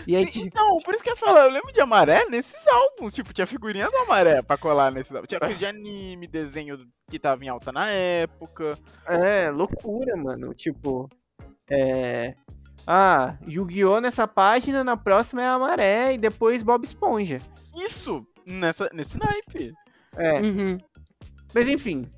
E 0.08 0.16
aí, 0.16 0.32
Sim, 0.32 0.44
Então, 0.48 0.80
por 0.84 0.94
isso 0.94 1.04
que 1.04 1.10
eu 1.10 1.18
falo, 1.18 1.38
eu 1.40 1.50
lembro 1.52 1.72
de 1.72 1.82
amaré 1.82 2.26
nesses 2.30 2.68
álbuns. 2.68 3.14
Tipo, 3.14 3.34
tinha 3.34 3.48
figurinha 3.48 3.88
do 3.90 3.98
amaré 3.98 4.42
pra 4.42 4.58
colar 4.58 4.92
nesses 4.92 5.12
álbuns. 5.12 5.28
Tinha 5.28 5.40
coisa 5.40 5.56
de 5.56 5.66
anime, 5.66 6.28
desenho 6.28 6.86
que 7.10 7.20
tava 7.20 7.44
em 7.44 7.50
alta 7.50 7.72
na 7.72 7.90
época. 7.90 8.78
É, 9.08 9.50
loucura, 9.50 10.16
mano. 10.16 10.54
Tipo, 10.54 11.10
é. 11.70 12.36
Ah, 12.86 13.38
Yu-Gi-Oh! 13.48 14.02
nessa 14.02 14.28
página, 14.28 14.84
na 14.84 14.98
próxima 14.98 15.42
é 15.42 15.48
a 15.48 15.58
Maré 15.60 16.14
e 16.14 16.18
depois 16.18 16.62
Bob 16.62 16.84
Esponja. 16.84 17.38
Isso! 17.76 18.26
Nessa, 18.46 18.90
nesse 18.94 19.18
naipe. 19.18 19.74
É, 20.18 20.42
Uhum. 20.42 20.78
mas 21.54 21.68
enfim. 21.70 22.12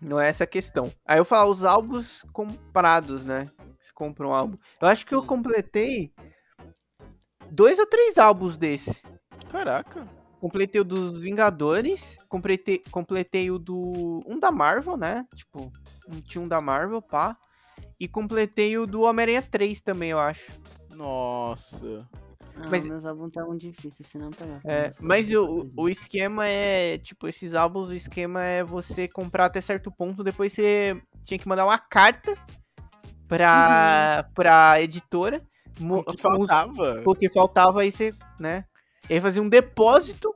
Não 0.00 0.20
é 0.20 0.28
essa 0.28 0.44
a 0.44 0.46
questão. 0.46 0.92
Aí 1.04 1.18
eu 1.18 1.24
falo 1.24 1.50
os 1.50 1.64
álbuns 1.64 2.22
comprados, 2.32 3.24
né? 3.24 3.46
Você 3.80 3.92
compra 3.92 4.26
um 4.28 4.32
álbum. 4.32 4.56
Eu 4.80 4.88
acho 4.88 5.04
que 5.04 5.14
eu 5.14 5.24
completei 5.26 6.12
dois 7.50 7.78
ou 7.78 7.86
três 7.86 8.16
álbuns 8.18 8.56
desse. 8.56 9.00
Caraca. 9.50 10.06
Completei 10.40 10.80
o 10.80 10.84
dos 10.84 11.18
Vingadores, 11.18 12.18
completei, 12.28 12.82
completei 12.90 13.50
o 13.50 13.58
do. 13.58 14.22
Um 14.26 14.38
da 14.38 14.52
Marvel, 14.52 14.96
né? 14.96 15.24
Tipo, 15.34 15.72
um- 16.08 16.20
tinha 16.20 16.42
um 16.42 16.48
da 16.48 16.60
Marvel, 16.60 17.00
pá. 17.00 17.36
E 17.98 18.08
completei 18.08 18.76
o 18.76 18.86
do 18.86 19.02
Homem-Aranha 19.02 19.42
3 19.42 19.80
também, 19.80 20.10
eu 20.10 20.18
acho. 20.18 20.52
Nossa. 20.94 22.06
Ah, 22.56 22.68
Mas- 22.70 22.86
meus 22.88 23.04
álbuns 23.04 23.28
estavam 23.28 23.56
difíceis, 23.56 24.08
se 24.08 24.16
não 24.18 24.30
pegar. 24.30 24.60
É, 24.64 24.90
mas 25.00 25.30
o, 25.32 25.68
o 25.76 25.88
esquema 25.88 26.46
é. 26.46 26.98
Tipo, 26.98 27.26
esses 27.26 27.54
álbuns, 27.54 27.88
o 27.88 27.94
esquema 27.94 28.42
é 28.42 28.62
você 28.62 29.08
comprar 29.08 29.46
até 29.46 29.60
certo 29.60 29.90
ponto, 29.90 30.22
depois 30.24 30.52
você 30.52 31.00
tinha 31.24 31.38
que 31.38 31.48
mandar 31.48 31.64
uma 31.66 31.78
carta 31.78 32.36
pra, 33.28 34.28
pra 34.34 34.80
editora. 34.80 35.42
mo- 35.78 35.98
O 36.00 36.04
que 36.04 36.22
com 36.22 36.32
os- 36.40 36.48
faltava? 36.48 37.02
o 37.04 37.14
que 37.14 37.28
faltava 37.28 37.80
aí 37.82 37.90
você, 37.92 38.12
né? 38.38 38.64
E 39.08 39.14
aí 39.14 39.20
fazia 39.20 39.42
um 39.42 39.48
depósito 39.48 40.33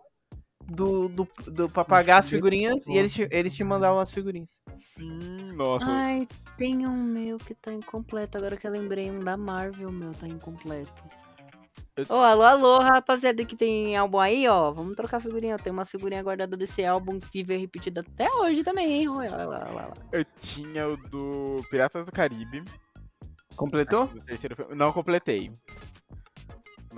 do, 0.68 1.08
do, 1.08 1.28
do, 1.46 1.68
pra 1.68 1.84
pagar 1.84 2.18
as 2.18 2.26
Nossa, 2.26 2.30
figurinhas 2.30 2.86
e 2.86 2.96
eles 2.96 3.12
te, 3.12 3.26
eles 3.30 3.54
te 3.54 3.64
mandavam 3.64 3.98
as 3.98 4.10
figurinhas. 4.10 4.60
Sim, 4.96 5.48
nossa. 5.54 5.86
Ai, 5.88 6.28
tem 6.56 6.86
um 6.86 7.02
meu 7.02 7.38
que 7.38 7.54
tá 7.54 7.72
incompleto. 7.72 8.36
Agora 8.36 8.56
que 8.56 8.66
eu 8.66 8.70
lembrei, 8.70 9.10
um 9.10 9.20
da 9.20 9.36
Marvel 9.36 9.90
meu 9.90 10.12
tá 10.12 10.28
incompleto. 10.28 11.02
Ô, 12.08 12.14
alô, 12.14 12.42
alô, 12.42 12.78
rapaziada 12.78 13.44
que 13.44 13.56
tem 13.56 13.96
álbum 13.96 14.20
aí, 14.20 14.46
ó. 14.46 14.70
Vamos 14.70 14.94
trocar 14.94 15.20
figurinha. 15.20 15.58
Tem 15.58 15.72
uma 15.72 15.84
figurinha 15.84 16.22
guardada 16.22 16.56
desse 16.56 16.84
álbum 16.84 17.18
que 17.18 17.28
tive 17.28 17.56
repetida 17.56 18.02
até 18.02 18.30
hoje 18.34 18.62
também, 18.62 19.00
hein? 19.00 19.08
Olha 19.08 19.30
lá, 19.30 19.36
olha 19.36 19.48
lá, 19.48 19.66
olha 19.66 19.86
lá. 19.88 19.94
Eu 20.12 20.24
tinha 20.40 20.86
o 20.86 20.96
do 20.96 21.60
Piratas 21.70 22.06
do 22.06 22.12
Caribe. 22.12 22.62
Completou? 23.56 24.06
do 24.06 24.20
terceiro. 24.20 24.56
Não 24.76 24.92
completei. 24.92 25.50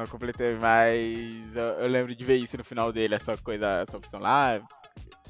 Não 0.01 0.07
completei, 0.07 0.55
mas 0.57 1.55
eu, 1.55 1.63
eu 1.63 1.87
lembro 1.87 2.15
de 2.15 2.25
ver 2.25 2.37
isso 2.37 2.57
no 2.57 2.65
final 2.65 2.91
dele, 2.91 3.15
essa 3.17 3.37
coisa, 3.37 3.85
essa 3.87 3.99
opção 3.99 4.19
lá. 4.19 4.59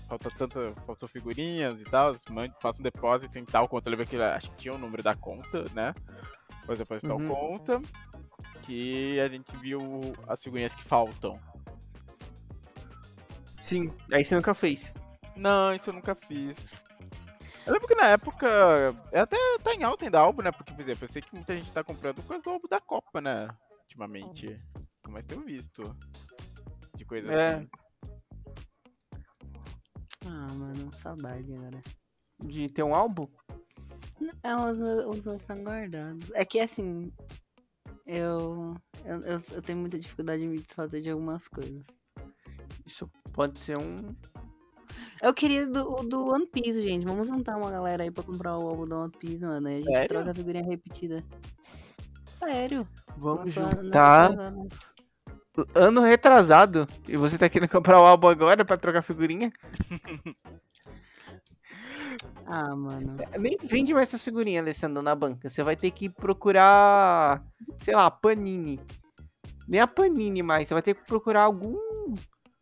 Falta 0.08 0.30
tanta, 0.30 0.72
faltou 0.86 1.08
figurinhas 1.08 1.80
e 1.80 1.84
tal, 1.84 2.14
mande- 2.30 2.54
faça 2.60 2.78
um 2.80 2.84
depósito 2.84 3.36
em 3.36 3.44
tal 3.44 3.68
conta. 3.68 3.88
Eu 3.88 3.90
lembro 3.92 4.06
que 4.06 4.14
acho 4.16 4.48
que 4.52 4.56
tinha 4.58 4.72
o 4.74 4.78
número 4.78 5.02
da 5.02 5.12
conta, 5.16 5.64
né? 5.74 5.92
Depois 6.60 6.78
depois 6.78 7.02
tal 7.02 7.16
Uhum. 7.18 7.28
conta. 7.28 7.82
Que 8.62 9.18
a 9.18 9.28
gente 9.28 9.50
viu 9.56 9.80
as 10.28 10.40
figurinhas 10.40 10.74
que 10.74 10.84
faltam. 10.84 11.40
Sim. 13.60 13.92
Aí 14.12 14.24
você 14.24 14.36
nunca 14.36 14.54
fez. 14.54 14.94
Não, 15.34 15.74
isso 15.74 15.90
eu 15.90 15.94
nunca 15.94 16.14
fiz. 16.14 16.84
Eu 17.66 17.72
lembro 17.72 17.88
que 17.88 17.94
na 17.96 18.06
época. 18.06 18.46
é 19.10 19.18
Até 19.20 19.36
tá 19.64 19.74
em 19.74 19.82
alta 19.82 20.04
ainda 20.04 20.20
álbum, 20.20 20.42
né? 20.42 20.52
Porque, 20.52 20.72
por 20.72 20.80
exemplo, 20.80 21.04
eu 21.04 21.08
sei 21.08 21.22
que 21.22 21.34
muita 21.34 21.54
gente 21.54 21.72
tá 21.72 21.82
comprando 21.82 22.22
coisa 22.22 22.40
do 22.42 22.50
álbum 22.50 22.68
da 22.68 22.80
Copa, 22.80 23.20
né? 23.20 23.48
Ultimamente. 23.90 24.56
Mas 25.08 25.24
tenho 25.26 25.42
visto. 25.44 25.82
De 26.96 27.04
coisa 27.04 27.32
É. 27.32 27.54
assim. 27.56 27.68
Ah, 30.26 30.54
mano, 30.54 30.90
saudade 30.98 31.52
agora. 31.52 31.82
De 32.44 32.68
ter 32.68 32.82
um 32.84 32.94
álbum? 32.94 33.26
É, 34.42 34.54
os 34.54 34.78
meus, 34.78 35.04
os 35.06 35.24
meus 35.24 35.40
estão 35.40 35.56
guardados. 35.56 36.30
É 36.34 36.44
que 36.44 36.60
assim, 36.60 37.12
eu, 38.06 38.74
eu, 39.04 39.20
eu, 39.20 39.38
eu 39.52 39.62
tenho 39.62 39.78
muita 39.78 39.98
dificuldade 39.98 40.44
em 40.44 40.48
me 40.48 40.58
desfazer 40.58 41.00
de 41.00 41.10
algumas 41.10 41.48
coisas. 41.48 41.86
Isso 42.86 43.10
pode 43.32 43.58
ser 43.58 43.76
um. 43.78 43.96
Eu 45.22 45.34
queria 45.34 45.66
do, 45.66 45.90
o 45.90 46.02
do 46.02 46.26
One 46.26 46.46
Piece, 46.46 46.80
gente. 46.80 47.04
Vamos 47.04 47.26
juntar 47.26 47.56
uma 47.56 47.70
galera 47.70 48.04
aí 48.04 48.10
pra 48.10 48.22
comprar 48.22 48.56
o 48.56 48.68
álbum 48.68 48.86
do 48.86 48.96
One 48.96 49.12
Piece, 49.18 49.40
mano. 49.40 49.66
Aí 49.68 49.74
a 49.74 49.78
gente 49.78 49.92
Sério? 49.92 50.08
troca 50.08 50.30
a 50.30 50.34
figurinha 50.34 50.64
repetida. 50.64 51.24
Sério. 52.32 52.88
Vamos 53.20 53.54
Lançou- 53.54 53.82
juntar. 53.82 54.30
Ano 55.74 56.00
retrasado. 56.00 56.86
E 57.06 57.16
você 57.16 57.36
tá 57.36 57.48
querendo 57.48 57.68
comprar 57.70 58.00
o 58.00 58.04
álbum 58.06 58.28
agora 58.28 58.64
pra 58.64 58.76
trocar 58.76 59.02
figurinha? 59.02 59.52
Ah, 62.44 62.74
mano. 62.74 63.16
Nem 63.38 63.56
vende 63.62 63.94
mais 63.94 64.08
essas 64.08 64.24
figurinhas, 64.24 64.62
Alessandro, 64.62 65.02
na 65.02 65.14
banca. 65.14 65.48
Você 65.48 65.62
vai 65.62 65.76
ter 65.76 65.90
que 65.92 66.08
procurar, 66.08 67.40
sei 67.78 67.94
lá, 67.94 68.10
Panini. 68.10 68.80
Nem 69.68 69.80
a 69.80 69.86
Panini 69.86 70.42
mais. 70.42 70.66
Você 70.66 70.74
vai 70.74 70.82
ter 70.82 70.94
que 70.94 71.04
procurar 71.06 71.42
algum 71.42 71.76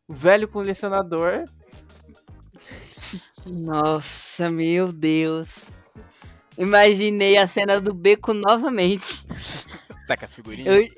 velho 0.07 0.47
colecionador. 0.47 1.45
Nossa, 3.51 4.51
meu 4.51 4.93
Deus. 4.93 5.61
Imaginei 6.59 7.39
a 7.39 7.47
cena 7.47 7.81
do 7.81 7.95
beco 7.95 8.35
novamente. 8.35 9.27
Tá 10.09 10.17
com 10.17 10.25
as 10.25 10.35
figurinhas? 10.35 10.75
Eu, 10.75 10.89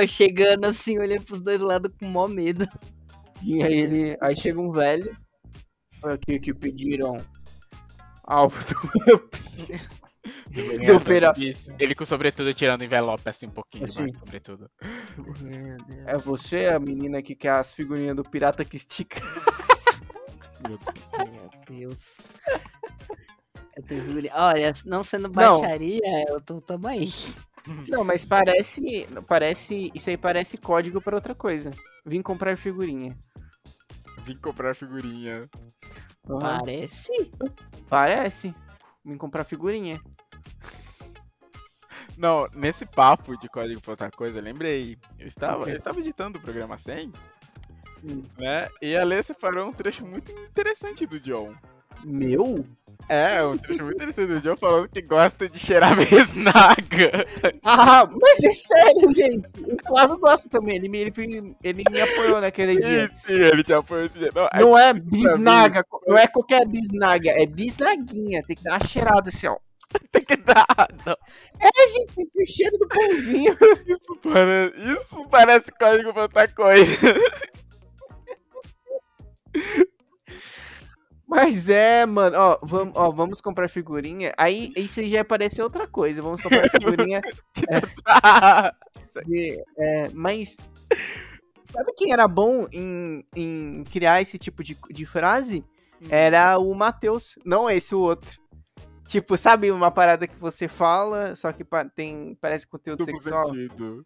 eu 0.00 0.06
chegando 0.06 0.66
assim, 0.66 0.96
olhando 0.96 1.24
pros 1.24 1.42
dois 1.42 1.58
lados 1.58 1.90
com 1.98 2.06
mó 2.06 2.28
medo. 2.28 2.64
E 3.42 3.60
aí 3.60 3.74
ele. 3.74 4.16
Aí 4.20 4.36
chega 4.36 4.60
um 4.60 4.70
velho. 4.70 5.16
Foi 6.00 6.12
aqui 6.12 6.38
que 6.38 6.54
pediram 6.54 7.16
álbum 8.22 8.56
do 8.56 9.04
meu 9.04 9.28
do 10.86 11.00
Feira-. 11.00 11.32
Ele 11.76 11.94
com 11.94 12.04
o 12.04 12.06
sobretudo 12.06 12.54
tirando 12.54 12.84
envelope 12.84 13.28
assim 13.28 13.46
um 13.46 13.50
pouquinho 13.50 13.84
Assim. 13.84 14.02
mais, 14.02 14.18
sobretudo. 14.18 14.70
É 16.06 16.16
você, 16.16 16.66
a 16.66 16.78
menina 16.78 17.20
que 17.20 17.34
quer 17.34 17.50
as 17.50 17.72
figurinhas 17.72 18.14
do 18.14 18.22
pirata 18.22 18.64
que 18.64 18.76
estica. 18.76 19.20
Meu 20.68 20.78
Deus. 21.66 22.20
Eu 23.76 23.82
figurinha. 23.82 24.32
Olha, 24.36 24.72
não 24.86 25.02
sendo 25.02 25.28
baixaria, 25.28 26.24
eu 26.28 26.40
tô 26.40 26.60
tamo 26.60 26.86
aí. 26.86 27.08
Não, 27.88 28.04
mas 28.04 28.24
parece. 28.24 29.06
Parece. 29.26 29.90
Isso 29.94 30.10
aí 30.10 30.16
parece 30.16 30.56
código 30.56 31.00
pra 31.00 31.14
outra 31.16 31.34
coisa. 31.34 31.70
Vim 32.04 32.22
comprar 32.22 32.56
figurinha. 32.56 33.16
Vim 34.24 34.36
comprar 34.36 34.74
figurinha. 34.74 35.48
Aham. 36.28 36.38
Parece. 36.40 37.30
Parece. 37.88 38.54
Vim 39.04 39.16
comprar 39.16 39.44
figurinha. 39.44 40.00
Não, 42.16 42.46
nesse 42.54 42.84
papo 42.84 43.36
de 43.38 43.48
código 43.48 43.80
pra 43.80 43.92
outra 43.92 44.10
coisa, 44.10 44.38
eu 44.38 44.42
lembrei. 44.42 44.98
Eu 45.18 45.26
estava, 45.26 45.68
eu 45.70 45.76
estava 45.76 45.98
editando 46.00 46.38
o 46.38 46.42
programa 46.42 46.76
100, 46.78 47.12
Hum. 48.04 48.24
né? 48.36 48.68
E 48.82 48.96
a 48.96 49.04
Lê 49.04 49.22
separou 49.22 49.68
um 49.68 49.72
trecho 49.72 50.04
muito 50.04 50.30
interessante 50.32 51.06
do 51.06 51.18
John. 51.20 51.54
Meu? 52.04 52.66
É, 53.08 53.44
um 53.44 53.56
trecho 53.58 53.84
muito 53.84 53.96
interessante 53.96 54.28
do 54.28 54.40
John 54.40 54.56
falando 54.56 54.88
que 54.88 55.02
gosta 55.02 55.48
de 55.48 55.58
cheirar 55.58 55.94
besnaga. 55.96 57.24
Ah, 57.62 58.08
mas 58.08 58.42
é 58.42 58.52
sério, 58.52 59.12
gente. 59.12 59.50
O 59.58 59.88
Flávio 59.88 60.18
gosta 60.18 60.48
também. 60.48 60.76
Ele 60.76 60.88
me, 60.88 60.98
ele, 60.98 61.56
ele 61.62 61.84
me 61.90 62.00
apoiou 62.00 62.40
naquele 62.40 62.78
dia. 62.78 63.08
Sim, 63.08 63.26
sim, 63.26 63.34
ele 63.34 63.62
te 63.62 63.72
apoiou 63.72 64.06
esse 64.06 64.18
dia. 64.18 64.32
Não, 64.34 64.46
é 64.46 64.60
Não 64.60 64.78
é 64.78 64.92
bisnaga, 64.94 65.84
não 66.06 66.16
é 66.16 66.26
qualquer 66.26 66.66
bisnaga, 66.66 67.30
é 67.30 67.46
bisnaguinha. 67.46 68.42
Tem 68.46 68.56
que 68.56 68.62
dar 68.62 68.78
uma 68.80 68.88
cheirada 68.88 69.28
assim, 69.28 69.48
ó. 69.48 69.56
tem 70.10 70.24
que 70.24 70.36
dar. 70.36 70.66
Não, 71.04 71.16
É, 71.60 71.68
gente, 71.92 72.30
o 72.34 72.46
cheiro 72.46 72.78
do 72.78 72.88
pãozinho. 72.88 73.52
isso, 73.86 74.18
parece, 74.22 74.76
isso 74.76 75.28
parece 75.30 75.72
código 75.72 76.12
pra 76.12 76.22
outra 76.22 76.48
coisa. 76.48 76.96
Mas 81.34 81.68
é, 81.68 82.04
mano, 82.04 82.36
ó, 82.38 82.58
vamos, 82.62 82.92
ó, 82.94 83.10
vamos 83.10 83.40
comprar 83.40 83.68
figurinha. 83.68 84.34
Aí 84.36 84.70
isso 84.76 85.02
já 85.06 85.24
parece 85.24 85.62
outra 85.62 85.86
coisa. 85.86 86.20
Vamos 86.20 86.40
comprar 86.42 86.68
figurinha 86.70 87.22
de. 89.26 89.62
É, 89.78 90.08
mas. 90.12 90.56
Sabe 91.64 91.92
quem 91.96 92.12
era 92.12 92.28
bom 92.28 92.66
em, 92.72 93.24
em 93.34 93.84
criar 93.84 94.20
esse 94.20 94.38
tipo 94.38 94.62
de, 94.62 94.76
de 94.90 95.06
frase? 95.06 95.64
Era 96.10 96.58
o 96.58 96.74
Matheus. 96.74 97.38
Não 97.44 97.70
esse, 97.70 97.94
o 97.94 98.00
outro. 98.00 98.30
Tipo, 99.06 99.36
sabe 99.36 99.70
uma 99.70 99.90
parada 99.90 100.26
que 100.26 100.36
você 100.36 100.68
fala, 100.68 101.34
só 101.34 101.52
que 101.52 101.64
tem, 101.94 102.36
parece 102.40 102.66
conteúdo 102.66 102.98
Duplo 103.04 103.20
sexual? 103.20 103.46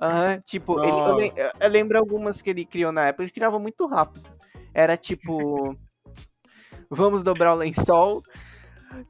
Aham, 0.01 0.40
tipo, 0.40 0.78
ele- 0.81 1.01
eu, 1.01 1.44
eu- 1.44 1.51
eu 1.61 1.69
lembro 1.70 1.98
algumas 1.98 2.40
que 2.43 2.51
ele 2.51 2.65
criou 2.65 2.93
na 2.93 3.07
época, 3.09 3.24
ele 3.24 3.31
criava 3.32 3.59
muito 3.59 3.86
rápido. 3.86 4.28
Era 4.73 4.97
tipo. 4.97 5.74
vamos 6.90 7.22
dobrar 7.22 7.55
o 7.55 7.56
lençol 7.56 8.22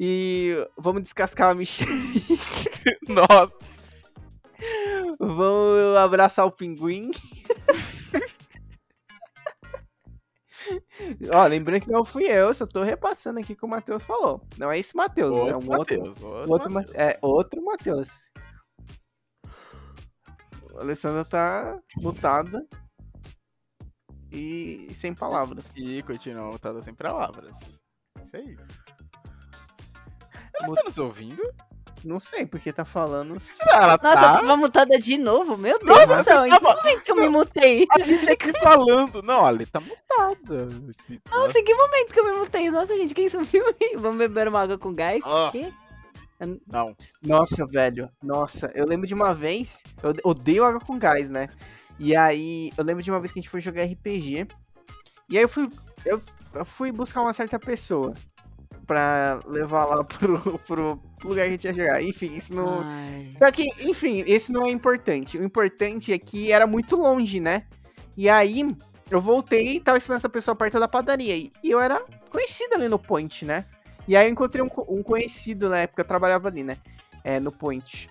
e 0.00 0.54
vamos 0.76 1.02
descascar 1.02 1.50
a 1.50 1.54
mexerica, 1.54 1.92
Nossa, 3.08 3.52
vamos 5.18 5.96
abraçar 5.96 6.46
o 6.46 6.52
pinguim. 6.52 7.10
Ó, 11.32 11.46
lembrando 11.46 11.82
que 11.82 11.90
não 11.90 12.04
fui 12.04 12.24
eu, 12.24 12.52
só 12.54 12.66
tô 12.66 12.82
repassando 12.82 13.38
aqui 13.38 13.52
o 13.52 13.56
que 13.56 13.64
o 13.64 13.68
Matheus 13.68 14.04
falou. 14.04 14.40
Não 14.56 14.70
é 14.70 14.78
esse 14.78 14.96
Matheus, 14.96 15.32
é 15.32 15.54
outro 15.54 15.56
um 15.56 15.76
outro, 15.76 15.98
Matheus. 15.98 16.22
Outro 16.22 16.50
outro, 16.50 16.72
Matheus. 16.72 16.96
Ma- 16.96 17.02
é 17.02 17.18
outro 17.22 17.64
Matheus. 17.64 18.30
O 20.72 20.78
Alessandro 20.80 21.24
tá 21.24 21.78
mutada 21.96 22.66
e 24.30 24.88
sem 24.94 25.14
palavras. 25.14 25.72
E 25.76 26.02
continua 26.02 26.50
mutada 26.52 26.82
sem 26.82 26.94
palavras. 26.94 27.54
Isso 28.24 28.36
aí. 28.36 28.56
Ela 30.54 30.66
Mut- 30.68 30.76
tá 30.76 30.84
nos 30.88 30.98
ouvindo? 30.98 31.42
Não 32.04 32.20
sei 32.20 32.46
porque 32.46 32.72
tá 32.72 32.84
falando. 32.84 33.36
Ela 33.68 33.98
Nossa, 34.00 34.08
eu 34.18 34.22
tá. 34.22 34.32
tava 34.34 34.56
mutada 34.56 34.98
de 34.98 35.16
novo? 35.18 35.56
Meu 35.56 35.78
Deus 35.78 36.06
do 36.06 36.22
céu, 36.24 36.46
em 36.46 36.50
que 36.50 36.62
momento 36.62 37.02
que 37.02 37.10
eu 37.10 37.16
me 37.16 37.28
mutei? 37.28 37.86
A 37.90 37.98
gente 37.98 38.30
aqui 38.30 38.52
falando. 38.60 39.22
Não, 39.22 39.44
ali 39.44 39.66
tá 39.66 39.80
mutada. 39.80 40.68
Nossa, 41.30 41.58
em 41.58 41.64
que 41.64 41.74
momento 41.74 42.12
que 42.12 42.20
eu 42.20 42.24
me 42.26 42.32
mutei? 42.38 42.70
Nossa, 42.70 42.96
gente, 42.96 43.14
quem 43.14 43.28
sumiu 43.28 43.66
aí? 43.80 43.96
Vamos 43.96 44.18
beber 44.18 44.46
uma 44.46 44.62
água 44.62 44.78
com 44.78 44.94
gás? 44.94 45.20
Ah. 45.24 45.48
Quê? 45.50 45.72
Não. 46.66 46.94
Nossa, 47.22 47.66
velho. 47.66 48.08
Nossa, 48.22 48.70
eu 48.74 48.86
lembro 48.86 49.06
de 49.06 49.14
uma 49.14 49.34
vez. 49.34 49.82
Eu 50.02 50.14
odeio 50.22 50.64
água 50.64 50.80
com 50.80 50.98
gás, 50.98 51.28
né? 51.28 51.48
E 51.98 52.14
aí, 52.14 52.70
eu 52.76 52.84
lembro 52.84 53.02
de 53.02 53.10
uma 53.10 53.20
vez 53.20 53.32
que 53.32 53.38
a 53.38 53.42
gente 53.42 53.50
foi 53.50 53.60
jogar 53.60 53.84
RPG. 53.84 54.46
E 55.28 55.36
aí 55.36 55.44
eu 55.44 55.48
fui. 55.48 55.70
Eu, 56.04 56.20
eu 56.54 56.64
fui 56.64 56.92
buscar 56.92 57.22
uma 57.22 57.32
certa 57.32 57.58
pessoa. 57.58 58.12
Pra 58.86 59.40
levar 59.46 59.84
lá 59.84 60.04
pro, 60.04 60.58
pro 60.60 61.00
lugar 61.24 61.44
que 61.44 61.48
a 61.48 61.50
gente 61.50 61.64
ia 61.64 61.72
jogar. 61.72 62.02
Enfim, 62.02 62.36
isso 62.36 62.54
não. 62.54 62.82
Ai. 62.82 63.32
Só 63.36 63.50
que, 63.50 63.64
enfim, 63.88 64.22
esse 64.26 64.52
não 64.52 64.66
é 64.66 64.70
importante. 64.70 65.38
O 65.38 65.44
importante 65.44 66.12
é 66.12 66.18
que 66.18 66.52
era 66.52 66.66
muito 66.66 66.96
longe, 66.96 67.40
né? 67.40 67.64
E 68.16 68.28
aí, 68.28 68.64
eu 69.10 69.20
voltei 69.20 69.76
e 69.76 69.80
tava 69.80 69.98
esperando 69.98 70.18
essa 70.18 70.28
pessoa 70.28 70.54
perto 70.54 70.78
da 70.78 70.88
padaria. 70.88 71.36
E 71.36 71.50
eu 71.64 71.80
era 71.80 72.04
conhecido 72.30 72.74
ali 72.74 72.88
no 72.88 72.98
Point, 72.98 73.44
né? 73.44 73.64
E 74.06 74.16
aí 74.16 74.26
eu 74.26 74.30
encontrei 74.30 74.62
um, 74.62 74.68
um 74.88 75.02
conhecido 75.02 75.68
na 75.68 75.78
época, 75.78 76.02
eu 76.02 76.06
trabalhava 76.06 76.48
ali, 76.48 76.62
né? 76.62 76.76
É, 77.24 77.40
no 77.40 77.50
Point. 77.50 78.08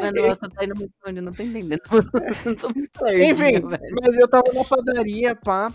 Mano, 0.00 0.22
você 0.22 0.50
tá 0.50 0.64
indo 0.64 0.76
muito 0.76 0.92
longe, 1.04 1.18
eu 1.18 1.22
não 1.22 1.32
tô 1.32 1.42
entendendo. 1.42 1.80
Eu 2.46 2.56
tô 2.56 2.68
muito 2.74 2.90
perdida, 2.98 3.24
Enfim, 3.32 3.66
velho. 3.66 3.96
mas 4.00 4.14
eu 4.16 4.28
tava 4.28 4.52
na 4.52 4.64
padaria, 4.64 5.34
pá. 5.34 5.72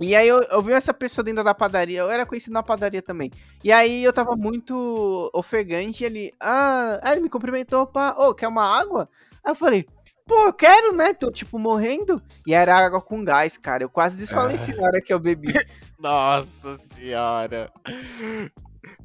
E 0.00 0.14
aí 0.14 0.26
eu, 0.26 0.42
eu 0.42 0.62
vi 0.62 0.72
essa 0.72 0.92
pessoa 0.92 1.24
dentro 1.24 1.44
da 1.44 1.54
padaria, 1.54 2.00
eu 2.00 2.10
era 2.10 2.26
conhecido 2.26 2.52
na 2.52 2.62
padaria 2.62 3.00
também. 3.02 3.30
E 3.62 3.70
aí 3.70 4.02
eu 4.02 4.12
tava 4.12 4.36
muito 4.36 5.30
ofegante 5.32 6.02
e 6.02 6.06
ele. 6.06 6.32
Ah, 6.40 6.98
aí 7.02 7.12
ele 7.14 7.22
me 7.22 7.30
cumprimentou, 7.30 7.86
pá, 7.86 8.14
ô, 8.18 8.34
quer 8.34 8.48
uma 8.48 8.64
água? 8.64 9.08
Aí 9.44 9.52
eu 9.52 9.54
falei, 9.54 9.86
pô, 10.26 10.46
eu 10.46 10.52
quero, 10.52 10.92
né? 10.92 11.14
Tô 11.14 11.30
tipo 11.30 11.58
morrendo. 11.58 12.20
E 12.46 12.54
era 12.54 12.74
água 12.74 13.00
com 13.00 13.24
gás, 13.24 13.56
cara. 13.56 13.84
Eu 13.84 13.88
quase 13.88 14.16
desfaleci 14.16 14.74
na 14.76 14.84
hora 14.84 15.00
que 15.00 15.12
eu 15.12 15.18
bebi. 15.18 15.52
Nossa 15.98 16.78
senhora. 16.96 17.70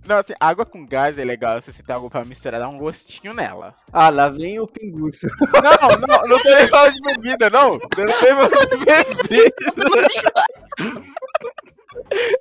Não, 0.07 0.17
assim, 0.17 0.33
água 0.39 0.65
com 0.65 0.85
gás 0.85 1.17
é 1.17 1.23
legal 1.23 1.61
se 1.61 1.71
você 1.71 1.83
tem 1.83 1.93
algo 1.95 2.09
pra 2.09 2.23
misturar, 2.25 2.59
dá 2.59 2.67
um 2.67 2.77
gostinho 2.77 3.33
nela. 3.33 3.75
Ah, 3.91 4.09
lá 4.09 4.29
vem 4.29 4.59
o 4.59 4.67
pinguço. 4.67 5.27
Não, 5.39 6.07
não, 6.07 6.23
não 6.27 6.39
tô 6.39 6.49
nem 6.49 6.67
falando 6.67 6.93
de 6.93 7.01
bebida, 7.01 7.49
não. 7.49 7.73
Eu 7.73 8.05
não 8.05 8.13
tô 8.13 8.49
falando 8.49 8.69
de 8.69 8.85
bebida. 8.85 9.53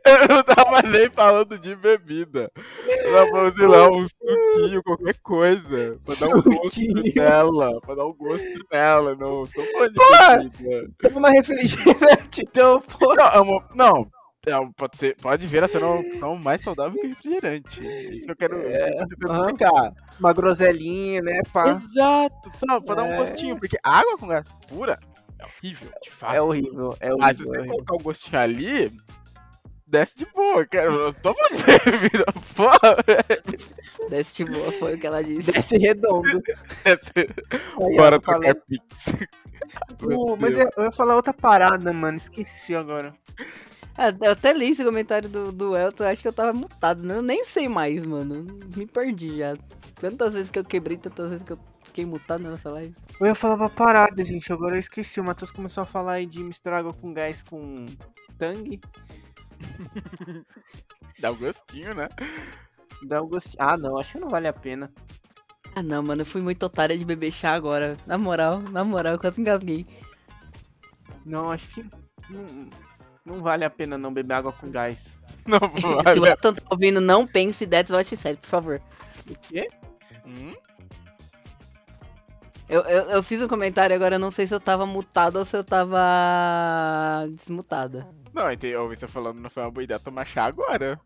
Eu 0.05 0.29
não 0.29 0.43
tava 0.43 0.83
nem 0.83 1.11
falando 1.11 1.59
de 1.59 1.75
bebida. 1.77 2.51
Tava 3.05 3.27
falando, 3.31 3.55
sei 3.57 3.67
lá, 3.67 3.91
um 3.91 4.07
suquinho, 4.09 4.83
qualquer 4.83 5.19
coisa. 5.23 5.99
Pra 6.05 6.15
dar 6.21 6.37
um 6.37 6.43
gosto 6.43 6.81
nela. 7.17 7.81
Pra 7.81 7.95
dar 7.95 8.07
um 8.07 8.13
gosto 8.15 8.67
nela, 8.73 9.15
não. 9.17 9.47
Tô 9.47 9.63
falando 9.73 9.91
de 9.91 9.95
Porra! 9.97 10.37
bebida. 10.39 10.91
Toma 11.11 11.31
refrigerante, 11.31 12.43
então, 12.43 12.81
pô. 12.81 13.15
Não, 13.15 13.43
uma- 13.43 13.69
não. 13.75 14.11
É, 14.47 14.53
pode, 14.77 14.97
ser, 14.97 15.17
pode 15.17 15.47
vir 15.47 15.63
a 15.65 15.69
ser 15.69 15.83
uma 15.83 15.99
opção 16.01 16.37
mais 16.37 16.63
saudável 16.63 16.99
que 17.01 17.07
refrigerante. 17.09 17.81
É 17.87 18.01
Isso 18.15 18.25
que 18.27 18.31
eu 18.31 18.37
quero, 18.37 18.59
isso 18.59 18.85
que 18.85 18.91
eu 18.93 18.99
tô 18.99 19.07
tentando 19.09 19.33
aham. 19.33 19.45
explicar. 19.47 19.93
Uma 20.21 20.33
groselinha, 20.33 21.21
né, 21.23 21.43
pá. 21.53 21.71
Exato, 21.71 22.51
só 22.59 22.81
pra 22.81 22.95
dar 22.95 23.03
um 23.05 23.13
É. 23.13 23.17
gostinho, 23.19 23.59
porque 23.59 23.79
água 23.83 24.17
com 24.17 24.29
gás 24.29 24.45
pura 24.69 24.99
é 25.39 25.45
horrível, 25.45 25.91
de 26.03 26.11
fato. 26.11 26.35
É 26.35 26.43
horrível, 26.43 26.97
é 27.01 27.15
Mas 27.17 27.37
se 27.37 27.43
horrível. 27.43 27.47
você 27.47 27.59
é 27.59 27.61
horrível. 27.61 27.67
colocar 27.85 27.95
o 27.95 27.99
gostinho 28.05 28.41
ali, 28.41 28.93
desce 29.87 30.19
de 30.19 30.27
boa, 30.27 30.67
cara. 30.67 30.87
Eu 30.93 31.15
tô 31.15 31.35
falando 31.35 31.57
de 31.85 31.91
bebida, 31.91 32.25
porra. 32.55 34.09
Desce 34.09 34.37
de 34.37 34.45
boa, 34.45 34.71
foi 34.73 34.95
o 34.95 34.99
que 34.99 35.07
ela 35.07 35.23
disse. 35.23 35.53
Desce 35.53 35.77
redondo. 35.79 36.41
Aí, 36.87 37.97
Bora 37.97 38.21
trocar 38.21 38.55
pix. 38.55 38.83
Mas 40.41 40.57
eu, 40.59 40.71
eu 40.77 40.85
ia 40.85 40.93
falar 40.93 41.17
outra 41.17 41.33
parada, 41.35 41.93
mano. 41.93 42.17
Esqueci 42.17 42.75
agora. 42.75 43.15
Ah, 43.99 44.11
eu 44.23 44.31
até 44.33 44.53
li 44.53 44.71
esse 44.71 44.85
comentário 44.85 45.29
do, 45.29 45.51
do 45.53 45.77
Elton, 45.77 46.05
acho 46.05 46.23
que 46.23 46.29
eu 46.29 46.33
tava 46.33 46.53
mutado, 46.53 47.03
né? 47.05 47.17
Eu 47.17 47.23
nem 47.23 47.45
sei 47.45 47.69
mais, 47.69 48.01
mano. 48.07 48.45
Me 48.77 48.87
perdi 48.87 49.39
já. 49.39 49.57
Tantas 49.97 50.35
vezes 50.35 50.51
que 50.51 50.59
eu 50.59 50.65
quebrei, 50.65 50.97
tantas 50.97 51.31
vezes 51.31 51.45
que 51.45 51.53
eu 51.53 51.59
fiquei 51.83 52.07
mutado 52.07 52.43
nessa 52.45 52.71
live. 52.71 52.95
Eu 53.21 53.27
ia 53.27 53.35
falar 53.35 53.57
uma 53.57 53.69
parada, 53.71 54.25
gente. 54.25 54.53
Agora 54.53 54.77
eu 54.77 54.81
esqueci. 54.81 55.21
O 55.21 55.25
Matheus 55.25 55.51
começou 55.51 55.83
a 55.83 55.87
falar 55.87 56.13
aí 56.13 56.27
de 56.27 56.45
misturar 56.45 56.79
água 56.81 56.95
com 56.95 57.13
gás 57.13 57.43
com 57.43 57.87
tangue. 58.39 58.81
Dá 61.21 61.33
um 61.33 61.37
gostinho, 61.37 61.95
né? 61.95 62.09
Dá 63.03 63.23
um 63.23 63.29
gostinho. 63.29 63.57
Ah, 63.61 63.77
não. 63.77 63.99
Acho 63.99 64.15
que 64.15 64.21
não 64.21 64.31
vale 64.31 64.49
a 64.49 64.55
pena. 64.55 64.93
Ah 65.75 65.83
não, 65.83 66.03
mano, 66.03 66.23
eu 66.23 66.27
fui 66.27 66.43
muito 66.43 66.65
otária 66.67 66.99
de 66.99 67.05
beber 67.05 67.33
chá 67.33 67.55
agora. 67.55 67.97
Na 68.07 68.19
moral, 68.19 68.61
na 68.61 68.85
moral, 68.85 69.15
eu 69.15 69.21
quase 69.21 69.41
engasguei. 69.41 69.87
Não, 71.25 71.51
acho 71.51 71.69
que. 71.75 71.83
Não, 72.31 72.69
não 73.29 73.43
vale 73.43 73.65
a 73.65 73.71
pena 73.71 73.99
não 73.99 74.13
beber 74.13 74.35
água 74.35 74.53
com 74.53 74.71
gás. 74.71 75.21
Não 75.47 75.59
Se 75.81 76.19
o 76.19 76.23
vale. 76.23 76.29
Elton 76.29 76.55
tá 76.55 76.63
ouvindo, 76.71 77.01
não 77.01 77.27
pense 77.27 77.67
that's 77.67 77.91
what 77.91 78.07
she 78.07 78.17
said, 78.17 78.37
por 78.39 78.49
favor. 78.49 78.83
O 79.31 79.35
quê? 79.35 79.67
Hum? 80.27 80.55
Eu, 82.69 82.83
eu, 82.83 83.05
eu 83.05 83.23
fiz 83.23 83.41
um 83.41 83.49
comentário 83.49 83.97
agora, 83.97 84.17
eu 84.17 84.19
não 84.19 84.31
sei 84.31 84.47
se 84.47 84.55
eu 84.55 84.61
tava 84.61 84.85
mutado 84.85 85.37
ou 85.37 85.45
se 85.47 85.57
eu 85.57 85.65
tava 85.65 87.27
desmutada. 87.31 88.07
Não, 88.35 88.53
entendi. 88.53 88.75
Eu 88.75 88.83
ouvi 88.83 88.95
você 88.95 89.09
falando, 89.09 89.41
não 89.41 89.49
foi 89.49 89.63
uma 89.63 89.71
boa 89.71 89.85
ideia 89.85 89.99
tomar 89.99 90.27
chá 90.27 90.45
agora. 90.45 91.01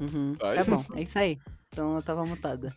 Uhum. 0.00 0.34
Ai. 0.42 0.56
Tá 0.56 0.64
bom, 0.64 0.82
é 0.94 1.02
isso 1.02 1.18
aí. 1.18 1.38
Então 1.68 1.96
eu 1.96 2.02
tava 2.02 2.24
mutada. 2.24 2.74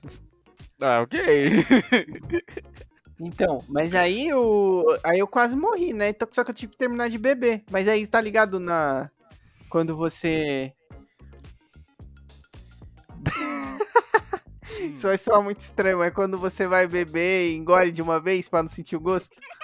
Ah, 0.81 1.01
ok. 1.01 1.19
Então, 3.19 3.63
mas 3.69 3.93
aí 3.93 4.27
eu. 4.27 4.83
Aí 5.03 5.19
eu 5.19 5.27
quase 5.27 5.55
morri, 5.55 5.93
né? 5.93 6.09
Então, 6.09 6.27
só 6.31 6.43
que 6.43 6.51
eu 6.51 6.55
tive 6.55 6.73
que 6.73 6.77
terminar 6.77 7.09
de 7.09 7.17
beber. 7.17 7.63
Mas 7.71 7.87
aí 7.87 8.05
tá 8.07 8.19
ligado 8.19 8.59
na. 8.59 9.09
Quando 9.69 9.95
você. 9.95 10.73
Isso 14.93 15.07
vai 15.07 15.17
soar 15.17 15.41
muito 15.41 15.61
estranho, 15.61 15.99
mas 15.99 16.13
quando 16.13 16.37
você 16.37 16.67
vai 16.67 16.87
beber 16.87 17.51
e 17.51 17.55
engole 17.55 17.91
de 17.91 18.01
uma 18.01 18.19
vez 18.19 18.49
pra 18.49 18.61
não 18.61 18.69
sentir 18.69 18.95
o 18.95 18.99
gosto. 19.01 19.35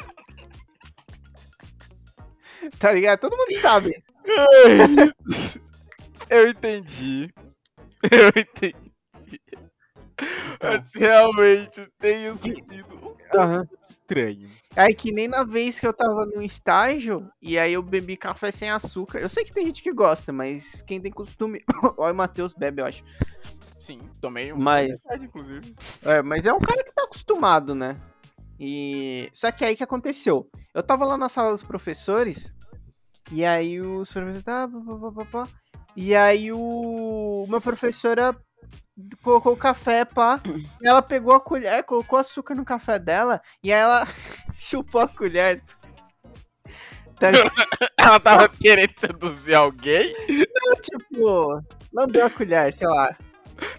Tá 2.77 2.91
ligado? 2.91 3.19
Todo 3.19 3.37
mundo 3.37 3.59
sabe. 3.59 3.91
Eu 6.29 6.49
entendi. 6.49 7.33
Eu 8.03 8.29
entendi. 8.35 8.91
Mas 10.61 10.83
realmente 10.93 11.81
um 11.81 12.37
sentido 12.41 12.98
um 13.35 13.39
Aham. 13.41 13.67
estranho. 13.89 14.49
Aí 14.75 14.93
que 14.93 15.11
nem 15.11 15.27
na 15.27 15.43
vez 15.43 15.79
que 15.79 15.85
eu 15.87 15.93
tava 15.93 16.25
no 16.25 16.41
estágio, 16.41 17.29
e 17.41 17.57
aí 17.59 17.73
eu 17.73 17.81
bebi 17.81 18.15
café 18.17 18.51
sem 18.51 18.69
açúcar. 18.69 19.19
Eu 19.19 19.29
sei 19.29 19.43
que 19.43 19.51
tem 19.53 19.65
gente 19.65 19.83
que 19.83 19.91
gosta, 19.93 20.31
mas 20.31 20.81
quem 20.83 20.99
tem 21.01 21.11
costume. 21.11 21.63
Olha 21.97 22.13
o 22.13 22.15
Matheus 22.15 22.53
bebe, 22.53 22.81
eu 22.81 22.85
acho. 22.85 23.03
Sim, 23.79 24.01
tomei 24.21 24.53
um 24.53 24.57
Mas- 24.57 24.95
inclusive. 25.21 25.73
É, 26.03 26.21
mas 26.21 26.45
é 26.45 26.53
um 26.53 26.59
cara 26.59 26.83
que 26.83 26.93
tá 26.93 27.03
acostumado, 27.03 27.73
né? 27.73 27.99
E. 28.59 29.29
Só 29.33 29.51
que 29.51 29.63
aí 29.63 29.75
que 29.75 29.83
aconteceu? 29.83 30.49
Eu 30.73 30.83
tava 30.83 31.05
lá 31.05 31.17
na 31.17 31.29
sala 31.29 31.51
dos 31.51 31.63
professores, 31.63 32.53
e 33.31 33.45
aí 33.45 33.79
os 33.81 34.11
professores. 34.11 34.43
Ah, 34.47 34.67
pá, 34.67 34.79
pá, 34.99 35.11
pá, 35.11 35.25
pá. 35.25 35.47
e 35.95 36.15
aí 36.15 36.51
o. 36.51 37.45
Uma 37.47 37.61
professora 37.61 38.35
colocou 39.21 39.53
o 39.53 39.57
café, 39.57 40.05
pá. 40.05 40.41
E 40.81 40.87
ela 40.87 41.01
pegou 41.01 41.33
a 41.33 41.39
colher, 41.39 41.83
colocou 41.83 42.19
açúcar 42.19 42.55
no 42.55 42.65
café 42.65 42.99
dela, 42.99 43.41
e 43.63 43.71
aí 43.71 43.79
ela 43.79 44.05
chupou 44.57 45.01
a 45.01 45.07
colher. 45.07 45.61
Tá? 47.19 47.27
Ela 47.99 48.17
tava 48.17 48.47
querendo 48.47 48.93
seduzir 48.97 49.53
alguém. 49.53 50.13
tipo, 50.81 51.61
lambeu 51.91 52.25
a 52.25 52.29
colher, 52.29 52.71
sei 52.71 52.87
lá. 52.87 53.13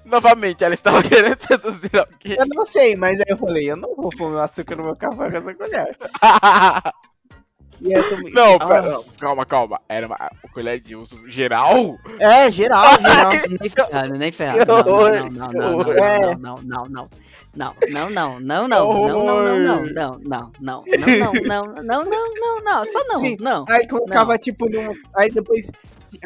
Novamente, 0.05 0.63
ela 0.63 0.75
estava 0.75 1.03
querendo 1.03 1.41
seduzir 1.41 1.97
alguém. 1.97 2.37
Eu 2.39 2.47
não 2.55 2.67
sei, 2.67 2.95
mas 2.97 3.19
aí 3.19 3.25
eu 3.29 3.39
falei, 3.39 3.71
eu 3.71 3.77
não 3.77 3.97
vou 3.97 4.11
pôr 4.11 4.31
meu 4.31 4.41
açúcar 4.41 4.77
no 4.77 4.85
meu 4.85 4.95
café 4.95 5.31
com 5.31 5.37
essa 5.39 5.55
colher. 5.55 5.97
E 7.82 8.02
tomei- 8.02 8.32
não, 8.32 8.55
Ah, 8.55 8.66
pera, 8.66 8.90
não, 8.90 9.05
calma, 9.19 9.47
calma. 9.47 9.81
Era 9.89 10.07
uma 10.07 10.19
colher 10.52 10.81
de 10.81 10.94
uso 10.94 11.27
geral? 11.31 11.97
É, 12.19 12.51
geral, 12.51 12.98
geral. 13.01 13.32
Nem 13.61 13.69
ferrado, 13.70 14.12
nem 14.19 14.32
ferrado. 14.32 14.66
Não, 14.66 14.78
horror, 14.78 15.11
não, 15.11 15.28
não, 15.31 15.31
não, 15.31 15.52
não, 15.52 15.85
que 15.85 15.90
horror. 15.90 16.39
não, 16.39 16.57
não, 16.57 16.62
não, 16.62 16.86
não. 16.89 17.09
Não, 17.52 17.74
não, 17.90 18.11
não, 18.11 18.40
não, 18.40 18.69
não, 18.69 18.69
não, 18.69 18.86
não, 18.86 19.24
não, 19.27 19.82
não, 19.90 20.20
não, 20.20 20.20
não, 20.28 20.52
não, 20.61 20.85
não, 20.85 21.32
não, 21.43 21.74
não, 21.82 22.05
não, 22.05 22.35
não, 22.35 22.61
não, 22.62 22.85
só 22.85 23.01
não, 23.09 23.24
Sim. 23.24 23.36
não. 23.40 23.65
Aí 23.69 23.89
colocava 23.89 24.39
tipo 24.39 24.69
num. 24.69 24.93
Aí 25.16 25.31
depois. 25.31 25.70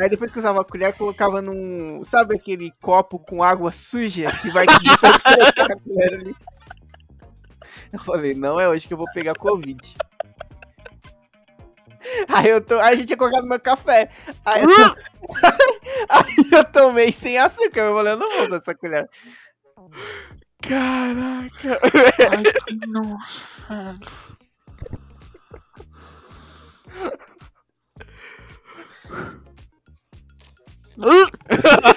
Aí 0.01 0.09
depois 0.09 0.32
que 0.32 0.39
usava 0.39 0.60
a 0.60 0.64
colher, 0.64 0.93
colocava 0.94 1.40
num. 1.40 2.02
Sabe 2.05 2.35
aquele 2.35 2.72
copo 2.82 3.18
com 3.18 3.43
água 3.43 3.70
suja 3.72 4.32
que 4.43 4.51
vai 4.51 4.66
tanto 4.66 5.22
colocar 5.22 5.72
a 5.72 5.76
colher 5.81 6.14
ali? 6.14 6.35
Eu 7.93 7.98
falei, 8.01 8.35
não 8.35 8.59
é 8.60 8.68
hoje 8.68 8.86
que 8.86 8.93
eu 8.93 8.98
vou 8.98 9.06
pegar 9.14 9.35
Covid. 9.35 9.78
Aí 12.28 12.48
eu 12.51 12.60
tô. 12.60 12.78
Aí 12.78 12.94
a 12.94 12.97
gente 12.97 13.06
tinha 13.06 13.16
colocado 13.16 13.43
no 13.43 13.48
meu 13.48 13.60
café. 13.60 14.10
Aí 14.44 14.62
eu, 14.62 14.68
to- 14.68 14.94
aí 16.10 16.36
eu 16.52 16.64
tomei 16.64 17.12
sem 17.12 17.39
açúcar. 17.39 17.81
Eu 17.82 17.94
falei, 17.94 18.12
eu 18.14 18.18
não 18.18 18.31
vou 18.32 18.44
usar 18.44 18.56
essa 18.56 18.74
colher. 18.74 19.09
Caraca. 20.60 21.78
Ai, 22.31 22.47
que 22.66 22.74
nossa. 22.86 23.98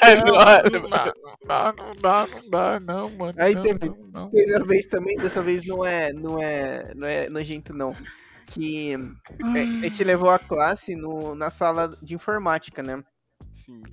Ai, 0.02 0.16
não, 0.16 0.26
Não, 0.26 0.36
não, 0.36 0.88
dá, 0.90 1.14
não 1.22 1.38
dá, 1.48 1.74
não 1.74 1.92
dá, 2.00 2.28
não 2.28 2.50
dá, 2.50 2.80
não, 2.80 3.10
mano. 3.12 3.34
Aí 3.40 3.56
não, 3.56 3.62
teve- 3.62 3.80
não, 3.80 3.96
não. 4.12 4.30
Teve 4.32 4.56
uma 4.56 4.66
vez 4.66 4.86
também, 4.88 5.20
dessa 5.20 5.42
vez 5.42 5.66
não 5.66 5.86
é, 5.86 6.12
não 6.14 6.42
é, 6.42 6.94
não 6.96 7.08
é 7.08 7.30
nojento 7.30 7.74
não. 7.74 7.96
Que 8.48 8.94
é, 8.94 9.62
a 9.86 9.88
gente 9.88 10.04
levou 10.04 10.30
a 10.30 10.40
classe 10.40 10.96
no, 10.96 11.36
na 11.36 11.50
sala 11.50 11.98
de 12.02 12.16
informática, 12.16 12.82
né? 12.82 13.04
Sim. 13.66 13.84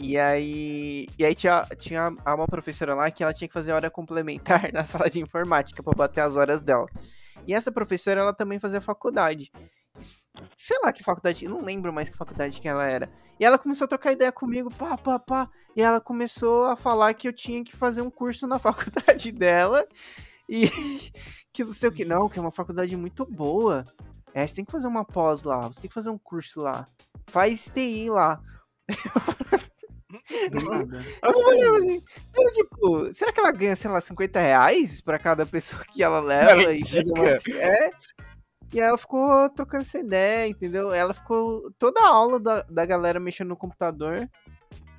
E 0.00 0.16
aí, 0.16 1.08
e 1.18 1.24
aí 1.24 1.34
tinha, 1.34 1.66
tinha 1.76 2.08
uma 2.08 2.46
professora 2.46 2.94
lá 2.94 3.10
que 3.10 3.22
ela 3.22 3.34
tinha 3.34 3.48
que 3.48 3.54
fazer 3.54 3.72
hora 3.72 3.90
complementar 3.90 4.70
na 4.72 4.84
sala 4.84 5.10
de 5.10 5.20
informática 5.20 5.82
pra 5.82 5.92
bater 5.96 6.20
as 6.20 6.36
horas 6.36 6.62
dela. 6.62 6.86
E 7.46 7.52
essa 7.52 7.72
professora 7.72 8.20
ela 8.20 8.32
também 8.32 8.60
fazia 8.60 8.80
faculdade. 8.80 9.50
sei 10.56 10.78
lá 10.84 10.92
que 10.92 11.02
faculdade, 11.02 11.44
eu 11.44 11.50
não 11.50 11.62
lembro 11.62 11.92
mais 11.92 12.08
que 12.08 12.16
faculdade 12.16 12.60
que 12.60 12.68
ela 12.68 12.86
era. 12.86 13.10
E 13.40 13.44
ela 13.44 13.58
começou 13.58 13.86
a 13.86 13.88
trocar 13.88 14.12
ideia 14.12 14.30
comigo, 14.30 14.70
pá, 14.70 14.96
pá, 14.96 15.18
pá. 15.18 15.50
E 15.74 15.82
ela 15.82 16.00
começou 16.00 16.66
a 16.66 16.76
falar 16.76 17.14
que 17.14 17.26
eu 17.26 17.32
tinha 17.32 17.64
que 17.64 17.76
fazer 17.76 18.00
um 18.00 18.10
curso 18.10 18.46
na 18.46 18.58
faculdade 18.60 19.32
dela. 19.32 19.84
E 20.48 20.62
que 21.52 21.64
não 21.64 21.72
sei 21.72 21.88
o 21.88 21.92
que, 21.92 22.04
não, 22.04 22.28
que 22.28 22.38
é 22.38 22.42
uma 22.42 22.50
faculdade 22.50 22.96
muito 22.96 23.24
boa. 23.26 23.84
É, 24.32 24.46
você 24.46 24.56
tem 24.56 24.64
que 24.64 24.72
fazer 24.72 24.86
uma 24.86 25.04
pós 25.04 25.42
lá, 25.42 25.68
você 25.68 25.82
tem 25.82 25.88
que 25.88 25.94
fazer 25.94 26.10
um 26.10 26.18
curso 26.18 26.60
lá. 26.60 26.86
Faz 27.26 27.70
TI 27.70 28.08
lá. 28.10 28.40
Assim, 31.22 32.02
eu, 32.34 32.50
tipo, 32.52 33.12
será 33.12 33.32
que 33.32 33.40
ela 33.40 33.52
ganha, 33.52 33.76
sei 33.76 33.90
lá, 33.90 34.00
50 34.00 34.40
reais 34.40 35.00
pra 35.00 35.18
cada 35.18 35.44
pessoa 35.44 35.84
que 35.84 36.02
ela 36.02 36.20
leva 36.20 36.72
e 36.72 36.82
uma... 37.12 37.28
É. 37.60 37.90
E 38.72 38.80
ela 38.80 38.98
ficou 38.98 39.48
trocando 39.50 39.82
essa 39.82 39.98
ideia, 39.98 40.46
entendeu? 40.46 40.92
Ela 40.92 41.14
ficou. 41.14 41.72
Toda 41.78 42.00
a 42.00 42.08
aula 42.08 42.38
da, 42.38 42.62
da 42.62 42.84
galera 42.84 43.18
mexendo 43.18 43.48
no 43.48 43.56
computador 43.56 44.28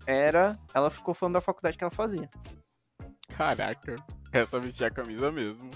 era. 0.07 0.57
Ela 0.73 0.89
ficou 0.89 1.13
falando 1.13 1.35
da 1.35 1.41
faculdade 1.41 1.77
que 1.77 1.83
ela 1.83 1.91
fazia. 1.91 2.29
Caraca, 3.39 3.95
essa 4.33 4.59
vestia 4.59 4.87
a 4.87 4.91
camisa 4.91 5.31
mesmo. 5.31 5.71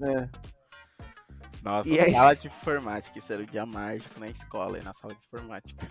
É. 0.00 0.28
Nossa, 1.60 1.88
E 1.88 1.98
aí? 1.98 2.12
sala 2.12 2.36
de 2.36 2.46
informática, 2.46 3.18
isso 3.18 3.32
era 3.32 3.42
o 3.42 3.46
dia 3.46 3.66
mágico 3.66 4.20
na 4.20 4.28
escola 4.28 4.78
e 4.78 4.84
na 4.84 4.94
sala 4.94 5.12
de 5.12 5.20
informática. 5.26 5.88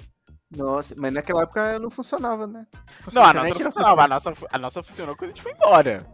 Nossa, 0.55 0.95
mas 0.97 1.11
naquela 1.11 1.43
época 1.43 1.77
não 1.79 1.89
funcionava, 1.89 2.47
né? 2.47 2.65
Não, 3.11 3.23
a 3.23 3.33
nossa 3.33 3.49
não 3.61 3.71
funcionava, 3.71 4.03
a 4.03 4.07
nossa, 4.07 4.33
a 4.49 4.57
nossa 4.57 4.83
funcionou 4.83 5.17
quando 5.17 5.31
a 5.31 5.33
gente 5.33 5.41
foi 5.41 5.51
embora. 5.51 6.05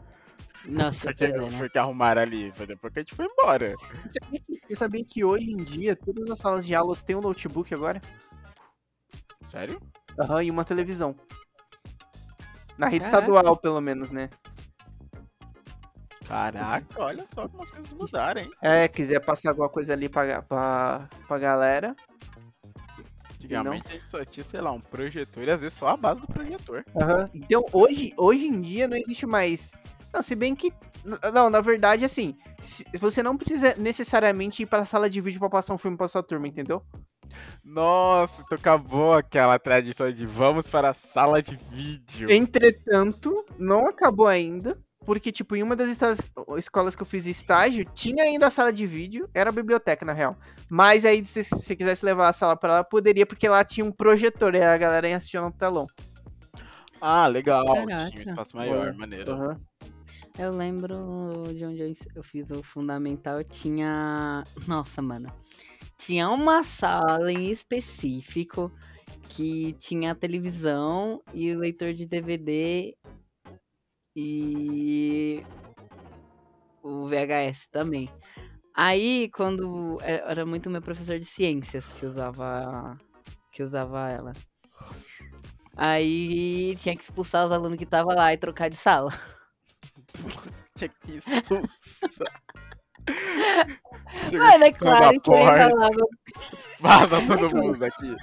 Nossa, 0.65 1.14
pois 1.15 1.30
é, 1.30 1.38
né? 1.38 1.49
foi 1.52 1.69
que 1.69 1.78
arrumaram 1.78 2.22
ali, 2.24 2.52
foi 2.56 2.65
depois 2.65 2.91
que 2.91 2.99
a 2.99 3.02
gente 3.03 3.14
foi 3.14 3.26
embora. 3.26 3.76
Você 4.03 4.19
sabia, 4.19 4.40
que, 4.40 4.60
você 4.64 4.76
sabia 4.76 5.06
que 5.06 5.24
hoje 5.24 5.52
em 5.52 5.64
dia 5.64 5.95
todas 5.95 6.28
as 6.32 6.40
salas 6.40 6.65
de 6.65 6.74
aulas 6.74 7.03
têm 7.03 7.15
um 7.15 7.22
notebook 7.22 7.72
agora? 7.72 8.02
Sério? 9.48 9.80
Aham, 10.19 10.41
e 10.41 10.49
uma 10.49 10.65
televisão. 10.65 11.15
Na 12.80 12.88
rede 12.88 13.06
Caraca. 13.06 13.28
estadual, 13.28 13.56
pelo 13.57 13.80
menos, 13.80 14.10
né? 14.10 14.32
Caraca, 16.28 17.02
olha 17.02 17.26
só 17.34 17.48
como 17.48 17.64
as 17.64 17.70
coisas 17.72 17.91
mudaram, 17.94 18.41
hein? 18.41 18.52
É, 18.62 18.88
quiser 18.88 19.20
passar 19.22 19.52
alguma 19.52 19.70
coisa 19.70 19.94
ali 19.94 20.10
pra, 20.10 20.41
pra, 20.41 21.08
pra 21.28 21.40
galera. 21.40 21.95
Antigamente 23.36 23.86
a 23.88 23.91
gente 23.94 24.10
só 24.10 24.26
tinha, 24.26 24.44
sei 24.44 24.60
lá, 24.60 24.72
um 24.72 24.82
projetor 24.82 25.44
e 25.44 25.52
às 25.52 25.60
vezes 25.60 25.78
só 25.78 25.88
a 25.90 25.98
base 25.98 26.20
do 26.20 26.28
projetor. 26.28 26.84
Aham. 26.99 27.30
Então, 27.34 27.64
hoje, 27.72 28.14
hoje 28.18 28.48
em 28.48 28.60
dia 28.60 28.88
não 28.88 28.98
existe 28.98 29.26
mais. 29.26 29.72
Não, 30.14 30.22
se 30.22 30.36
bem 30.36 30.54
que. 30.54 30.74
Não, 31.34 31.49
na 31.49 31.62
verdade, 31.62 32.04
assim, 32.04 32.36
você 32.99 33.24
não 33.24 33.38
precisa 33.38 33.76
necessariamente 33.78 34.64
ir 34.64 34.66
pra 34.66 34.84
sala 34.84 35.10
de 35.10 35.22
vídeo 35.22 35.40
pra 35.40 35.49
passar 35.49 35.74
um 35.74 35.78
filme 35.78 35.95
pra 35.95 36.10
sua 36.10 36.22
turma, 36.22 36.48
entendeu? 36.48 36.84
Nossa, 37.64 38.41
então 38.41 38.58
acabou 38.58 39.14
aquela 39.14 39.58
tradição 39.60 40.12
de 40.12 40.26
vamos 40.26 40.68
para 40.68 40.90
a 40.90 40.94
sala 40.94 41.41
de 41.41 41.56
vídeo. 41.72 42.30
Entretanto, 42.30 43.45
não 43.58 43.88
acabou 43.88 44.28
ainda. 44.28 44.78
Porque, 45.08 45.32
tipo, 45.32 45.56
em 45.56 45.64
uma 45.64 45.74
das 45.74 45.90
histórias- 45.90 46.20
escolas 46.58 46.94
que 46.94 47.02
eu 47.02 47.06
fiz 47.06 47.26
estágio, 47.26 47.86
tinha 47.94 48.24
ainda 48.26 48.48
a 48.48 48.52
sala 48.52 48.74
de 48.74 48.86
vídeo, 48.86 49.30
era 49.34 49.52
a 49.52 49.54
biblioteca, 49.54 50.06
na 50.06 50.12
real. 50.12 50.36
Mas 50.70 51.06
aí, 51.06 51.24
se 51.24 51.46
você 51.46 51.78
quisesse 51.78 52.04
levar 52.06 52.28
a 52.28 52.34
sala 52.34 52.58
pra 52.58 52.74
lá, 52.74 52.84
poderia, 52.84 53.26
porque 53.26 53.48
lá 53.48 53.64
tinha 53.64 53.86
um 53.86 53.92
projetor, 53.92 54.54
e 54.54 54.62
a 54.62 54.78
galera 54.78 55.08
ia 55.08 55.16
assistir 55.16 55.40
no 55.40 55.50
telão. 55.50 55.88
Ah, 57.00 57.26
legal. 57.26 57.64
Caraca. 57.66 58.12
Tinha 58.12 58.28
um 58.28 58.30
espaço 58.32 58.58
maior, 58.58 58.90
É. 58.90 58.92
maneiro. 58.92 59.32
Aham. 59.32 59.62
Eu 60.38 60.52
lembro 60.52 61.46
de 61.54 61.64
onde 61.64 61.96
eu, 62.14 62.22
fiz 62.22 62.52
o 62.52 62.62
fundamental, 62.62 63.42
tinha. 63.46 64.44
Nossa, 64.68 65.02
mano. 65.02 65.30
Tinha 65.98 66.30
uma 66.30 66.64
sala 66.66 67.32
em 67.32 67.50
específico 67.50 68.70
que 69.30 69.72
tinha 69.80 70.12
a 70.12 70.16
televisão 70.16 71.22
e 71.34 71.56
o 71.56 71.60
leitor 71.60 71.94
de 71.94 72.06
DVD 72.06 72.94
e 74.19 75.45
o 76.81 77.07
VHS 77.07 77.68
também. 77.69 78.10
Aí, 78.73 79.30
quando 79.30 79.99
é- 80.02 80.23
era 80.27 80.44
muito 80.44 80.72
meu 80.72 80.81
professor 80.81 81.19
de 81.19 81.26
ciências 81.26 81.91
que 81.94 82.03
usava 82.06 82.95
que 83.52 83.61
usava 83.61 84.10
ela. 84.10 84.34
Aí 85.76 86.76
tinha 86.77 86.95
que 86.95 87.03
expulsar 87.03 87.45
os 87.45 87.52
alunos 87.52 87.77
que 87.77 87.84
estavam 87.84 88.15
lá 88.15 88.34
e 88.34 88.38
trocar 88.38 88.69
de 88.69 88.76
sala. 88.76 89.11
Tinha 90.77 90.89
que 90.89 91.18
expulsar. 91.18 92.41
Mano, 94.31 94.64
é 94.64 94.72
claro 94.72 95.22
que 95.22 95.31
ele 95.31 95.45
falava. 95.45 96.07
Vaza 96.80 97.27
todo 97.27 97.56
mundo 97.56 97.84
aqui. 97.84 98.15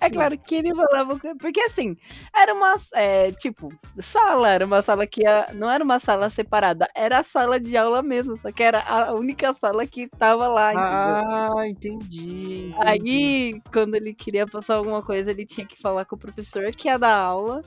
É 0.00 0.10
claro 0.10 0.38
que 0.38 0.54
ele 0.54 0.74
falava. 0.74 1.18
Porque 1.40 1.60
assim, 1.60 1.96
era 2.34 2.54
uma. 2.54 2.76
é, 2.92 3.32
tipo, 3.32 3.72
sala, 3.98 4.48
era 4.48 4.64
uma 4.64 4.82
sala 4.82 5.06
que 5.06 5.22
ia, 5.22 5.48
não 5.54 5.70
era 5.70 5.82
uma 5.82 5.98
sala 5.98 6.28
separada, 6.30 6.88
era 6.94 7.18
a 7.18 7.22
sala 7.22 7.58
de 7.60 7.76
aula 7.76 8.02
mesmo, 8.02 8.36
só 8.36 8.50
que 8.50 8.62
era 8.62 8.82
a 8.82 9.12
única 9.12 9.52
sala 9.54 9.86
que 9.86 10.08
tava 10.08 10.48
lá, 10.48 10.74
entendeu? 10.74 11.14
Ah, 11.16 11.68
entendi. 11.68 12.66
entendi. 12.68 12.74
Aí, 12.84 13.62
quando 13.72 13.94
ele 13.94 14.14
queria 14.14 14.46
passar 14.46 14.76
alguma 14.76 15.02
coisa, 15.02 15.30
ele 15.30 15.46
tinha 15.46 15.66
que 15.66 15.80
falar 15.80 16.04
com 16.04 16.16
o 16.16 16.18
professor 16.18 16.70
que 16.72 16.88
ia 16.88 16.98
dar 16.98 17.16
aula 17.16 17.62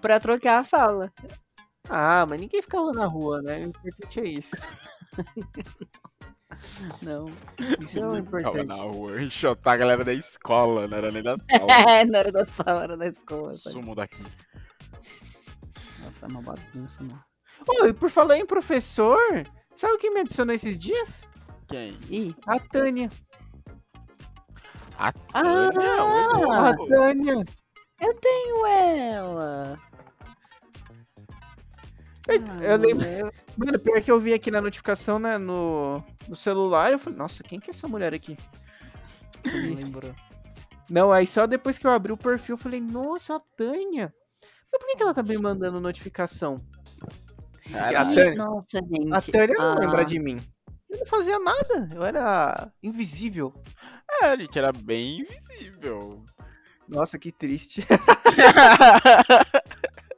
pra 0.00 0.20
trocar 0.20 0.60
a 0.60 0.64
sala. 0.64 1.12
Ah, 1.88 2.24
mas 2.26 2.40
ninguém 2.40 2.62
ficava 2.62 2.92
na 2.92 3.06
rua, 3.06 3.42
né? 3.42 3.58
O 3.58 3.68
importante 3.68 4.20
é 4.20 4.28
isso. 4.28 4.56
Não. 7.02 7.30
Isso 7.80 7.98
é 7.98 8.06
o 8.08 8.14
Ficava 8.16 8.18
importante. 8.18 8.66
na 8.66 8.74
rua, 8.76 9.20
enxotar 9.22 9.74
a 9.74 9.76
galera 9.76 10.04
da 10.04 10.12
escola, 10.14 10.86
não 10.88 10.96
era 10.96 11.10
nem 11.10 11.22
da 11.22 11.36
sala. 11.50 11.72
É, 11.90 12.04
não 12.04 12.18
era 12.18 12.32
da 12.32 12.44
sala, 12.46 12.82
era 12.84 12.96
da 12.96 13.06
escola. 13.06 13.56
sabe? 13.56 13.74
Sumo 13.74 13.94
daqui. 13.94 14.22
Nossa, 16.04 16.26
é 16.26 16.28
uma 16.28 16.42
bagunça, 16.42 17.02
mano. 17.02 17.22
Ô, 17.66 17.86
e 17.86 17.92
por 17.92 18.10
falar 18.10 18.38
em 18.38 18.46
professor, 18.46 19.18
sabe 19.74 19.98
quem 19.98 20.12
me 20.14 20.20
adicionou 20.20 20.54
esses 20.54 20.78
dias? 20.78 21.22
Quem? 21.68 21.98
Ih, 22.08 22.34
A 22.46 22.58
Tânia. 22.58 23.10
A 24.98 25.08
Ah! 25.08 25.12
Tânia? 25.32 26.04
ô 26.04 26.50
A. 26.52 26.76
Tânia. 26.88 27.44
eu 28.00 28.14
tenho 28.20 28.66
ela. 28.66 29.78
Eu, 32.30 32.44
Ah, 32.50 32.62
eu 32.64 32.76
lembro. 32.76 33.06
Mano, 33.56 33.78
pior 33.78 34.00
que 34.02 34.10
eu 34.10 34.18
vi 34.20 34.32
aqui 34.32 34.50
na 34.50 34.60
notificação, 34.60 35.18
né, 35.18 35.38
no, 35.38 36.02
no 36.28 36.36
celular, 36.36 36.92
eu 36.92 36.98
falei, 36.98 37.18
nossa, 37.18 37.42
quem 37.42 37.58
que 37.58 37.70
é 37.70 37.72
essa 37.72 37.88
mulher 37.88 38.14
aqui? 38.14 38.36
não 39.44 39.74
lembro. 39.74 40.14
Não, 40.88 41.12
aí 41.12 41.26
só 41.26 41.46
depois 41.46 41.78
que 41.78 41.86
eu 41.86 41.90
abri 41.90 42.12
o 42.12 42.16
perfil, 42.16 42.54
eu 42.54 42.58
falei, 42.58 42.80
nossa, 42.80 43.36
a 43.36 43.40
Tânia. 43.56 44.12
Mas 44.72 44.80
por 44.80 44.88
que, 44.88 44.96
que 44.96 45.02
ela 45.02 45.14
tá 45.14 45.22
me 45.22 45.36
mandando 45.38 45.80
notificação? 45.80 46.64
A 47.68 47.92
Caralho. 47.92 48.14
Tânia- 48.14 48.44
Nossa, 48.44 48.78
gente. 48.78 49.12
A 49.12 49.22
Tânia 49.22 49.54
não 49.58 49.72
ah, 49.72 49.78
lembra 49.78 50.04
de 50.04 50.18
mim. 50.18 50.40
Eu 50.88 50.98
não 50.98 51.06
fazia 51.06 51.38
nada, 51.38 51.88
eu 51.94 52.02
era 52.04 52.72
invisível. 52.82 53.52
É, 54.22 54.26
a 54.26 54.36
gente 54.36 54.58
era 54.58 54.72
bem 54.72 55.20
invisível. 55.20 56.24
Nossa, 56.88 57.18
que 57.18 57.30
triste. 57.30 57.86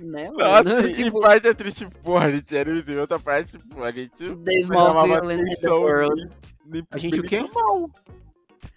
Né, 0.00 0.30
Nossa, 0.30 0.86
em 0.88 0.92
tipo, 0.92 1.20
parte 1.20 1.48
é 1.48 1.54
triste, 1.54 1.88
porra, 2.02 2.26
a 2.26 2.30
gente 2.30 2.56
era 2.56 2.70
invisível, 2.70 3.00
outra 3.02 3.18
parte, 3.18 3.58
pô, 3.68 3.82
a 3.84 3.92
gente 3.92 4.10
The 4.36 4.60
Small 4.62 5.06
in 5.06 5.10
the 5.44 5.44
atenção 5.52 5.80
World. 5.80 6.16
nem- 6.16 6.30
nem 6.66 6.86
A 6.90 6.96
gente 6.98 7.20
o 7.20 7.22
quê? 7.22 7.40
Não. 7.54 7.90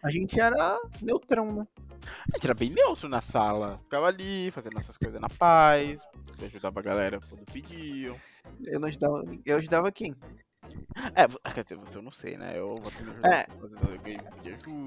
A 0.03 0.11
gente 0.11 0.39
era 0.39 0.77
neutrão, 1.01 1.51
né? 1.53 1.67
A 2.05 2.35
gente 2.37 2.45
era 2.45 2.53
bem 2.53 2.69
neutro 2.69 3.09
na 3.09 3.21
sala. 3.21 3.79
Ficava 3.83 4.07
ali, 4.07 4.51
fazendo 4.51 4.75
nossas 4.75 4.95
coisas 4.97 5.19
na 5.19 5.27
paz, 5.27 6.01
ajudava 6.41 6.79
a 6.79 6.83
galera 6.83 7.19
quando 7.27 7.43
pediam. 7.51 8.15
Eu 8.63 8.79
não 8.79 8.87
ajudava. 8.87 9.23
Eu 9.45 9.57
ajudava 9.57 9.91
quem? 9.91 10.15
É, 11.15 11.27
vo- 11.27 11.39
quer 11.53 11.63
dizer, 11.63 11.75
você 11.77 11.97
eu 11.97 12.01
não 12.01 12.11
sei, 12.11 12.37
né? 12.37 12.57
Eu 12.57 12.75
vou 12.75 12.91
ter 12.91 13.03
ajudar. 13.03 13.31
É. 13.31 13.47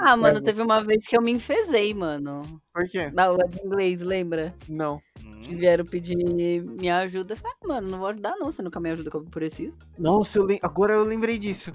Ah, 0.01 0.17
mano, 0.17 0.41
teve 0.41 0.61
uma 0.63 0.83
vez 0.83 1.07
que 1.07 1.17
eu 1.17 1.23
me 1.23 1.31
enfesei, 1.33 1.95
mano. 1.95 2.43
Por 2.75 2.89
quê? 2.89 3.11
Na 3.11 3.25
aula 3.27 3.45
de 3.49 3.59
inglês, 3.65 4.01
lembra? 4.03 4.55
Não. 4.69 5.01
Que 5.43 5.55
Hum, 5.55 5.59
vieram 5.59 5.85
pedir 5.85 6.17
minha 6.17 6.99
ajuda. 6.99 7.35
Eu 7.35 7.37
falei, 7.37 7.53
ah, 7.63 7.69
mano, 7.69 7.89
não 7.89 7.99
vou 7.99 8.09
ajudar 8.09 8.37
não, 8.37 8.51
você 8.51 8.63
nunca 8.63 8.81
me 8.81 8.91
ajuda 8.91 9.11
como 9.11 9.27
eu 9.27 9.31
preciso. 9.31 9.77
Nossa, 9.99 10.39
eu 10.39 10.45
lem- 10.45 10.59
agora 10.63 10.95
eu 10.95 11.05
lembrei 11.05 11.39
disso. 11.39 11.73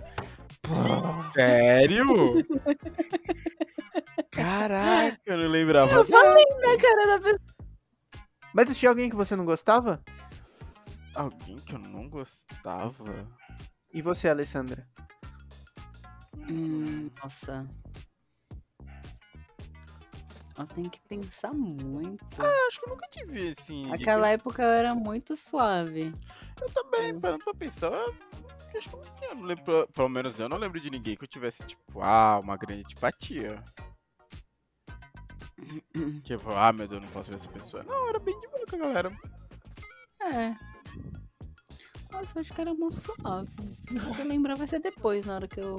Sério? 1.33 2.05
Caraca, 4.31 5.17
eu 5.25 5.37
não 5.37 5.47
lembrava. 5.47 5.91
Eu 5.93 6.05
falei 6.05 6.45
na 6.61 6.77
cara 6.77 7.07
da 7.07 7.19
pessoa. 7.19 7.39
Mas 8.53 8.77
tinha 8.77 8.89
alguém 8.89 9.09
que 9.09 9.15
você 9.15 9.35
não 9.35 9.45
gostava? 9.45 10.01
Alguém 11.13 11.57
que 11.57 11.73
eu 11.73 11.79
não 11.79 12.09
gostava. 12.09 13.27
E 13.95 14.01
você, 14.01 14.27
Alessandra? 14.27 14.85
Hum, 16.51 17.09
nossa. 17.23 17.65
Eu 20.57 20.67
tenho 20.67 20.89
que 20.89 20.99
pensar 21.07 21.53
muito. 21.53 22.41
Acho 22.67 22.79
que 22.81 22.85
eu 22.85 22.89
nunca 22.93 23.07
tive 23.09 23.49
assim. 23.57 23.83
ninguém 23.83 23.91
Naquela 23.99 24.27
época 24.27 24.61
eu 24.63 24.69
era 24.69 24.93
muito 24.93 25.35
suave. 25.37 26.13
Eu 26.61 26.69
também, 26.71 27.17
parando 27.17 27.43
pra 27.45 27.53
pensar. 27.53 27.87
eu- 27.91 28.15
acho 28.77 28.89
que 28.89 28.95
eu 28.95 28.99
não, 28.99 29.23
eu 29.29 29.35
não 29.35 29.43
lembro, 29.43 29.87
pelo 29.93 30.09
menos 30.09 30.37
eu 30.39 30.49
não 30.49 30.57
lembro 30.57 30.81
de 30.81 30.89
ninguém 30.89 31.15
que 31.15 31.23
eu 31.23 31.27
tivesse, 31.29 31.65
tipo, 31.65 32.01
ah, 32.01 32.41
uma 32.43 32.57
grande 32.57 32.81
antipatia. 32.81 33.63
Tipo, 36.25 36.51
ah, 36.53 36.73
meu 36.73 36.85
Deus, 36.87 37.01
não 37.01 37.07
posso 37.09 37.31
ver 37.31 37.37
essa 37.37 37.47
pessoa. 37.49 37.81
Não, 37.83 38.09
era 38.09 38.19
bem 38.19 38.37
de 38.41 38.47
boa 38.49 38.65
com 38.69 38.75
a 38.75 38.79
galera. 38.79 39.11
É. 40.21 40.74
Nossa, 42.15 42.37
eu 42.37 42.41
acho 42.41 42.53
que 42.53 42.61
era 42.61 42.73
mó 42.73 42.89
suave. 42.89 43.51
Se 44.15 44.21
eu 44.21 44.27
lembrar, 44.27 44.55
vai 44.55 44.67
ser 44.67 44.79
depois, 44.79 45.25
na 45.25 45.35
hora 45.35 45.47
que 45.47 45.59
eu, 45.59 45.75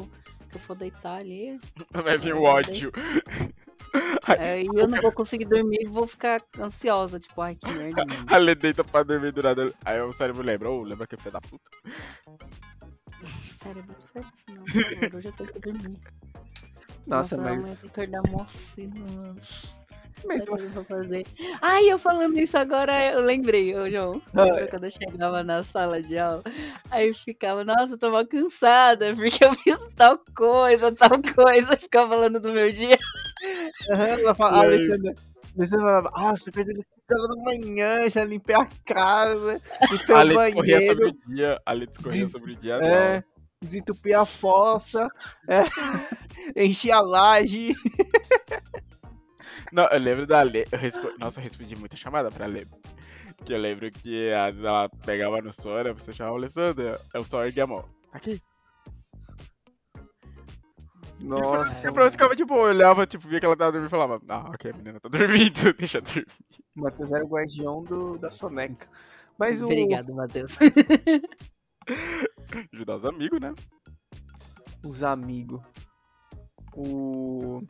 que 0.50 0.56
eu 0.56 0.60
for 0.60 0.76
deitar 0.76 1.18
ali. 1.18 1.58
Vai 1.90 2.18
vir 2.18 2.34
o 2.34 2.42
ódio. 2.42 2.92
É, 4.38 4.62
e 4.62 4.66
eu 4.66 4.88
não 4.88 5.00
vou 5.00 5.12
conseguir 5.12 5.46
dormir 5.46 5.78
e 5.80 5.86
vou 5.86 6.06
ficar 6.06 6.42
ansiosa. 6.58 7.18
Tipo, 7.18 7.40
ai, 7.40 7.54
que 7.54 7.66
merda. 7.66 8.02
A 8.26 8.36
Lê 8.36 8.54
deita 8.54 8.84
pra 8.84 9.02
dormir 9.02 9.32
do 9.32 9.42
nada. 9.42 9.72
Aí 9.84 10.00
o 10.02 10.12
cérebro 10.12 10.42
lembra, 10.42 10.68
ô, 10.68 10.82
lembra 10.82 11.06
que 11.06 11.14
é 11.14 11.18
filho 11.18 11.32
da 11.32 11.40
puta. 11.40 11.70
Sério, 13.54 13.84
não 13.86 13.94
faz 13.94 14.26
isso 14.34 14.46
não. 14.50 14.64
por 14.66 15.00
favor, 15.00 15.14
Hoje 15.16 15.28
eu 15.28 15.32
tenho 15.32 15.52
que 15.52 15.60
dormir. 15.60 15.98
Nossa, 17.06 17.36
amanhã 17.36 17.60
mas. 17.62 17.70
eu 17.70 17.76
vou 17.76 17.90
acordar 17.90 18.22
mó 18.30 18.46
cedo, 18.46 18.98
mano. 18.98 19.40
Mas 20.26 20.40
Sabe 20.40 20.52
o 20.52 20.56
que 20.56 20.62
eu 20.64 20.70
vou 20.70 20.84
fazer? 20.84 21.26
Ai, 21.60 21.90
eu 21.90 21.98
falando 21.98 22.38
isso 22.38 22.56
agora, 22.56 23.12
eu 23.12 23.20
lembrei, 23.20 23.74
ô 23.76 23.88
João. 23.90 24.22
Lembra 24.34 24.68
quando 24.68 24.84
eu 24.84 24.90
chegava 24.90 25.42
na 25.42 25.62
sala 25.62 26.02
de 26.02 26.18
aula? 26.18 26.42
Aí 26.90 27.08
eu 27.08 27.14
ficava, 27.14 27.64
nossa, 27.64 27.94
eu 27.94 27.98
tô 27.98 28.10
mal 28.10 28.26
cansada, 28.26 29.14
porque 29.14 29.44
eu 29.44 29.54
fiz 29.54 29.76
tal 29.96 30.18
coisa, 30.36 30.92
tal 30.92 31.10
coisa. 31.34 31.72
Eu 31.72 31.78
ficava 31.78 32.08
falando 32.10 32.40
do 32.40 32.50
meu 32.50 32.70
dia. 32.72 32.98
Ela 33.88 34.34
fala, 34.34 34.60
aí? 34.62 34.66
Alessandra. 34.66 35.14
A 35.14 35.58
Alessandra 35.58 35.86
falava, 35.86 36.10
nossa, 36.10 36.48
eu 36.48 36.52
acordei 36.52 36.76
às 36.76 36.84
5 36.84 37.00
horas 37.12 37.28
da 37.28 37.42
manhã, 37.44 38.10
já 38.10 38.24
limpei 38.24 38.54
a 38.56 38.68
casa, 38.84 39.62
limpei 39.90 40.16
A 40.16 40.20
o 40.20 40.22
Lê 40.22 40.34
discorria 40.44 40.80
sobre 40.80 41.04
banheiro, 41.06 41.08
o 41.08 41.34
dia. 41.34 41.60
A 41.64 41.72
Lê 41.72 41.86
discorria 41.86 42.22
Des- 42.22 42.30
sobre 42.30 42.52
o 42.52 42.56
dia. 42.56 42.74
é, 42.82 43.24
desentupi 43.62 44.12
a 44.12 44.24
fossa, 44.26 45.08
é, 45.48 45.60
enchi 46.64 46.90
a 46.90 47.00
laje. 47.00 47.72
Não, 49.72 49.88
eu 49.88 49.98
lembro 49.98 50.26
da 50.26 50.42
Lê. 50.42 50.66
Eu 50.70 50.78
respo... 50.78 51.12
Nossa, 51.18 51.40
eu 51.40 51.44
respondi 51.44 51.76
muita 51.76 51.96
chamada 51.96 52.30
pra 52.30 52.46
Lê. 52.46 52.66
Que 53.44 53.52
eu 53.52 53.58
lembro 53.58 53.90
que 53.90 54.32
às 54.32 54.54
vezes 54.54 54.64
ela 54.64 54.88
pegava 55.04 55.42
no 55.42 55.52
sono, 55.52 55.94
pessoa 55.94 56.14
chamava 56.14 56.36
Alessandra, 56.36 57.00
eu 57.12 57.24
só 57.24 57.44
erguia 57.44 57.64
a 57.64 57.66
mão. 57.66 57.84
Aqui. 58.12 58.40
Nossa, 61.20 61.88
E 61.88 61.92
pronto, 61.92 62.12
ficava 62.12 62.36
de 62.36 62.44
boa. 62.44 62.68
Eu 62.68 62.74
olhava, 62.74 63.06
tipo, 63.06 63.26
via 63.28 63.40
que 63.40 63.46
ela 63.46 63.56
tava 63.56 63.72
dormindo 63.72 63.88
e 63.88 63.90
falava, 63.90 64.20
ah, 64.28 64.50
ok, 64.50 64.70
a 64.70 64.76
menina 64.76 65.00
tá 65.00 65.08
dormindo, 65.08 65.72
deixa 65.78 65.98
eu 65.98 66.02
dormir. 66.02 66.26
o 66.76 66.82
Matheus 66.82 67.12
era 67.12 67.24
o 67.24 67.28
guardião 67.28 67.82
do, 67.82 68.18
da 68.18 68.30
soneca. 68.30 68.86
Mas 69.38 69.60
o, 69.60 69.64
Obrigado, 69.64 70.14
Matheus. 70.14 70.56
Ajudar 72.72 72.96
os 72.96 73.04
amigos, 73.04 73.40
né? 73.40 73.52
os 74.86 75.02
amigos. 75.02 75.60
O. 76.74 77.62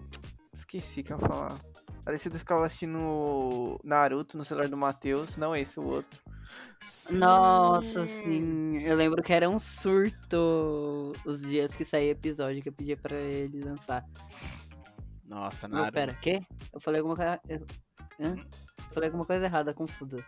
Esqueci 0.53 1.01
o 1.01 1.05
que 1.05 1.13
eu 1.13 1.19
ia 1.19 1.29
falar. 1.29 1.61
A 2.07 2.11
Alessandra 2.11 2.39
ficava 2.39 2.65
assistindo 2.65 3.81
Naruto 3.83 4.39
no 4.39 4.45
celular 4.45 4.69
do 4.69 4.77
Matheus, 4.77 5.37
não 5.37 5.57
esse, 5.57 5.81
o 5.81 5.85
outro. 5.85 6.21
Nossa, 7.11 8.07
sim. 8.07 8.79
Eu 8.79 8.95
lembro 8.97 9.21
que 9.23 9.33
era 9.33 9.49
um 9.51 9.59
surto 9.59 11.13
os 11.25 11.41
dias 11.41 11.75
que 11.75 11.85
saía 11.85 12.13
episódio 12.13 12.63
que 12.63 12.69
eu 12.69 12.73
pedia 12.73 12.97
pra 12.97 13.17
ele 13.17 13.61
lançar. 13.65 14.05
Nossa, 15.25 15.67
Não, 15.67 15.79
Naruto. 15.79 15.93
pera, 15.95 16.15
quê? 16.15 16.43
Eu 16.73 16.81
falei 16.81 17.01
alguma 17.01 17.17
coisa. 17.17 17.41
eu- 17.49 17.67
Hã? 18.21 18.37
Falei 18.95 19.09
alguma 19.09 19.27
coisa 19.27 19.45
errada, 19.45 19.75
confusa. 19.75 20.25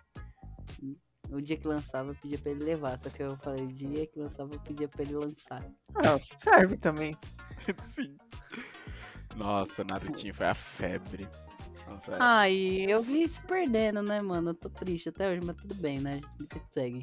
O 1.31 1.41
dia 1.41 1.57
que 1.57 1.69
lançava 1.69 2.11
eu 2.11 2.15
pedia 2.17 2.39
pra 2.39 2.51
ele 2.51 2.65
levar, 2.65 2.99
só 2.99 3.09
que 3.09 3.23
eu 3.23 3.37
falei 3.39 3.65
o 3.65 3.73
dia 3.73 4.07
que 4.07 4.19
lançava 4.19 4.53
eu 4.55 4.61
pedia 4.61 4.89
pra 4.89 5.03
ele 5.03 5.15
lançar. 5.15 5.65
Ah, 5.95 6.19
serve 6.37 6.77
também. 6.77 7.17
Sim. 7.95 8.17
Nossa, 9.37 9.85
Narutinho 9.85 10.35
foi 10.35 10.47
a 10.47 10.55
febre. 10.55 11.29
Ai, 12.19 12.85
eu 12.89 13.03
vi 13.03 13.27
se 13.29 13.41
perdendo, 13.43 14.03
né, 14.03 14.21
mano? 14.21 14.51
Eu 14.51 14.55
tô 14.55 14.69
triste 14.69 15.09
até 15.09 15.31
hoje, 15.31 15.41
mas 15.45 15.57
tudo 15.57 15.75
bem, 15.75 15.99
né? 16.01 16.21
Vida 16.39 16.61
que 16.61 16.73
segue. 16.73 17.03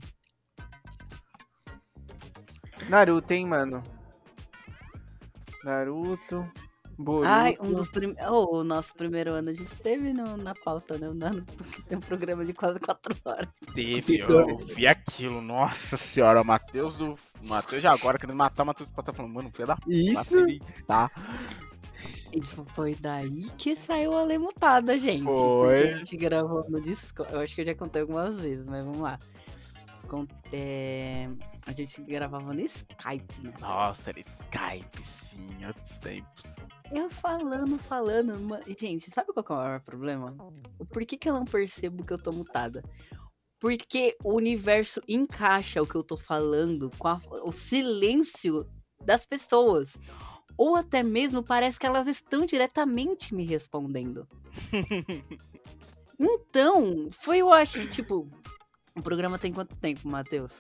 Naruto, 2.90 3.34
hein, 3.34 3.48
mano? 3.48 3.84
Naruto. 5.64 6.48
Boruto. 6.98 7.28
Ai, 7.28 7.58
um 7.60 7.74
dos 7.74 7.90
primeiros. 7.90 8.24
Oh, 8.32 8.60
o 8.60 8.64
nosso 8.64 8.94
primeiro 8.94 9.34
ano 9.34 9.50
a 9.50 9.54
gente 9.54 9.76
teve 9.76 10.14
no- 10.14 10.38
na 10.38 10.56
pauta, 10.56 10.98
né? 10.98 11.10
O 11.10 11.14
Naruto, 11.14 11.64
que 11.64 11.82
tem 11.84 11.98
um 11.98 12.02
programa 12.02 12.46
de 12.46 12.54
quase 12.54 12.80
4 12.80 13.14
horas. 13.26 13.50
Teve, 13.74 14.20
eu 14.20 14.58
vi 14.66 14.88
aquilo, 14.88 15.42
nossa 15.42 15.98
senhora, 15.98 16.42
o 16.42 16.46
Matheus 16.46 16.96
do. 16.96 17.14
O 17.44 17.48
Matheus 17.48 17.82
de 17.82 17.88
agora 17.88 18.18
querendo 18.18 18.38
matar 18.38 18.64
o 18.64 18.66
Matheus 18.66 18.90
tá 19.04 19.12
falando, 19.12 19.34
mano, 19.34 19.52
filho 19.52 19.68
da 19.68 19.78
Isso. 19.88 20.40
ele 20.40 20.62
tá. 20.88 21.12
E 22.34 22.42
foi 22.74 22.96
daí 22.96 23.50
que 23.58 23.76
saiu 23.76 24.18
a 24.18 24.24
lemutada, 24.24 24.98
gente. 24.98 25.24
Foi. 25.24 25.78
Porque 25.78 25.84
a 25.94 25.98
gente 25.98 26.18
gravou 26.18 26.70
no 26.70 26.82
Discord. 26.82 27.34
Eu 27.34 27.40
acho 27.40 27.56
que 27.56 27.62
eu 27.62 27.66
já 27.66 27.76
contei 27.76 28.02
algumas 28.02 28.40
vezes, 28.40 28.68
mas 28.68 28.84
vamos 28.84 29.00
lá. 29.02 29.18
Con- 30.08 30.28
é, 30.54 31.28
A 31.68 31.72
gente 31.72 32.02
gravava 32.04 32.54
no 32.54 32.62
Skype, 32.62 33.42
né? 33.42 33.52
Nossa, 33.60 34.10
era 34.12 34.20
Skype, 34.20 35.04
sim, 35.04 35.66
outros 35.66 35.98
tempos. 36.00 36.44
Eu 36.92 37.10
falando, 37.10 37.78
falando. 37.80 38.34
Gente, 38.80 39.10
sabe 39.10 39.34
qual 39.34 39.44
é 39.60 39.64
o 39.64 39.66
maior 39.66 39.82
problema? 39.82 40.36
Por 40.94 41.04
que, 41.06 41.18
que 41.18 41.28
eu 41.30 41.34
não 41.34 41.46
percebo 41.46 42.06
que 42.06 42.14
eu 42.14 42.18
tô 42.22 42.32
mutada? 42.32 42.84
Porque 43.60 44.16
o 44.24 44.36
universo 44.36 45.02
encaixa 45.08 45.82
o 45.82 45.88
que 45.88 45.96
eu 45.96 46.04
tô 46.04 46.16
falando 46.18 46.92
com 47.00 47.08
a- 47.08 47.22
o 47.44 47.52
silêncio 47.52 48.68
das 49.04 49.26
pessoas. 49.26 49.98
Ou 50.58 50.76
até 50.76 51.04
mesmo 51.04 51.44
parece 51.44 51.80
que 51.80 51.86
elas 51.86 52.08
estão 52.08 52.46
diretamente 52.46 53.34
me 53.36 53.46
respondendo. 53.46 54.28
Então, 56.18 57.10
foi 57.12 57.40
eu 57.40 57.52
acho 57.52 57.82
que, 57.82 57.88
tipo. 57.88 58.30
O 58.96 59.02
programa 59.02 59.38
tem 59.38 59.52
quanto 59.52 59.76
tempo, 59.78 60.08
Matheus? 60.08 60.54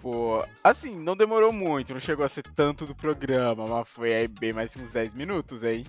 Pô, 0.00 0.44
assim, 0.64 0.98
não 0.98 1.16
demorou 1.16 1.52
muito, 1.52 1.94
não 1.94 2.00
chegou 2.00 2.24
a 2.24 2.28
ser 2.28 2.42
tanto 2.56 2.84
do 2.84 2.94
programa, 2.94 3.64
mas 3.64 3.88
foi 3.88 4.12
aí 4.12 4.26
bem 4.26 4.52
mais 4.52 4.76
uns 4.76 4.90
10 4.90 5.14
minutos, 5.14 5.62
hein? 5.62 5.84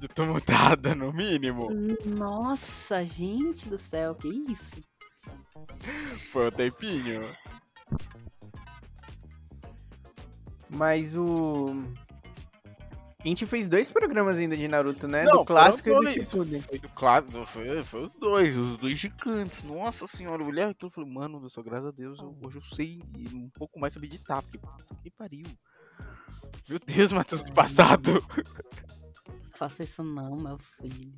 De 0.00 0.08
tumultada, 0.08 0.94
no 0.94 1.12
mínimo. 1.12 1.68
Nossa, 2.06 3.04
gente 3.04 3.68
do 3.68 3.76
céu, 3.76 4.14
que 4.14 4.28
isso? 4.28 4.82
Foi 6.32 6.48
um 6.48 6.50
tempinho. 6.50 7.20
Mas 10.70 11.14
o. 11.14 11.84
A 13.24 13.28
gente 13.28 13.46
fez 13.46 13.66
dois 13.66 13.88
programas 13.88 14.38
ainda 14.38 14.54
de 14.54 14.68
Naruto, 14.68 15.08
né? 15.08 15.24
Não, 15.24 15.38
do 15.38 15.44
clássico 15.46 15.88
e 15.88 15.94
do. 15.94 16.06
Shippuden. 16.10 16.60
Foi 16.60 16.78
do 16.78 16.88
clássico, 16.90 17.46
foi, 17.46 17.82
foi 17.84 18.04
os 18.04 18.14
dois, 18.16 18.54
os 18.56 18.76
dois 18.76 18.98
gigantes. 18.98 19.62
Nossa 19.62 20.06
senhora, 20.06 20.42
eu 20.42 20.46
olhei 20.48 20.64
aquilo 20.64 20.90
e 20.90 20.94
falei, 20.94 21.10
mano 21.10 21.40
do 21.40 21.48
céu, 21.48 21.62
graças 21.64 21.86
a 21.86 21.90
Deus, 21.90 22.18
eu- 22.18 22.36
hoje 22.42 22.56
eu 22.58 22.62
sei 22.62 23.00
um 23.32 23.48
pouco 23.48 23.80
mais 23.80 23.94
sobre 23.94 24.08
editar, 24.08 24.42
porque 24.42 24.58
puta 24.58 24.94
que 25.02 25.10
pariu. 25.10 25.46
Meu 26.68 26.78
Deus, 26.78 27.12
Matheus 27.14 27.42
do 27.42 27.52
passado. 27.54 28.22
Faça 29.52 29.84
isso 29.84 30.02
não, 30.02 30.36
meu 30.36 30.58
filho. 30.58 31.14